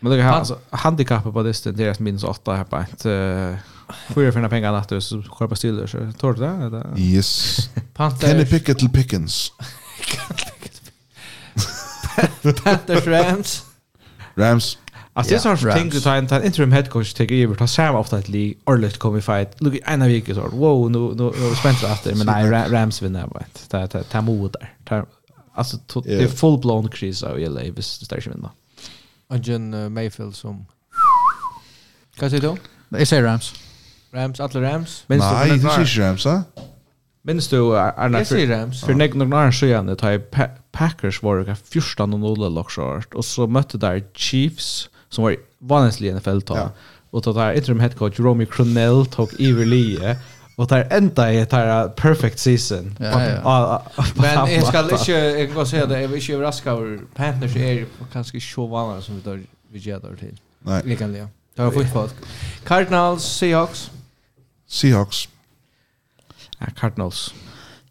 Men 0.00 0.12
det 0.12 0.22
har 0.22 0.32
alltså 0.32 0.58
handikappet 0.70 1.32
på 1.32 1.42
det 1.42 1.76
deras 1.76 2.00
minus 2.00 2.24
8 2.24 2.54
här 2.54 2.64
på 2.64 2.76
ett 2.76 3.06
Fyra 4.14 4.32
fina 4.32 4.48
pengar 4.48 4.72
natt 4.72 4.88
så 5.04 5.22
kör 5.22 5.46
på 5.48 5.56
Steelers. 5.56 5.92
Tar 6.18 6.32
du 6.32 6.40
det? 6.40 7.00
Yes. 7.00 7.58
Kenny 8.20 8.46
Pickett 8.46 8.78
till 8.78 8.90
Pickens. 8.90 9.52
Panther 12.64 13.00
Rams. 13.10 13.62
Rams. 14.36 14.78
Alltså 15.12 15.30
det 15.34 15.36
är 15.36 15.56
sån 15.56 15.72
ting 15.72 15.90
du 15.90 16.00
tar 16.00 16.16
en 16.16 16.44
interim 16.44 16.72
head 16.72 16.82
coach 16.84 17.12
tar 17.12 17.32
över 17.32 17.54
tar 17.54 17.66
Sam 17.66 17.94
ofta 17.94 18.18
ett 18.18 18.28
lig 18.28 18.58
orligt 18.64 18.98
kommer 18.98 19.20
fight. 19.20 19.60
Look 19.60 19.74
en 19.84 20.02
av 20.02 20.10
gick 20.10 20.26
så 20.26 20.48
wow 20.48 20.90
nu 20.90 20.98
nu 20.98 21.32
nu 21.38 21.54
spänt 21.54 21.82
efter 21.82 22.14
men 22.14 22.26
nej 22.26 22.50
Rams 22.50 23.02
vinner 23.02 23.26
bara. 23.26 23.44
Det 23.70 23.88
ta 23.88 24.02
ta 24.02 24.20
mod 24.20 24.56
där. 24.84 25.04
Alltså 25.54 25.76
det 26.04 26.22
är 26.22 26.28
full 26.28 26.58
blown 26.58 26.88
kris 26.88 27.22
av 27.22 27.38
LA 27.38 27.60
vis 27.60 27.98
det 27.98 28.04
stärs 28.04 28.26
vinna. 28.26 28.50
Och 29.28 29.36
John 29.36 29.92
Mayfield 29.92 30.34
som 30.34 30.66
Kan 32.18 32.30
du 32.30 32.38
då? 32.38 32.56
Jag 32.88 33.08
säger 33.08 33.22
Rams. 33.22 33.54
Rams, 34.12 34.40
alla 34.40 34.60
Rams. 34.60 35.04
Nej, 35.06 35.18
det 35.18 35.24
är 35.24 35.54
inte 35.54 36.00
Rams, 36.00 36.24
va? 36.24 36.42
Minns 37.22 37.48
du 37.48 37.78
Arna? 37.78 38.18
Jag 38.18 38.26
säger 38.26 38.58
Rams. 38.58 38.84
För 38.84 38.94
nek 38.94 39.14
några 39.14 39.46
år 39.46 39.50
sedan, 39.50 39.86
det 39.86 39.96
tar 39.96 40.20
Packers 40.74 41.22
var 41.22 41.38
det 41.38 41.56
14 41.56 42.14
och 42.14 42.20
0 42.20 42.54
lockshort 42.54 43.14
och 43.14 43.24
så 43.24 43.46
mötte 43.46 43.78
där 43.78 44.04
Chiefs 44.14 44.90
som 45.08 45.24
var 45.24 45.36
vanligtvis 45.58 46.10
i 46.10 46.14
NFL 46.14 46.40
tag. 46.40 46.58
Ja. 46.58 46.70
Och 47.10 47.22
då 47.22 47.32
där 47.32 47.52
interim 47.52 47.80
head 47.80 47.90
coach 47.90 48.18
Romy 48.18 48.46
Cronell 48.46 49.06
tog 49.06 49.40
Everly 49.40 49.98
Och 50.56 50.66
där 50.66 50.88
ända 50.90 51.32
är 51.32 51.46
det 51.46 51.92
perfect 51.96 52.38
season. 52.38 52.96
Ja, 53.00 53.22
ja. 53.24 53.82
Men 54.14 54.52
jag 54.52 54.66
ska 54.66 54.80
inte 54.80 55.12
jag 55.12 55.54
kan 55.54 55.66
säga 55.66 55.86
det 55.86 56.00
jag 56.00 56.12
är 56.12 56.16
inte 56.16 56.32
överraska 56.32 56.70
över 56.70 57.00
Panthers 57.14 57.56
är 57.56 57.86
kanske 58.12 58.40
så 58.40 58.66
vanliga 58.66 59.02
som 59.02 59.14
vi 59.14 59.20
där 59.20 59.42
vi 59.72 59.78
ger 59.78 60.00
där 60.00 60.16
till. 60.16 60.40
Nej. 60.58 60.82
Vi 60.84 60.96
kan 60.96 61.12
det. 61.12 61.28
Det 61.54 61.62
har 61.62 61.70
fått 61.70 61.92
folk. 61.92 62.12
Cardinals 62.64 63.24
Seahawks. 63.24 63.90
Seahawks. 64.68 65.28
Ja, 66.58 66.66
Cardinals. 66.76 67.34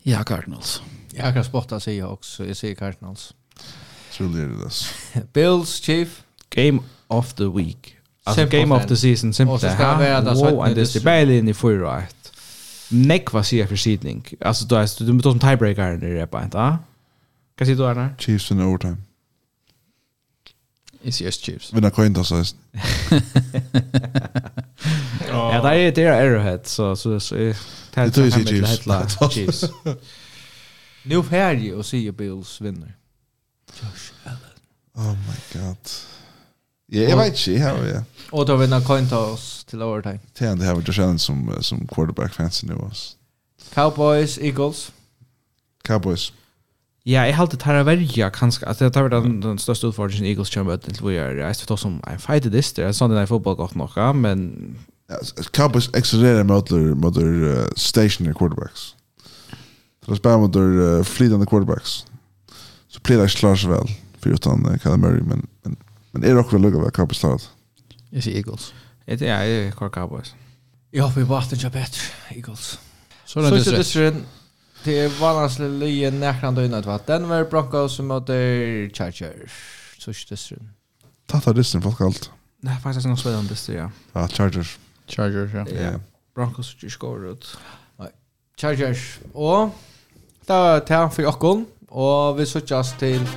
Ja, 0.01 0.23
Cardinals. 0.23 0.81
Jag 1.15 1.34
kan 1.34 1.44
spotta 1.44 1.80
sig 1.80 2.03
också. 2.03 2.45
Jag 2.45 2.57
ser 2.57 2.76
Cardinals. 2.76 3.34
Så 4.11 4.23
det 4.23 4.41
är 4.41 4.48
det. 4.48 5.34
Bills 5.34 5.81
chief 5.81 6.23
game 6.49 6.80
of 7.07 7.34
the 7.34 7.45
week. 7.45 7.95
Alltså 8.23 8.45
game 8.45 8.76
of 8.76 8.85
the 8.85 8.98
season 8.98 9.34
simpelt. 9.34 9.56
Och 9.56 9.69
så 9.69 9.76
ska 9.76 9.98
vi 9.98 10.06
det 10.06 10.35
så 10.35 10.61
att 10.61 10.76
det 10.76 10.81
är 10.81 10.85
tillbaka 10.85 11.22
in 11.22 11.48
i 11.48 11.53
förra 11.53 12.02
ett. 12.02 12.31
Neck 12.90 13.31
vad 13.31 13.45
säger 13.45 13.68
för 13.68 13.76
sidning. 13.76 14.26
Alltså 14.41 14.65
då 14.65 14.76
är 14.76 15.06
du 15.06 15.14
med 15.14 15.23
som 15.23 15.40
tiebreaker 15.40 15.98
när 15.98 15.98
det 15.98 16.19
är 16.19 16.26
på 16.26 16.41
inte. 16.44 16.57
Vad 16.57 16.77
säger 17.68 17.76
du 17.76 17.88
Arne? 17.88 18.10
Chiefs 18.18 18.52
in 18.52 18.61
overtime. 18.61 18.98
Is 21.02 21.22
yes 21.22 21.35
Chiefs. 21.35 21.73
Vinna 21.73 21.90
coin 21.90 22.14
kan 22.14 22.23
så. 22.23 22.44
Ja, 25.30 25.61
det 25.64 25.76
är 25.76 25.91
det 25.91 26.03
är 26.03 26.11
Arrowhead 26.11 26.60
så 26.64 26.95
så 26.95 27.19
så 27.19 27.35
det 27.35 27.56
är 27.95 29.30
Chiefs. 29.30 29.64
Nu 31.03 31.23
färdig 31.23 31.75
och 31.75 31.85
säger 31.85 32.11
Bills 32.11 32.61
vinner. 32.61 32.95
Josh 33.81 34.13
Allen. 34.23 34.38
Oh 34.93 35.13
my 35.13 35.61
god. 35.61 35.77
Ja, 36.88 37.01
jag 37.01 37.17
vet 37.17 37.47
inte. 37.47 37.51
Ja, 37.51 37.85
ja. 37.85 38.03
Och 38.31 38.45
då 38.45 38.55
vinner 38.55 38.81
coin 38.81 39.09
toss 39.09 39.65
till 39.65 39.81
overtime. 39.81 40.19
Tänk 40.34 40.59
det 40.59 40.65
här 40.65 40.75
med 40.75 40.88
Josh 40.88 41.03
Allen 41.03 41.19
som, 41.19 41.57
som 41.61 41.88
quarterback 41.88 42.34
fansen 42.34 42.69
nu 42.69 42.75
oss. 42.75 43.17
Cowboys, 43.73 44.38
Eagles. 44.38 44.91
Cowboys. 45.88 46.34
Ja, 47.05 47.25
jeg 47.25 47.35
halte 47.35 47.57
tar 47.59 47.75
av 47.75 47.85
verja 47.85 48.30
kanskje, 48.31 48.63
at 48.67 48.80
det 48.80 48.93
tar 48.95 49.09
den, 49.11 49.41
den 49.43 49.57
största 49.59 49.89
utfordringen 49.89 50.30
Eagles 50.30 50.53
kommer 50.53 50.77
til 50.80 50.95
hvor 51.01 51.11
jeg 51.11 51.25
er, 51.34 51.41
jeg 51.41 51.55
skal 51.55 51.67
ta 51.67 51.75
som 51.75 51.97
en 52.07 52.19
fight 52.19 52.47
this, 52.47 52.71
det 52.77 52.85
er 52.85 52.93
sånn 52.95 53.11
den 53.11 53.19
er 53.19 53.27
fotball 53.27 53.57
godt 53.59 53.75
nok, 53.75 53.97
men... 54.15 54.77
Cowboys 55.51 55.89
accelererer 55.93 56.47
mot 56.47 56.71
uh, 56.71 57.67
stationary 57.75 58.34
quarterbacks. 58.34 58.93
Så 60.05 60.15
spelar 60.15 60.38
mot 60.38 60.55
uh, 60.55 61.03
flytande 61.03 61.45
quarterbacks. 61.45 62.05
Så 62.88 62.99
blir 63.03 63.17
det 63.17 63.27
klart 63.27 63.59
så 63.59 63.69
väl 63.69 63.88
för 64.19 64.30
utan 64.30 64.65
uh, 64.65 64.77
Kyle 64.77 64.97
Murray 64.97 65.21
men 65.21 65.47
men 65.63 65.75
men 66.11 66.23
är 66.23 66.34
det 66.34 66.39
också 66.39 66.57
lugga 66.57 66.80
vad 66.80 66.93
Cowboys 66.93 67.17
start. 67.17 67.41
Jag 68.09 68.23
ser 68.23 68.31
Eagles. 68.31 68.73
Det 69.05 69.21
är 69.21 69.43
jag 69.45 69.47
är 69.47 69.71
Cowboys. 69.89 70.35
Ja, 70.91 71.13
vi 71.15 71.23
var 71.23 71.43
inte 71.43 71.69
bättre 71.69 72.01
Eagles. 72.30 72.80
Så 73.25 73.39
det 73.39 73.47
är 73.47 74.11
det. 74.11 74.15
Det 74.84 74.99
är 74.99 75.09
vanligast 75.21 75.59
lite 75.59 76.11
näkran 76.11 76.55
det 76.55 76.81
var 76.81 76.99
Denver 77.05 77.45
Broncos 77.45 77.99
mot 77.99 78.27
Chargers. 78.93 79.51
Så 79.99 80.11
är 80.11 80.55
det. 80.55 80.65
Tata 81.25 81.53
dysten 81.53 81.81
folk 81.81 82.01
allt. 82.01 82.31
Nej, 82.61 82.77
faktiskt 82.84 83.07
någon 83.07 83.17
spelar 83.17 83.39
om 83.39 83.47
dyster 83.47 83.73
ja. 83.73 83.91
Ja, 84.13 84.27
Chargers. 84.27 84.77
Chargers 85.07 85.53
ja. 85.53 85.99
Broncos 86.35 86.75
just 86.80 86.99
går 86.99 87.27
ut. 87.27 87.57
Chargers 88.57 89.19
och 89.34 89.69
Det 90.47 90.55
var 90.55 90.79
det 90.79 91.13
for 91.13 91.27
okken, 91.27 91.65
og 91.91 92.37
vi 92.37 92.45
søttes 92.45 92.95
til 92.99 93.29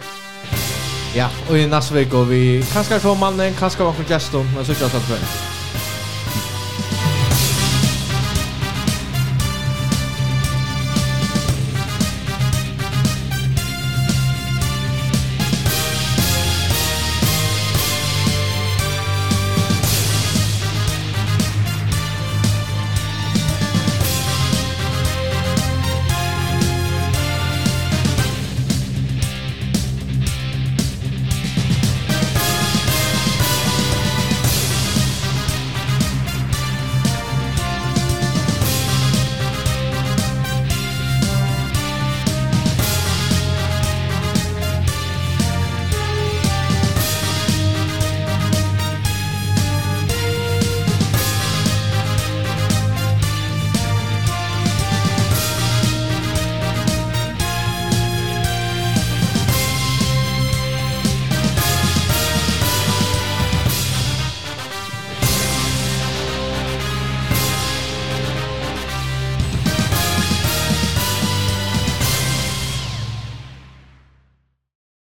Ja, 1.17 1.29
og 1.51 1.59
i 1.59 1.67
neste 1.67 1.95
vik, 1.95 2.15
og 2.15 2.31
vi 2.31 2.63
kanskje 2.73 3.01
får 3.01 3.15
mannen, 3.15 3.55
kanskje 3.55 3.79
får 3.79 3.93
okken 3.95 4.11
gjesten, 4.11 4.51
men 4.55 4.65
søttes 4.65 4.91
til 4.93 5.56